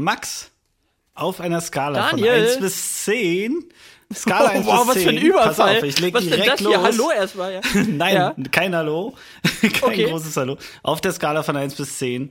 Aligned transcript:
Max, 0.00 0.52
auf 1.14 1.40
einer 1.40 1.60
Skala 1.60 2.10
Daniel. 2.10 2.28
von 2.44 2.44
1 2.52 2.60
bis 2.60 3.04
10. 3.04 3.64
Skala 4.14 4.48
1 4.50 4.64
wow, 4.66 4.78
bis 4.86 4.88
was 4.88 4.94
10. 4.94 5.02
für 5.02 5.08
ein 5.10 5.18
Überfall. 5.18 5.48
Pass 5.74 5.76
auf, 5.78 5.82
ich 5.82 5.98
leg 5.98 6.14
was 6.14 6.22
denn 6.22 6.30
direkt 6.34 6.52
das 6.52 6.60
los. 6.60 6.72
hier? 6.74 6.82
Hallo 6.82 7.10
erstmal, 7.10 7.52
ja. 7.54 7.60
Nein, 7.88 8.14
Ja. 8.14 8.34
kein 8.52 8.76
Hallo. 8.76 9.16
kein 9.60 9.72
Okay. 9.82 10.04
großes 10.08 10.36
Hallo. 10.36 10.56
Auf 10.84 11.00
der 11.00 11.12
Skala 11.12 11.42
von 11.42 11.56
1 11.56 11.74
bis 11.74 11.98
10. 11.98 12.30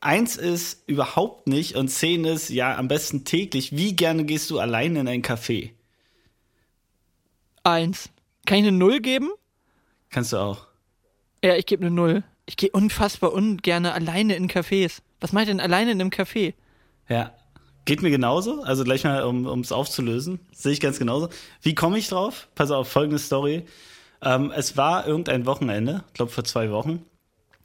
1 0.00 0.36
ist 0.36 0.82
überhaupt 0.88 1.46
nicht 1.46 1.76
und 1.76 1.86
10 1.86 2.24
ist 2.24 2.48
ja 2.50 2.76
am 2.76 2.88
besten 2.88 3.24
täglich. 3.24 3.76
Wie 3.76 3.94
gerne 3.94 4.24
gehst 4.24 4.50
du 4.50 4.58
allein 4.58 4.96
in 4.96 5.06
ein 5.06 5.22
Café? 5.22 5.70
Eins. 7.62 8.10
Kann 8.44 8.58
ich 8.58 8.64
eine 8.66 8.76
Null 8.76 8.98
geben? 9.00 9.30
Kannst 10.10 10.32
du 10.32 10.38
auch. 10.38 10.66
Ja, 11.44 11.54
ich 11.54 11.66
gebe 11.66 11.86
eine 11.86 11.94
Null. 11.94 12.24
Ich 12.46 12.56
gehe 12.56 12.70
unfassbar 12.72 13.32
ungerne 13.32 13.92
alleine 13.94 14.34
in 14.34 14.48
Cafés. 14.50 14.98
Was 15.20 15.32
macht 15.32 15.46
denn 15.46 15.60
alleine 15.60 15.92
in 15.92 16.00
einem 16.00 16.10
Café? 16.10 16.54
Ja. 17.08 17.32
Geht 17.84 18.02
mir 18.02 18.10
genauso. 18.10 18.62
Also 18.62 18.84
gleich 18.84 19.02
mal, 19.04 19.24
um 19.24 19.60
es 19.60 19.72
aufzulösen. 19.72 20.38
Sehe 20.52 20.72
ich 20.72 20.80
ganz 20.80 20.98
genauso. 20.98 21.28
Wie 21.62 21.74
komme 21.74 21.98
ich 21.98 22.08
drauf? 22.08 22.48
Pass 22.54 22.70
auf, 22.70 22.88
folgende 22.88 23.18
Story. 23.18 23.64
Ähm, 24.22 24.52
es 24.54 24.76
war 24.76 25.06
irgendein 25.06 25.46
Wochenende, 25.46 26.04
ich 26.08 26.14
glaube 26.14 26.30
vor 26.30 26.44
zwei 26.44 26.70
Wochen. 26.70 27.04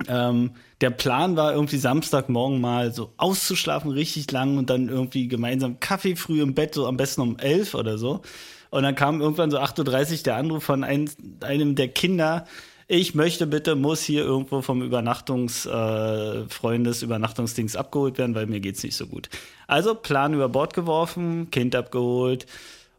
Ähm, 0.08 0.52
der 0.81 0.92
Plan 0.92 1.36
war 1.36 1.54
irgendwie 1.54 1.78
Samstagmorgen 1.78 2.62
mal 2.62 2.94
so 2.94 3.14
auszuschlafen, 3.18 3.92
richtig 3.92 4.31
lang 4.31 4.58
und 4.58 4.70
dann 4.70 4.90
irgendwie 4.90 5.28
gemeinsam 5.28 5.80
Kaffee 5.80 6.16
früh 6.16 6.42
im 6.42 6.54
Bett, 6.54 6.76
so 6.76 6.88
am 6.88 6.98
besten 6.98 7.22
um 7.22 7.40
elf 7.40 7.73
oder 7.73 7.98
so. 7.98 8.22
Und 8.70 8.84
dann 8.84 8.95
kam 8.95 9.22
irgendwann 9.22 9.50
so 9.50 9.59
8.30 9.59 10.12
Uhr 10.17 10.23
der 10.23 10.36
Anruf 10.36 10.64
von 10.64 10.84
ein, 10.84 11.09
einem 11.42 11.76
der 11.76 11.88
Kinder, 11.88 12.45
ich 12.88 13.16
möchte 13.16 13.48
bitte, 13.48 13.76
muss 13.76 14.02
hier 14.02 14.23
irgendwo 14.23 14.62
vom 14.62 14.82
Übernachtungsfreundes, 14.82 17.02
äh, 17.02 17.05
Übernachtungsdings 17.05 17.76
abgeholt 17.76 18.18
werden, 18.18 18.34
weil 18.34 18.45
mir 18.45 18.62
geht's 18.62 18.84
nicht 18.84 18.95
so 18.95 19.08
gut. 19.08 19.28
Also 19.68 19.94
Plan 19.94 20.34
über 20.34 20.48
Bord 20.48 20.73
geworfen, 20.73 21.52
Kind 21.52 21.76
abgeholt 21.76 22.45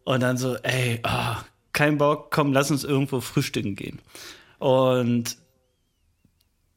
und 0.04 0.22
dann 0.22 0.36
so, 0.36 0.56
ey, 0.56 1.00
ah, 1.04 1.38
kein 1.72 1.96
Bock, 1.96 2.30
komm, 2.30 2.52
lass 2.52 2.70
uns 2.70 2.84
irgendwo 2.84 3.20
frühstücken 3.20 3.76
gehen. 3.76 4.00
Und 4.58 5.38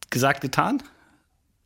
gesagt, 0.09 0.39
getan. 0.41 0.81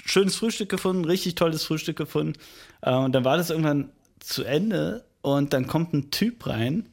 Schönes 0.04 0.36
Frühstück 0.36 0.70
gefunden, 0.70 1.06
richtig 1.06 1.36
tolles 1.36 1.64
Frühstück 1.64 1.98
gefunden. 1.98 2.34
Äh, 2.82 2.96
und 2.96 3.14
dann 3.14 3.26
war 3.26 3.38
das 3.38 3.52
irgendwann 3.52 3.92
zu 4.20 4.44
Ende 4.44 5.06
und 5.22 5.54
dann 5.54 5.68
kommt 5.68 5.94
ein 5.94 6.10
Typ 6.12 6.48
rein. 6.48 6.90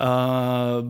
Äh, 0.00 0.82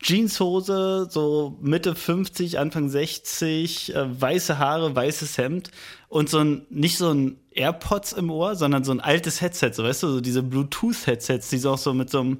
Jeanshose, 0.00 1.08
so 1.10 1.58
Mitte 1.60 1.96
50, 1.96 2.60
Anfang 2.60 2.88
60, 2.88 3.92
äh, 3.92 4.20
weiße 4.20 4.56
Haare, 4.56 4.94
weißes 4.94 5.36
Hemd 5.36 5.72
und 6.06 6.30
so 6.30 6.38
ein, 6.38 6.66
nicht 6.70 6.96
so 6.96 7.12
ein 7.12 7.40
AirPods 7.50 8.12
im 8.12 8.30
Ohr, 8.30 8.54
sondern 8.54 8.84
so 8.84 8.92
ein 8.92 9.00
altes 9.00 9.40
Headset, 9.40 9.72
so 9.72 9.82
weißt 9.82 10.04
du, 10.04 10.08
so 10.08 10.20
diese 10.20 10.44
Bluetooth-Headsets, 10.44 11.48
die 11.48 11.58
so 11.58 11.72
auch 11.72 11.78
so 11.78 11.92
mit 11.92 12.08
so 12.08 12.20
einem, 12.20 12.38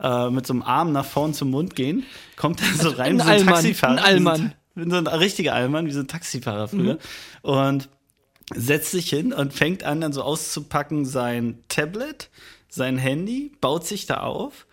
äh, 0.00 0.28
mit 0.30 0.44
so 0.44 0.54
einem 0.54 0.62
Arm 0.62 0.90
nach 0.90 1.04
vorn 1.04 1.34
zum 1.34 1.50
Mund 1.50 1.76
gehen, 1.76 2.02
kommt 2.34 2.60
er 2.62 2.82
so 2.82 2.88
rein, 2.90 3.20
ein 3.20 3.20
wie 3.20 3.22
so 3.22 3.28
ein 3.28 3.38
Allmann, 3.38 3.54
Taxifahrer. 3.54 3.92
ein 3.92 3.98
Allmann. 4.00 4.52
Wie 4.74 4.90
so 4.90 4.96
ein 4.96 5.06
richtiger 5.06 5.54
Allmann, 5.54 5.86
wie 5.86 5.92
so 5.92 6.00
ein 6.00 6.08
Taxifahrer 6.08 6.66
früher. 6.66 6.98
Und 7.42 7.88
setzt 8.52 8.90
sich 8.90 9.08
hin 9.08 9.32
und 9.32 9.52
fängt 9.52 9.84
an, 9.84 10.00
dann 10.00 10.12
so 10.12 10.22
auszupacken 10.22 11.04
sein 11.04 11.62
Tablet, 11.68 12.28
sein 12.68 12.98
Handy, 12.98 13.52
baut 13.60 13.86
sich 13.86 14.06
da 14.06 14.18
auf. 14.18 14.66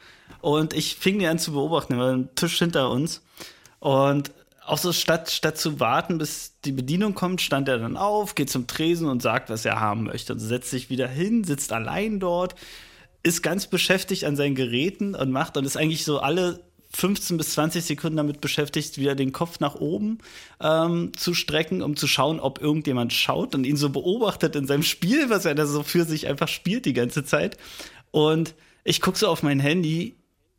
Und 0.47 0.73
ich 0.73 0.95
fing 0.95 1.19
die 1.19 1.27
an 1.27 1.39
zu 1.39 1.51
beobachten, 1.51 1.95
er 1.95 1.99
war 1.99 2.13
ein 2.13 2.33
Tisch 2.35 2.57
hinter 2.59 2.89
uns. 2.89 3.21
Und 3.79 4.31
auch 4.65 4.77
so 4.77 4.93
statt, 4.93 5.29
statt 5.29 5.57
zu 5.57 5.81
warten, 5.81 6.19
bis 6.19 6.53
die 6.63 6.71
Bedienung 6.71 7.15
kommt, 7.15 7.41
stand 7.41 7.67
er 7.67 7.79
dann 7.79 7.97
auf, 7.97 8.33
geht 8.33 8.49
zum 8.49 8.65
Tresen 8.65 9.09
und 9.09 9.21
sagt, 9.21 9.49
was 9.49 9.65
er 9.65 9.81
haben 9.81 10.05
möchte. 10.05 10.31
Und 10.31 10.39
setzt 10.39 10.69
sich 10.69 10.89
wieder 10.89 11.09
hin, 11.09 11.43
sitzt 11.43 11.73
allein 11.73 12.21
dort, 12.21 12.55
ist 13.23 13.41
ganz 13.43 13.67
beschäftigt 13.67 14.23
an 14.23 14.37
seinen 14.37 14.55
Geräten 14.55 15.15
und 15.15 15.31
macht 15.31 15.57
und 15.57 15.65
ist 15.65 15.75
eigentlich 15.75 16.05
so 16.05 16.19
alle 16.19 16.61
15 16.93 17.35
bis 17.35 17.51
20 17.51 17.83
Sekunden 17.83 18.15
damit 18.15 18.39
beschäftigt, 18.39 18.97
wieder 18.97 19.15
den 19.15 19.33
Kopf 19.33 19.59
nach 19.59 19.75
oben 19.75 20.19
ähm, 20.61 21.11
zu 21.17 21.33
strecken, 21.33 21.81
um 21.81 21.97
zu 21.97 22.07
schauen, 22.07 22.39
ob 22.39 22.61
irgendjemand 22.61 23.11
schaut 23.11 23.53
und 23.53 23.65
ihn 23.65 23.75
so 23.75 23.89
beobachtet 23.89 24.55
in 24.55 24.65
seinem 24.65 24.83
Spiel, 24.83 25.29
was 25.29 25.43
er 25.43 25.55
da 25.55 25.65
so 25.65 25.83
für 25.83 26.05
sich 26.05 26.25
einfach 26.25 26.47
spielt 26.47 26.85
die 26.85 26.93
ganze 26.93 27.25
Zeit. 27.25 27.57
Und 28.11 28.55
ich 28.85 29.01
gucke 29.01 29.17
so 29.19 29.27
auf 29.27 29.43
mein 29.43 29.59
Handy 29.59 30.15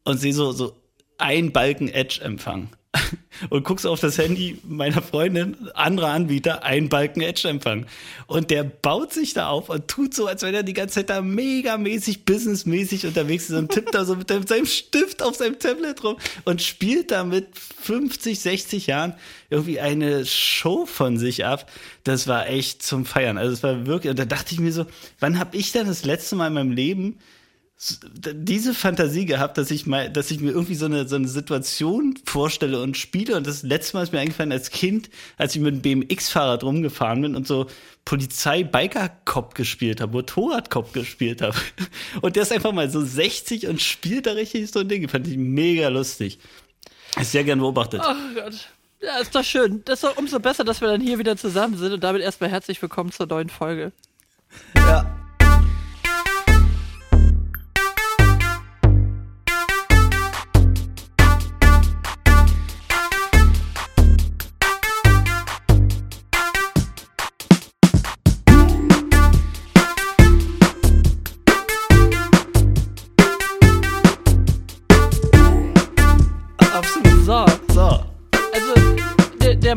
und 0.09 0.19
sehe 0.19 0.33
so, 0.33 0.53
so 0.53 0.75
ein 1.19 1.53
Balken 1.53 1.89
Edge-Empfang. 1.89 2.69
Und 3.51 3.65
guckst 3.65 3.87
auf 3.87 4.01
das 4.01 4.17
Handy 4.19 4.59
meiner 4.67 5.03
Freundin, 5.03 5.69
anderer 5.75 6.09
Anbieter, 6.09 6.65
ein 6.65 6.89
Balken 6.89 7.21
Edge-Empfang. 7.21 7.87
Und 8.27 8.51
der 8.51 8.65
baut 8.65 9.13
sich 9.13 9.35
da 9.35 9.49
auf 9.49 9.69
und 9.69 9.87
tut 9.87 10.15
so, 10.15 10.27
als 10.27 10.43
wenn 10.43 10.55
er 10.55 10.63
die 10.65 10.73
ganze 10.73 10.97
Zeit 10.97 11.11
da 11.11 11.21
megamäßig, 11.21 12.25
businessmäßig 12.25 13.07
unterwegs 13.07 13.51
ist 13.51 13.57
und 13.57 13.71
tippt 13.71 13.95
da 13.95 14.05
so 14.05 14.17
mit 14.17 14.31
dem- 14.31 14.47
seinem 14.47 14.67
Stift 14.67 15.23
auf 15.23 15.37
seinem 15.37 15.59
Tablet 15.59 16.03
rum 16.03 16.17
und 16.47 16.63
spielt 16.63 17.11
da 17.11 17.23
mit 17.25 17.47
50, 17.57 18.41
60 18.41 18.87
Jahren 18.89 19.15
irgendwie 19.51 19.79
eine 19.79 20.25
Show 20.27 20.87
von 20.87 21.19
sich 21.19 21.45
ab. 21.45 21.71
Das 22.05 22.27
war 22.27 22.49
echt 22.49 22.83
zum 22.83 23.05
Feiern. 23.05 23.39
Also 23.39 23.53
es 23.53 23.63
war 23.63 23.87
wirklich, 23.87 24.11
und 24.11 24.19
da 24.19 24.25
dachte 24.25 24.55
ich 24.55 24.61
mir 24.61 24.73
so, 24.73 24.87
wann 25.21 25.39
habe 25.39 25.57
ich 25.57 25.71
denn 25.73 25.87
das 25.87 26.05
letzte 26.05 26.35
Mal 26.37 26.49
in 26.49 26.55
meinem 26.55 26.73
Leben 26.73 27.19
diese 27.81 28.75
Fantasie 28.75 29.25
gehabt, 29.25 29.57
dass 29.57 29.71
ich 29.71 29.87
mal, 29.87 30.11
dass 30.11 30.33
ich 30.33 30.41
mir 30.41 30.51
irgendwie 30.51 30.75
so 30.75 30.87
eine, 30.87 31.07
so 31.07 31.15
eine 31.15 31.29
Situation 31.29 32.19
vorstelle 32.25 32.83
und 32.83 32.97
spiele. 32.97 33.37
Und 33.37 33.47
das 33.47 33.63
letzte 33.63 33.97
Mal 33.97 34.03
ist 34.03 34.13
mir 34.13 34.19
eingefallen 34.19 34.51
als 34.51 34.71
Kind, 34.71 35.09
als 35.37 35.55
ich 35.55 35.61
mit 35.61 35.75
einem 35.75 35.83
BMX-Fahrrad 35.83 36.65
rumgefahren 36.65 37.23
bin 37.23 37.37
und 37.37 37.47
so 37.47 37.69
Polizei-Biker-Cop 38.05 39.55
gespielt 39.55 40.01
habe, 40.01 40.11
Motorrad-Cop 40.11 40.93
gespielt 40.93 41.41
habe. 41.41 41.57
Und 42.21 42.35
der 42.35 42.43
ist 42.43 42.53
einfach 42.53 42.73
mal 42.73 42.91
so 42.91 43.03
60 43.03 43.67
und 43.69 43.83
spielt 43.83 44.27
da 44.27 44.33
richtig 44.33 44.71
so 44.71 44.81
ein 44.81 44.89
Ding. 44.89 45.07
Fand 45.09 45.29
ich 45.29 45.37
mega 45.37 45.89
lustig. 45.89 46.39
Ist 47.21 47.33
sehr 47.33 47.45
gern 47.45 47.59
beobachtet. 47.59 48.01
Oh 48.03 48.35
Gott. 48.35 48.71
Ja, 49.01 49.19
ist 49.19 49.35
doch 49.35 49.45
schön. 49.45 49.83
Das 49.85 50.03
ist 50.03 50.05
doch 50.05 50.17
umso 50.17 50.41
besser, 50.41 50.65
dass 50.65 50.81
wir 50.81 50.89
dann 50.89 51.03
hier 51.03 51.19
wieder 51.19 51.37
zusammen 51.37 51.77
sind 51.77 51.93
und 51.93 52.03
damit 52.03 52.23
erstmal 52.23 52.51
herzlich 52.51 52.81
willkommen 52.81 53.13
zur 53.13 53.27
neuen 53.27 53.51
Folge. 53.51 53.93
Ja. 54.75 55.28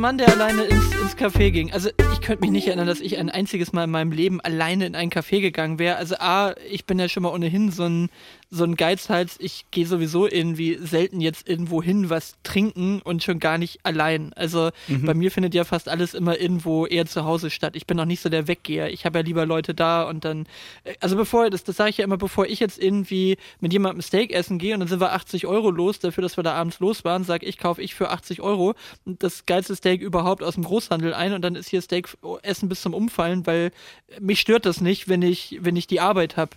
Mann, 0.02 0.18
der 0.18 0.30
alleine 0.30 0.64
ins, 0.64 0.96
ins 0.96 1.16
Café 1.16 1.52
ging. 1.52 1.72
Also 1.72 1.90
ich 1.90 2.22
könnte 2.22 2.42
mich 2.42 2.50
nicht 2.50 2.68
erinnern, 2.68 2.88
dass 2.88 3.00
ich 3.00 3.20
ein 3.20 3.30
einziges 3.30 3.72
Mal 3.72 3.84
in 3.84 3.92
meinem 3.92 4.12
Leben 4.12 4.42
alleine 4.42 4.88
in 4.88 4.96
ein 4.96 5.12
Café 5.12 5.42
gegangen 5.42 5.78
wäre. 5.78 5.98
Also 5.98 6.16
A, 6.18 6.56
ich 6.70 6.86
bin 6.86 6.98
ja 6.98 7.08
schon 7.08 7.22
mal 7.22 7.32
ohnehin 7.32 7.72
so 7.72 7.84
ein, 7.84 8.10
so 8.54 8.66
ein 8.66 8.76
Geizhals. 8.76 9.38
Ich 9.40 9.66
gehe 9.72 9.88
sowieso 9.88 10.28
irgendwie 10.28 10.78
selten 10.82 11.22
jetzt 11.22 11.48
irgendwo 11.48 11.82
hin, 11.82 12.10
was 12.10 12.36
trinken 12.44 13.02
und 13.02 13.24
schon 13.24 13.40
gar 13.40 13.58
nicht 13.58 13.80
allein. 13.84 14.34
Also 14.34 14.72
bei 15.06 15.14
mir 15.14 15.32
findet 15.32 15.54
ja 15.54 15.64
fast 15.64 15.88
alles 15.88 16.14
immer 16.14 16.38
irgendwo 16.38 16.86
eher 16.86 17.06
zu 17.06 17.24
Hause 17.24 17.50
statt. 17.50 17.78
Ich 17.78 17.88
bin 17.88 17.98
auch 18.00 18.06
nicht 18.06 18.20
so 18.20 18.28
der 18.28 18.48
Weggeher. 18.48 18.92
Ich 18.92 19.06
habe 19.06 19.20
ja 19.20 19.24
lieber 19.24 19.46
Leute 19.46 19.74
da 19.74 20.04
und 20.04 20.26
dann, 20.26 20.48
äh, 20.84 20.96
also 21.00 21.16
bevor, 21.16 21.50
das, 21.50 21.64
das 21.64 21.78
sage 21.78 21.92
ich 21.92 21.98
ja 21.98 22.04
immer, 22.04 22.18
bevor 22.18 22.46
ich 22.46 22.60
jetzt 22.60 22.82
irgendwie 22.82 23.38
mit 23.62 23.72
jemandem 23.72 24.02
Steak 24.02 24.34
essen 24.34 24.60
gehe 24.60 24.74
und 24.74 24.82
dann 24.82 24.90
sind 24.90 25.00
wir 25.00 25.14
80 25.14 25.48
Euro 25.48 25.72
los 25.72 26.00
dafür, 26.00 26.22
dass 26.22 26.38
wir 26.38 26.44
da 26.44 26.54
abends 26.54 26.80
los 26.80 27.06
waren, 27.06 27.24
sage 27.24 27.46
ich, 27.46 27.58
kaufe 27.58 27.82
ich 27.82 27.96
für 27.96 28.10
80 28.10 28.42
Euro 28.42 28.76
das 29.06 29.46
geilste 29.46 29.76
Steak 29.78 30.02
überhaupt 30.02 30.44
aus 30.44 30.56
dem 30.56 30.66
Großhandel 30.66 31.14
ein 31.14 31.32
und 31.32 31.42
dann 31.42 31.56
ist 31.56 31.70
hier 31.70 31.82
Steak 31.82 32.10
essen 32.42 32.68
bis 32.68 32.82
zum 32.82 32.94
Umfallen, 32.94 33.48
weil 33.48 33.72
mich 34.20 34.42
stört 34.42 34.66
das 34.66 34.82
nicht, 34.82 35.08
wenn 35.08 35.22
ich, 35.22 35.58
wenn 35.62 35.78
ich 35.78 35.88
die 35.88 36.02
Arbeit 36.02 36.36
habe 36.36 36.52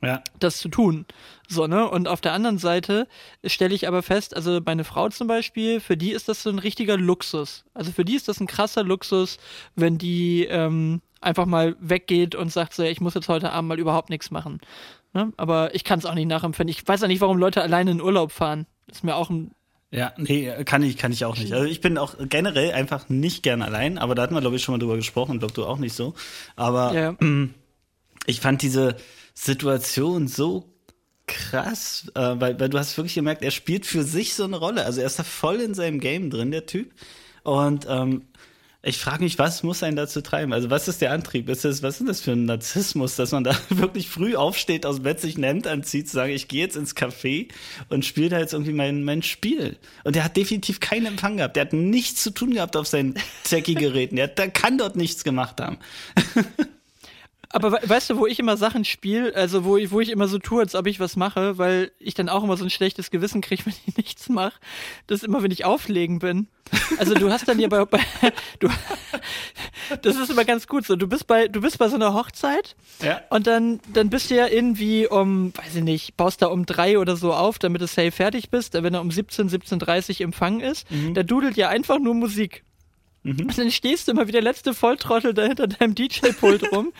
Ja. 0.00 0.22
das 0.38 0.58
zu 0.58 0.68
tun. 0.68 1.06
So, 1.48 1.66
ne? 1.66 1.88
Und 1.90 2.06
auf 2.06 2.20
der 2.20 2.32
anderen 2.32 2.58
Seite 2.58 3.08
stelle 3.44 3.74
ich 3.74 3.88
aber 3.88 4.02
fest, 4.02 4.36
also 4.36 4.60
meine 4.64 4.84
Frau 4.84 5.08
zum 5.08 5.26
Beispiel, 5.26 5.80
für 5.80 5.96
die 5.96 6.12
ist 6.12 6.28
das 6.28 6.42
so 6.42 6.50
ein 6.50 6.58
richtiger 6.60 6.96
Luxus. 6.96 7.64
Also 7.74 7.90
für 7.90 8.04
die 8.04 8.14
ist 8.14 8.28
das 8.28 8.40
ein 8.40 8.46
krasser 8.46 8.84
Luxus, 8.84 9.38
wenn 9.74 9.98
die 9.98 10.44
ähm, 10.44 11.00
einfach 11.20 11.46
mal 11.46 11.76
weggeht 11.80 12.34
und 12.34 12.52
sagt 12.52 12.74
so, 12.74 12.84
ich 12.84 13.00
muss 13.00 13.14
jetzt 13.14 13.28
heute 13.28 13.50
Abend 13.52 13.68
mal 13.68 13.78
überhaupt 13.78 14.10
nichts 14.10 14.30
machen. 14.30 14.60
Ne? 15.14 15.32
Aber 15.36 15.74
ich 15.74 15.84
kann 15.84 15.98
es 15.98 16.06
auch 16.06 16.14
nicht 16.14 16.28
nachempfinden. 16.28 16.70
Ich 16.70 16.86
weiß 16.86 17.02
auch 17.02 17.08
nicht, 17.08 17.20
warum 17.20 17.38
Leute 17.38 17.62
alleine 17.62 17.90
in 17.90 18.00
Urlaub 18.00 18.30
fahren. 18.30 18.66
ist 18.86 19.02
mir 19.02 19.16
auch 19.16 19.30
ein 19.30 19.50
Ja, 19.90 20.12
nee, 20.16 20.52
kann 20.64 20.82
ich, 20.82 20.96
kann 20.96 21.10
ich 21.10 21.24
auch 21.24 21.36
nicht. 21.36 21.52
Also 21.52 21.66
ich 21.66 21.80
bin 21.80 21.98
auch 21.98 22.14
generell 22.28 22.72
einfach 22.72 23.08
nicht 23.08 23.42
gern 23.42 23.62
allein, 23.62 23.98
aber 23.98 24.14
da 24.14 24.22
hatten 24.22 24.34
wir, 24.34 24.40
glaube 24.42 24.56
ich, 24.56 24.62
schon 24.62 24.74
mal 24.74 24.78
drüber 24.78 24.96
gesprochen, 24.96 25.38
glaube 25.40 25.54
du 25.54 25.64
auch 25.64 25.78
nicht 25.78 25.94
so. 25.94 26.14
Aber 26.54 26.94
ja, 26.94 27.16
ich 28.26 28.40
fand 28.40 28.62
diese 28.62 28.96
Situation 29.40 30.26
so 30.26 30.74
krass, 31.26 32.10
äh, 32.14 32.20
weil, 32.20 32.58
weil 32.58 32.68
du 32.68 32.78
hast 32.78 32.96
wirklich 32.96 33.14
gemerkt, 33.14 33.42
er 33.42 33.50
spielt 33.50 33.86
für 33.86 34.02
sich 34.02 34.34
so 34.34 34.44
eine 34.44 34.56
Rolle. 34.56 34.84
Also 34.84 35.00
er 35.00 35.06
ist 35.06 35.18
da 35.18 35.22
voll 35.22 35.60
in 35.60 35.74
seinem 35.74 36.00
Game 36.00 36.30
drin, 36.30 36.50
der 36.50 36.66
Typ. 36.66 36.92
Und 37.44 37.86
ähm, 37.88 38.24
Ich 38.82 38.98
frage 38.98 39.22
mich, 39.22 39.38
was 39.38 39.62
muss 39.62 39.82
einen 39.82 39.96
dazu 39.96 40.22
treiben? 40.22 40.52
Also 40.52 40.70
was 40.70 40.88
ist 40.88 41.00
der 41.02 41.12
Antrieb? 41.12 41.48
Ist 41.48 41.64
das, 41.64 41.82
was 41.82 42.00
ist 42.00 42.08
das 42.08 42.20
für 42.20 42.32
ein 42.32 42.46
Narzissmus, 42.46 43.16
dass 43.16 43.32
man 43.32 43.44
da 43.44 43.56
wirklich 43.68 44.08
früh 44.08 44.34
aufsteht, 44.34 44.86
aus 44.86 44.96
dem 44.96 45.04
Bett 45.04 45.20
sich 45.20 45.36
ein 45.36 45.44
Hemd 45.44 45.66
anzieht, 45.68 46.08
sagen, 46.08 46.32
ich 46.32 46.48
gehe 46.48 46.62
jetzt 46.62 46.76
ins 46.76 46.96
Café 46.96 47.48
und 47.90 48.04
spiele 48.04 48.30
da 48.30 48.38
jetzt 48.40 48.54
irgendwie 48.54 48.72
mein, 48.72 49.04
mein 49.04 49.22
Spiel. 49.22 49.76
Und 50.04 50.16
der 50.16 50.24
hat 50.24 50.36
definitiv 50.36 50.80
keinen 50.80 51.06
Empfang 51.06 51.36
gehabt. 51.36 51.56
Der 51.56 51.66
hat 51.66 51.72
nichts 51.72 52.22
zu 52.22 52.30
tun 52.30 52.54
gehabt 52.54 52.76
auf 52.76 52.88
seinen 52.88 53.14
Techie-Geräten. 53.44 54.16
Der, 54.16 54.28
der 54.28 54.50
kann 54.50 54.78
dort 54.78 54.96
nichts 54.96 55.22
gemacht 55.22 55.60
haben. 55.60 55.78
Aber 57.50 57.78
weißt 57.82 58.10
du, 58.10 58.18
wo 58.18 58.26
ich 58.26 58.38
immer 58.38 58.56
Sachen 58.58 58.84
spiele, 58.84 59.34
also 59.34 59.64
wo 59.64 59.76
ich, 59.78 59.90
wo 59.90 60.00
ich 60.00 60.10
immer 60.10 60.28
so 60.28 60.38
tue, 60.38 60.60
als 60.60 60.74
ob 60.74 60.86
ich 60.86 61.00
was 61.00 61.16
mache, 61.16 61.56
weil 61.56 61.92
ich 61.98 62.12
dann 62.14 62.28
auch 62.28 62.44
immer 62.44 62.56
so 62.58 62.64
ein 62.64 62.70
schlechtes 62.70 63.10
Gewissen 63.10 63.40
kriege, 63.40 63.62
wenn 63.66 63.74
ich 63.86 63.96
nichts 63.96 64.28
mache. 64.28 64.58
Das 65.06 65.20
ist 65.20 65.24
immer, 65.24 65.42
wenn 65.42 65.50
ich 65.50 65.64
auflegen 65.64 66.18
bin. 66.18 66.48
Also 66.98 67.14
du 67.14 67.30
hast 67.30 67.48
dann 67.48 67.58
ja 67.58 67.68
bei, 67.68 67.82
bei 67.86 68.00
du, 68.58 68.68
das 70.02 70.16
ist 70.16 70.30
immer 70.30 70.44
ganz 70.44 70.66
gut 70.66 70.84
so. 70.84 70.96
Du 70.96 71.06
bist 71.08 71.26
bei, 71.26 71.48
du 71.48 71.62
bist 71.62 71.78
bei 71.78 71.88
so 71.88 71.94
einer 71.94 72.12
Hochzeit 72.12 72.76
Ja. 73.02 73.22
und 73.30 73.46
dann, 73.46 73.80
dann 73.94 74.10
bist 74.10 74.30
du 74.30 74.34
ja 74.36 74.46
irgendwie 74.46 75.06
um, 75.06 75.52
weiß 75.56 75.76
ich 75.76 75.82
nicht, 75.82 76.16
baust 76.18 76.42
da 76.42 76.48
um 76.48 76.66
drei 76.66 76.98
oder 76.98 77.16
so 77.16 77.32
auf, 77.32 77.58
damit 77.58 77.80
du 77.80 77.86
safe 77.86 78.12
fertig 78.12 78.50
bist. 78.50 78.74
Wenn 78.74 78.92
er 78.92 79.00
um 79.00 79.10
17, 79.10 79.48
17.30 79.48 80.22
Empfang 80.22 80.60
ist, 80.60 80.86
da 81.14 81.22
dudelt 81.22 81.56
ja 81.56 81.70
einfach 81.70 81.98
nur 81.98 82.12
Musik. 82.14 82.64
Und 83.30 83.58
dann 83.58 83.70
stehst 83.70 84.08
du 84.08 84.12
immer 84.12 84.26
wie 84.26 84.32
der 84.32 84.42
letzte 84.42 84.74
Volltrottel 84.74 85.34
da 85.34 85.44
hinter 85.44 85.66
deinem 85.66 85.94
DJ-Pult 85.94 86.72
rum 86.72 86.92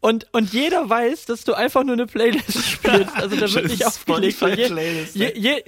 und, 0.00 0.26
und 0.32 0.52
jeder 0.52 0.88
weiß, 0.88 1.26
dass 1.26 1.44
du 1.44 1.54
einfach 1.54 1.84
nur 1.84 1.94
eine 1.94 2.06
Playlist 2.06 2.64
spielst. 2.64 3.14
Also 3.14 3.36
da 3.36 3.52
wird 3.54 3.68
nicht 3.68 3.86
aufgelegt. 3.86 4.40
Je, 4.40 4.48
Spotify-Playlist, 4.48 5.16
je, 5.16 5.32
je, 5.34 5.52
ne, 5.54 5.62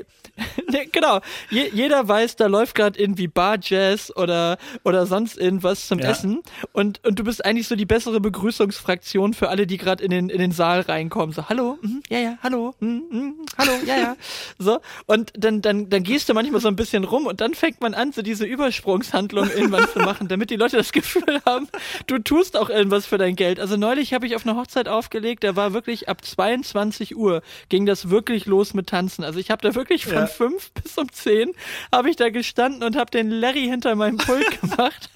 genau. 0.92 1.20
Je, 1.50 1.68
jeder 1.72 2.06
weiß, 2.06 2.36
da 2.36 2.46
läuft 2.46 2.74
gerade 2.74 2.98
irgendwie 2.98 3.28
Bar 3.28 3.58
Jazz 3.60 4.12
oder, 4.14 4.58
oder 4.84 5.06
sonst 5.06 5.38
irgendwas 5.38 5.86
zum 5.86 5.98
Ja. 5.98 6.10
Essen. 6.10 6.42
Und, 6.72 7.04
und 7.06 7.18
du 7.18 7.24
bist 7.24 7.44
eigentlich 7.44 7.68
so 7.68 7.76
die 7.76 7.86
bessere 7.86 8.20
Begrüßungsfraktion 8.20 9.34
für 9.34 9.48
alle, 9.48 9.66
die 9.66 9.76
gerade 9.78 10.02
in 10.04 10.10
den, 10.10 10.28
in 10.28 10.38
den 10.38 10.52
Saal 10.52 10.80
reinkommen. 10.80 11.34
So, 11.34 11.48
hallo, 11.48 11.78
mhm, 11.82 12.02
ja, 12.08 12.18
ja, 12.18 12.38
hallo, 12.42 12.74
mhm, 12.80 13.02
mhm, 13.10 13.34
hallo, 13.56 13.72
ja, 13.86 13.96
ja. 13.96 14.16
So. 14.58 14.80
Und 15.06 15.32
dann, 15.36 15.62
dann, 15.62 15.88
dann 15.88 16.02
gehst 16.02 16.28
du 16.28 16.34
manchmal 16.34 16.60
so 16.60 16.68
ein 16.68 16.76
bisschen 16.76 17.04
rum 17.04 17.26
und 17.26 17.40
dann 17.40 17.54
fängt 17.54 17.80
man 17.80 17.94
an, 17.94 18.12
so 18.12 18.22
diese 18.22 18.44
Übersprungshandlung 18.44 19.50
irgendwann 19.50 19.88
zu 19.88 19.98
machen, 20.00 20.28
damit 20.28 20.50
die 20.50 20.56
Leute 20.56 20.76
das 20.76 20.92
Gefühl 20.98 21.40
haben, 21.46 21.68
du 22.06 22.18
tust 22.18 22.56
auch 22.56 22.70
irgendwas 22.70 23.06
für 23.06 23.18
dein 23.18 23.36
Geld. 23.36 23.60
Also 23.60 23.76
neulich 23.76 24.12
habe 24.14 24.26
ich 24.26 24.36
auf 24.36 24.46
eine 24.46 24.56
Hochzeit 24.56 24.88
aufgelegt, 24.88 25.44
da 25.44 25.56
war 25.56 25.72
wirklich 25.72 26.08
ab 26.08 26.24
22 26.24 27.16
Uhr 27.16 27.42
ging 27.68 27.86
das 27.86 28.10
wirklich 28.10 28.46
los 28.46 28.74
mit 28.74 28.88
Tanzen. 28.88 29.24
Also 29.24 29.38
ich 29.38 29.50
habe 29.50 29.62
da 29.62 29.74
wirklich 29.74 30.04
von 30.06 30.14
Ja. 30.14 30.27
Fünf 30.28 30.70
bis 30.72 30.96
um 30.98 31.10
zehn 31.12 31.54
habe 31.92 32.10
ich 32.10 32.16
da 32.16 32.30
gestanden 32.30 32.82
und 32.82 32.96
habe 32.96 33.10
den 33.10 33.30
Larry 33.30 33.64
hinter 33.64 33.94
meinem 33.94 34.18
Pult 34.18 34.60
gemacht 34.60 35.10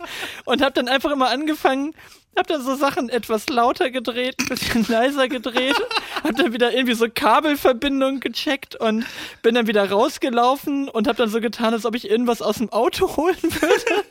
und 0.44 0.62
habe 0.62 0.73
dann 0.73 0.88
einfach 0.88 1.11
immer 1.11 1.31
angefangen, 1.31 1.94
hab 2.37 2.46
dann 2.46 2.62
so 2.62 2.75
Sachen 2.76 3.08
etwas 3.08 3.49
lauter 3.49 3.90
gedreht, 3.90 4.37
ein 4.40 4.46
bisschen 4.46 4.87
leiser 4.88 5.29
gedreht, 5.29 5.76
hab 6.25 6.37
dann 6.37 6.52
wieder 6.52 6.73
irgendwie 6.73 6.94
so 6.94 7.06
Kabelverbindungen 7.12 8.20
gecheckt 8.20 8.76
und 8.76 9.05
bin 9.43 9.55
dann 9.55 9.67
wieder 9.67 9.90
rausgelaufen 9.90 10.88
und 10.88 11.08
hab 11.08 11.17
dann 11.17 11.29
so 11.29 11.40
getan, 11.40 11.75
als 11.75 11.84
ob 11.84 11.94
ich 11.94 12.08
irgendwas 12.08 12.43
aus 12.43 12.58
dem 12.58 12.73
Auto 12.73 13.17
holen 13.17 13.37
würde. 13.43 14.05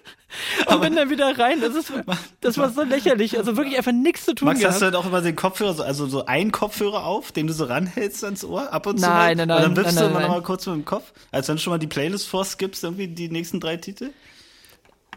Und 0.67 0.81
bin 0.81 0.95
dann 0.95 1.09
wieder 1.09 1.37
rein. 1.37 1.59
Das, 1.59 1.75
ist, 1.75 1.91
das 2.39 2.57
war 2.57 2.69
so 2.69 2.83
lächerlich. 2.83 3.37
Also 3.37 3.57
wirklich 3.57 3.77
einfach 3.77 3.91
nichts 3.91 4.25
zu 4.25 4.33
tun 4.33 4.45
Max, 4.45 4.59
gehabt. 4.59 4.75
hast 4.75 4.81
du 4.81 4.85
dann 4.85 4.95
auch 4.95 5.05
immer 5.05 5.21
den 5.21 5.35
Kopfhörer, 5.35 5.73
so, 5.73 5.83
also 5.83 6.07
so 6.07 6.25
einen 6.25 6.53
Kopfhörer 6.53 7.05
auf, 7.05 7.33
den 7.33 7.47
du 7.47 7.53
so 7.53 7.65
ranhältst 7.65 8.23
ans 8.23 8.45
Ohr, 8.45 8.71
ab 8.71 8.85
und 8.85 8.99
zu? 8.99 9.05
Nein, 9.05 9.11
mal? 9.11 9.35
nein, 9.35 9.47
nein, 9.47 9.57
Und 9.57 9.63
dann 9.63 9.83
wippst 9.83 9.95
nein, 9.95 9.95
du 9.95 10.01
nein, 10.01 10.11
immer 10.11 10.19
nein. 10.21 10.29
noch 10.29 10.37
mal 10.37 10.43
kurz 10.43 10.65
mit 10.67 10.75
dem 10.75 10.85
Kopf, 10.85 11.11
als 11.31 11.49
wenn 11.49 11.57
du 11.57 11.61
schon 11.61 11.71
mal 11.71 11.79
die 11.79 11.87
Playlist 11.87 12.27
vorskippst, 12.29 12.83
irgendwie 12.83 13.07
die 13.09 13.29
nächsten 13.29 13.59
drei 13.59 13.75
Titel? 13.75 14.11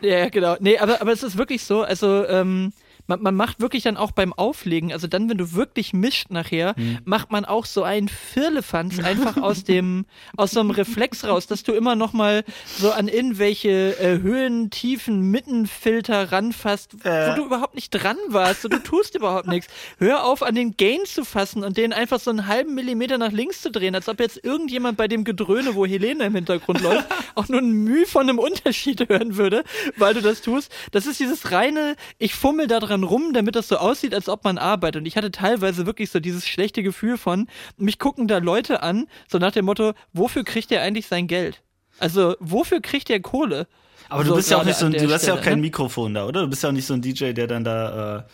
Ja, 0.01 0.19
ja, 0.19 0.29
genau. 0.29 0.57
Nee, 0.59 0.79
aber, 0.79 1.01
aber 1.01 1.13
es 1.13 1.23
ist 1.23 1.39
wirklich 1.39 1.63
so, 1.65 1.83
also 1.83 2.27
ähm, 2.27 2.73
man, 3.07 3.23
man 3.23 3.35
macht 3.35 3.61
wirklich 3.61 3.83
dann 3.83 3.97
auch 3.97 4.13
beim 4.13 4.33
Auflegen, 4.33 4.93
also 4.93 5.07
dann, 5.07 5.29
wenn 5.29 5.39
du 5.39 5.53
wirklich 5.53 5.93
mischt 5.93 6.31
nachher, 6.31 6.75
macht 7.05 7.31
man 7.31 7.45
auch 7.45 7.67
so 7.67 7.83
einen 7.83 8.09
Firlefanz 8.09 8.99
einfach 9.05 9.37
aus 9.37 9.65
dem, 9.65 10.07
aus 10.37 10.53
so 10.53 10.61
einem 10.61 10.71
Reflex 10.71 11.25
raus, 11.25 11.47
dass 11.47 11.63
du 11.63 11.73
immer 11.73 11.97
noch 11.97 12.13
mal 12.13 12.45
so 12.79 12.91
an 12.93 13.09
irgendwelche 13.09 13.99
äh, 13.99 14.21
Höhen, 14.23 14.71
Tiefen, 14.71 15.21
Mittenfilter 15.31 16.33
ranfasst, 16.33 16.95
Äh. 17.05 17.31
wo 17.31 17.37
du 17.37 17.45
überhaupt 17.47 17.75
nicht 17.75 17.91
dran 17.91 18.17
warst, 18.29 18.63
so, 18.63 18.69
du 18.69 18.79
tust 18.83 19.15
überhaupt 19.15 19.47
nichts. 19.49 19.69
Hör 19.99 20.25
auf, 20.25 20.43
an 20.43 20.55
den 20.55 20.77
Gain 20.77 21.01
zu 21.05 21.25
fassen 21.25 21.63
und 21.65 21.77
den 21.77 21.93
einfach 21.93 22.21
so 22.21 22.31
einen 22.31 22.47
halben 22.47 22.75
Millimeter 22.75 23.19
nach 23.19 23.33
links 23.33 23.61
zu 23.63 23.71
drehen, 23.71 23.95
als 23.95 24.09
ob 24.09 24.21
jetzt 24.21 24.43
irgendjemand 24.43 24.97
bei 24.97 25.09
dem 25.09 25.25
Gedröhne, 25.25 25.75
wo 25.75 25.85
Helene 25.87 26.25
im 26.25 26.35
Hintergrund 26.35 26.81
läuft, 26.81 27.07
auch 27.35 27.49
nur 27.49 27.61
ein 27.61 27.71
Mühe 27.73 28.07
von 28.07 28.29
einem 28.29 28.39
Unterschied 28.39 29.09
hören 29.09 29.37
würde, 29.37 29.65
weil 29.97 30.15
du 30.15 30.23
das 30.23 30.41
tust. 30.41 30.73
Das 30.93 31.07
ist 31.07 31.21
dieses 31.21 31.53
reine, 31.53 31.97
ich 32.19 32.35
fummel 32.35 32.67
da 32.67 32.81
dran 32.81 32.94
rum, 33.03 33.33
damit 33.33 33.57
das 33.57 33.69
so 33.69 33.77
aussieht, 33.77 34.15
als 34.15 34.29
ob 34.29 34.45
man 34.45 34.59
arbeitet. 34.59 35.01
Und 35.01 35.07
ich 35.07 35.17
hatte 35.17 35.31
teilweise 35.31 35.87
wirklich 35.87 36.11
so 36.11 36.21
dieses 36.21 36.47
schlechte 36.47 36.83
Gefühl 36.83 37.19
von, 37.19 37.49
mich 37.77 37.99
gucken 37.99 38.29
da 38.29 38.39
Leute 38.39 38.83
an, 38.83 39.07
so 39.29 39.39
nach 39.39 39.53
dem 39.53 39.65
Motto, 39.65 39.95
wofür 40.13 40.45
kriegt 40.45 40.71
er 40.71 40.83
eigentlich 40.83 41.07
sein 41.07 41.27
Geld? 41.27 41.63
Also, 41.99 42.37
wofür 42.41 42.81
kriegt 42.81 43.11
er 43.11 43.21
Kohle? 43.21 43.67
Aber 44.09 44.23
du 44.23 44.31
So 44.31 44.37
bist 44.37 44.51
ja 44.51 44.59
auch 44.59 44.65
nicht 44.65 44.79
so 44.79 44.87
ein, 44.87 44.93
du 44.93 45.13
hast 45.13 45.27
ja 45.27 45.35
auch 45.35 45.41
kein 45.41 45.57
ne? 45.57 45.63
Mikrofon 45.63 46.15
da, 46.15 46.27
oder? 46.27 46.43
Du 46.43 46.49
bist 46.49 46.63
ja 46.63 46.69
auch 46.69 46.73
nicht 46.75 46.87
so 46.87 46.95
ein 46.95 47.03
DJ, 47.03 47.33
der 47.33 47.47
dann 47.47 47.65
da 47.65 48.27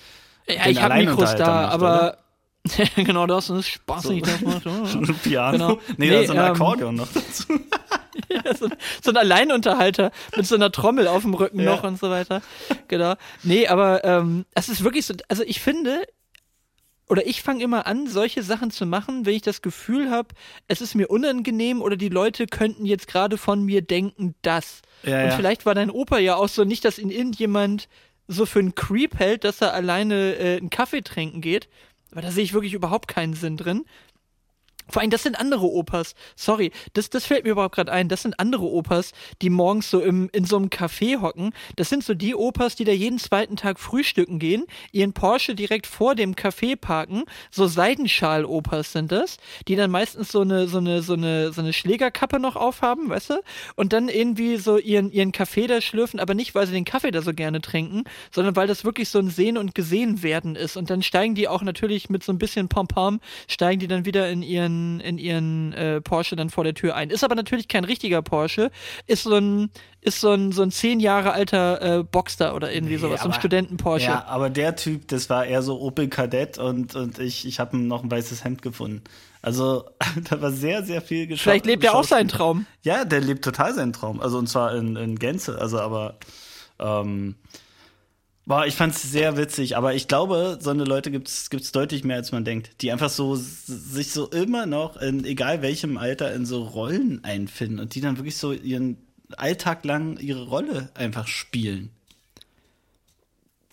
äh, 0.47 0.55
Ja, 0.57 0.67
ich 0.67 0.83
habe 0.83 0.95
Mikros 0.97 1.37
da, 1.37 1.47
macht, 1.47 1.73
aber 1.73 2.19
genau 2.97 3.27
das 3.27 3.51
ist 3.51 3.69
spaßig. 3.69 4.23
Das 4.23 4.41
macht, 4.41 4.67
oh. 4.67 4.71
ein 4.85 5.15
Piano. 5.23 5.53
Genau. 5.53 5.81
Nee, 5.97 6.09
Nee, 6.09 6.11
da 6.11 6.21
ist 6.21 6.27
so 6.29 6.33
ein 6.33 6.39
ähm, 6.39 6.45
Akkordeon 6.45 6.95
noch 6.95 7.09
dazu. 7.13 7.45
Ja, 8.29 8.55
so, 8.59 8.69
so 9.03 9.11
ein 9.11 9.17
Alleinunterhalter 9.17 10.11
mit 10.37 10.47
so 10.47 10.55
einer 10.55 10.71
Trommel 10.73 11.09
auf 11.09 11.23
dem 11.23 11.35
Rücken 11.35 11.61
Ja. 11.61 11.75
noch 11.77 11.85
und 11.85 11.99
so 11.99 12.11
weiter. 12.11 12.43
Genau. 12.89 13.15
Nee, 13.43 13.67
aber 13.69 14.05
ähm, 14.05 14.45
es 14.55 14.69
ist 14.69 14.85
wirklich 14.85 15.07
so, 15.07 15.15
also 15.29 15.43
ich 15.45 15.61
finde, 15.61 16.07
oder 17.09 17.27
ich 17.27 17.43
fange 17.43 17.65
immer 17.65 17.87
an, 17.87 18.07
solche 18.07 18.43
Sachen 18.43 18.71
zu 18.71 18.87
machen, 18.87 19.27
wenn 19.27 19.35
ich 19.35 19.43
das 19.43 19.63
Gefühl 19.63 20.11
habe, 20.11 20.29
es 20.69 20.81
ist 20.81 20.95
mir 20.95 21.09
unangenehm 21.11 21.83
oder 21.83 21.97
die 21.97 22.09
Leute 22.09 22.47
könnten 22.47 22.87
jetzt 22.87 23.09
gerade 23.09 23.37
von 23.37 23.65
mir 23.65 23.83
denken, 23.83 24.35
das. 24.43 24.83
Ja, 25.03 25.23
und 25.23 25.31
ja. 25.31 25.37
vielleicht 25.37 25.67
war 25.67 25.75
dein 25.75 25.91
Opa 25.91 26.19
ja 26.19 26.37
auch 26.37 26.49
so 26.49 26.65
nicht, 26.65 26.85
dass 26.85 26.99
ihn 26.99 27.11
irgendjemand 27.11 27.89
so 28.29 28.47
für 28.47 28.61
einen 28.61 28.77
Creep 28.77 29.19
hält, 29.19 29.43
dass 29.43 29.61
er 29.61 29.75
alleine 29.75 30.37
äh, 30.37 30.59
einen 30.59 30.71
Kaffee 30.71 31.03
trinken 31.03 31.41
geht. 31.41 31.69
Aber 32.13 32.23
da 32.23 32.31
sehe 32.31 32.45
ich 32.45 32.53
wirklich 32.53 32.75
überhaupt 32.75 33.09
keinen 33.09 33.35
Sinn 33.35 33.57
drin. 33.57 33.85
Vor 34.91 35.03
allem, 35.03 35.11
das 35.11 35.23
sind 35.23 35.39
andere 35.39 35.67
Opas. 35.67 36.15
Sorry, 36.37 36.73
das, 36.93 37.11
das 37.11 37.27
fällt 37.27 37.45
mir 37.45 37.51
überhaupt 37.51 37.75
gerade 37.75 37.93
ein. 37.93 38.09
Das 38.09 38.23
sind 38.23 38.39
andere 38.41 38.65
Opas, 38.65 39.13
die 39.43 39.51
morgens 39.51 39.91
so 39.91 40.01
im, 40.01 40.29
in 40.33 40.45
so 40.45 40.57
einem 40.57 40.69
Café 40.69 41.21
hocken. 41.21 41.53
Das 41.77 41.89
sind 41.89 42.05
so 42.05 42.15
die 42.15 42.35
Opas, 42.35 42.77
die 42.77 42.85
da 42.85 42.93
jeden 42.93 43.19
zweiten 43.19 43.57
Tag 43.57 43.79
frühstücken 43.79 44.39
gehen, 44.39 44.65
ihren 44.93 45.13
Porsche 45.13 45.55
direkt 45.55 45.87
vor 45.87 46.15
dem 46.15 46.35
Café 46.35 46.77
parken. 46.77 47.25
So 47.51 47.67
Seidenschal-Opas 47.67 48.93
sind 48.93 49.13
das, 49.13 49.39
die 49.69 49.77
dann 49.77 49.91
meistens 49.91 50.33
so 50.33 50.41
eine, 50.41 50.67
so 50.69 50.79
eine, 50.79 51.03
so 51.03 51.15
eine, 51.15 51.53
so 51.53 51.61
eine 51.61 51.73
Schlägerkappe 51.73 52.41
noch 52.41 52.57
aufhaben, 52.57 53.09
weißt 53.09 53.31
du? 53.31 53.41
Und 53.77 53.93
dann 53.93 54.09
irgendwie 54.09 54.57
so 54.57 54.79
ihren, 54.79 55.11
ihren 55.11 55.33
Kaffee 55.33 55.67
da 55.67 55.81
schlürfen, 55.81 56.21
aber 56.21 56.35
nicht, 56.35 56.55
weil 56.55 56.67
sie 56.67 56.73
den 56.73 56.85
Kaffee 56.85 57.11
da 57.11 57.23
so 57.23 57.33
gerne 57.33 57.61
trinken, 57.61 58.05
sondern 58.31 58.57
weil 58.57 58.67
das 58.67 58.85
wirklich 58.85 59.09
so 59.09 59.19
ein 59.19 59.31
Sehen 59.31 59.59
und 59.59 59.75
Gesehen 59.75 60.23
werden 60.23 60.57
ist. 60.57 60.77
Und 60.77 60.91
dann 60.91 61.03
steigen 61.03 61.35
die 61.35 61.49
auch 61.49 61.63
natürlich 61.63 62.11
mit 62.11 62.23
so 62.23 62.33
ein 62.33 62.39
bisschen 62.39 62.69
Pom-Pom, 62.69 63.21
steigen 63.49 63.81
die 63.81 63.89
dann 63.89 64.05
wieder 64.05 64.31
in 64.31 64.43
ihren, 64.43 64.80
in 65.01 65.19
ihren 65.19 65.73
äh, 65.75 66.01
Porsche 66.01 66.37
dann 66.37 66.49
vor 66.49 66.65
der 66.65 66.75
Tür 66.75 66.95
ein. 66.97 67.11
Ist 67.11 67.23
aber 67.25 67.35
natürlich 67.35 67.69
kein 67.69 67.85
richtiger 67.85 68.23
Porsche, 68.23 68.71
ist 69.07 69.25
so 69.25 69.35
ein, 69.37 69.71
ist 70.01 70.21
so 70.21 70.31
ein, 70.31 70.53
so 70.53 70.63
ein 70.63 70.71
zehn 70.71 71.01
Jahre 71.01 71.33
alter 71.33 71.99
äh, 71.99 72.03
Boxster 72.05 72.55
oder 72.55 72.73
irgendwie 72.73 72.97
sowas, 72.97 73.21
so 73.21 73.29
ein 73.29 73.33
aber- 73.33 73.41
Studenten-Porsche. 73.41 74.07
Ja, 74.07 74.25
aber 74.27 74.51
der 74.51 74.77
Typ, 74.77 75.09
das 75.09 75.29
war 75.29 75.45
eher 75.45 75.63
so 75.63 75.81
Opel 75.81 76.09
Kadett 76.09 76.59
und, 76.59 76.95
und 76.95 77.19
ich, 77.19 77.47
ich 77.47 77.61
habe 77.61 77.77
noch 77.77 78.03
ein 78.03 78.11
weißes 78.11 78.45
Hemd 78.45 78.63
gefunden. 78.63 79.03
Also, 79.43 79.85
da 80.31 80.41
war 80.41 80.51
sehr, 80.53 80.83
sehr 80.83 81.03
viel 81.03 81.27
geschafft. 81.27 81.45
Vielleicht 81.45 81.67
lebt 81.67 81.85
er 81.85 81.95
auch 81.95 82.05
seinen 82.05 82.29
Traum. 82.29 82.67
Ja, 82.83 83.05
der 83.05 83.21
lebt 83.21 83.45
total 83.45 83.75
seinen 83.75 83.93
Traum. 83.93 84.21
Also, 84.21 84.39
und 84.39 84.49
zwar 84.49 84.75
in, 84.75 84.97
in 84.97 85.19
Gänze. 85.19 85.59
Also, 85.59 85.79
aber, 85.81 86.17
ähm, 86.79 87.37
Boah, 88.47 88.67
ich 88.67 88.75
fand's 88.75 89.03
sehr 89.03 89.37
witzig, 89.37 89.77
aber 89.77 89.95
ich 89.95 90.09
glaube, 90.09 90.59
so 90.61 90.71
eine 90.71 90.85
Leute 90.85 91.11
gibt's 91.11 91.51
gibt's 91.51 91.73
deutlich 91.73 92.05
mehr, 92.05 92.17
als 92.17 92.33
man 92.33 92.45
denkt. 92.45 92.83
Die 92.83 92.91
einfach 92.91 93.11
so 93.11 93.37
sich 93.37 94.13
so 94.13 94.29
immer 94.29 94.67
noch, 94.67 94.97
in 94.97 95.25
egal 95.25 95.63
welchem 95.63 95.99
Alter, 95.99 96.35
in 96.35 96.47
so 96.47 96.65
Rollen 96.65 97.23
einfinden 97.23 97.79
und 97.79 97.95
die 97.95 98.01
dann 98.01 98.17
wirklich 98.17 98.37
so 98.37 98.53
ihren 98.53 98.97
Alltag 99.37 99.85
lang 99.85 100.19
ihre 100.19 100.49
Rolle 100.49 100.91
einfach 100.95 101.29
spielen. 101.29 101.91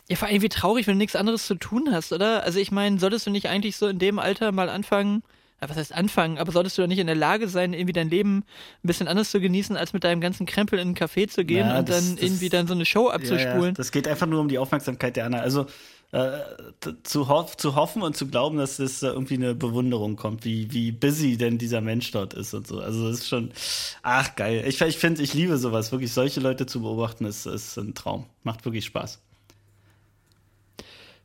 Ja, 0.10 0.16
vor 0.16 0.28
allem 0.28 0.42
wie 0.42 0.50
traurig, 0.50 0.88
wenn 0.88 0.96
du 0.96 1.00
nichts 1.00 1.16
anderes 1.16 1.48
zu 1.48 1.56
tun 1.56 1.90
hast, 1.92 2.14
oder? 2.14 2.44
Also 2.44 2.60
ich 2.60 2.72
meine, 2.72 3.00
solltest 3.00 3.26
du 3.26 3.32
nicht 3.32 3.50
eigentlich 3.50 3.76
so 3.76 3.88
in 3.88 4.00
dem 4.00 4.20
Alter 4.20 4.52
mal 4.52 4.70
anfangen, 4.70 5.24
was 5.60 5.76
heißt 5.78 5.94
anfangen, 5.94 6.38
aber 6.38 6.52
solltest 6.52 6.78
du 6.78 6.82
doch 6.84 6.88
nicht 6.88 7.00
in 7.00 7.08
der 7.08 7.16
Lage 7.16 7.48
sein, 7.50 7.74
irgendwie 7.74 7.94
dein 7.94 8.10
Leben 8.10 8.38
ein 8.84 8.88
bisschen 8.88 9.08
anders 9.08 9.32
zu 9.32 9.40
genießen, 9.40 9.76
als 9.76 9.94
mit 9.94 10.04
deinem 10.04 10.22
ganzen 10.22 10.46
Krempel 10.46 10.78
in 10.80 10.90
ein 10.90 10.96
Café 10.96 11.28
zu 11.28 11.46
gehen 11.46 11.68
Ja, 11.68 11.80
und 11.80 11.90
das- 11.90 12.06
dann 12.06 12.16
das- 12.16 12.24
irgendwie 12.24 12.50
dann 12.50 12.68
so 12.68 12.74
eine 12.74 12.86
Show 12.86 13.08
Ja, 13.08 13.14
abzuspulen? 13.16 13.66
ja, 13.66 13.72
das 13.72 13.92
geht 13.92 14.08
einfach 14.08 14.28
nur 14.28 14.40
um 14.42 14.50
die 14.50 14.58
Aufmerksamkeit 14.60 15.16
der 15.16 15.26
anderen. 15.26 15.44
Also 15.44 15.66
äh, 16.14 16.40
zu, 17.04 17.28
hoff, 17.28 17.58
zu 17.58 17.76
hoffen 17.76 18.02
und 18.02 18.16
zu 18.16 18.28
glauben, 18.28 18.58
dass 18.58 18.80
es 18.80 19.02
da 19.02 19.08
irgendwie 19.12 19.34
eine 19.36 19.56
Bewunderung 19.56 20.16
kommt, 20.16 20.46
wie, 20.46 20.72
wie 20.72 20.94
busy 20.94 21.36
denn 21.36 21.58
dieser 21.58 21.82
Mensch 21.82 22.12
dort 22.12 22.34
ist 22.34 22.54
und 22.54 22.66
so. 22.66 22.80
Also 22.80 23.10
das 23.10 23.20
ist 23.20 23.28
schon, 23.28 23.52
ach 24.04 24.36
geil. 24.38 24.64
Ich, 24.68 24.80
ich 24.80 24.98
finde, 24.98 25.22
ich 25.22 25.34
liebe 25.34 25.58
sowas. 25.58 25.92
Wirklich 25.92 26.14
solche 26.14 26.40
Leute 26.40 26.66
zu 26.66 26.82
beobachten, 26.82 27.26
ist, 27.26 27.46
ist 27.46 27.76
ein 27.78 27.94
Traum. 27.94 28.26
Macht 28.44 28.64
wirklich 28.64 28.86
Spaß. 28.86 29.20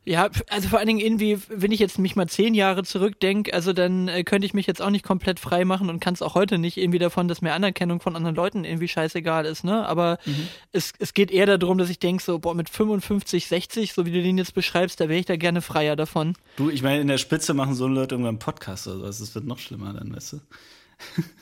Ja, 0.05 0.29
also 0.49 0.67
vor 0.67 0.79
allen 0.79 0.87
Dingen 0.87 0.99
irgendwie, 0.99 1.37
wenn 1.47 1.71
ich 1.71 1.79
jetzt 1.79 1.97
mich 1.97 2.17
mal 2.17 2.27
zehn 2.27 2.53
Jahre 2.53 2.83
zurückdenke, 2.83 3.53
also 3.53 3.71
dann 3.71 4.09
äh, 4.09 4.23
könnte 4.25 4.45
ich 4.45 4.53
mich 4.53 4.67
jetzt 4.67 4.81
auch 4.81 4.89
nicht 4.89 5.05
komplett 5.05 5.39
frei 5.39 5.63
machen 5.63 5.89
und 5.89 6.01
kann 6.01 6.13
es 6.13 6.21
auch 6.21 6.35
heute 6.35 6.57
nicht 6.57 6.75
irgendwie 6.75 6.99
davon, 6.99 7.29
dass 7.29 7.41
mir 7.41 7.53
Anerkennung 7.53 8.01
von 8.01 8.17
anderen 8.17 8.35
Leuten 8.35 8.65
irgendwie 8.65 8.89
scheißegal 8.89 9.45
ist, 9.45 9.63
ne? 9.63 9.85
Aber 9.87 10.19
mhm. 10.25 10.47
es, 10.73 10.91
es 10.99 11.13
geht 11.13 11.31
eher 11.31 11.57
darum, 11.57 11.77
dass 11.77 11.89
ich 11.89 11.99
denke, 11.99 12.21
so, 12.21 12.39
boah, 12.39 12.53
mit 12.53 12.69
55, 12.69 13.47
60, 13.47 13.93
so 13.93 14.05
wie 14.05 14.11
du 14.11 14.21
den 14.21 14.37
jetzt 14.37 14.53
beschreibst, 14.53 14.99
da 14.99 15.07
wäre 15.07 15.19
ich 15.19 15.25
da 15.25 15.37
gerne 15.37 15.61
freier 15.61 15.95
davon. 15.95 16.35
Du, 16.57 16.69
ich 16.69 16.83
meine, 16.83 16.99
in 16.99 17.07
der 17.07 17.17
Spitze 17.17 17.53
machen 17.53 17.73
so 17.73 17.87
Leute 17.87 18.15
irgendwann 18.15 18.35
einen 18.35 18.39
Podcast 18.39 18.87
oder 18.87 18.97
sowas, 18.97 19.19
das 19.19 19.35
wird 19.35 19.45
noch 19.45 19.59
schlimmer 19.59 19.93
dann, 19.93 20.13
weißt 20.13 20.33
du? 20.33 20.39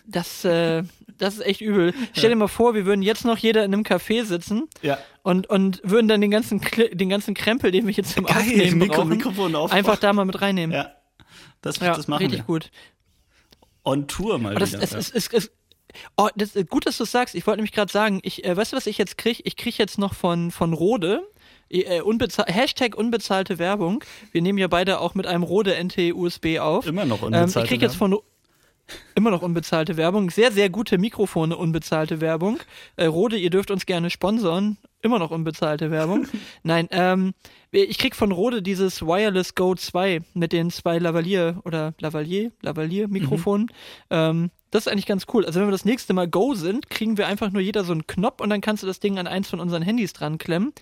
Das, 0.05 0.45
äh, 0.45 0.83
das 1.21 1.35
ist 1.35 1.45
echt 1.45 1.61
übel. 1.61 1.93
Stell 2.13 2.31
dir 2.31 2.35
mal 2.35 2.47
vor, 2.47 2.73
wir 2.73 2.85
würden 2.85 3.03
jetzt 3.03 3.25
noch 3.25 3.37
jeder 3.37 3.63
in 3.63 3.73
einem 3.73 3.83
Café 3.83 4.25
sitzen 4.25 4.67
ja. 4.81 4.97
und, 5.21 5.47
und 5.49 5.79
würden 5.83 6.07
dann 6.07 6.19
den 6.19 6.31
ganzen, 6.31 6.61
den 6.91 7.09
ganzen 7.09 7.35
Krempel, 7.35 7.71
den 7.71 7.85
wir 7.85 7.93
jetzt 7.93 8.17
im 8.17 8.25
Geil, 8.25 8.37
Aufnehmen 8.37 8.79
Mikro, 8.79 8.95
brauchen, 8.95 9.09
Mikrofon 9.09 9.55
aufbauen. 9.55 9.77
einfach 9.77 9.97
da 9.97 10.13
mal 10.13 10.25
mit 10.25 10.41
reinnehmen. 10.41 10.75
Ja, 10.75 10.95
das, 11.61 11.79
ja, 11.79 11.95
das 11.95 12.07
machen 12.07 12.23
richtig 12.23 12.39
wir. 12.39 12.45
gut. 12.45 12.71
On 13.83 14.07
Tour 14.07 14.39
mal 14.39 14.55
das, 14.55 14.73
wieder. 14.73 14.81
Es, 14.81 14.91
ja. 14.91 14.97
es, 14.97 15.11
es, 15.11 15.27
es, 15.27 15.51
oh, 16.17 16.29
das, 16.35 16.53
gut, 16.69 16.87
dass 16.87 16.97
du 16.97 17.03
es 17.03 17.11
sagst. 17.11 17.35
Ich 17.35 17.45
wollte 17.45 17.57
nämlich 17.57 17.73
gerade 17.73 17.91
sagen, 17.91 18.19
ich, 18.23 18.43
äh, 18.43 18.57
weißt 18.57 18.73
du, 18.73 18.77
was 18.77 18.87
ich 18.87 18.97
jetzt 18.97 19.17
kriege? 19.19 19.41
Ich 19.45 19.55
kriege 19.55 19.75
jetzt 19.77 19.99
noch 19.99 20.15
von, 20.15 20.49
von 20.49 20.73
Rode, 20.73 21.21
äh, 21.69 22.01
unbezahl 22.01 22.45
Hashtag 22.47 22.95
unbezahlte 22.95 23.59
Werbung. 23.59 24.03
Wir 24.31 24.41
nehmen 24.41 24.57
ja 24.57 24.67
beide 24.67 24.99
auch 24.99 25.13
mit 25.13 25.27
einem 25.27 25.43
Rode 25.43 25.75
NT-USB 25.83 26.59
auf. 26.59 26.87
Immer 26.87 27.05
noch 27.05 27.21
unbezahlte 27.21 27.59
ähm, 27.59 27.63
Ich 27.63 27.69
kriege 27.69 27.85
jetzt 27.85 27.95
von 27.95 28.17
Immer 29.15 29.31
noch 29.31 29.41
unbezahlte 29.41 29.97
Werbung. 29.97 30.29
Sehr, 30.29 30.51
sehr 30.51 30.69
gute 30.69 30.97
Mikrofone, 30.97 31.57
unbezahlte 31.57 32.21
Werbung. 32.21 32.59
Äh, 32.95 33.05
Rode, 33.05 33.37
ihr 33.37 33.49
dürft 33.49 33.71
uns 33.71 33.85
gerne 33.85 34.09
sponsern. 34.09 34.77
Immer 35.01 35.19
noch 35.19 35.31
unbezahlte 35.31 35.91
Werbung. 35.91 36.27
Nein, 36.63 36.87
ähm, 36.91 37.33
ich 37.71 37.97
krieg 37.97 38.15
von 38.15 38.31
Rode 38.31 38.61
dieses 38.61 39.01
Wireless 39.01 39.55
Go 39.55 39.75
2 39.75 40.21
mit 40.33 40.53
den 40.53 40.71
zwei 40.71 40.99
Lavalier 40.99 41.61
oder 41.65 41.93
Lavalier, 41.99 42.51
Lavalier 42.61 43.07
Mikrofonen. 43.07 43.65
Mhm. 43.65 43.69
Ähm, 44.09 44.51
das 44.71 44.85
ist 44.85 44.91
eigentlich 44.91 45.05
ganz 45.05 45.25
cool. 45.33 45.45
Also 45.45 45.59
wenn 45.59 45.67
wir 45.67 45.71
das 45.71 45.85
nächste 45.85 46.13
Mal 46.13 46.27
Go 46.27 46.53
sind, 46.53 46.89
kriegen 46.89 47.17
wir 47.17 47.27
einfach 47.27 47.51
nur 47.51 47.61
jeder 47.61 47.83
so 47.83 47.91
einen 47.91 48.07
Knopf 48.07 48.41
und 48.41 48.49
dann 48.49 48.61
kannst 48.61 48.83
du 48.83 48.87
das 48.87 48.99
Ding 48.99 49.19
an 49.19 49.27
eins 49.27 49.49
von 49.49 49.59
unseren 49.59 49.81
Handys 49.81 50.13
dran 50.13 50.37
klemmen. 50.37 50.73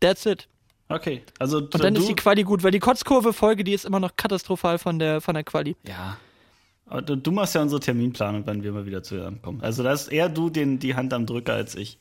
That's 0.00 0.24
it. 0.26 0.48
Okay, 0.88 1.22
also 1.38 1.58
und 1.58 1.82
dann 1.82 1.96
ist 1.96 2.08
die 2.08 2.14
Quali 2.14 2.42
gut, 2.42 2.62
weil 2.62 2.70
die 2.70 2.78
Kotzkurve-Folge, 2.78 3.64
die 3.64 3.72
ist 3.72 3.86
immer 3.86 4.00
noch 4.00 4.16
katastrophal 4.16 4.78
von 4.78 4.98
der 4.98 5.20
von 5.20 5.34
der 5.34 5.42
Quali. 5.42 5.76
Ja, 5.86 6.18
aber 6.86 7.02
du, 7.02 7.16
du 7.16 7.32
machst 7.32 7.54
ja 7.54 7.62
unsere 7.62 7.80
Terminplanung, 7.80 8.42
wann 8.46 8.62
wir 8.62 8.72
mal 8.72 8.86
wieder 8.86 9.02
zusammenkommen. 9.02 9.60
Also 9.62 9.82
da 9.82 9.92
ist 9.92 10.08
eher 10.08 10.28
du 10.28 10.50
den, 10.50 10.78
die 10.78 10.94
Hand 10.94 11.12
am 11.12 11.26
Drücker 11.26 11.54
als 11.54 11.74
ich. 11.74 11.98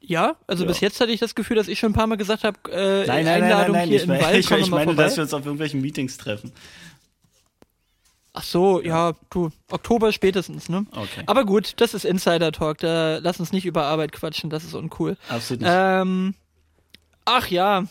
Ja, 0.00 0.36
also 0.46 0.64
ja. 0.64 0.68
bis 0.68 0.80
jetzt 0.80 1.00
hatte 1.00 1.12
ich 1.12 1.20
das 1.20 1.34
Gefühl, 1.34 1.56
dass 1.56 1.66
ich 1.66 1.78
schon 1.78 1.92
ein 1.92 1.94
paar 1.94 2.06
Mal 2.06 2.16
gesagt 2.16 2.44
habe, 2.44 2.58
äh, 2.70 3.06
nein, 3.06 3.24
nein, 3.24 3.42
Einladung 3.42 3.72
nein, 3.72 3.72
nein, 3.72 3.72
nein, 3.72 3.88
hier 3.88 4.02
ich, 4.02 4.06
mein, 4.06 4.20
Wald, 4.20 4.36
ich, 4.38 4.50
ich 4.50 4.70
meine, 4.70 4.94
dass 4.94 5.16
wir 5.16 5.22
uns 5.22 5.32
auf 5.32 5.44
irgendwelchen 5.44 5.80
Meetings 5.80 6.18
treffen. 6.18 6.52
Ach 8.34 8.42
so, 8.42 8.80
ja. 8.82 9.10
ja, 9.10 9.16
du, 9.30 9.50
Oktober 9.70 10.12
spätestens, 10.12 10.68
ne? 10.68 10.84
Okay. 10.90 11.22
Aber 11.26 11.44
gut, 11.44 11.74
das 11.76 11.94
ist 11.94 12.04
Insider-Talk, 12.04 12.78
da 12.78 13.18
lass 13.18 13.40
uns 13.40 13.52
nicht 13.52 13.64
über 13.64 13.84
Arbeit 13.84 14.12
quatschen, 14.12 14.50
das 14.50 14.64
ist 14.64 14.74
uncool. 14.74 15.16
Absolut 15.28 15.62
nicht. 15.62 15.70
Ähm, 15.72 16.34
ach 17.24 17.48
ja, 17.48 17.84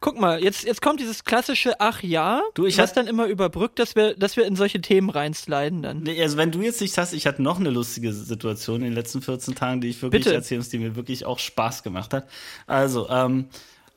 guck 0.00 0.20
mal, 0.20 0.42
jetzt, 0.42 0.64
jetzt 0.64 0.82
kommt 0.82 1.00
dieses 1.00 1.24
klassische 1.24 1.80
Ach 1.80 2.02
ja, 2.02 2.42
du, 2.54 2.66
ich 2.66 2.78
was 2.78 2.92
dann 2.92 3.06
immer 3.06 3.26
überbrückt, 3.26 3.78
dass 3.78 3.96
wir, 3.96 4.14
dass 4.14 4.36
wir 4.36 4.46
in 4.46 4.56
solche 4.56 4.80
Themen 4.80 5.10
reinsliden 5.10 5.82
dann. 5.82 6.02
Nee, 6.02 6.20
also 6.22 6.36
wenn 6.36 6.52
du 6.52 6.60
jetzt 6.62 6.80
nicht 6.80 6.96
hast, 6.98 7.12
ich 7.12 7.26
hatte 7.26 7.42
noch 7.42 7.58
eine 7.58 7.70
lustige 7.70 8.12
Situation 8.12 8.76
in 8.76 8.84
den 8.84 8.92
letzten 8.92 9.22
14 9.22 9.54
Tagen, 9.54 9.80
die 9.80 9.88
ich 9.88 10.02
wirklich 10.02 10.24
Bitte. 10.24 10.34
erzählen 10.34 10.60
muss, 10.60 10.68
die 10.68 10.78
mir 10.78 10.96
wirklich 10.96 11.24
auch 11.24 11.38
Spaß 11.38 11.82
gemacht 11.82 12.14
hat. 12.14 12.28
Also, 12.66 13.08
ähm, 13.08 13.46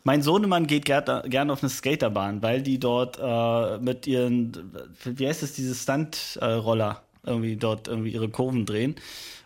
mein 0.03 0.21
Sohnemann 0.21 0.65
geht 0.65 0.85
gerne 0.85 1.23
gern 1.27 1.51
auf 1.51 1.61
eine 1.61 1.69
Skaterbahn, 1.69 2.41
weil 2.41 2.61
die 2.61 2.79
dort 2.79 3.19
äh, 3.21 3.77
mit 3.79 4.07
ihren, 4.07 4.73
wie 5.03 5.27
heißt 5.27 5.43
es, 5.43 5.53
diese 5.53 5.75
Stunt-Roller 5.75 7.03
irgendwie 7.25 7.57
dort 7.57 7.87
irgendwie 7.87 8.11
ihre 8.11 8.29
Kurven 8.29 8.65
drehen. 8.65 8.95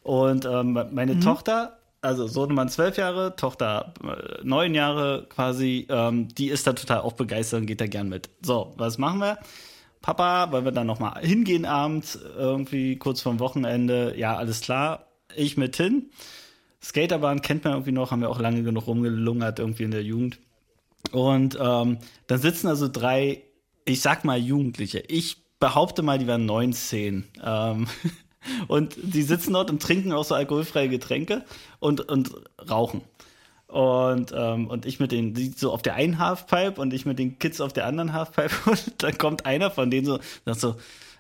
Und 0.03 0.45
ähm, 0.45 0.79
meine 0.91 1.15
mhm. 1.15 1.21
Tochter 1.21 1.79
also 2.03 2.27
Sohnemann 2.27 2.69
zwölf 2.69 2.97
Jahre, 2.97 3.35
Tochter 3.35 3.93
äh, 4.03 4.43
neun 4.43 4.75
Jahre 4.75 5.25
quasi, 5.29 5.87
ähm, 5.89 6.27
die 6.27 6.49
ist 6.49 6.67
da 6.67 6.73
total 6.73 7.01
auch 7.01 7.13
begeistert 7.13 7.61
und 7.61 7.65
geht 7.65 7.81
da 7.81 7.87
gern 7.87 8.09
mit. 8.09 8.29
So, 8.41 8.73
was 8.77 8.97
machen 8.97 9.19
wir? 9.19 9.37
Papa, 10.01 10.51
wollen 10.51 10.65
wir 10.65 10.73
dann 10.73 10.87
nochmal 10.87 11.21
hingehen 11.21 11.65
abends, 11.65 12.19
irgendwie 12.37 12.97
kurz 12.97 13.21
vorm 13.21 13.39
Wochenende? 13.39 14.15
Ja, 14.17 14.35
alles 14.35 14.59
klar, 14.59 15.07
ich 15.33 15.55
mit 15.55 15.77
hin. 15.77 16.09
Skaterbahn 16.81 17.41
kennt 17.41 17.63
man 17.63 17.73
irgendwie 17.73 17.93
noch, 17.93 18.11
haben 18.11 18.19
wir 18.19 18.29
auch 18.29 18.39
lange 18.39 18.63
genug 18.63 18.87
rumgelungert 18.87 19.59
irgendwie 19.59 19.83
in 19.83 19.91
der 19.91 20.03
Jugend. 20.03 20.39
Und 21.11 21.57
ähm, 21.59 21.99
dann 22.27 22.39
sitzen 22.39 22.67
also 22.67 22.89
drei, 22.89 23.43
ich 23.85 24.01
sag 24.01 24.25
mal 24.25 24.37
Jugendliche. 24.37 24.99
Ich 25.07 25.37
behaupte 25.59 26.01
mal, 26.01 26.19
die 26.19 26.27
waren 26.27 26.45
19. 26.45 27.23
Ähm, 27.41 27.87
Und 28.67 28.95
die 29.01 29.23
sitzen 29.23 29.53
dort 29.53 29.69
und 29.69 29.81
trinken 29.81 30.11
auch 30.11 30.25
so 30.25 30.35
alkoholfreie 30.35 30.89
Getränke 30.89 31.45
und, 31.79 32.01
und 32.01 32.31
rauchen. 32.69 33.01
Und, 33.67 34.31
ähm, 34.35 34.67
und 34.67 34.85
ich 34.85 34.99
mit 34.99 35.11
den, 35.11 35.33
die 35.33 35.49
so 35.49 35.71
auf 35.71 35.81
der 35.81 35.95
einen 35.95 36.19
Halfpipe 36.19 36.79
und 36.79 36.93
ich 36.93 37.05
mit 37.05 37.17
den 37.17 37.39
Kids 37.39 37.59
auf 37.59 37.73
der 37.73 37.87
anderen 37.87 38.13
Halfpipe. 38.13 38.53
Und 38.69 39.01
dann 39.01 39.17
kommt 39.17 39.47
einer 39.47 39.71
von 39.71 39.89
denen 39.89 40.05
so, 40.05 40.19
sagt 40.45 40.59
so, 40.59 40.75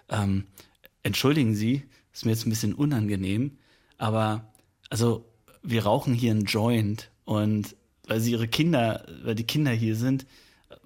ähm, 0.09 0.45
entschuldigen 1.01 1.55
Sie, 1.55 1.83
ist 2.13 2.25
mir 2.25 2.31
jetzt 2.31 2.45
ein 2.45 2.51
bisschen 2.51 2.75
unangenehm, 2.75 3.57
aber 3.97 4.53
also 4.91 5.25
wir 5.63 5.85
rauchen 5.85 6.13
hier 6.13 6.31
einen 6.31 6.45
Joint 6.45 7.09
und 7.25 7.75
weil 8.07 8.19
sie 8.19 8.31
ihre 8.31 8.47
Kinder, 8.47 9.05
weil 9.23 9.33
die 9.33 9.45
Kinder 9.45 9.71
hier 9.71 9.95
sind, 9.95 10.25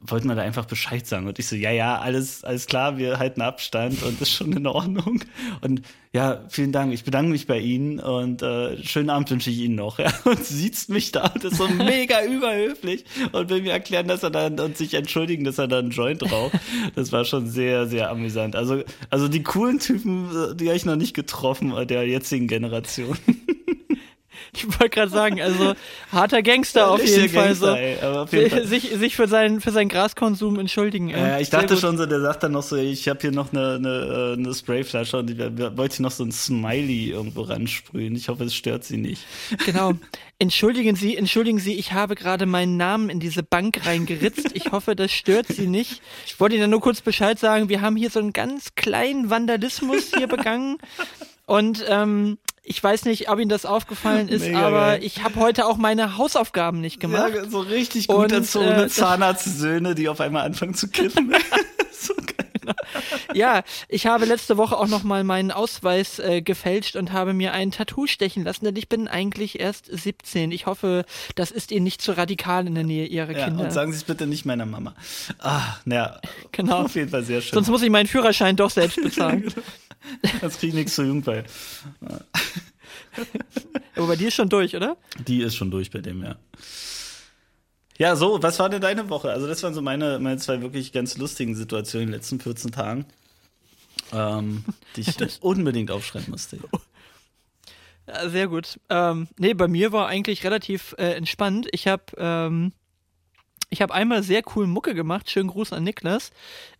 wollten 0.01 0.27
wir 0.27 0.35
da 0.35 0.41
einfach 0.43 0.65
Bescheid 0.65 1.05
sagen. 1.07 1.27
Und 1.27 1.39
ich 1.39 1.47
so, 1.47 1.55
ja, 1.55 1.71
ja, 1.71 1.99
alles, 1.99 2.43
alles 2.43 2.67
klar, 2.67 2.97
wir 2.97 3.19
halten 3.19 3.41
Abstand 3.41 4.03
und 4.03 4.21
ist 4.21 4.31
schon 4.31 4.53
in 4.53 4.67
Ordnung. 4.67 5.21
Und 5.61 5.81
ja, 6.13 6.43
vielen 6.49 6.71
Dank, 6.71 6.93
ich 6.93 7.03
bedanke 7.03 7.31
mich 7.31 7.47
bei 7.47 7.59
Ihnen 7.59 7.99
und 7.99 8.41
äh, 8.41 8.81
schönen 8.83 9.09
Abend 9.09 9.29
wünsche 9.31 9.49
ich 9.49 9.59
Ihnen 9.59 9.75
noch. 9.75 9.97
Ja. 10.07 10.13
Und 10.25 10.43
sieht 10.45 10.89
mich 10.89 11.11
da 11.11 11.31
und 11.33 11.43
ist 11.43 11.57
so 11.57 11.67
mega 11.67 12.23
überhöflich 12.23 13.03
und 13.31 13.49
will 13.49 13.63
mir 13.63 13.71
erklären, 13.71 14.07
dass 14.07 14.21
er 14.21 14.29
dann 14.29 14.59
und 14.59 14.77
sich 14.77 14.93
entschuldigen, 14.93 15.43
dass 15.43 15.57
er 15.57 15.67
da 15.67 15.79
einen 15.79 15.89
Joint 15.89 16.31
raucht. 16.31 16.53
Das 16.95 17.11
war 17.11 17.25
schon 17.25 17.47
sehr, 17.47 17.87
sehr 17.87 18.11
amüsant. 18.11 18.55
Also, 18.55 18.83
also 19.09 19.27
die 19.27 19.41
coolen 19.41 19.79
Typen, 19.79 20.55
die 20.55 20.67
habe 20.67 20.77
ich 20.77 20.85
noch 20.85 20.95
nicht 20.95 21.15
getroffen 21.15 21.73
der 21.87 22.07
jetzigen 22.07 22.47
Generation. 22.47 23.17
Ich 24.53 24.65
wollte 24.65 24.89
gerade 24.89 25.11
sagen, 25.11 25.41
also 25.41 25.73
harter 26.11 26.41
Gangster 26.41 26.79
ja, 26.81 26.87
auf 26.87 27.05
jeden 27.05 27.29
Fall 27.29 27.47
Gangster, 27.47 27.71
so. 27.71 27.75
Ey, 27.75 28.01
auf 28.01 28.33
jeden 28.33 28.49
Fall. 28.49 28.67
Sich, 28.67 28.89
sich 28.89 29.15
für 29.15 29.27
seinen 29.27 29.61
für 29.61 29.71
seinen 29.71 29.89
Graskonsum 29.89 30.59
entschuldigen. 30.59 31.09
Ja, 31.09 31.39
ich 31.39 31.49
dachte 31.49 31.77
schon 31.77 31.97
so, 31.97 32.05
der 32.05 32.21
sagt 32.21 32.43
dann 32.43 32.51
noch 32.53 32.63
so, 32.63 32.75
ich 32.75 33.07
habe 33.07 33.19
hier 33.21 33.31
noch 33.31 33.51
eine, 33.51 33.75
eine, 33.75 34.35
eine 34.37 34.53
Sprayflasche 34.53 35.17
und 35.17 35.29
ich 35.29 35.37
wollte 35.37 36.01
noch 36.01 36.11
so 36.11 36.23
ein 36.23 36.31
Smiley 36.31 37.11
irgendwo 37.11 37.41
ransprühen. 37.41 38.15
Ich 38.15 38.29
hoffe, 38.29 38.45
es 38.45 38.55
stört 38.55 38.83
sie 38.83 38.97
nicht. 38.97 39.25
Genau. 39.65 39.93
Entschuldigen 40.39 40.95
Sie, 40.95 41.17
entschuldigen 41.17 41.57
Sie, 41.57 41.73
ich 41.73 41.93
habe 41.93 42.13
gerade 42.13 42.45
meinen 42.45 42.77
Namen 42.77 43.09
in 43.09 43.19
diese 43.19 43.41
Bank 43.41 43.87
reingeritzt. 43.87 44.51
Ich 44.53 44.71
hoffe, 44.71 44.95
das 44.95 45.11
stört 45.11 45.47
Sie 45.47 45.65
nicht. 45.65 46.03
Ich 46.27 46.39
wollte 46.39 46.55
Ihnen 46.55 46.69
nur 46.69 46.79
kurz 46.79 47.01
Bescheid 47.01 47.39
sagen, 47.39 47.69
wir 47.69 47.81
haben 47.81 47.95
hier 47.95 48.11
so 48.11 48.19
einen 48.19 48.33
ganz 48.33 48.75
kleinen 48.75 49.31
Vandalismus 49.31 50.11
hier 50.15 50.27
begangen. 50.27 50.77
Und 51.47 51.83
ähm, 51.87 52.37
ich 52.67 52.83
weiß 52.83 53.05
nicht, 53.05 53.29
ob 53.29 53.39
Ihnen 53.39 53.49
das 53.49 53.65
aufgefallen 53.65 54.27
ist, 54.27 54.45
Mega 54.45 54.59
aber 54.59 54.87
geil. 54.87 55.03
ich 55.03 55.23
habe 55.23 55.35
heute 55.39 55.65
auch 55.65 55.77
meine 55.77 56.17
Hausaufgaben 56.17 56.81
nicht 56.81 56.99
gemacht. 56.99 57.33
Ja, 57.33 57.49
so 57.49 57.59
richtig 57.59 58.07
gut 58.07 58.31
erzogene 58.31 58.83
äh, 58.83 58.89
Zahnarztsöhne, 58.89 59.95
die 59.95 60.09
auf 60.09 60.19
einmal 60.19 60.45
anfangen 60.45 60.73
zu 60.73 60.89
kiffen. 60.89 61.33
so 61.91 62.13
geil. 62.13 62.75
Ja, 63.33 63.63
ich 63.87 64.07
habe 64.07 64.25
letzte 64.25 64.57
Woche 64.57 64.77
auch 64.77 64.87
noch 64.87 65.03
mal 65.03 65.23
meinen 65.23 65.51
Ausweis 65.51 66.19
äh, 66.19 66.41
gefälscht 66.41 66.97
und 66.97 67.13
habe 67.13 67.33
mir 67.33 67.53
ein 67.53 67.71
Tattoo 67.71 68.05
stechen 68.07 68.43
lassen, 68.43 68.65
denn 68.65 68.75
ich 68.75 68.89
bin 68.89 69.07
eigentlich 69.07 69.59
erst 69.59 69.85
17. 69.85 70.51
Ich 70.51 70.65
hoffe, 70.65 71.05
das 71.35 71.51
ist 71.51 71.71
Ihnen 71.71 71.85
nicht 71.85 72.01
zu 72.01 72.17
radikal 72.17 72.67
in 72.67 72.75
der 72.75 72.83
Nähe 72.83 73.05
Ihrer 73.05 73.31
ja, 73.31 73.45
Kinder. 73.45 73.63
Und 73.63 73.71
sagen 73.71 73.93
Sie 73.93 73.97
es 73.97 74.03
bitte 74.03 74.27
nicht 74.27 74.45
meiner 74.45 74.65
Mama. 74.65 74.93
Ah, 75.39 75.77
naja. 75.85 76.19
Genau. 76.51 76.83
Auf 76.83 76.95
jeden 76.95 77.09
Fall 77.09 77.23
sehr 77.23 77.41
schön. 77.41 77.53
Sonst 77.53 77.69
muss 77.69 77.81
ich 77.81 77.89
meinen 77.89 78.07
Führerschein 78.07 78.57
doch 78.57 78.71
selbst 78.71 79.01
bezahlen. 79.01 79.53
Das 80.41 80.57
kriege 80.59 80.69
ich 80.69 80.73
nichts 80.73 80.95
zur 80.95 81.05
Jugend 81.05 81.25
bei. 81.25 81.43
Aber 83.95 84.07
bei 84.07 84.15
dir 84.15 84.27
ist 84.27 84.35
schon 84.35 84.49
durch, 84.49 84.75
oder? 84.75 84.97
Die 85.27 85.41
ist 85.41 85.55
schon 85.55 85.71
durch 85.71 85.91
bei 85.91 85.99
dem, 85.99 86.23
ja. 86.23 86.35
Ja, 87.97 88.15
so, 88.15 88.41
was 88.43 88.59
war 88.59 88.69
denn 88.69 88.81
deine 88.81 89.09
Woche? 89.09 89.31
Also, 89.31 89.47
das 89.47 89.63
waren 89.63 89.73
so 89.73 89.81
meine, 89.81 90.19
meine 90.19 90.37
zwei 90.37 90.61
wirklich 90.61 90.91
ganz 90.91 91.17
lustigen 91.17 91.55
Situationen 91.55 92.07
in 92.07 92.11
den 92.11 92.19
letzten 92.19 92.39
14 92.39 92.71
Tagen, 92.71 93.05
ähm, 94.13 94.63
die 94.95 95.01
ich 95.01 95.17
unbedingt 95.41 95.89
aufschreiben 95.89 96.29
musste. 96.29 96.59
Ja, 98.07 98.29
sehr 98.29 98.47
gut. 98.47 98.79
Ähm, 98.89 99.27
nee, 99.37 99.53
bei 99.53 99.67
mir 99.67 99.91
war 99.91 100.07
eigentlich 100.07 100.43
relativ 100.43 100.93
äh, 100.97 101.13
entspannt. 101.13 101.67
Ich 101.71 101.87
habe 101.87 102.03
ähm, 102.17 102.71
ich 103.69 103.81
habe 103.81 103.93
einmal 103.93 104.23
sehr 104.23 104.43
cool 104.55 104.65
Mucke 104.65 104.95
gemacht. 104.95 105.29
Schönen 105.29 105.49
Gruß 105.49 105.73
an 105.73 105.83
Niklas. 105.83 106.31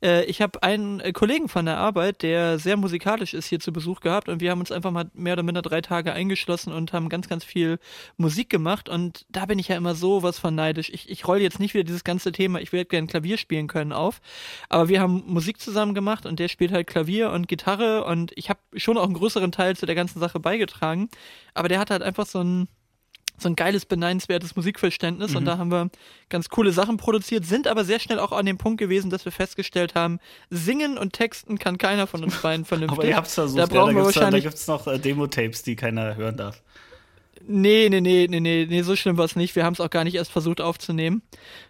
Äh, 0.02 0.24
ich 0.26 0.42
habe 0.42 0.64
einen 0.64 1.02
äh, 1.02 1.12
Kollegen 1.12 1.50
von 1.50 1.66
der 1.66 1.78
Arbeit, 1.78 2.22
der 2.22 2.60
sehr 2.60 2.78
musikalisch 2.78 3.34
ist, 3.34 3.48
hier 3.48 3.60
zu 3.60 3.74
Besuch 3.74 4.00
gehabt 4.00 4.30
und 4.30 4.40
wir 4.40 4.52
haben 4.52 4.62
uns 4.62 4.72
einfach 4.72 4.92
mal 4.92 5.10
mehr 5.14 5.34
oder 5.34 5.44
minder 5.44 5.62
drei 5.62 5.82
Tage 5.82 6.14
eingeschlossen 6.14 6.72
und 6.72 6.94
haben 6.94 7.10
ganz, 7.10 7.28
ganz 7.28 7.44
viel 7.44 7.80
Musik 8.16 8.50
gemacht. 8.50 8.88
Und 8.88 9.26
da 9.30 9.46
bin 9.46 9.60
ich 9.60 9.68
ja 9.68 9.76
immer 9.76 9.96
so 9.96 10.24
was 10.24 10.40
von 10.40 10.56
neidisch. 10.56 10.90
Ich, 10.90 11.10
ich 11.10 11.28
rolle 11.28 11.42
jetzt 11.42 11.60
nicht 11.60 11.74
wieder 11.74 11.84
dieses 11.84 12.06
ganze 12.06 12.32
Thema, 12.32 12.62
ich 12.62 12.72
würde 12.72 12.86
gerne 12.86 13.08
Klavier 13.08 13.38
spielen 13.38 13.68
können 13.68 13.92
auf. 13.92 14.22
Aber 14.70 14.88
wir 14.88 15.02
haben 15.02 15.24
Musik 15.26 15.60
zusammen 15.60 15.94
gemacht 15.94 16.26
und 16.26 16.40
der 16.40 16.48
spielt 16.48 16.72
halt 16.72 16.88
Klavier 16.88 17.32
und 17.32 17.50
Gitarre 17.50 18.06
und 18.06 18.32
ich 18.36 18.50
habe 18.50 18.60
schon 18.78 18.98
auch 18.98 19.04
einen 19.04 19.14
größeren 19.14 19.52
Teil 19.52 19.76
zu 19.76 19.86
der 19.86 19.96
ganzen 19.96 20.20
Sache 20.20 20.40
beigetragen. 20.40 21.10
Aber 21.54 21.68
der 21.68 21.80
hat 21.80 21.90
halt 21.90 22.02
einfach 22.02 22.26
so 22.26 22.42
ein 22.42 22.68
so 23.38 23.50
ein 23.50 23.56
geiles, 23.56 23.86
beneidenswertes 23.86 24.56
Musikverständnis 24.56 25.32
mhm. 25.32 25.38
und 25.38 25.46
da 25.46 25.58
haben 25.58 25.72
wir 25.72 25.90
ganz 26.30 26.50
coole 26.50 26.72
Sachen 26.72 26.98
produziert, 26.98 27.46
sind 27.46 27.68
aber 27.68 27.86
sehr 27.86 28.00
schnell 28.00 28.20
auch 28.20 28.32
an 28.32 28.46
dem 28.46 28.58
Punkt 28.58 28.80
gewesen, 28.80 29.10
dass 29.10 29.26
wir 29.26 29.32
festgestellt 29.32 29.96
haben, 29.96 30.20
singen 30.50 30.98
und 30.98 31.14
texten 31.14 31.58
kann 31.60 31.78
keiner 31.78 32.08
von 32.08 32.24
uns 32.24 32.42
beiden 32.42 32.66
vernünftig. 32.66 32.98
aber 33.00 33.08
ihr 33.08 33.16
habt's 33.16 33.36
versucht, 33.36 33.62
da, 33.62 33.66
brauchen 33.66 33.96
ja, 33.96 34.00
da, 34.00 34.06
wahrscheinlich 34.06 34.44
da 34.44 34.50
gibt's 34.50 34.68
noch 34.68 34.88
äh, 34.88 35.00
Demo-Tapes, 35.00 35.64
die 35.64 35.76
keiner 35.76 36.16
hören 36.16 36.38
darf. 36.38 36.62
Nee, 37.48 37.88
nee, 37.90 38.02
nee, 38.02 38.28
nee, 38.30 38.40
nee, 38.40 38.66
nee, 38.68 38.82
so 38.82 38.96
schlimm 38.96 39.18
war 39.18 39.26
es 39.26 39.36
nicht. 39.36 39.56
Wir 39.56 39.64
haben 39.64 39.74
es 39.74 39.80
auch 39.80 39.90
gar 39.90 40.04
nicht 40.04 40.16
erst 40.16 40.32
versucht 40.32 40.60
aufzunehmen 40.60 41.22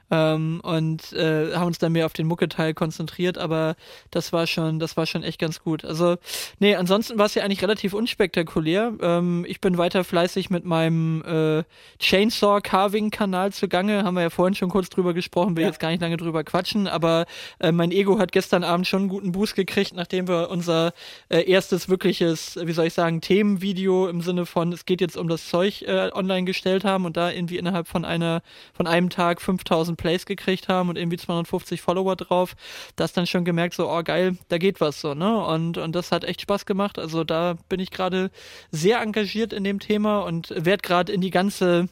ähm, 0.10 0.62
und 0.64 1.12
äh, 1.14 1.54
haben 1.56 1.68
uns 1.68 1.80
dann 1.80 1.92
mehr 1.92 2.06
auf 2.06 2.14
den 2.14 2.28
Mucke-Teil 2.28 2.74
konzentriert, 2.74 3.38
aber 3.38 3.76
das 4.12 4.32
war 4.32 4.48
schon, 4.48 4.80
das 4.80 4.98
war 4.98 5.06
schon 5.06 5.24
echt 5.24 5.40
ganz 5.40 5.62
gut. 5.62 5.84
Also, 5.84 6.18
nee, 6.60 6.76
ansonsten 6.76 7.18
war 7.18 7.26
es 7.26 7.36
ja 7.36 7.44
eigentlich 7.44 7.62
relativ 7.62 7.94
unspektakulär. 7.94 8.94
Ähm, 9.02 9.46
ich 9.48 9.60
bin 9.60 9.78
weiter 9.78 10.04
fleißig 10.04 10.50
mit 10.50 10.66
meinem 10.66 11.24
äh, 11.24 11.64
Chainsaw-Carving-Kanal 12.00 13.52
zugange, 13.52 14.04
haben 14.04 14.16
wir 14.16 14.22
ja 14.22 14.30
vorhin 14.30 14.56
schon 14.56 14.70
kurz 14.70 14.90
drüber 14.90 15.14
gesprochen, 15.14 15.56
will 15.56 15.64
ja. 15.64 15.70
jetzt 15.70 15.80
gar 15.80 15.90
nicht 15.90 16.02
lange 16.02 16.18
drüber 16.18 16.44
quatschen, 16.44 16.88
aber 16.88 17.26
äh, 17.60 17.72
mein 17.72 17.92
Ego 17.92 18.20
hat 18.20 18.32
gestern 18.32 18.64
Abend 18.64 18.88
schon 18.88 19.02
einen 19.02 19.10
guten 19.10 19.32
Boost 19.32 19.56
gekriegt, 19.56 19.94
nachdem 19.94 20.28
wir 20.28 20.50
unser 20.50 20.94
äh, 21.30 21.42
erstes 21.50 21.90
wirkliches, 21.90 22.58
wie 22.62 22.72
soll 22.72 22.88
ich 22.88 22.94
sagen, 22.94 23.20
Themenvideo 23.22 24.08
im 24.08 24.22
Sinne 24.22 24.46
von, 24.46 24.72
es 24.72 24.86
geht 24.86 25.02
jetzt 25.02 25.18
um 25.18 25.28
das 25.28 25.50
Zeug 25.50 25.82
äh, 25.82 26.12
online 26.14 26.46
gestellt 26.46 26.86
haben 26.86 27.06
und 27.06 27.18
da 27.18 27.32
irgendwie 27.32 27.58
innerhalb 27.58 27.88
von 27.88 28.06
einer, 28.06 28.42
von 28.74 28.88
einem 28.88 29.10
Tag 29.10 29.42
5000 29.42 29.97
Plays 29.98 30.26
gekriegt 30.26 30.70
haben 30.70 30.90
und 30.90 30.98
irgendwie 30.98 31.18
250 31.18 31.82
Follower 31.82 32.16
drauf, 32.16 32.56
das 32.96 33.14
dann 33.14 33.28
schon 33.28 33.46
gemerkt, 33.46 33.74
so, 33.74 33.90
oh 33.90 34.04
geil, 34.04 34.38
da 34.48 34.58
geht 34.58 34.80
was 34.80 35.02
so, 35.02 35.14
ne? 35.14 35.38
Und, 35.46 35.78
und 35.78 35.96
das 35.96 36.12
hat 36.12 36.24
echt 36.24 36.42
Spaß 36.42 36.66
gemacht. 36.66 37.00
Also 37.00 37.24
da 37.24 37.56
bin 37.70 37.80
ich 37.80 37.92
gerade 37.92 38.32
sehr 38.72 39.02
engagiert 39.02 39.54
in 39.54 39.64
dem 39.64 39.80
Thema 39.80 40.20
und 40.20 40.54
werde 40.56 40.82
gerade 40.82 41.12
in 41.12 41.22
die 41.22 41.32
ganze 41.32 41.90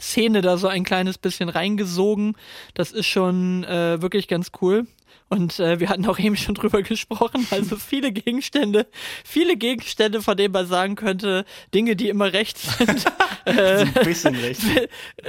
Szene 0.00 0.40
da 0.40 0.56
so 0.56 0.68
ein 0.68 0.84
kleines 0.84 1.18
bisschen 1.18 1.48
reingesogen. 1.48 2.36
Das 2.74 2.92
ist 2.92 3.06
schon 3.06 3.64
äh, 3.64 4.00
wirklich 4.00 4.28
ganz 4.28 4.50
cool. 4.60 4.86
Und 5.34 5.58
äh, 5.58 5.80
wir 5.80 5.88
hatten 5.88 6.06
auch 6.06 6.18
eben 6.20 6.36
schon 6.36 6.54
drüber 6.54 6.82
gesprochen. 6.82 7.46
Also 7.54 7.76
viele 7.76 8.10
Gegenstände, 8.10 8.86
viele 9.24 9.56
Gegenstände, 9.56 10.22
von 10.22 10.36
denen 10.36 10.52
man 10.52 10.66
sagen 10.66 10.96
könnte, 10.96 11.44
Dinge, 11.72 11.94
die 11.94 12.08
immer 12.08 12.32
rechts 12.32 12.78
sind. 12.78 13.04
äh, 13.44 13.78
so 13.78 13.84
ein 13.84 14.04
bisschen 14.04 14.34
rechts. 14.34 14.64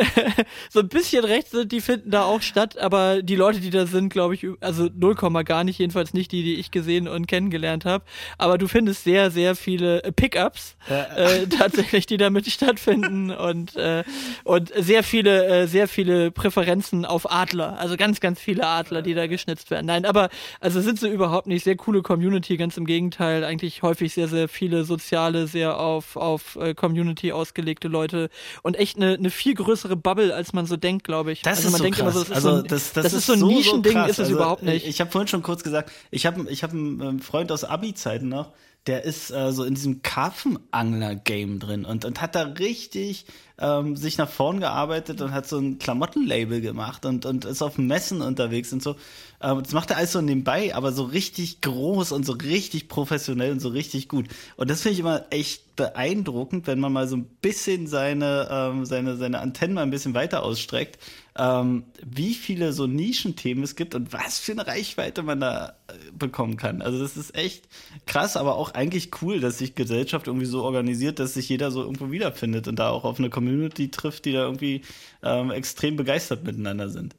so 0.69 0.79
ein 0.79 0.87
bisschen 0.87 1.23
rechts 1.23 1.51
sind, 1.51 1.71
die 1.71 1.81
finden 1.81 2.09
da 2.09 2.23
auch 2.23 2.41
statt. 2.41 2.77
Aber 2.79 3.21
die 3.21 3.35
Leute, 3.35 3.59
die 3.59 3.69
da 3.69 3.85
sind, 3.85 4.09
glaube 4.09 4.33
ich, 4.33 4.47
also 4.59 4.89
0, 4.93 5.15
gar 5.43 5.63
nicht, 5.63 5.77
jedenfalls 5.79 6.13
nicht 6.13 6.31
die, 6.31 6.43
die 6.43 6.55
ich 6.55 6.71
gesehen 6.71 7.07
und 7.07 7.27
kennengelernt 7.27 7.85
habe. 7.85 8.03
Aber 8.37 8.57
du 8.57 8.67
findest 8.67 9.03
sehr, 9.03 9.29
sehr 9.29 9.55
viele 9.55 10.03
äh, 10.03 10.11
Pickups 10.11 10.77
äh, 10.87 11.45
tatsächlich, 11.47 12.05
die 12.05 12.17
damit 12.17 12.49
stattfinden 12.49 13.31
und 13.31 13.75
äh, 13.75 14.03
und 14.43 14.71
sehr 14.75 15.03
viele, 15.03 15.45
äh, 15.45 15.67
sehr 15.67 15.87
viele 15.87 16.31
Präferenzen 16.31 17.05
auf 17.05 17.31
Adler. 17.31 17.77
Also 17.79 17.97
ganz, 17.97 18.19
ganz 18.19 18.39
viele 18.39 18.65
Adler, 18.65 19.01
die 19.01 19.13
da 19.13 19.27
geschnitzt 19.27 19.71
werden. 19.71 19.87
Nein, 19.95 20.05
aber 20.05 20.29
also 20.59 20.81
sind 20.81 20.99
sie 20.99 21.07
überhaupt 21.07 21.47
nicht. 21.47 21.63
Sehr 21.63 21.77
coole 21.77 22.01
Community, 22.01 22.57
ganz 22.57 22.75
im 22.77 22.85
Gegenteil. 22.85 23.43
Eigentlich 23.43 23.81
häufig 23.81 24.13
sehr, 24.13 24.27
sehr 24.27 24.49
viele 24.49 24.83
soziale, 24.83 25.47
sehr 25.47 25.79
auf, 25.79 26.17
auf 26.17 26.57
äh, 26.57 26.73
Community 26.73 27.31
ausgelegte 27.31 27.87
Leute 27.87 28.29
und 28.61 28.75
echt 28.75 28.97
eine, 28.97 29.13
eine 29.13 29.29
viel 29.29 29.53
größere 29.53 29.95
Bubble, 29.95 30.35
als 30.35 30.53
man 30.53 30.65
so 30.65 30.75
denkt, 30.75 31.05
glaube 31.05 31.31
ich. 31.31 31.41
Das 31.43 31.57
also 31.57 31.67
ist 31.67 31.71
man 31.71 31.77
so 31.77 31.83
denkt 31.83 31.99
krass. 31.99 32.15
immer 32.15 32.25
so, 32.25 32.33
das 32.33 32.43
also 32.43 32.49
ist 32.49 32.55
so 32.55 32.61
ein, 32.61 32.67
das, 32.67 32.93
das, 32.93 33.03
das 33.03 33.13
ist, 33.13 33.19
ist 33.19 33.25
so 33.27 33.33
ein 33.33 33.39
so, 33.39 33.47
Nischending, 33.47 33.93
so 33.93 33.99
ist 33.99 34.09
es 34.11 34.19
also, 34.19 34.33
überhaupt 34.33 34.63
nicht. 34.63 34.85
Ich 34.85 34.99
habe 34.99 35.11
vorhin 35.11 35.27
schon 35.27 35.43
kurz 35.43 35.63
gesagt, 35.63 35.91
ich 36.11 36.25
habe 36.25 36.45
ich 36.49 36.63
hab 36.63 36.71
einen 36.71 37.01
ähm, 37.01 37.19
Freund 37.19 37.51
aus 37.51 37.63
Abi-Zeiten 37.63 38.27
noch, 38.27 38.51
der 38.87 39.03
ist 39.03 39.31
äh, 39.31 39.51
so 39.51 39.63
in 39.63 39.75
diesem 39.75 40.01
Karpfenangler-Game 40.01 41.59
drin 41.59 41.85
und, 41.85 42.05
und 42.05 42.21
hat 42.21 42.35
da 42.35 42.43
richtig 42.43 43.25
ähm, 43.57 43.95
sich 43.95 44.17
nach 44.17 44.29
vorn 44.29 44.59
gearbeitet 44.59 45.21
und 45.21 45.31
hat 45.31 45.47
so 45.47 45.57
ein 45.57 45.79
Klamottenlabel 45.79 46.61
gemacht 46.61 47.05
und, 47.05 47.25
und 47.25 47.45
ist 47.45 47.61
auf 47.61 47.77
Messen 47.77 48.21
unterwegs 48.21 48.73
und 48.73 48.83
so. 48.83 48.95
Ähm, 49.41 49.61
das 49.63 49.73
macht 49.73 49.91
er 49.91 49.97
alles 49.97 50.11
so 50.11 50.21
nebenbei, 50.21 50.75
aber 50.75 50.91
so 50.91 51.03
richtig 51.03 51.61
groß 51.61 52.11
und 52.11 52.25
so 52.25 52.33
richtig 52.33 52.87
professionell 52.87 53.51
und 53.51 53.59
so 53.59 53.69
richtig 53.69 54.09
gut. 54.09 54.27
Und 54.57 54.69
das 54.69 54.81
finde 54.81 54.93
ich 54.93 54.99
immer 54.99 55.25
echt 55.29 55.75
beeindruckend, 55.75 56.67
wenn 56.67 56.79
man 56.79 56.93
mal 56.93 57.07
so 57.07 57.17
ein 57.17 57.25
bisschen 57.25 57.87
seine, 57.87 58.47
ähm, 58.49 58.85
seine, 58.85 59.17
seine 59.17 59.39
Antennen 59.39 59.75
mal 59.75 59.83
ein 59.83 59.91
bisschen 59.91 60.13
weiter 60.13 60.43
ausstreckt, 60.43 60.99
ähm, 61.37 61.83
wie 62.05 62.33
viele 62.33 62.71
so 62.71 62.87
Nischenthemen 62.87 63.63
es 63.63 63.75
gibt 63.75 63.93
und 63.93 64.13
was 64.13 64.39
für 64.39 64.53
eine 64.53 64.65
Reichweite 64.67 65.21
man 65.21 65.41
da 65.41 65.75
äh, 65.87 65.93
bekommen 66.17 66.55
kann. 66.55 66.81
Also 66.81 66.99
das 66.99 67.17
ist 67.17 67.35
echt 67.35 67.67
krass, 68.05 68.37
aber 68.37 68.55
auch 68.55 68.73
eigentlich 68.73 69.11
cool, 69.21 69.41
dass 69.41 69.57
sich 69.57 69.75
Gesellschaft 69.75 70.27
irgendwie 70.27 70.45
so 70.45 70.63
organisiert, 70.63 71.19
dass 71.19 71.33
sich 71.33 71.49
jeder 71.49 71.71
so 71.71 71.81
irgendwo 71.81 72.09
wiederfindet 72.09 72.69
und 72.69 72.77
da 72.77 72.89
auch 72.89 73.03
auf 73.03 73.19
eine 73.19 73.29
Community 73.29 73.44
trifft, 73.91 74.25
die 74.25 74.33
da 74.33 74.43
irgendwie 74.43 74.81
ähm, 75.23 75.51
extrem 75.51 75.95
begeistert 75.95 76.43
miteinander 76.43 76.89
sind. 76.89 77.15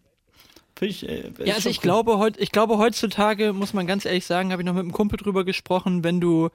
Ich, 0.81 1.09
äh, 1.09 1.33
ja, 1.45 1.55
also 1.55 1.71
ich 1.71 1.79
cool. 1.79 1.83
glaube, 1.83 2.19
heut, 2.19 2.37
ich 2.39 2.53
glaube, 2.53 2.79
heutzutage 2.79 3.53
muss 3.53 3.73
man 3.73 3.87
ganz 3.87 4.05
ehrlich 4.05 4.27
sagen, 4.27 4.53
habe 4.53 4.63
ich 4.63 4.67
noch 4.67 4.75
mit 4.75 4.83
einem 4.83 4.93
Kumpel 4.93 5.19
drüber 5.19 5.45
gesprochen, 5.45 6.05
wenn 6.05 6.21
du 6.21 6.51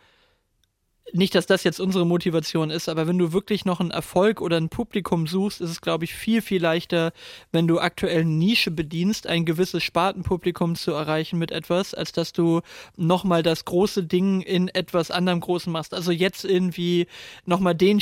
nicht, 1.13 1.35
dass 1.35 1.45
das 1.45 1.63
jetzt 1.63 1.79
unsere 1.79 2.05
Motivation 2.05 2.69
ist, 2.69 2.87
aber 2.87 3.07
wenn 3.07 3.17
du 3.17 3.33
wirklich 3.33 3.65
noch 3.65 3.79
einen 3.79 3.91
Erfolg 3.91 4.41
oder 4.41 4.57
ein 4.57 4.69
Publikum 4.69 5.27
suchst, 5.27 5.61
ist 5.61 5.69
es, 5.69 5.81
glaube 5.81 6.05
ich, 6.05 6.13
viel, 6.13 6.41
viel 6.41 6.61
leichter, 6.61 7.11
wenn 7.51 7.67
du 7.67 7.79
aktuell 7.79 8.23
Nische 8.23 8.71
bedienst, 8.71 9.27
ein 9.27 9.45
gewisses 9.45 9.83
Spartenpublikum 9.83 10.75
zu 10.75 10.91
erreichen 10.91 11.37
mit 11.37 11.51
etwas, 11.51 11.93
als 11.93 12.11
dass 12.11 12.33
du 12.33 12.61
nochmal 12.95 13.43
das 13.43 13.65
große 13.65 14.03
Ding 14.03 14.41
in 14.41 14.67
etwas 14.69 15.11
anderem 15.11 15.41
Großen 15.41 15.71
machst. 15.71 15.93
Also 15.93 16.11
jetzt 16.11 16.45
irgendwie 16.45 17.07
nochmal 17.45 17.75
den 17.75 17.99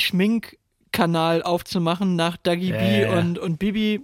Schminkkanal 0.90 1.42
aufzumachen 1.42 2.16
nach 2.16 2.36
Dagi 2.36 2.72
B 2.72 3.06
und, 3.06 3.38
und 3.38 3.58
Bibi, 3.58 4.02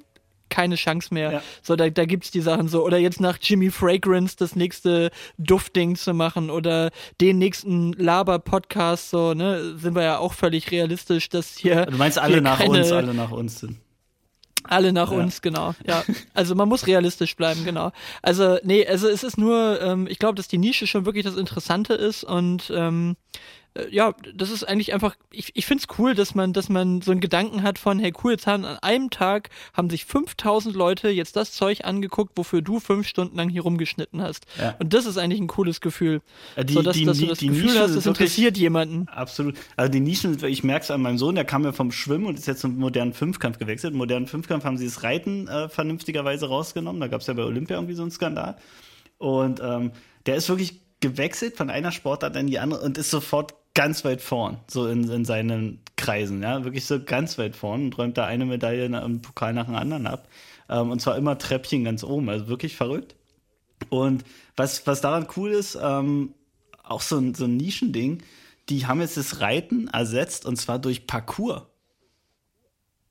keine 0.49 0.77
Chance 0.77 1.13
mehr. 1.13 1.33
Ja. 1.33 1.43
So, 1.63 1.75
da, 1.75 1.91
da 1.91 2.05
gibt's 2.05 2.31
die 2.31 2.41
Sachen 2.41 2.69
so. 2.69 2.85
Oder 2.85 2.99
jetzt 2.99 3.21
nach 3.21 3.39
Jimmy 3.41 3.71
Fragrance 3.71 4.37
das 4.39 4.55
nächste 4.55 5.11
Duftding 5.39 5.97
zu 5.97 6.15
machen 6.15 6.51
oder 6.51 6.91
den 7.21 7.39
nächsten 7.39 7.93
Laber-Podcast, 7.95 9.11
so, 9.11 9.35
ne, 9.35 9.77
sind 9.77 9.95
wir 9.95 10.03
ja 10.03 10.19
auch 10.19 10.33
völlig 10.33 10.71
realistisch, 10.71 11.29
dass 11.29 11.57
hier. 11.57 11.87
Du 11.87 11.97
meinst 11.97 12.19
alle 12.19 12.41
nach 12.41 12.61
uns, 12.61 12.93
alle 12.93 13.15
nach 13.15 13.33
uns 13.33 13.61
sind. 13.61 13.79
Alle 14.69 14.93
nach 14.93 15.13
ja. 15.13 15.19
uns, 15.19 15.43
genau. 15.43 15.75
Ja, 15.87 16.05
also 16.35 16.55
man 16.55 16.69
muss 16.69 16.87
realistisch 16.87 17.37
bleiben, 17.37 17.65
genau. 17.65 17.93
Also 18.23 18.59
nee, 18.65 18.87
also 18.87 19.09
es 19.09 19.23
ist 19.23 19.39
nur, 19.39 19.81
ähm, 19.81 20.07
ich 20.09 20.19
glaube, 20.19 20.35
dass 20.35 20.49
die 20.49 20.59
Nische 20.59 20.87
schon 20.87 21.07
wirklich 21.07 21.25
das 21.25 21.37
Interessante 21.37 21.95
ist 21.95 22.25
und 22.25 22.73
ähm, 22.75 23.17
äh, 23.33 23.39
ja, 23.91 24.15
das 24.35 24.51
ist 24.51 24.65
eigentlich 24.65 24.93
einfach, 24.93 25.17
ich, 25.31 25.53
ich 25.55 25.67
finde 25.67 25.85
es 25.89 25.99
cool, 25.99 26.15
dass 26.15 26.35
man, 26.35 26.53
dass 26.53 26.69
man 26.69 27.03
so 27.03 27.11
einen 27.11 27.21
Gedanken 27.21 27.63
hat 27.63 27.79
von, 27.79 27.99
hey 27.99 28.13
cool, 28.23 28.33
jetzt 28.33 28.47
haben 28.47 28.65
an 28.65 28.79
einem 28.79 29.11
Tag 29.11 29.51
haben 29.73 29.91
sich 29.91 30.05
5000 30.05 30.75
Leute 30.75 31.09
jetzt 31.09 31.37
das 31.37 31.53
Zeug 31.53 31.85
angeguckt, 31.85 32.33
wofür 32.37 32.63
du 32.63 32.81
fünf 32.81 33.07
Stunden 33.07 33.37
lang 33.37 33.49
hier 33.49 33.63
rumgeschnitten 33.63 34.23
hast. 34.23 34.47
Ja. 34.61 34.77
Und 34.79 34.95
das 34.95 35.07
ist 35.07 35.19
eigentlich 35.19 35.41
ein 35.41 35.47
cooles 35.47 35.81
Gefühl. 35.81 36.21
Ja, 36.57 36.65
die, 36.65 36.75
so, 36.75 36.83
dass, 36.83 36.97
die, 36.97 37.05
dass 37.05 37.19
du 37.19 37.27
das 37.27 37.39
Gefühl 37.39 37.65
Nischen 37.65 37.79
hast, 37.79 37.97
das 37.97 38.07
interessiert 38.07 38.57
jemanden. 38.57 39.09
Absolut. 39.09 39.57
Also 39.77 39.91
die 39.91 40.01
Nischen, 40.01 40.43
ich 40.45 40.65
merke 40.65 40.85
es 40.85 40.91
an 40.91 41.03
meinem 41.03 41.19
Sohn, 41.19 41.35
der 41.35 41.45
kam 41.45 41.65
ja 41.65 41.73
vom 41.73 41.93
Schwimmen 41.93 42.27
und 42.27 42.39
ist 42.39 42.47
jetzt 42.47 42.61
zum 42.61 42.79
modernen 42.79 43.13
Fünfkampf 43.13 43.59
gewechselt. 43.59 43.93
Im 43.93 43.99
modernen 43.99 44.27
Fünfkampf 44.27 44.65
haben 44.65 44.79
sie 44.79 44.87
das 44.87 45.03
Reiten 45.03 45.49
äh, 45.49 45.69
vernünftigerweise 45.69 46.49
rausgenommen. 46.49 47.01
Da 47.01 47.09
gab 47.09 47.21
es 47.21 47.27
ja 47.27 47.35
bei 47.35 47.45
Olympia 47.45 47.77
irgendwie 47.77 47.95
so 47.95 48.03
einen 48.03 48.11
Skandal. 48.11 48.57
Und 49.19 49.61
ähm, 49.61 49.93
der 50.27 50.37
ist 50.37 50.49
wirklich 50.49 50.81
gewechselt 51.01 51.57
von 51.57 51.71
einer 51.71 51.93
Sportart 51.93 52.37
in 52.37 52.47
die 52.47 52.59
andere 52.59 52.81
und 52.81 52.99
ist 52.99 53.11
sofort 53.11 53.55
ganz 53.77 54.05
weit 54.05 54.23
vorn, 54.23 54.59
so 54.67 54.89
in, 54.89 55.09
in 55.09 55.25
seinen 55.25 55.81
Kreisen, 55.97 56.43
ja, 56.43 56.65
wirklich 56.65 56.87
so 56.87 56.99
ganz 56.99 57.39
weit 57.39 57.55
vorn 57.55 57.85
und 57.85 57.99
räumt 57.99 58.17
da 58.17 58.25
eine 58.25 58.47
Medaille 58.47 58.87
im 58.87 59.23
Pokal 59.23 59.53
nach 59.53 59.67
dem 59.67 59.77
anderen 59.77 60.07
ab. 60.07 60.29
Ähm, 60.69 60.91
und 60.91 61.01
zwar 61.01 61.17
immer 61.17 61.39
Treppchen 61.39 61.85
ganz 61.85 62.03
oben, 62.03 62.29
also 62.29 62.49
wirklich 62.49 62.75
verrückt. 62.75 63.15
Und 63.91 64.25
was, 64.57 64.87
was 64.87 65.03
daran 65.03 65.29
cool 65.37 65.53
ist, 65.53 65.79
ähm, 65.81 66.35
auch 66.83 67.03
so 67.03 67.19
ein, 67.19 67.35
so 67.35 67.45
ein 67.45 67.57
Nischending, 67.57 68.23
die 68.71 68.87
haben 68.87 69.01
jetzt 69.01 69.19
das 69.19 69.41
Reiten 69.41 69.89
ersetzt 69.89 70.47
und 70.47 70.57
zwar 70.57 70.79
durch 70.79 71.07
Parcours. 71.07 71.63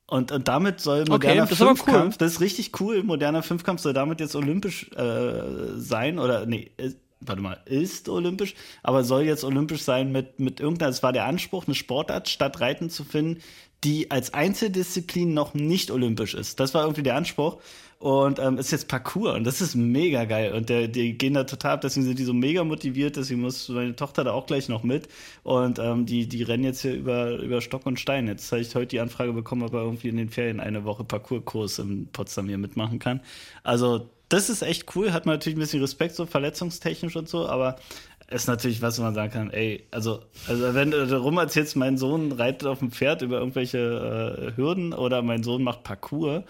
Und, 0.08 0.32
und 0.32 0.48
damit 0.48 0.80
soll 0.80 1.04
moderner 1.08 1.42
okay, 1.42 1.50
das 1.50 1.58
Fünfkampf, 1.58 2.14
cool. 2.14 2.18
das 2.18 2.32
ist 2.32 2.40
richtig 2.40 2.80
cool, 2.80 3.02
moderner 3.04 3.42
Fünfkampf 3.42 3.80
soll 3.82 3.92
damit 3.92 4.20
jetzt 4.20 4.36
olympisch 4.36 4.90
äh, 4.92 5.76
sein 5.76 6.18
oder 6.18 6.46
nee, 6.46 6.70
warte 7.20 7.42
mal, 7.42 7.60
ist 7.64 8.08
olympisch, 8.08 8.54
aber 8.82 9.04
soll 9.04 9.22
jetzt 9.22 9.44
olympisch 9.44 9.82
sein 9.82 10.12
mit, 10.12 10.38
mit 10.38 10.60
irgendeiner, 10.60 10.90
es 10.90 11.02
war 11.02 11.12
der 11.12 11.26
Anspruch, 11.26 11.66
eine 11.66 11.74
Sportart 11.74 12.28
statt 12.28 12.60
Reiten 12.60 12.90
zu 12.90 13.04
finden, 13.04 13.42
die 13.84 14.10
als 14.10 14.34
Einzeldisziplin 14.34 15.34
noch 15.34 15.54
nicht 15.54 15.90
olympisch 15.90 16.34
ist. 16.34 16.60
Das 16.60 16.74
war 16.74 16.82
irgendwie 16.82 17.02
der 17.02 17.16
Anspruch. 17.16 17.58
Und 17.98 18.38
ähm, 18.38 18.58
ist 18.58 18.72
jetzt 18.72 18.88
Parcours 18.88 19.36
und 19.36 19.44
das 19.44 19.62
ist 19.62 19.74
mega 19.74 20.26
geil. 20.26 20.52
Und 20.52 20.68
der, 20.68 20.86
die 20.86 21.16
gehen 21.16 21.32
da 21.32 21.44
total 21.44 21.72
ab, 21.74 21.80
deswegen 21.80 22.04
sind 22.04 22.18
die 22.18 22.24
so 22.24 22.34
mega 22.34 22.62
motiviert, 22.62 23.16
deswegen 23.16 23.40
muss 23.40 23.70
meine 23.70 23.96
Tochter 23.96 24.22
da 24.22 24.32
auch 24.32 24.44
gleich 24.44 24.68
noch 24.68 24.82
mit. 24.82 25.08
Und 25.44 25.78
ähm, 25.78 26.04
die, 26.04 26.28
die 26.28 26.42
rennen 26.42 26.64
jetzt 26.64 26.82
hier 26.82 26.92
über, 26.92 27.38
über 27.38 27.62
Stock 27.62 27.86
und 27.86 27.98
Stein. 27.98 28.28
Jetzt 28.28 28.52
habe 28.52 28.60
ich 28.60 28.74
heute 28.74 28.88
die 28.88 29.00
Anfrage 29.00 29.32
bekommen, 29.32 29.62
ob 29.62 29.72
er 29.72 29.80
irgendwie 29.80 30.08
in 30.08 30.18
den 30.18 30.28
Ferien 30.28 30.60
eine 30.60 30.84
Woche 30.84 31.04
Parcourskurs 31.04 31.78
in 31.78 32.08
Potsdam 32.08 32.48
hier 32.48 32.58
mitmachen 32.58 32.98
kann. 32.98 33.22
Also 33.62 34.10
das 34.28 34.50
ist 34.50 34.62
echt 34.62 34.94
cool, 34.96 35.12
hat 35.12 35.26
man 35.26 35.36
natürlich 35.36 35.56
ein 35.56 35.60
bisschen 35.60 35.80
Respekt, 35.80 36.14
so 36.14 36.26
verletzungstechnisch 36.26 37.16
und 37.16 37.28
so, 37.28 37.48
aber 37.48 37.76
ist 38.28 38.48
natürlich 38.48 38.82
was, 38.82 38.98
wo 38.98 39.02
man 39.02 39.14
sagen 39.14 39.32
kann, 39.32 39.50
ey, 39.50 39.86
also, 39.92 40.22
also 40.48 40.74
wenn 40.74 40.90
du 40.90 41.16
rum 41.16 41.38
erzählst, 41.38 41.76
mein 41.76 41.96
Sohn 41.96 42.32
reitet 42.32 42.66
auf 42.66 42.80
dem 42.80 42.90
Pferd 42.90 43.22
über 43.22 43.38
irgendwelche 43.38 43.78
äh, 43.78 44.56
Hürden 44.56 44.92
oder 44.92 45.22
mein 45.22 45.44
Sohn 45.44 45.62
macht 45.62 45.84
Parcours, 45.84 46.42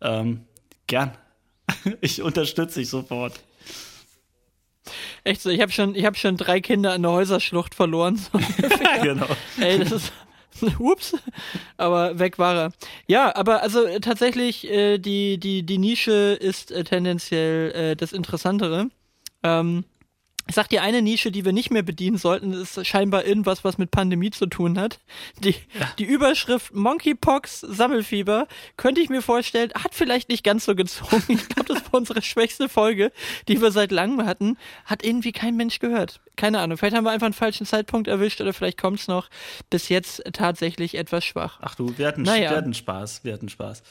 ähm, 0.00 0.40
gern. 0.88 1.12
ich 2.00 2.20
unterstütze 2.22 2.80
dich 2.80 2.88
sofort. 2.88 3.40
Echt 5.22 5.42
so, 5.42 5.50
ich 5.50 5.60
habe 5.60 5.70
schon, 5.70 5.94
hab 5.94 6.16
schon 6.16 6.36
drei 6.36 6.60
Kinder 6.60 6.94
in 6.94 7.02
der 7.02 7.12
Häuserschlucht 7.12 7.74
verloren. 7.74 8.18
So 8.32 9.02
genau. 9.02 9.26
Ey, 9.60 9.78
das 9.78 9.92
ist. 9.92 10.12
Ups, 10.78 11.16
aber 11.76 12.18
weg 12.18 12.38
war 12.38 12.56
er. 12.56 12.72
Ja, 13.06 13.34
aber 13.34 13.62
also 13.62 13.84
äh, 13.84 14.00
tatsächlich, 14.00 14.68
äh, 14.70 14.98
die, 14.98 15.38
die, 15.38 15.62
die 15.64 15.78
Nische 15.78 16.38
ist 16.40 16.70
äh, 16.70 16.84
tendenziell 16.84 17.72
äh, 17.72 17.96
das 17.96 18.12
Interessantere. 18.12 18.88
Ähm, 19.42 19.84
ich 20.46 20.54
sag 20.54 20.68
dir 20.68 20.82
eine 20.82 21.02
Nische, 21.02 21.30
die 21.30 21.44
wir 21.44 21.52
nicht 21.52 21.70
mehr 21.70 21.82
bedienen 21.82 22.18
sollten, 22.18 22.52
ist 22.52 22.84
scheinbar 22.86 23.24
irgendwas, 23.24 23.62
was 23.62 23.78
mit 23.78 23.90
Pandemie 23.90 24.30
zu 24.30 24.46
tun 24.46 24.78
hat. 24.78 24.98
Die, 25.38 25.50
ja. 25.50 25.92
die 25.98 26.04
Überschrift 26.04 26.74
Monkeypox 26.74 27.60
Sammelfieber 27.60 28.48
könnte 28.76 29.00
ich 29.00 29.10
mir 29.10 29.22
vorstellen, 29.22 29.70
hat 29.74 29.94
vielleicht 29.94 30.28
nicht 30.28 30.42
ganz 30.42 30.64
so 30.64 30.74
gezogen. 30.74 31.22
Ich 31.28 31.48
glaube, 31.48 31.74
das 31.74 31.84
war 31.84 32.00
unsere 32.00 32.22
schwächste 32.22 32.68
Folge, 32.68 33.12
die 33.48 33.60
wir 33.60 33.70
seit 33.70 33.92
langem 33.92 34.26
hatten. 34.26 34.56
Hat 34.84 35.04
irgendwie 35.04 35.32
kein 35.32 35.56
Mensch 35.56 35.78
gehört. 35.78 36.20
Keine 36.36 36.58
Ahnung. 36.60 36.78
Vielleicht 36.78 36.96
haben 36.96 37.04
wir 37.04 37.10
einfach 37.10 37.26
einen 37.26 37.34
falschen 37.34 37.66
Zeitpunkt 37.66 38.08
erwischt 38.08 38.40
oder 38.40 38.52
vielleicht 38.52 38.78
kommt 38.78 39.00
es 39.00 39.08
noch 39.08 39.28
bis 39.68 39.88
jetzt 39.88 40.22
tatsächlich 40.32 40.96
etwas 40.96 41.24
schwach. 41.24 41.58
Ach 41.62 41.74
du, 41.74 41.96
wir 41.96 42.06
hatten, 42.06 42.22
naja. 42.22 42.50
wir 42.50 42.56
hatten 42.56 42.74
Spaß. 42.74 43.24
Wir 43.24 43.34
hatten 43.34 43.48
Spaß. 43.48 43.82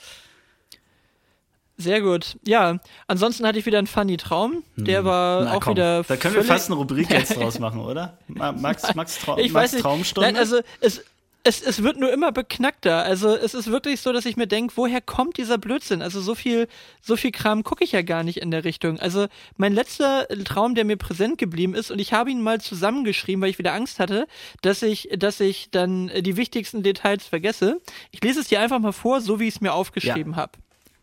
Sehr 1.79 2.01
gut. 2.01 2.37
Ja, 2.45 2.79
ansonsten 3.07 3.47
hatte 3.47 3.57
ich 3.57 3.65
wieder 3.65 3.77
einen 3.77 3.87
funny 3.87 4.17
Traum. 4.17 4.63
Der 4.75 4.99
hm. 4.99 5.05
war 5.05 5.45
Na, 5.45 5.53
auch 5.53 5.61
komm. 5.61 5.75
wieder. 5.75 6.03
Da 6.03 6.17
können 6.17 6.35
wir 6.35 6.43
fast 6.43 6.67
eine 6.67 6.75
Rubrik 6.75 7.09
jetzt 7.09 7.35
draus 7.37 7.57
machen, 7.57 7.79
oder? 7.79 8.17
Max, 8.27 8.93
Max, 8.95 9.17
Trau 9.19 9.37
ich 9.37 9.53
Max 9.53 9.63
weiß 9.63 9.73
nicht. 9.73 9.83
Traumstunde. 9.83 10.27
Nein, 10.27 10.37
also 10.37 10.59
es, 10.81 11.05
es, 11.45 11.61
es 11.61 11.81
wird 11.81 11.97
nur 11.97 12.11
immer 12.11 12.33
beknackter. 12.33 13.03
Also 13.03 13.29
es 13.29 13.53
ist 13.53 13.67
wirklich 13.67 14.01
so, 14.01 14.11
dass 14.11 14.25
ich 14.25 14.35
mir 14.35 14.45
denke, 14.45 14.73
woher 14.75 14.99
kommt 14.99 15.37
dieser 15.37 15.57
Blödsinn? 15.57 16.01
Also 16.01 16.19
so 16.19 16.35
viel, 16.35 16.67
so 17.01 17.15
viel 17.15 17.31
Kram 17.31 17.63
gucke 17.63 17.85
ich 17.85 17.93
ja 17.93 18.01
gar 18.01 18.23
nicht 18.23 18.41
in 18.41 18.51
der 18.51 18.65
Richtung. 18.65 18.99
Also 18.99 19.27
mein 19.55 19.73
letzter 19.73 20.27
Traum, 20.43 20.75
der 20.75 20.83
mir 20.83 20.97
präsent 20.97 21.37
geblieben 21.37 21.75
ist, 21.75 21.91
und 21.91 21.99
ich 21.99 22.11
habe 22.11 22.29
ihn 22.29 22.41
mal 22.41 22.59
zusammengeschrieben, 22.59 23.41
weil 23.41 23.51
ich 23.51 23.57
wieder 23.57 23.73
Angst 23.73 23.99
hatte, 23.99 24.27
dass 24.61 24.81
ich, 24.81 25.07
dass 25.17 25.39
ich 25.39 25.71
dann 25.71 26.11
die 26.13 26.35
wichtigsten 26.35 26.83
Details 26.83 27.25
vergesse. 27.25 27.79
Ich 28.11 28.21
lese 28.21 28.41
es 28.41 28.49
dir 28.49 28.59
einfach 28.59 28.79
mal 28.79 28.91
vor, 28.91 29.21
so 29.21 29.39
wie 29.39 29.47
ich 29.47 29.55
es 29.55 29.61
mir 29.61 29.71
aufgeschrieben 29.71 30.33
ja. 30.33 30.39
habe. 30.39 30.51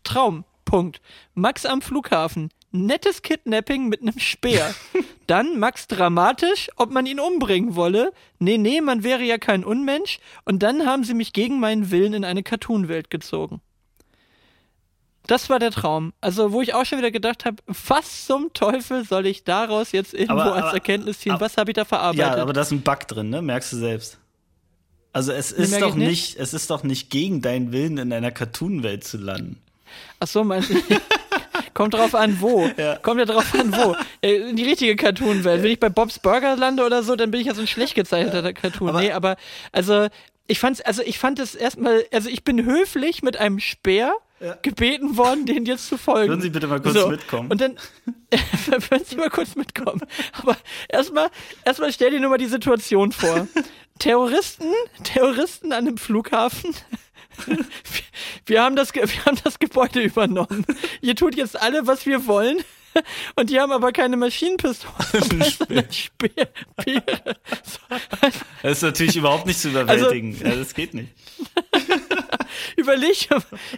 Traum. 0.03 0.45
Punkt. 0.67 1.01
Max 1.33 1.65
am 1.65 1.81
Flughafen. 1.81 2.49
Nettes 2.71 3.21
Kidnapping 3.21 3.87
mit 3.87 4.01
einem 4.01 4.19
Speer. 4.19 4.75
Dann 5.27 5.57
Max 5.59 5.87
dramatisch, 5.87 6.69
ob 6.75 6.91
man 6.91 7.05
ihn 7.05 7.19
umbringen 7.19 7.75
wolle. 7.75 8.11
Nee, 8.37 8.57
nee, 8.57 8.81
man 8.81 9.03
wäre 9.03 9.23
ja 9.23 9.37
kein 9.37 9.63
Unmensch. 9.63 10.19
Und 10.43 10.61
dann 10.63 10.85
haben 10.85 11.03
sie 11.03 11.13
mich 11.13 11.33
gegen 11.33 11.59
meinen 11.59 11.89
Willen 11.89 12.13
in 12.13 12.25
eine 12.25 12.43
Cartoonwelt 12.43 13.09
gezogen. 13.09 13.61
Das 15.25 15.49
war 15.49 15.59
der 15.59 15.71
Traum. 15.71 16.13
Also, 16.21 16.51
wo 16.51 16.61
ich 16.61 16.73
auch 16.73 16.85
schon 16.85 16.99
wieder 16.99 17.11
gedacht 17.11 17.45
habe, 17.45 17.57
was 17.87 18.25
zum 18.25 18.53
Teufel 18.53 19.05
soll 19.05 19.25
ich 19.25 19.43
daraus 19.43 19.91
jetzt 19.91 20.13
irgendwo 20.13 20.41
aber, 20.41 20.63
als 20.65 20.73
Erkenntnis 20.73 21.19
ziehen? 21.19 21.33
Aber, 21.33 21.45
was 21.45 21.57
habe 21.57 21.71
ich 21.71 21.75
da 21.75 21.85
verarbeitet? 21.85 22.37
Ja, 22.37 22.41
aber 22.41 22.53
da 22.53 22.61
ist 22.61 22.71
ein 22.71 22.81
Bug 22.81 23.07
drin, 23.07 23.29
ne? 23.29 23.41
Merkst 23.41 23.73
du 23.73 23.77
selbst. 23.77 24.19
Also 25.11 25.31
es 25.31 25.51
ist 25.51 25.81
doch 25.81 25.95
nicht, 25.95 26.07
nicht, 26.07 26.37
es 26.37 26.53
ist 26.53 26.69
doch 26.69 26.83
nicht 26.83 27.09
gegen 27.09 27.41
deinen 27.41 27.71
Willen 27.71 27.97
in 27.97 28.13
einer 28.13 28.31
Cartoonwelt 28.31 29.03
zu 29.03 29.17
landen. 29.17 29.61
Ach 30.19 30.27
so, 30.27 30.43
meinst 30.43 30.69
du? 30.71 30.75
Kommt 31.73 31.93
drauf 31.93 32.15
an, 32.15 32.41
wo. 32.41 32.69
Ja. 32.77 32.97
Kommt 32.97 33.19
ja 33.19 33.25
drauf 33.25 33.53
an, 33.53 33.71
wo. 33.71 33.95
Äh, 34.21 34.49
in 34.49 34.55
die 34.55 34.63
richtige 34.63 34.95
Cartoon-Welt. 34.95 35.61
Wenn 35.61 35.71
ich 35.71 35.79
bei 35.79 35.89
Bob's 35.89 36.19
Burger 36.19 36.55
lande 36.55 36.83
oder 36.85 37.03
so, 37.03 37.15
dann 37.15 37.29
bin 37.31 37.41
ich 37.41 37.47
ja 37.47 37.53
so 37.53 37.61
ein 37.61 37.67
schlecht 37.67 37.95
gezeichneter 37.95 38.53
Cartoon. 38.53 38.89
Aber 38.89 39.01
nee, 39.01 39.11
aber, 39.11 39.37
also, 39.71 40.07
ich 40.47 40.59
fand's, 40.59 40.81
also 40.81 41.03
ich 41.03 41.19
fand 41.19 41.39
es 41.39 41.55
erstmal, 41.55 42.03
also 42.11 42.29
ich 42.29 42.43
bin 42.43 42.65
höflich 42.65 43.21
mit 43.21 43.37
einem 43.37 43.59
Speer 43.59 44.13
ja. 44.39 44.57
gebeten 44.61 45.17
worden, 45.17 45.45
den 45.45 45.65
jetzt 45.65 45.87
zu 45.87 45.97
folgen. 45.97 46.29
Würden 46.29 46.41
Sie 46.41 46.49
bitte 46.49 46.67
mal 46.67 46.81
kurz 46.81 46.95
so. 46.95 47.09
mitkommen? 47.09 47.51
Und 47.51 47.61
dann, 47.61 47.77
würden 48.89 49.05
Sie 49.05 49.15
mal 49.15 49.29
kurz 49.29 49.55
mitkommen. 49.55 50.01
Aber 50.33 50.55
erstmal, 50.89 51.29
erstmal 51.65 51.91
stell 51.91 52.11
dir 52.11 52.19
nur 52.19 52.29
mal 52.29 52.37
die 52.37 52.45
Situation 52.45 53.11
vor. 53.11 53.47
Terroristen, 53.99 54.71
Terroristen 55.03 55.71
an 55.71 55.87
einem 55.87 55.97
Flughafen 55.97 56.75
wir, 58.45 58.61
haben 58.61 58.75
das, 58.75 58.93
wir 58.93 59.25
haben 59.25 59.37
das 59.43 59.59
Gebäude 59.59 60.01
übernommen. 60.01 60.65
Ihr 61.01 61.15
tut 61.15 61.35
jetzt 61.35 61.59
alle, 61.59 61.87
was 61.87 62.05
wir 62.05 62.27
wollen. 62.27 62.63
Und 63.35 63.51
die 63.51 63.59
haben 63.59 63.71
aber 63.71 63.91
keine 63.91 64.17
Maschinenpistole. 64.17 64.95
Speer. 65.91 66.47
Speer. 66.81 67.03
Das 68.63 68.77
ist 68.77 68.81
natürlich 68.81 69.15
überhaupt 69.15 69.45
nicht 69.45 69.59
zu 69.59 69.69
überwältigen. 69.69 70.33
Also, 70.33 70.45
ja, 70.45 70.55
das 70.55 70.73
geht 70.73 70.95
nicht. 70.95 71.09
Überleg, 72.77 73.27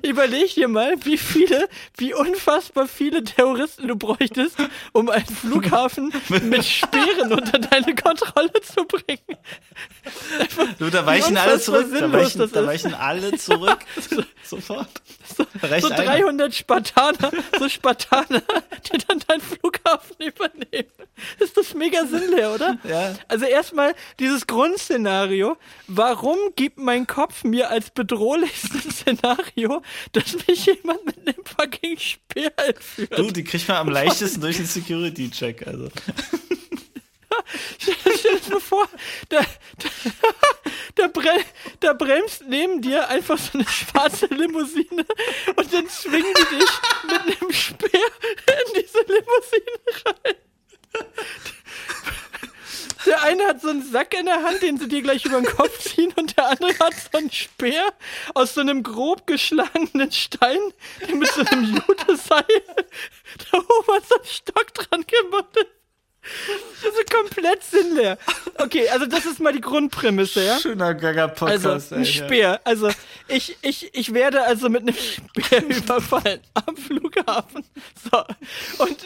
überleg 0.04 0.54
dir 0.54 0.68
mal, 0.68 0.94
wie 1.04 1.18
viele, 1.18 1.68
wie 1.98 2.14
unfassbar 2.14 2.88
viele 2.88 3.24
Terroristen 3.24 3.88
du 3.88 3.96
bräuchtest, 3.96 4.58
um 4.92 5.10
einen 5.10 5.26
Flughafen 5.26 6.14
mit 6.44 6.66
Speeren 6.66 7.34
unter 7.34 7.58
deine 7.58 7.96
Kontrolle 7.96 8.54
zu 8.62 8.86
bringen. 8.86 9.38
du, 10.78 10.90
da 10.90 11.06
weichen 11.06 11.38
alle 11.38 11.60
zurück. 11.60 11.88
Da 11.92 12.12
weichen, 12.12 12.52
da 12.52 12.68
weichen 12.68 12.94
alle 12.94 13.36
zurück. 13.38 13.80
Sofort. 14.44 14.90
So, 15.38 15.46
so 15.80 15.90
300 15.90 16.46
einer. 16.46 16.52
Spartaner, 16.52 17.32
so 17.58 17.70
Spartaner, 17.70 18.42
die 18.92 18.98
dann 19.08 19.20
deinen 19.28 19.42
Flughafen 19.42 20.16
übernehmen. 20.20 20.92
Ist 21.40 21.56
das 21.56 21.74
mega 21.74 22.06
sinnleer, 22.06 22.54
oder? 22.54 22.78
Ja. 22.84 23.16
Also 23.28 23.46
erstmal 23.46 23.94
dieses 24.20 24.48
Grundszenario. 24.48 25.58
Warum 25.88 26.38
gibt 26.56 26.80
mein 26.80 27.08
Kopf 27.08 27.44
mir 27.44 27.70
als 27.70 27.92
bedrohlichstes 27.92 28.88
Szenario, 28.89 29.82
dass 30.12 30.36
mich 30.47 30.65
jemand 30.65 31.06
mit 31.06 31.17
einem 31.28 31.45
fucking 31.45 31.97
Speer 31.97 32.52
entführt? 32.58 33.17
Du, 33.17 33.32
die 33.32 33.43
kriegt 33.43 33.67
man 33.67 33.78
am 33.78 33.89
leichtesten 33.89 34.41
durch 34.41 34.58
den 34.58 34.65
Security-Check, 34.65 35.67
also. 35.67 35.89
Stell 37.78 38.39
dir 38.39 38.60
vor, 38.60 38.88
da, 39.30 39.41
da, 39.41 39.89
da, 40.95 41.08
bre 41.08 41.39
da, 41.80 41.93
bremst 41.93 42.43
neben 42.47 42.82
dir 42.82 43.08
einfach 43.08 43.38
so 43.38 43.58
eine 43.58 43.67
schwarze 43.67 44.25
Limousine 44.28 45.06
und 45.56 45.73
dann 45.73 45.88
zwingen 45.88 46.34
die 46.34 46.56
dich 46.58 46.69
mit 47.04 47.21
einem 47.21 47.52
Speer 47.52 47.89
in 48.47 48.84
diese 48.84 48.99
Limousine 48.99 50.06
rein. 50.06 50.36
Der 53.06 53.22
eine 53.24 53.44
hat 53.46 53.62
so 53.62 53.70
einen 53.70 53.84
Sack 53.84 54.14
in 54.18 54.26
der 54.26 54.44
Hand, 54.44 54.62
den 54.62 54.78
sie 54.78 54.88
dir 54.88 55.02
gleich 55.02 55.26
über 55.26 55.42
den 55.42 55.46
Kopf 55.46 55.80
ziehen, 55.84 56.14
und 56.16 56.36
der 56.38 56.50
andere 56.50 56.78
hat 56.80 56.94
so 56.94 57.18
einen 57.18 57.32
Speer 57.32 57.94
aus 58.34 58.54
so 58.54 58.62
einem 58.62 58.84
grob 58.84 59.26
geschlagenen 59.28 60.12
Stein, 60.12 60.60
der 61.08 61.16
mit 61.16 61.32
so 61.32 61.42
einem 61.42 61.64
Juteseil 61.64 62.44
da 63.52 63.58
oben 63.58 64.04
so 64.08 64.16
einen 64.16 64.26
Stock 64.26 64.74
dran 64.74 65.06
gemacht 65.08 65.56
ist. 65.56 65.68
Das 66.84 66.94
ist 66.94 67.12
komplett 67.12 67.64
sinnleer. 67.64 68.18
Okay, 68.58 68.88
also 68.90 69.06
das 69.06 69.26
ist 69.26 69.40
mal 69.40 69.54
die 69.54 69.62
Grundprämisse, 69.62 70.46
ja? 70.46 70.60
Schöner 70.60 70.94
Gaga-Podcast. 70.94 71.66
Also 71.66 71.96
ein 71.96 72.06
Speer. 72.06 72.60
Also 72.66 72.90
ich, 73.28 73.58
ich, 73.62 73.94
ich 73.94 74.14
werde 74.14 74.44
also 74.44 74.70
mit 74.70 74.82
einem 74.82 74.96
Speer 74.96 75.64
überfallen 75.70 76.42
am 76.54 76.76
Flughafen. 76.76 77.64
So. 78.12 78.24
Und 78.84 78.98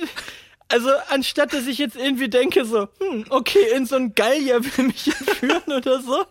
also 0.69 0.89
anstatt 1.09 1.53
dass 1.53 1.67
ich 1.67 1.77
jetzt 1.77 1.95
irgendwie 1.95 2.29
denke 2.29 2.65
so, 2.65 2.87
hm, 2.99 3.25
okay, 3.29 3.71
in 3.75 3.85
so 3.85 3.95
ein 3.95 4.15
Gallier 4.15 4.63
will 4.63 4.85
mich 4.85 5.07
entführen 5.07 5.71
oder 5.71 6.01
so, 6.01 6.25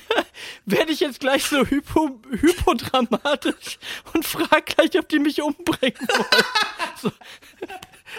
werde 0.64 0.92
ich 0.92 1.00
jetzt 1.00 1.20
gleich 1.20 1.44
so 1.44 1.64
hypo, 1.66 2.20
hypodramatisch 2.30 3.78
und 4.12 4.24
frage 4.24 4.74
gleich, 4.74 4.98
ob 4.98 5.08
die 5.08 5.18
mich 5.18 5.42
umbringen 5.42 6.08
wollen. 6.08 6.44
So. 7.02 7.10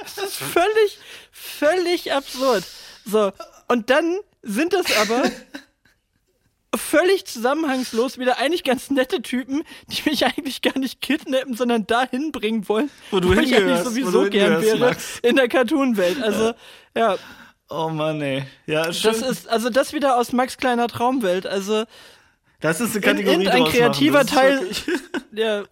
Das 0.04 0.18
ist 0.18 0.36
völlig, 0.36 1.00
völlig 1.32 2.12
absurd. 2.12 2.65
So, 3.06 3.32
und 3.68 3.89
dann 3.89 4.20
sind 4.44 4.74
das 4.74 4.86
aber 4.98 5.32
völlig 6.77 7.25
zusammenhangslos 7.25 8.17
wieder 8.17 8.38
eigentlich 8.38 8.63
ganz 8.63 8.89
nette 8.89 9.21
Typen, 9.21 9.63
die 9.88 10.09
mich 10.09 10.25
eigentlich 10.25 10.61
gar 10.61 10.77
nicht 10.77 11.01
kidnappen, 11.01 11.55
sondern 11.55 11.85
dahin 11.88 12.31
bringen 12.31 12.67
wollen, 12.69 12.89
Wo 13.11 13.19
du 13.19 13.33
ich 13.33 13.55
eigentlich 13.55 13.79
wo 13.79 13.83
sowieso 13.89 14.29
gern 14.29 14.61
wäre 14.61 14.77
Max. 14.79 15.19
in 15.21 15.35
der 15.35 15.47
Cartoon-Welt. 15.47 16.21
Also, 16.21 16.53
ja, 16.95 17.17
Oh 17.67 17.89
Mann, 17.89 18.21
ey. 18.21 18.45
Ja, 18.67 18.93
schön. 18.93 19.11
das 19.11 19.21
ist, 19.27 19.47
also 19.49 19.71
das 19.71 19.91
wieder 19.93 20.17
aus 20.17 20.31
Max 20.33 20.57
kleiner 20.57 20.88
Traumwelt. 20.88 21.47
Also, 21.47 21.85
das 22.59 22.79
ist 22.79 22.91
eine 22.91 23.01
Kategorie 23.01 23.31
irgendein 23.45 23.61
draus 23.63 23.73
kreativer 23.73 24.23
machen. 24.23 24.27
Das 24.35 24.61
ist 24.77 24.85
Teil- 24.85 24.99
ja, 25.33 25.63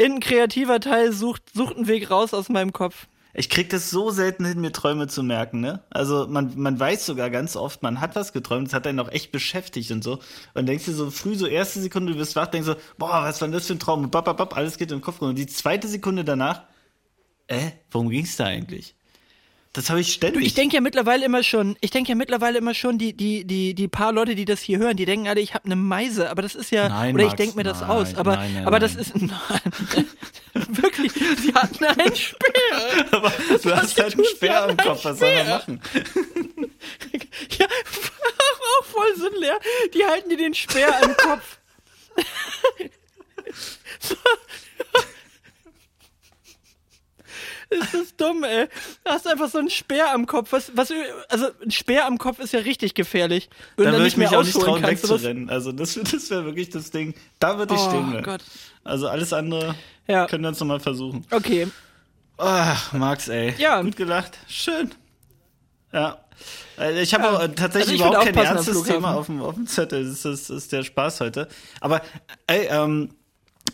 ein 0.00 0.20
kreativer 0.20 0.78
Teil 0.78 1.12
sucht, 1.12 1.42
sucht 1.54 1.74
einen 1.76 1.88
Weg 1.88 2.10
raus 2.10 2.32
aus 2.34 2.48
meinem 2.48 2.72
Kopf. 2.72 3.08
Ich 3.34 3.50
krieg 3.50 3.68
das 3.70 3.90
so 3.90 4.10
selten 4.10 4.44
hin, 4.44 4.60
mir 4.60 4.72
Träume 4.72 5.06
zu 5.06 5.22
merken, 5.22 5.60
ne? 5.60 5.82
Also 5.90 6.26
man, 6.28 6.52
man 6.56 6.78
weiß 6.80 7.06
sogar 7.06 7.30
ganz 7.30 7.56
oft, 7.56 7.82
man 7.82 8.00
hat 8.00 8.16
was 8.16 8.32
geträumt, 8.32 8.68
das 8.68 8.74
hat 8.74 8.86
einen 8.86 9.00
auch 9.00 9.10
echt 9.12 9.32
beschäftigt 9.32 9.90
und 9.90 10.02
so. 10.02 10.18
Und 10.54 10.66
denkst 10.66 10.86
dir 10.86 10.92
so 10.92 11.10
früh, 11.10 11.34
so 11.34 11.46
erste 11.46 11.80
Sekunde, 11.80 12.12
du 12.12 12.18
bist 12.18 12.36
wach, 12.36 12.48
denkst 12.48 12.66
so, 12.66 12.76
boah, 12.96 13.22
was 13.22 13.40
war 13.40 13.48
denn 13.48 13.52
das 13.52 13.66
für 13.66 13.74
ein 13.74 13.78
Traum? 13.78 14.04
Und 14.04 14.10
bap, 14.10 14.24
bap, 14.24 14.38
bap, 14.38 14.56
alles 14.56 14.78
geht 14.78 14.90
den 14.90 15.00
Kopf. 15.00 15.20
Und 15.20 15.36
die 15.36 15.46
zweite 15.46 15.88
Sekunde 15.88 16.24
danach, 16.24 16.64
äh, 17.46 17.70
worum 17.90 18.10
ging's 18.10 18.36
da 18.36 18.46
eigentlich? 18.46 18.97
Das 19.78 19.90
habe 19.90 20.00
ich 20.00 20.12
ständig. 20.12 20.44
Ich 20.44 20.54
denke 20.54 20.74
ja 20.74 20.80
mittlerweile 20.80 21.24
immer 21.24 21.44
schon, 21.44 21.76
ich 21.80 21.92
denke 21.92 22.08
ja 22.08 22.16
mittlerweile 22.16 22.58
immer 22.58 22.74
schon, 22.74 22.98
die, 22.98 23.12
die, 23.12 23.44
die, 23.44 23.74
die 23.74 23.86
paar 23.86 24.10
Leute, 24.10 24.34
die 24.34 24.44
das 24.44 24.60
hier 24.60 24.78
hören, 24.78 24.96
die 24.96 25.04
denken 25.04 25.28
alle, 25.28 25.40
ich 25.40 25.54
habe 25.54 25.66
eine 25.66 25.76
Meise, 25.76 26.30
aber 26.30 26.42
das 26.42 26.56
ist 26.56 26.72
ja, 26.72 26.88
Nein, 26.88 27.14
oder 27.14 27.22
ich 27.22 27.28
Max, 27.28 27.36
denke 27.38 27.56
mir 27.56 27.62
das 27.62 27.80
nein, 27.82 27.90
aus, 27.90 28.16
aber, 28.16 28.34
nein, 28.34 28.54
nein, 28.54 28.66
aber 28.66 28.80
das 28.80 28.96
ist, 28.96 29.12
wirklich, 30.54 31.12
sie 31.12 31.54
hatten 31.54 31.84
einen 31.84 32.16
Speer. 32.16 33.06
aber 33.12 33.32
du 33.62 33.76
hast 33.76 34.00
halt 34.00 34.14
einen 34.14 34.24
Speer 34.24 34.64
am 34.64 34.76
Kopf, 34.76 35.04
was 35.04 35.20
soll 35.20 35.32
man 35.32 35.46
machen? 35.48 35.80
Ja, 37.56 37.66
auch 37.66 38.84
voll 38.84 39.14
sinnleer. 39.16 39.60
Die 39.94 40.04
halten 40.04 40.28
dir 40.28 40.38
den 40.38 40.54
Speer 40.54 40.92
am 41.02 41.16
Kopf. 41.16 41.58
Ist 47.70 47.92
das 47.92 48.16
dumm, 48.16 48.44
ey. 48.44 48.66
Du 49.04 49.10
hast 49.10 49.26
einfach 49.26 49.48
so 49.50 49.58
einen 49.58 49.68
Speer 49.68 50.12
am 50.14 50.24
Kopf. 50.26 50.52
Was, 50.52 50.72
was, 50.74 50.90
also 51.28 51.46
ein 51.62 51.70
Speer 51.70 52.06
am 52.06 52.16
Kopf 52.16 52.38
ist 52.38 52.52
ja 52.54 52.60
richtig 52.60 52.94
gefährlich. 52.94 53.50
Wenn 53.76 53.86
Da 53.86 53.92
würde 53.92 54.06
ich 54.06 54.16
mich 54.16 54.28
auch 54.34 54.42
nicht 54.42 54.58
trauen, 54.58 54.80
kannst. 54.80 55.02
wegzurennen. 55.02 55.50
Also 55.50 55.72
das, 55.72 55.94
das 56.10 56.30
wäre 56.30 56.46
wirklich 56.46 56.70
das 56.70 56.90
Ding. 56.90 57.14
Da 57.38 57.58
würde 57.58 57.74
ich 57.74 57.80
Oh 57.80 57.88
stehen. 57.90 58.22
Gott. 58.22 58.40
Also 58.84 59.08
alles 59.08 59.32
andere 59.34 59.74
Ja. 60.06 60.26
können 60.26 60.44
wir 60.44 60.48
uns 60.48 60.60
nochmal 60.60 60.80
versuchen. 60.80 61.26
Okay. 61.30 61.68
Ach, 62.38 62.92
Max, 62.94 63.28
ey. 63.28 63.54
Ja. 63.58 63.82
Gut 63.82 63.96
gelacht. 63.96 64.38
Schön. 64.48 64.90
Ja. 65.92 66.18
Äh, 66.78 67.02
Ich 67.02 67.12
habe 67.12 67.24
Ja. 67.24 67.30
auch 67.36 67.40
äh, 67.42 67.48
tatsächlich 67.50 68.00
Also 68.02 68.14
überhaupt 68.14 68.32
kein 68.34 68.44
ernstes. 68.46 68.82
Thema 68.84 69.14
auf 69.14 69.26
dem, 69.26 69.42
auf 69.42 69.54
dem 69.56 69.66
Zettel. 69.66 70.04
Das 70.04 70.24
ist, 70.24 70.24
das 70.24 70.48
ist 70.50 70.72
der 70.72 70.84
Spaß 70.84 71.20
heute. 71.20 71.48
Aber 71.80 72.00
ey, 72.46 72.66
ähm, 72.70 73.10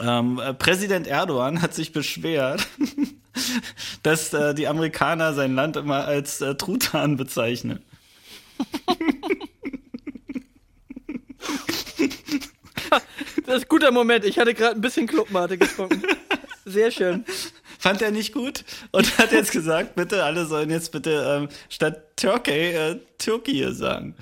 ähm, 0.00 0.40
äh, 0.40 0.52
Präsident 0.54 1.06
Erdogan 1.06 1.62
hat 1.62 1.74
sich 1.74 1.92
beschwert, 1.92 2.66
dass 4.02 4.32
äh, 4.32 4.54
die 4.54 4.68
Amerikaner 4.68 5.34
sein 5.34 5.54
Land 5.54 5.76
immer 5.76 6.04
als 6.04 6.40
äh, 6.40 6.54
Truthahn 6.54 7.16
bezeichnen. 7.16 7.82
Das 13.46 13.56
ist 13.56 13.64
ein 13.64 13.68
guter 13.68 13.90
Moment. 13.90 14.24
Ich 14.24 14.38
hatte 14.38 14.54
gerade 14.54 14.76
ein 14.76 14.80
bisschen 14.80 15.06
Clubmate 15.06 15.58
getrunken. 15.58 16.02
Sehr 16.64 16.90
schön. 16.90 17.24
Fand 17.84 18.00
er 18.00 18.12
nicht 18.12 18.32
gut 18.32 18.64
und 18.92 19.18
hat 19.18 19.30
jetzt 19.30 19.52
gesagt, 19.52 19.94
bitte, 19.94 20.24
alle 20.24 20.46
sollen 20.46 20.70
jetzt 20.70 20.90
bitte 20.90 21.10
ähm, 21.28 21.48
statt 21.68 22.16
Türkei 22.16 22.72
äh, 22.72 22.98
Türkei 23.18 23.70
sagen. 23.72 24.14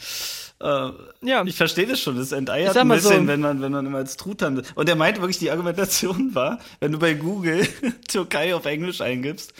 Äh, 0.61 0.90
Ja. 1.20 1.44
Ich 1.44 1.55
verstehe 1.55 1.87
das 1.87 2.01
schon, 2.01 2.16
das 2.16 2.33
enteiert 2.33 2.77
ein 2.77 2.88
bisschen, 2.88 3.20
so. 3.20 3.27
wenn 3.29 3.38
man, 3.38 3.62
wenn 3.62 3.70
man 3.70 3.87
immer 3.87 3.98
als 3.98 4.16
Truthahn. 4.16 4.64
Und 4.75 4.88
er 4.88 4.96
meinte 4.96 5.20
wirklich, 5.20 5.38
die 5.38 5.53
Argumentation 5.53 6.35
war, 6.35 6.59
wenn 6.81 6.90
du 6.90 6.98
bei 6.98 7.14
Google 7.14 7.64
Türkei 8.09 8.53
auf 8.53 8.66
Englisch 8.66 9.01
eingibst, 9.01 9.55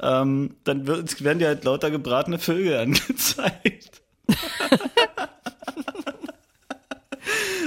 ähm, 0.00 0.54
dann 0.62 0.86
wird, 0.86 1.24
werden 1.24 1.40
dir 1.40 1.48
halt 1.48 1.64
lauter 1.64 1.90
gebratene 1.90 2.38
Vögel 2.38 2.76
angezeigt. 2.78 4.02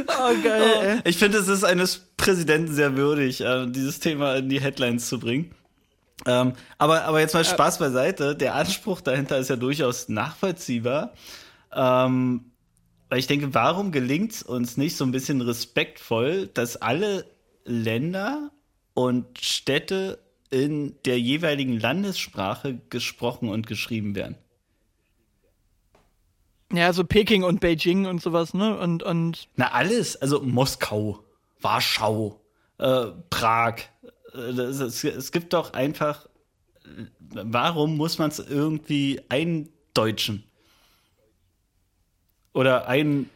Oh, 0.08 0.42
geil, 0.42 1.02
ey. 1.04 1.10
Ich 1.10 1.18
finde, 1.18 1.38
es 1.40 1.50
ist 1.50 1.66
eines 1.66 2.08
Präsidenten 2.16 2.74
sehr 2.74 2.96
würdig, 2.96 3.42
äh, 3.42 3.66
dieses 3.68 4.00
Thema 4.00 4.36
in 4.38 4.48
die 4.48 4.62
Headlines 4.62 5.10
zu 5.10 5.20
bringen. 5.20 5.54
Ähm, 6.26 6.54
aber, 6.78 7.04
aber 7.06 7.20
jetzt 7.20 7.34
mal 7.34 7.46
Spaß 7.46 7.80
beiseite. 7.80 8.36
Der 8.36 8.56
Anspruch 8.56 9.02
dahinter 9.02 9.38
ist 9.38 9.50
ja 9.50 9.56
durchaus 9.56 10.10
nachvollziehbar. 10.10 11.14
Ähm, 11.74 12.52
weil 13.10 13.20
ich 13.20 13.28
denke, 13.28 13.54
warum 13.54 13.92
gelingt 13.92 14.32
es 14.32 14.44
uns 14.44 14.78
nicht 14.78 14.96
so 14.96 15.04
ein 15.04 15.12
bisschen 15.12 15.42
respektvoll, 15.42 16.48
dass 16.48 16.78
alle 16.78 17.26
Länder 17.66 18.52
und 18.94 19.40
Städte 19.40 20.20
in 20.50 20.96
der 21.06 21.20
jeweiligen 21.20 21.80
Landessprache 21.80 22.80
gesprochen 22.90 23.50
und 23.50 23.68
geschrieben 23.68 24.16
werden? 24.16 24.38
Ja, 26.72 26.94
so 26.94 27.04
Peking 27.04 27.44
und 27.44 27.60
Beijing 27.60 28.06
und 28.06 28.22
sowas, 28.22 28.54
ne? 28.54 28.78
Und, 28.78 29.04
und 29.04 29.50
Na, 29.56 29.72
alles. 29.72 30.16
Also 30.16 30.42
Moskau, 30.42 31.20
Warschau, 31.60 32.40
äh, 32.78 33.08
Prag. 33.30 33.76
Äh, 34.34 34.40
es, 34.40 35.32
gibt 35.32 35.54
doch 35.54 35.74
einfach. 35.74 36.28
Warum 37.30 37.98
muss 37.98 38.18
man 38.18 38.30
es 38.30 38.40
irgendwie 38.40 39.22
eindeutschen? 39.30 40.44
Oder 42.54 42.88
ein. 42.88 43.30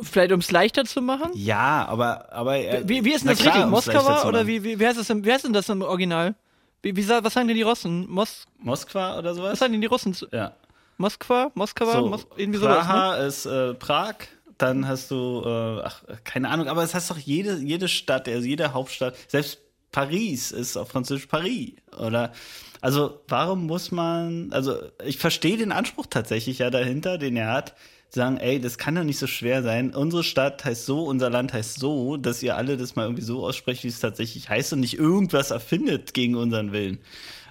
vielleicht 0.00 0.32
um 0.32 0.40
es 0.40 0.50
leichter 0.50 0.84
zu 0.84 1.02
machen? 1.02 1.30
Ja, 1.34 1.86
aber. 1.88 2.32
aber 2.32 2.56
äh, 2.58 2.82
Wie, 2.88 3.04
wie 3.04 3.12
ist 3.12 3.22
denn 3.22 3.30
das 3.30 3.38
klar, 3.40 3.54
richtig? 3.54 3.70
Moskauer 3.70 4.26
oder 4.26 4.46
wie, 4.46 4.62
wie, 4.62 4.78
wie, 4.78 4.86
heißt 4.86 4.98
das, 4.98 5.10
im- 5.10 5.24
wie 5.24 5.32
heißt 5.32 5.44
denn 5.44 5.52
das 5.52 5.68
im 5.68 5.82
Original? 5.82 6.34
Wie, 6.82 6.94
wie, 6.96 7.08
was 7.08 7.32
sagen 7.34 7.48
denn 7.48 7.56
die 7.56 7.62
Russen? 7.62 8.08
Mos, 8.08 8.46
Moskwa 8.58 9.18
oder 9.18 9.34
sowas? 9.34 9.52
was 9.52 9.58
sagen 9.58 9.72
denn 9.72 9.80
die 9.80 9.88
Russen? 9.88 10.14
zu- 10.14 10.28
Ja. 10.30 10.52
Moskwa? 10.96 11.50
Moskauer? 11.54 11.92
So, 11.92 12.06
Mos 12.08 12.26
irgendwie 12.36 12.60
sowas, 12.60 12.76
ne? 12.86 12.92
Praha 12.92 13.16
ist 13.16 13.46
äh, 13.46 13.74
Prag, 13.74 14.14
dann 14.58 14.86
hast 14.86 15.10
du, 15.10 15.42
äh, 15.44 15.82
ach, 15.84 16.02
keine 16.24 16.48
Ahnung, 16.50 16.68
aber 16.68 16.82
es 16.84 16.94
heißt 16.94 17.10
doch 17.10 17.18
jede, 17.18 17.56
jede 17.58 17.88
Stadt, 17.88 18.28
also 18.28 18.46
jede 18.46 18.72
Hauptstadt, 18.72 19.16
selbst 19.28 19.58
Paris 19.92 20.52
ist 20.52 20.76
auf 20.76 20.88
Französisch 20.88 21.26
Paris. 21.26 21.72
Oder 21.98 22.32
also 22.80 23.20
warum 23.28 23.66
muss 23.66 23.90
man, 23.90 24.52
also 24.52 24.76
ich 25.04 25.18
verstehe 25.18 25.56
den 25.56 25.72
Anspruch 25.72 26.06
tatsächlich 26.06 26.58
ja 26.58 26.70
dahinter, 26.70 27.18
den 27.18 27.36
er 27.36 27.52
hat, 27.52 27.74
sagen, 28.10 28.38
ey, 28.38 28.60
das 28.60 28.78
kann 28.78 28.94
doch 28.94 29.04
nicht 29.04 29.18
so 29.18 29.26
schwer 29.26 29.62
sein. 29.62 29.94
Unsere 29.94 30.24
Stadt 30.24 30.64
heißt 30.64 30.86
so, 30.86 31.04
unser 31.04 31.30
Land 31.30 31.52
heißt 31.52 31.78
so, 31.78 32.16
dass 32.16 32.42
ihr 32.42 32.56
alle 32.56 32.76
das 32.76 32.96
mal 32.96 33.04
irgendwie 33.04 33.22
so 33.22 33.44
aussprecht, 33.46 33.84
wie 33.84 33.88
es 33.88 34.00
tatsächlich 34.00 34.48
heißt 34.48 34.72
und 34.72 34.80
nicht 34.80 34.98
irgendwas 34.98 35.50
erfindet 35.50 36.14
gegen 36.14 36.34
unseren 36.34 36.72
Willen. 36.72 36.98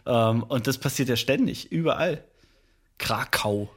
Ähm, 0.05 0.43
und 0.43 0.67
das 0.67 0.77
passiert 0.77 1.09
ja 1.09 1.15
ständig, 1.15 1.71
überall. 1.71 2.23
Krakau. 2.97 3.69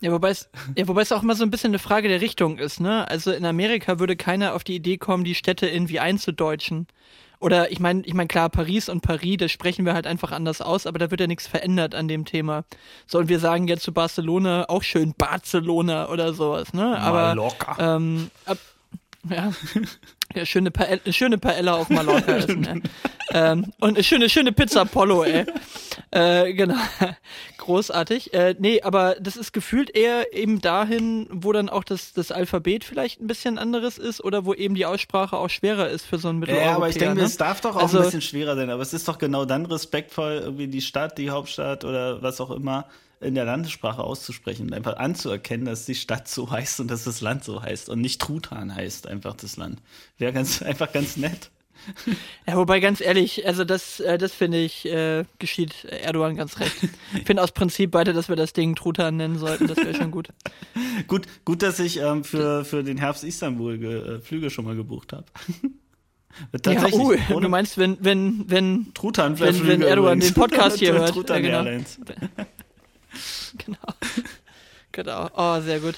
Ja, 0.00 0.10
wobei 0.10 0.30
es, 0.30 0.48
ja, 0.76 0.88
wobei 0.88 1.02
es 1.02 1.12
auch 1.12 1.22
immer 1.22 1.36
so 1.36 1.44
ein 1.44 1.50
bisschen 1.50 1.70
eine 1.70 1.78
Frage 1.78 2.08
der 2.08 2.20
Richtung 2.20 2.58
ist, 2.58 2.80
ne? 2.80 3.08
Also 3.08 3.30
in 3.30 3.44
Amerika 3.44 4.00
würde 4.00 4.16
keiner 4.16 4.54
auf 4.54 4.64
die 4.64 4.74
Idee 4.74 4.96
kommen, 4.96 5.22
die 5.22 5.34
Städte 5.36 5.68
irgendwie 5.68 6.00
einzudeutschen. 6.00 6.88
Oder 7.42 7.72
ich 7.72 7.80
meine, 7.80 8.02
ich 8.06 8.14
meine 8.14 8.28
klar, 8.28 8.48
Paris 8.50 8.88
und 8.88 9.00
Paris, 9.00 9.36
das 9.38 9.50
sprechen 9.50 9.84
wir 9.84 9.94
halt 9.94 10.06
einfach 10.06 10.30
anders 10.30 10.60
aus, 10.60 10.86
aber 10.86 11.00
da 11.00 11.10
wird 11.10 11.20
ja 11.20 11.26
nichts 11.26 11.48
verändert 11.48 11.92
an 11.92 12.06
dem 12.06 12.24
Thema. 12.24 12.62
So, 13.08 13.18
und 13.18 13.28
wir 13.28 13.40
sagen 13.40 13.66
jetzt 13.66 13.82
zu 13.82 13.92
Barcelona 13.92 14.68
auch 14.68 14.84
schön 14.84 15.12
Barcelona 15.18 16.08
oder 16.08 16.34
sowas, 16.34 16.72
ne? 16.72 16.96
Aber 17.00 17.34
Mallorca. 17.34 17.96
ähm, 17.96 18.30
ab, 18.46 18.58
ja, 19.28 19.52
ja 20.34 20.46
schöne, 20.46 20.70
Paella, 20.70 21.00
schöne 21.10 21.38
Paella 21.38 21.74
auf 21.74 21.88
Mallorca 21.90 22.32
essen, 22.36 22.66
ey. 22.66 22.82
ähm, 23.32 23.72
und 23.80 23.94
eine 23.96 24.04
schöne, 24.04 24.28
schöne 24.28 24.52
Pizza 24.52 24.84
Polo, 24.84 25.24
ey. 25.24 25.44
Äh, 26.10 26.52
genau. 26.52 26.74
Großartig. 27.58 28.34
Äh, 28.34 28.54
nee, 28.58 28.82
aber 28.82 29.16
das 29.20 29.36
ist 29.36 29.52
gefühlt 29.52 29.94
eher 29.96 30.34
eben 30.34 30.60
dahin, 30.60 31.26
wo 31.30 31.52
dann 31.52 31.68
auch 31.70 31.84
das, 31.84 32.12
das 32.12 32.30
Alphabet 32.32 32.84
vielleicht 32.84 33.20
ein 33.20 33.26
bisschen 33.26 33.56
anderes 33.58 33.96
ist 33.96 34.22
oder 34.22 34.44
wo 34.44 34.52
eben 34.52 34.74
die 34.74 34.84
Aussprache 34.84 35.36
auch 35.38 35.48
schwerer 35.48 35.88
ist 35.88 36.04
für 36.04 36.18
so 36.18 36.28
einen 36.28 36.38
Mitteleuropäer. 36.40 36.70
Ja, 36.70 36.76
aber 36.76 36.88
ich 36.90 36.98
denke, 36.98 37.14
ne? 37.16 37.22
es 37.22 37.36
darf 37.38 37.60
doch 37.62 37.76
auch 37.76 37.82
Also- 37.82 37.98
ein 37.98 38.04
bisschen 38.04 38.20
schwerer 38.20 38.56
sein. 38.56 38.68
Aber 38.68 38.82
es 38.82 38.92
ist 38.92 39.08
doch 39.08 39.16
genau 39.18 39.44
dann 39.46 39.64
respektvoll, 39.66 40.40
irgendwie 40.42 40.66
die 40.68 40.82
Stadt, 40.82 41.16
die 41.16 41.30
Hauptstadt 41.30 41.84
oder 41.84 42.20
was 42.22 42.40
auch 42.42 42.50
immer 42.50 42.86
in 43.22 43.34
der 43.34 43.44
Landessprache 43.44 44.02
auszusprechen 44.02 44.66
und 44.68 44.74
einfach 44.74 44.96
anzuerkennen, 44.96 45.66
dass 45.66 45.86
die 45.86 45.94
Stadt 45.94 46.28
so 46.28 46.50
heißt 46.50 46.80
und 46.80 46.90
dass 46.90 47.04
das 47.04 47.20
Land 47.20 47.44
so 47.44 47.62
heißt 47.62 47.88
und 47.88 48.00
nicht 48.00 48.20
Truthahn 48.20 48.74
heißt 48.74 49.06
einfach 49.06 49.34
das 49.34 49.56
Land. 49.56 49.80
Wäre 50.18 50.32
ganz 50.32 50.62
einfach 50.62 50.92
ganz 50.92 51.16
nett. 51.16 51.50
Ja, 52.46 52.56
wobei 52.56 52.78
ganz 52.78 53.00
ehrlich, 53.00 53.44
also 53.44 53.64
das, 53.64 53.98
äh, 53.98 54.16
das 54.16 54.32
finde 54.32 54.58
ich, 54.58 54.86
äh, 54.86 55.24
geschieht 55.40 55.84
Erdogan 55.84 56.36
ganz 56.36 56.60
recht. 56.60 56.76
Ich 57.14 57.24
finde 57.24 57.42
aus 57.42 57.50
Prinzip 57.50 57.90
beide, 57.90 58.12
dass 58.12 58.28
wir 58.28 58.36
das 58.36 58.52
Ding 58.52 58.76
Truthahn 58.76 59.16
nennen 59.16 59.36
sollten, 59.38 59.66
das 59.66 59.78
wäre 59.78 59.94
schon 59.94 60.12
gut. 60.12 60.28
Gut, 61.08 61.26
gut, 61.44 61.62
dass 61.62 61.80
ich 61.80 61.98
ähm, 62.00 62.22
für, 62.22 62.64
für 62.64 62.84
den 62.84 62.98
Herbst 62.98 63.24
Istanbul 63.24 63.82
äh, 63.82 64.20
Flüge 64.20 64.50
schon 64.50 64.64
mal 64.64 64.76
gebucht 64.76 65.12
habe. 65.12 65.24
Ja, 66.64 66.86
oh, 66.92 67.40
du 67.40 67.48
meinst, 67.50 67.76
wenn, 67.76 67.98
wenn, 68.00 68.44
wenn, 68.48 68.86
wenn- 68.94 69.66
wenn 69.66 69.82
Erdogan 69.82 70.16
übrigens. 70.16 70.32
den 70.32 70.40
Podcast 70.40 70.78
hier 70.78 70.94
hört. 70.94 71.10
Truthahn 71.10 71.44
Ja, 71.44 71.50
genau. 71.50 71.64
Airlines. 71.68 71.98
genau. 73.58 73.78
Genau. 74.92 75.30
Oh, 75.34 75.60
sehr 75.60 75.80
gut. 75.80 75.94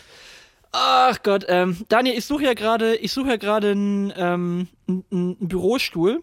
Ach 0.73 1.23
Gott, 1.23 1.45
ähm, 1.49 1.85
Daniel, 1.89 2.19
ich 2.19 2.25
suche 2.25 2.45
ja 2.45 2.55
gerade, 2.55 2.97
ich 2.97 3.13
suche 3.13 3.29
ja 3.29 3.37
gerade 3.37 3.71
einen, 3.71 4.13
ähm, 4.17 4.69
einen 4.89 5.37
Bürostuhl 5.39 6.23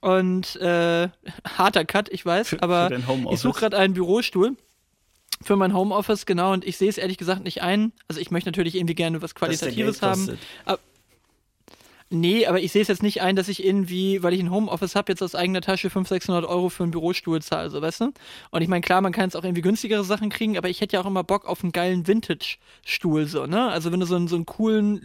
und 0.00 0.56
äh, 0.56 1.08
harter 1.56 1.84
Cut, 1.84 2.08
ich 2.10 2.24
weiß, 2.24 2.56
aber 2.60 2.90
ich 3.30 3.40
suche 3.40 3.60
gerade 3.60 3.76
einen 3.76 3.94
Bürostuhl 3.94 4.56
für 5.42 5.56
mein 5.56 5.74
Homeoffice, 5.74 6.24
genau, 6.24 6.52
und 6.52 6.64
ich 6.64 6.78
sehe 6.78 6.88
es 6.88 6.96
ehrlich 6.96 7.18
gesagt 7.18 7.44
nicht 7.44 7.62
ein. 7.62 7.92
Also 8.08 8.20
ich 8.20 8.30
möchte 8.30 8.48
natürlich 8.48 8.74
irgendwie 8.74 8.94
gerne 8.94 9.20
was 9.20 9.34
Qualitatives 9.34 10.00
haben. 10.00 10.26
kostet. 10.26 10.38
Nee, 12.14 12.46
aber 12.46 12.60
ich 12.60 12.72
sehe 12.72 12.82
es 12.82 12.88
jetzt 12.88 13.02
nicht 13.02 13.22
ein, 13.22 13.36
dass 13.36 13.48
ich 13.48 13.64
irgendwie, 13.64 14.22
weil 14.22 14.32
ich 14.32 14.40
ein 14.40 14.50
Homeoffice 14.50 14.94
habe, 14.94 15.10
jetzt 15.12 15.22
aus 15.22 15.34
eigener 15.34 15.60
Tasche 15.60 15.90
500, 15.90 16.08
600 16.22 16.44
Euro 16.44 16.68
für 16.68 16.84
einen 16.84 16.92
Bürostuhl 16.92 17.42
zahle, 17.42 17.70
so 17.70 17.82
weißt 17.82 18.00
du? 18.02 18.12
Und 18.50 18.62
ich 18.62 18.68
meine, 18.68 18.80
klar, 18.82 19.00
man 19.00 19.12
kann 19.12 19.24
jetzt 19.24 19.36
auch 19.36 19.44
irgendwie 19.44 19.62
günstigere 19.62 20.04
Sachen 20.04 20.30
kriegen, 20.30 20.56
aber 20.56 20.68
ich 20.68 20.80
hätte 20.80 20.94
ja 20.96 21.02
auch 21.02 21.06
immer 21.06 21.24
Bock 21.24 21.44
auf 21.46 21.62
einen 21.62 21.72
geilen 21.72 22.06
Vintage-Stuhl, 22.06 23.26
so, 23.26 23.46
ne? 23.46 23.68
Also 23.68 23.90
wenn 23.92 24.00
du 24.00 24.06
so 24.06 24.14
einen, 24.16 24.28
so 24.28 24.36
einen 24.36 24.46
coolen 24.46 25.00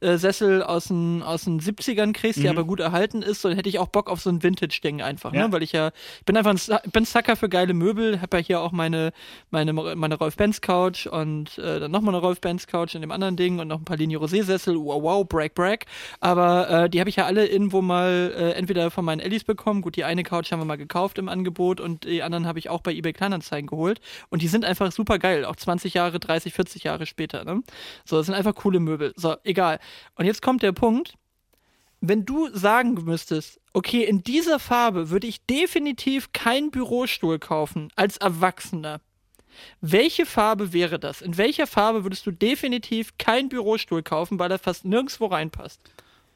Ledersessel 0.00 0.62
aus 0.62 0.84
den, 0.84 1.22
aus 1.22 1.44
den 1.44 1.60
70ern 1.60 2.12
kriegst, 2.12 2.42
der 2.42 2.50
aber 2.50 2.64
gut 2.64 2.80
erhalten 2.80 3.22
ist, 3.22 3.44
dann 3.44 3.54
hätte 3.54 3.68
ich 3.68 3.78
auch 3.78 3.88
Bock 3.88 4.08
auf 4.08 4.20
so 4.20 4.30
ein 4.30 4.42
Vintage-Ding 4.42 5.02
einfach, 5.02 5.32
Ja. 5.32 5.46
ne? 5.46 5.52
Weil 5.52 5.62
ich 5.62 5.72
ja, 5.72 5.90
ich 6.18 6.24
bin 6.24 6.36
einfach 6.36 6.52
ein, 6.52 6.90
bin 6.92 7.04
Sucker 7.04 7.36
für 7.36 7.48
geile 7.48 7.74
Möbel, 7.74 8.20
habe 8.20 8.38
ja 8.38 8.42
hier 8.42 8.60
auch 8.60 8.72
meine, 8.72 9.12
meine, 9.50 9.72
meine 9.72 10.16
Rolf-Benz-Couch 10.16 11.06
und 11.06 11.58
äh, 11.58 11.80
dann 11.80 11.90
nochmal 11.90 12.14
eine 12.14 12.22
Rolf-Benz-Couch 12.22 12.94
in 12.94 13.00
dem 13.00 13.10
anderen 13.10 13.36
Ding 13.36 13.58
und 13.58 13.68
noch 13.68 13.78
ein 13.78 13.84
paar 13.84 13.96
Linie 13.96 14.18
Rosé-Sessel, 14.18 14.76
wow, 14.76 15.02
wow, 15.02 15.26
brag, 15.28 15.54
brag. 15.54 15.86
Aber 16.20 16.70
äh, 16.70 16.90
die 16.90 17.00
habe 17.00 17.10
ich 17.10 17.16
ja 17.16 17.26
alle 17.26 17.46
irgendwo 17.46 17.82
mal 17.82 18.32
äh, 18.36 18.50
entweder 18.52 18.90
von 18.90 19.04
meinen 19.04 19.20
Ellis 19.20 19.44
bekommen. 19.44 19.82
Gut, 19.82 19.96
die 19.96 20.04
eine 20.04 20.22
Couch 20.22 20.52
haben 20.52 20.60
wir 20.60 20.64
mal 20.64 20.76
gekauft 20.76 21.18
im 21.18 21.28
Angebot 21.28 21.80
und 21.80 22.04
die 22.04 22.22
anderen 22.22 22.46
habe 22.46 22.58
ich 22.58 22.68
auch 22.68 22.80
bei 22.80 22.92
eBay 22.92 23.12
Kleinanzeigen 23.12 23.66
geholt. 23.66 24.00
Und 24.28 24.42
die 24.42 24.48
sind 24.48 24.64
einfach 24.64 24.92
super 24.92 25.18
geil, 25.18 25.44
auch 25.44 25.56
20 25.56 25.94
Jahre, 25.94 26.18
30, 26.18 26.52
40 26.52 26.84
Jahre 26.84 27.06
später. 27.06 27.44
Ne? 27.44 27.62
So, 28.04 28.16
das 28.16 28.26
sind 28.26 28.34
einfach 28.34 28.54
coole 28.54 28.80
Möbel. 28.80 29.12
So, 29.16 29.36
egal. 29.44 29.78
Und 30.16 30.26
jetzt 30.26 30.42
kommt 30.42 30.62
der 30.62 30.72
Punkt, 30.72 31.14
wenn 32.00 32.24
du 32.24 32.48
sagen 32.52 32.94
müsstest, 33.04 33.60
okay, 33.72 34.02
in 34.02 34.22
dieser 34.22 34.58
Farbe 34.58 35.10
würde 35.10 35.28
ich 35.28 35.46
definitiv 35.46 36.32
keinen 36.32 36.70
Bürostuhl 36.72 37.38
kaufen 37.38 37.90
als 37.94 38.16
Erwachsener. 38.16 39.00
Welche 39.80 40.26
Farbe 40.26 40.72
wäre 40.72 40.98
das? 40.98 41.22
In 41.22 41.36
welcher 41.38 41.66
Farbe 41.66 42.04
würdest 42.04 42.26
du 42.26 42.30
definitiv 42.30 43.16
keinen 43.18 43.48
Bürostuhl 43.48 44.02
kaufen, 44.02 44.38
weil 44.38 44.50
er 44.50 44.58
fast 44.58 44.84
nirgendwo 44.84 45.26
reinpasst? 45.26 45.80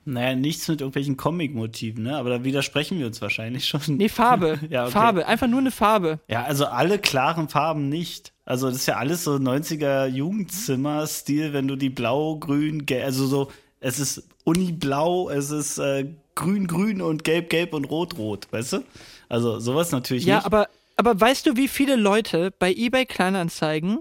Naja, 0.09 0.37
nichts 0.37 0.69
mit 0.69 0.81
irgendwelchen 0.81 1.17
Comic-Motiven, 1.17 2.05
ne? 2.05 2.17
Aber 2.17 2.31
da 2.31 2.45
widersprechen 2.45 2.99
wir 3.01 3.07
uns 3.09 3.21
wahrscheinlich 3.21 3.67
schon. 3.67 3.81
Nee, 3.89 4.09
Farbe. 4.09 4.61
Ja, 4.71 4.85
okay. 4.85 4.93
Farbe. 4.93 5.27
Einfach 5.27 5.49
nur 5.49 5.59
eine 5.59 5.73
Farbe. 5.73 6.21
Ja, 6.29 6.45
also 6.45 6.67
alle 6.67 7.01
klaren 7.01 7.49
Farben 7.49 7.89
nicht. 7.89 8.33
Also 8.45 8.69
das 8.69 8.77
ist 8.77 8.87
ja 8.87 8.99
alles 8.99 9.25
so 9.25 9.33
90er 9.35 10.07
Jugendzimmer-Stil, 10.07 11.53
wenn 11.53 11.69
du 11.69 11.77
die 11.77 11.91
blau, 11.91 12.37
grün, 12.37 12.87
gelb, 12.87 13.05
also 13.05 13.27
so, 13.27 13.51
es 13.81 13.99
ist 13.99 14.23
Uniblau, 14.45 15.29
es 15.31 15.51
ist 15.51 15.79
äh, 15.79 16.07
grün, 16.37 16.67
grün 16.69 17.03
und 17.03 17.25
gelb, 17.25 17.51
gelb 17.51 17.75
und 17.75 17.87
rot, 17.87 18.17
rot, 18.17 18.47
weißt 18.53 18.75
du? 18.75 18.85
Also 19.29 19.59
sowas 19.59 19.91
natürlich 19.91 20.25
Ja, 20.25 20.37
nicht. 20.37 20.47
aber, 20.47 20.69
aber 20.97 21.19
weißt 21.21 21.47
du, 21.47 21.57
wie 21.57 21.69
viele 21.69 21.97
Leute 21.97 22.51
bei 22.59 22.73
eBay 22.73 23.07
Kleinanzeigen 23.07 24.01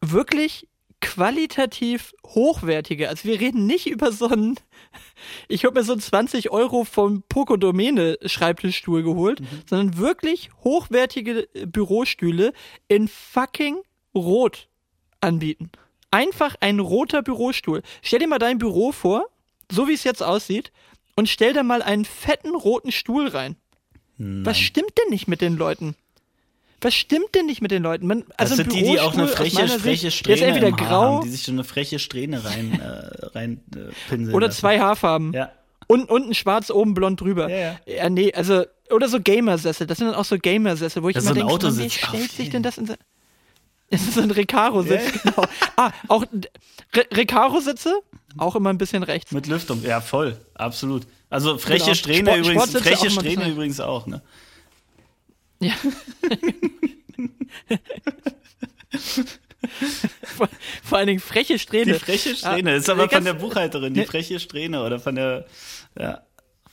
wirklich 0.00 0.66
qualitativ 1.00 2.14
hochwertige, 2.26 3.08
also 3.08 3.24
wir 3.28 3.38
reden 3.38 3.66
nicht 3.66 3.86
über 3.86 4.12
so 4.12 4.28
einen, 4.28 4.56
ich 5.48 5.64
habe 5.64 5.78
mir 5.78 5.84
so 5.84 5.92
einen 5.92 6.00
20 6.00 6.50
Euro 6.50 6.84
vom 6.84 7.22
Poco 7.28 7.56
Domene 7.56 8.18
Schreibtischstuhl 8.24 9.02
geholt, 9.02 9.40
Mhm. 9.40 9.46
sondern 9.68 9.98
wirklich 9.98 10.50
hochwertige 10.64 11.48
Bürostühle 11.66 12.52
in 12.88 13.08
fucking 13.08 13.76
Rot 14.14 14.68
anbieten. 15.20 15.70
Einfach 16.10 16.56
ein 16.60 16.80
roter 16.80 17.22
Bürostuhl. 17.22 17.82
Stell 18.00 18.20
dir 18.20 18.28
mal 18.28 18.38
dein 18.38 18.58
Büro 18.58 18.92
vor, 18.92 19.26
so 19.70 19.88
wie 19.88 19.92
es 19.94 20.04
jetzt 20.04 20.22
aussieht, 20.22 20.72
und 21.14 21.28
stell 21.28 21.52
da 21.52 21.62
mal 21.62 21.82
einen 21.82 22.04
fetten 22.04 22.54
roten 22.54 22.92
Stuhl 22.92 23.28
rein. 23.28 23.56
Was 24.18 24.58
stimmt 24.58 24.92
denn 24.96 25.10
nicht 25.10 25.28
mit 25.28 25.42
den 25.42 25.56
Leuten? 25.56 25.94
Was 26.80 26.94
stimmt 26.94 27.34
denn 27.34 27.46
nicht 27.46 27.62
mit 27.62 27.70
den 27.70 27.82
Leuten? 27.82 28.06
Man, 28.06 28.20
das 28.36 28.50
also 28.50 28.54
ein 28.54 28.56
sind 28.70 28.72
die, 28.72 28.82
die 28.84 29.00
auch 29.00 29.14
eine 29.14 29.28
freche, 29.28 29.66
freche 29.66 30.10
Sicht, 30.10 30.18
Strähne 30.18 30.42
entweder 30.42 30.72
grau 30.72 31.16
haben, 31.16 31.24
die 31.24 31.30
sich 31.30 31.42
so 31.42 31.52
eine 31.52 31.64
freche 31.64 31.98
Strähne 31.98 32.44
rein, 32.44 32.78
äh, 32.80 33.26
rein 33.38 33.60
äh, 33.74 33.92
pinseln 34.10 34.34
oder 34.34 34.48
lassen. 34.48 34.58
zwei 34.60 34.78
Haarfarben. 34.78 35.32
Ja. 35.32 35.50
Und 35.88 36.10
unten 36.10 36.34
schwarz, 36.34 36.70
oben 36.70 36.94
blond 36.94 37.20
drüber. 37.20 37.48
Ja, 37.48 37.56
ja. 37.56 37.76
ja 37.86 38.10
nee, 38.10 38.32
also, 38.32 38.64
oder 38.90 39.08
so 39.08 39.20
Gamersessel. 39.20 39.86
Das 39.86 39.98
sind 39.98 40.08
dann 40.08 40.16
auch 40.16 40.24
so 40.24 40.36
Gamersessel, 40.36 41.02
wo 41.02 41.08
ich 41.08 41.14
Das 41.14 41.24
immer 41.24 41.30
so 41.34 41.34
denke, 41.40 41.50
so, 41.50 41.54
Autositz. 41.54 41.84
wie 41.84 41.90
stellt 42.06 42.32
sich 42.32 42.50
denn 42.50 42.62
das 42.62 42.76
in. 42.78 42.86
Das 42.86 44.00
ist 44.02 44.14
so 44.14 44.20
ein 44.20 44.32
Recaro-Sitz, 44.32 45.02
Ja. 45.24 45.30
genau. 45.30 45.48
Ah, 45.76 45.92
auch 46.08 46.24
Re 46.92 47.04
Recaro-Sitze, 47.12 48.00
auch 48.36 48.56
immer 48.56 48.70
ein 48.70 48.78
bisschen 48.78 49.04
rechts. 49.04 49.30
Mit 49.30 49.46
Lüftung, 49.46 49.82
ja, 49.84 50.00
voll, 50.00 50.36
absolut. 50.54 51.04
Also 51.30 51.56
freche 51.56 51.84
Genau. 51.84 51.94
Strähne 51.94 52.30
Sport- 52.32 52.38
übrigens, 52.38 52.72
freche 52.82 53.10
Strähne 53.10 53.48
übrigens 53.48 53.78
auch, 53.80 54.06
ne? 54.08 54.22
Ja. 55.60 55.72
vor, 60.22 60.48
vor 60.82 60.98
allen 60.98 61.06
Dingen 61.06 61.20
freche 61.20 61.58
Strähne. 61.58 61.94
Die 61.94 61.98
freche 61.98 62.34
Strähne, 62.36 62.72
Ah, 62.72 62.76
ist 62.76 62.88
aber 62.90 63.08
von 63.08 63.24
der 63.24 63.34
Buchhalterin, 63.34 63.94
die 63.94 64.04
freche 64.04 64.38
Strähne 64.40 64.84
oder 64.84 64.98
von 64.98 65.14
der, 65.14 65.46
ja, 65.98 66.22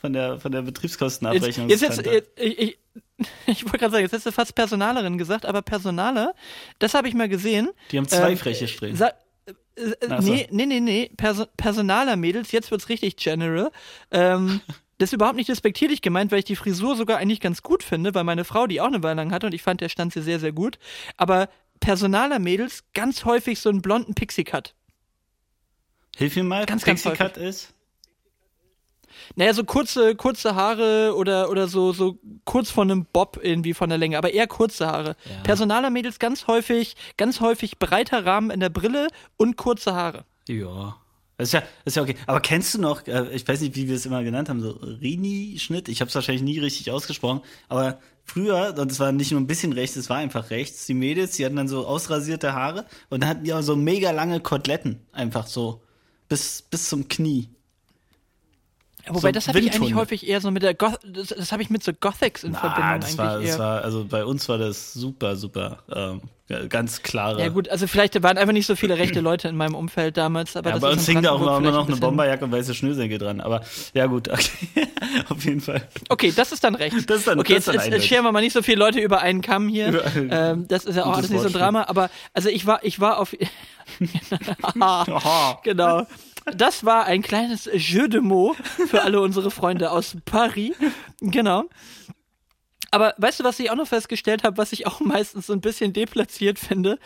von 0.00 0.12
der, 0.12 0.38
von 0.38 0.52
der 0.52 0.62
Betriebskostenabrechnung. 0.62 1.68
Jetzt, 1.68 1.82
jetzt, 1.82 2.04
jetzt, 2.04 2.30
ich, 2.36 2.58
ich, 2.58 2.78
ich 3.46 3.64
wollte 3.64 3.78
gerade 3.78 3.92
sagen, 3.92 4.02
jetzt 4.04 4.12
hast 4.12 4.26
du 4.26 4.32
fast 4.32 4.54
Personalerin 4.54 5.18
gesagt, 5.18 5.46
aber 5.46 5.62
Personaler, 5.62 6.34
das 6.78 6.94
habe 6.94 7.08
ich 7.08 7.14
mal 7.14 7.28
gesehen. 7.28 7.70
Die 7.90 7.98
haben 7.98 8.08
zwei 8.08 8.32
ähm, 8.32 8.38
freche 8.38 8.68
Strähnen. 8.68 8.96
Sa 8.96 9.12
äh, 9.76 10.20
so. 10.20 10.32
nee, 10.32 10.46
nee, 10.50 10.66
nee, 10.66 10.80
nee. 10.80 11.10
Perso 11.16 11.46
Personaler 11.56 12.16
Mädels, 12.16 12.52
jetzt 12.52 12.70
wird's 12.70 12.88
richtig 12.88 13.16
general. 13.16 13.70
Ähm, 14.10 14.60
das 14.98 15.08
ist 15.08 15.14
überhaupt 15.14 15.36
nicht 15.36 15.50
respektierlich 15.50 16.02
gemeint, 16.02 16.30
weil 16.30 16.40
ich 16.40 16.44
die 16.44 16.56
Frisur 16.56 16.96
sogar 16.96 17.18
eigentlich 17.18 17.40
ganz 17.40 17.62
gut 17.62 17.82
finde, 17.82 18.14
weil 18.14 18.24
meine 18.24 18.44
Frau 18.44 18.66
die 18.66 18.80
auch 18.80 18.86
eine 18.86 19.02
Weile 19.02 19.16
lang 19.16 19.32
hatte 19.32 19.46
und 19.46 19.54
ich 19.54 19.62
fand, 19.62 19.80
der 19.80 19.88
stand 19.88 20.12
sie 20.12 20.22
sehr, 20.22 20.40
sehr 20.40 20.52
gut. 20.52 20.78
Aber 21.16 21.48
Personaler 21.80 22.38
Mädels 22.38 22.84
ganz 22.94 23.24
häufig 23.24 23.60
so 23.60 23.68
einen 23.68 23.82
blonden 23.82 24.14
Pixie-Cut. 24.14 24.74
Hilf 26.16 26.36
mir 26.36 26.44
mal, 26.44 26.66
Ganz, 26.66 26.84
ganz 26.84 27.02
Pixie 27.02 27.16
Cut 27.16 27.36
ist. 27.36 27.74
Naja, 29.36 29.54
so 29.54 29.64
kurze, 29.64 30.14
kurze 30.16 30.54
Haare 30.54 31.14
oder, 31.16 31.50
oder 31.50 31.68
so, 31.68 31.92
so 31.92 32.18
kurz 32.44 32.70
von 32.70 32.90
einem 32.90 33.06
Bob 33.06 33.38
irgendwie 33.42 33.74
von 33.74 33.88
der 33.88 33.98
Länge, 33.98 34.18
aber 34.18 34.32
eher 34.32 34.46
kurze 34.46 34.86
Haare. 34.86 35.16
Ja. 35.24 35.42
Personaler 35.42 35.90
Mädels 35.90 36.18
ganz 36.18 36.46
häufig, 36.46 36.96
ganz 37.16 37.40
häufig 37.40 37.78
breiter 37.78 38.26
Rahmen 38.26 38.50
in 38.50 38.60
der 38.60 38.68
Brille 38.68 39.08
und 39.36 39.56
kurze 39.56 39.94
Haare. 39.94 40.24
Ja. 40.48 40.96
Das 41.36 41.48
ist 41.48 41.52
ja, 41.52 41.60
das 41.60 41.92
ist 41.92 41.96
ja 41.96 42.02
okay. 42.02 42.16
Aber 42.26 42.40
kennst 42.40 42.74
du 42.74 42.80
noch, 42.80 43.06
äh, 43.06 43.28
ich 43.34 43.46
weiß 43.46 43.60
nicht, 43.60 43.74
wie 43.74 43.88
wir 43.88 43.96
es 43.96 44.06
immer 44.06 44.22
genannt 44.22 44.48
haben, 44.48 44.60
so 44.60 44.70
Rini-Schnitt? 44.70 45.88
Ich 45.88 46.00
habe 46.00 46.08
es 46.08 46.14
wahrscheinlich 46.14 46.42
nie 46.42 46.58
richtig 46.60 46.90
ausgesprochen, 46.90 47.40
aber 47.68 47.98
früher, 48.24 48.74
und 48.78 48.92
es 48.92 49.00
war 49.00 49.10
nicht 49.10 49.32
nur 49.32 49.40
ein 49.40 49.48
bisschen 49.48 49.72
rechts, 49.72 49.96
es 49.96 50.08
war 50.08 50.18
einfach 50.18 50.50
rechts, 50.50 50.86
die 50.86 50.94
Mädels, 50.94 51.32
die 51.36 51.44
hatten 51.44 51.56
dann 51.56 51.68
so 51.68 51.86
ausrasierte 51.86 52.52
Haare 52.52 52.86
und 53.10 53.22
dann 53.22 53.30
hatten 53.30 53.44
die 53.44 53.52
auch 53.52 53.62
so 53.62 53.74
mega 53.74 54.12
lange 54.12 54.40
Koteletten, 54.40 55.00
einfach 55.12 55.46
so 55.48 55.82
bis, 56.28 56.62
bis 56.62 56.88
zum 56.88 57.08
Knie. 57.08 57.48
Wobei, 59.08 59.20
So 59.20 59.32
das 59.32 59.48
habe 59.48 59.58
ich 59.60 59.72
eigentlich 59.74 59.94
häufig 59.94 60.26
eher 60.26 60.40
so 60.40 60.50
mit 60.50 60.62
der 60.62 60.74
Goth 60.74 60.98
das, 61.06 61.28
das 61.28 61.52
habe 61.52 61.62
ich 61.62 61.70
mit 61.70 61.82
so 61.84 61.92
Gothics 61.92 62.42
in 62.44 62.54
Verbindung 62.54 62.84
Ah, 62.84 62.98
das 62.98 63.06
eigentlich 63.06 63.18
war, 63.18 63.40
eher. 63.40 63.46
das 63.48 63.58
war, 63.58 63.82
also 63.82 64.04
bei 64.08 64.24
uns 64.24 64.48
war 64.48 64.58
das 64.58 64.92
super, 64.94 65.36
super, 65.36 65.78
ähm, 65.94 66.22
ganz 66.68 67.02
klare. 67.02 67.40
ja 67.40 67.48
gut, 67.48 67.68
also 67.70 67.86
vielleicht 67.86 68.22
waren 68.22 68.36
einfach 68.38 68.52
nicht 68.52 68.66
so 68.66 68.76
viele 68.76 68.98
rechte 68.98 69.20
Leute 69.20 69.48
in 69.48 69.56
meinem 69.56 69.74
Umfeld 69.74 70.16
damals, 70.16 70.56
aber 70.56 70.70
Ja, 70.70 70.78
bei 70.78 70.90
uns 70.90 71.06
in 71.08 71.14
hing 71.14 71.22
da 71.22 71.32
auch 71.32 71.40
immer 71.58 71.70
noch 71.72 71.86
eine 71.88 71.96
Bomberjacke 71.96 72.44
und 72.44 72.52
weiße 72.52 72.74
Schnürsenkel 72.74 73.18
dran. 73.18 73.40
Aber 73.40 73.62
ja 73.94 74.06
gut, 74.06 74.28
okay. 74.32 74.88
auf 75.30 75.44
jeden 75.44 75.60
Fall. 75.62 75.88
Okay, 76.10 76.32
das 76.36 76.52
ist 76.52 76.62
dann 76.64 76.74
recht. 76.74 77.08
Das 77.08 77.18
ist 77.18 77.26
dann- 77.26 77.40
okay, 77.40 77.54
das 77.54 77.66
jetzt, 77.66 77.86
jetzt, 77.86 78.06
scheren 78.06 78.24
wir 78.24 78.32
mal 78.32 78.40
nicht 78.42 78.52
so 78.52 78.62
viele 78.62 78.78
Leute 78.78 79.00
über 79.00 79.20
einen 79.20 79.40
Kamm 79.40 79.68
hier. 79.68 80.02
Ähm, 80.30 80.66
das 80.68 80.84
ist 80.84 80.96
ja 80.96 81.04
auch 81.06 81.16
alles 81.16 81.30
nicht 81.30 81.40
so 81.40 81.46
ein. 81.48 81.52
Drama, 81.52 81.84
aber 81.88 82.10
also 82.34 82.48
ich 82.50 82.66
war, 82.66 82.84
ich 82.84 83.00
war 83.00 83.18
auf. 83.18 83.34
Genau. 85.62 86.06
Das 86.46 86.84
war 86.84 87.06
ein 87.06 87.22
kleines 87.22 87.68
Jeu 87.72 88.08
de 88.08 88.20
mots 88.20 88.58
für 88.88 89.02
alle 89.02 89.20
unsere 89.20 89.50
Freunde 89.50 89.90
aus 89.90 90.16
Paris. 90.24 90.76
Genau. 91.20 91.64
Aber 92.90 93.14
weißt 93.18 93.40
du, 93.40 93.44
was 93.44 93.58
ich 93.58 93.70
auch 93.70 93.76
noch 93.76 93.88
festgestellt 93.88 94.44
habe, 94.44 94.56
was 94.56 94.72
ich 94.72 94.86
auch 94.86 95.00
meistens 95.00 95.46
so 95.48 95.52
ein 95.52 95.60
bisschen 95.60 95.92
deplatziert 95.92 96.58
finde? 96.58 96.98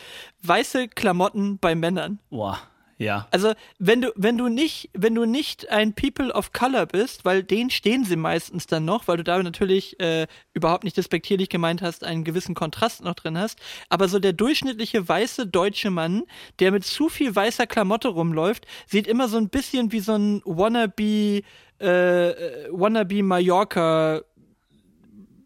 Weiße 0.42 0.88
Klamotten 0.88 1.59
bei 1.59 1.74
Männern. 1.74 2.18
Boah, 2.31 2.61
ja. 2.98 3.28
Also, 3.30 3.52
wenn 3.78 4.00
du, 4.00 4.12
wenn 4.16 4.37
du 4.37 4.48
nicht, 4.48 4.90
wenn 4.92 5.14
du 5.14 5.24
nicht 5.24 5.70
ein 5.70 5.94
People 5.94 6.32
of 6.32 6.52
Color 6.52 6.87
bist, 6.87 7.24
weil 7.24 7.44
den 7.44 7.70
stehen 7.70 8.04
sie 8.04 8.16
meistens 8.16 8.66
dann 8.66 8.84
noch, 8.84 9.06
weil 9.06 9.16
du 9.16 9.24
da 9.24 9.40
natürlich 9.40 9.98
äh, 10.00 10.26
überhaupt 10.52 10.82
nicht 10.82 10.96
despektierlich 10.96 11.48
gemeint 11.48 11.80
hast, 11.80 12.02
einen 12.02 12.24
gewissen 12.24 12.56
Kontrast 12.56 13.04
noch 13.04 13.14
drin 13.14 13.38
hast. 13.38 13.61
Aber 13.88 14.08
so 14.08 14.18
der 14.18 14.32
durchschnittliche 14.32 15.08
weiße 15.08 15.46
deutsche 15.46 15.90
Mann, 15.90 16.24
der 16.58 16.72
mit 16.72 16.84
zu 16.84 17.08
viel 17.08 17.34
weißer 17.34 17.68
Klamotte 17.68 18.08
rumläuft, 18.08 18.66
sieht 18.87 19.06
immer 19.06 19.28
so 19.28 19.38
ein 19.38 19.48
bisschen 19.48 19.92
wie 19.92 20.00
so 20.00 20.14
ein 20.14 20.42
wannabe, 20.44 21.42
äh, 21.80 22.30
äh, 22.30 22.68
wannabe 22.72 23.22
Mallorca 23.22 24.22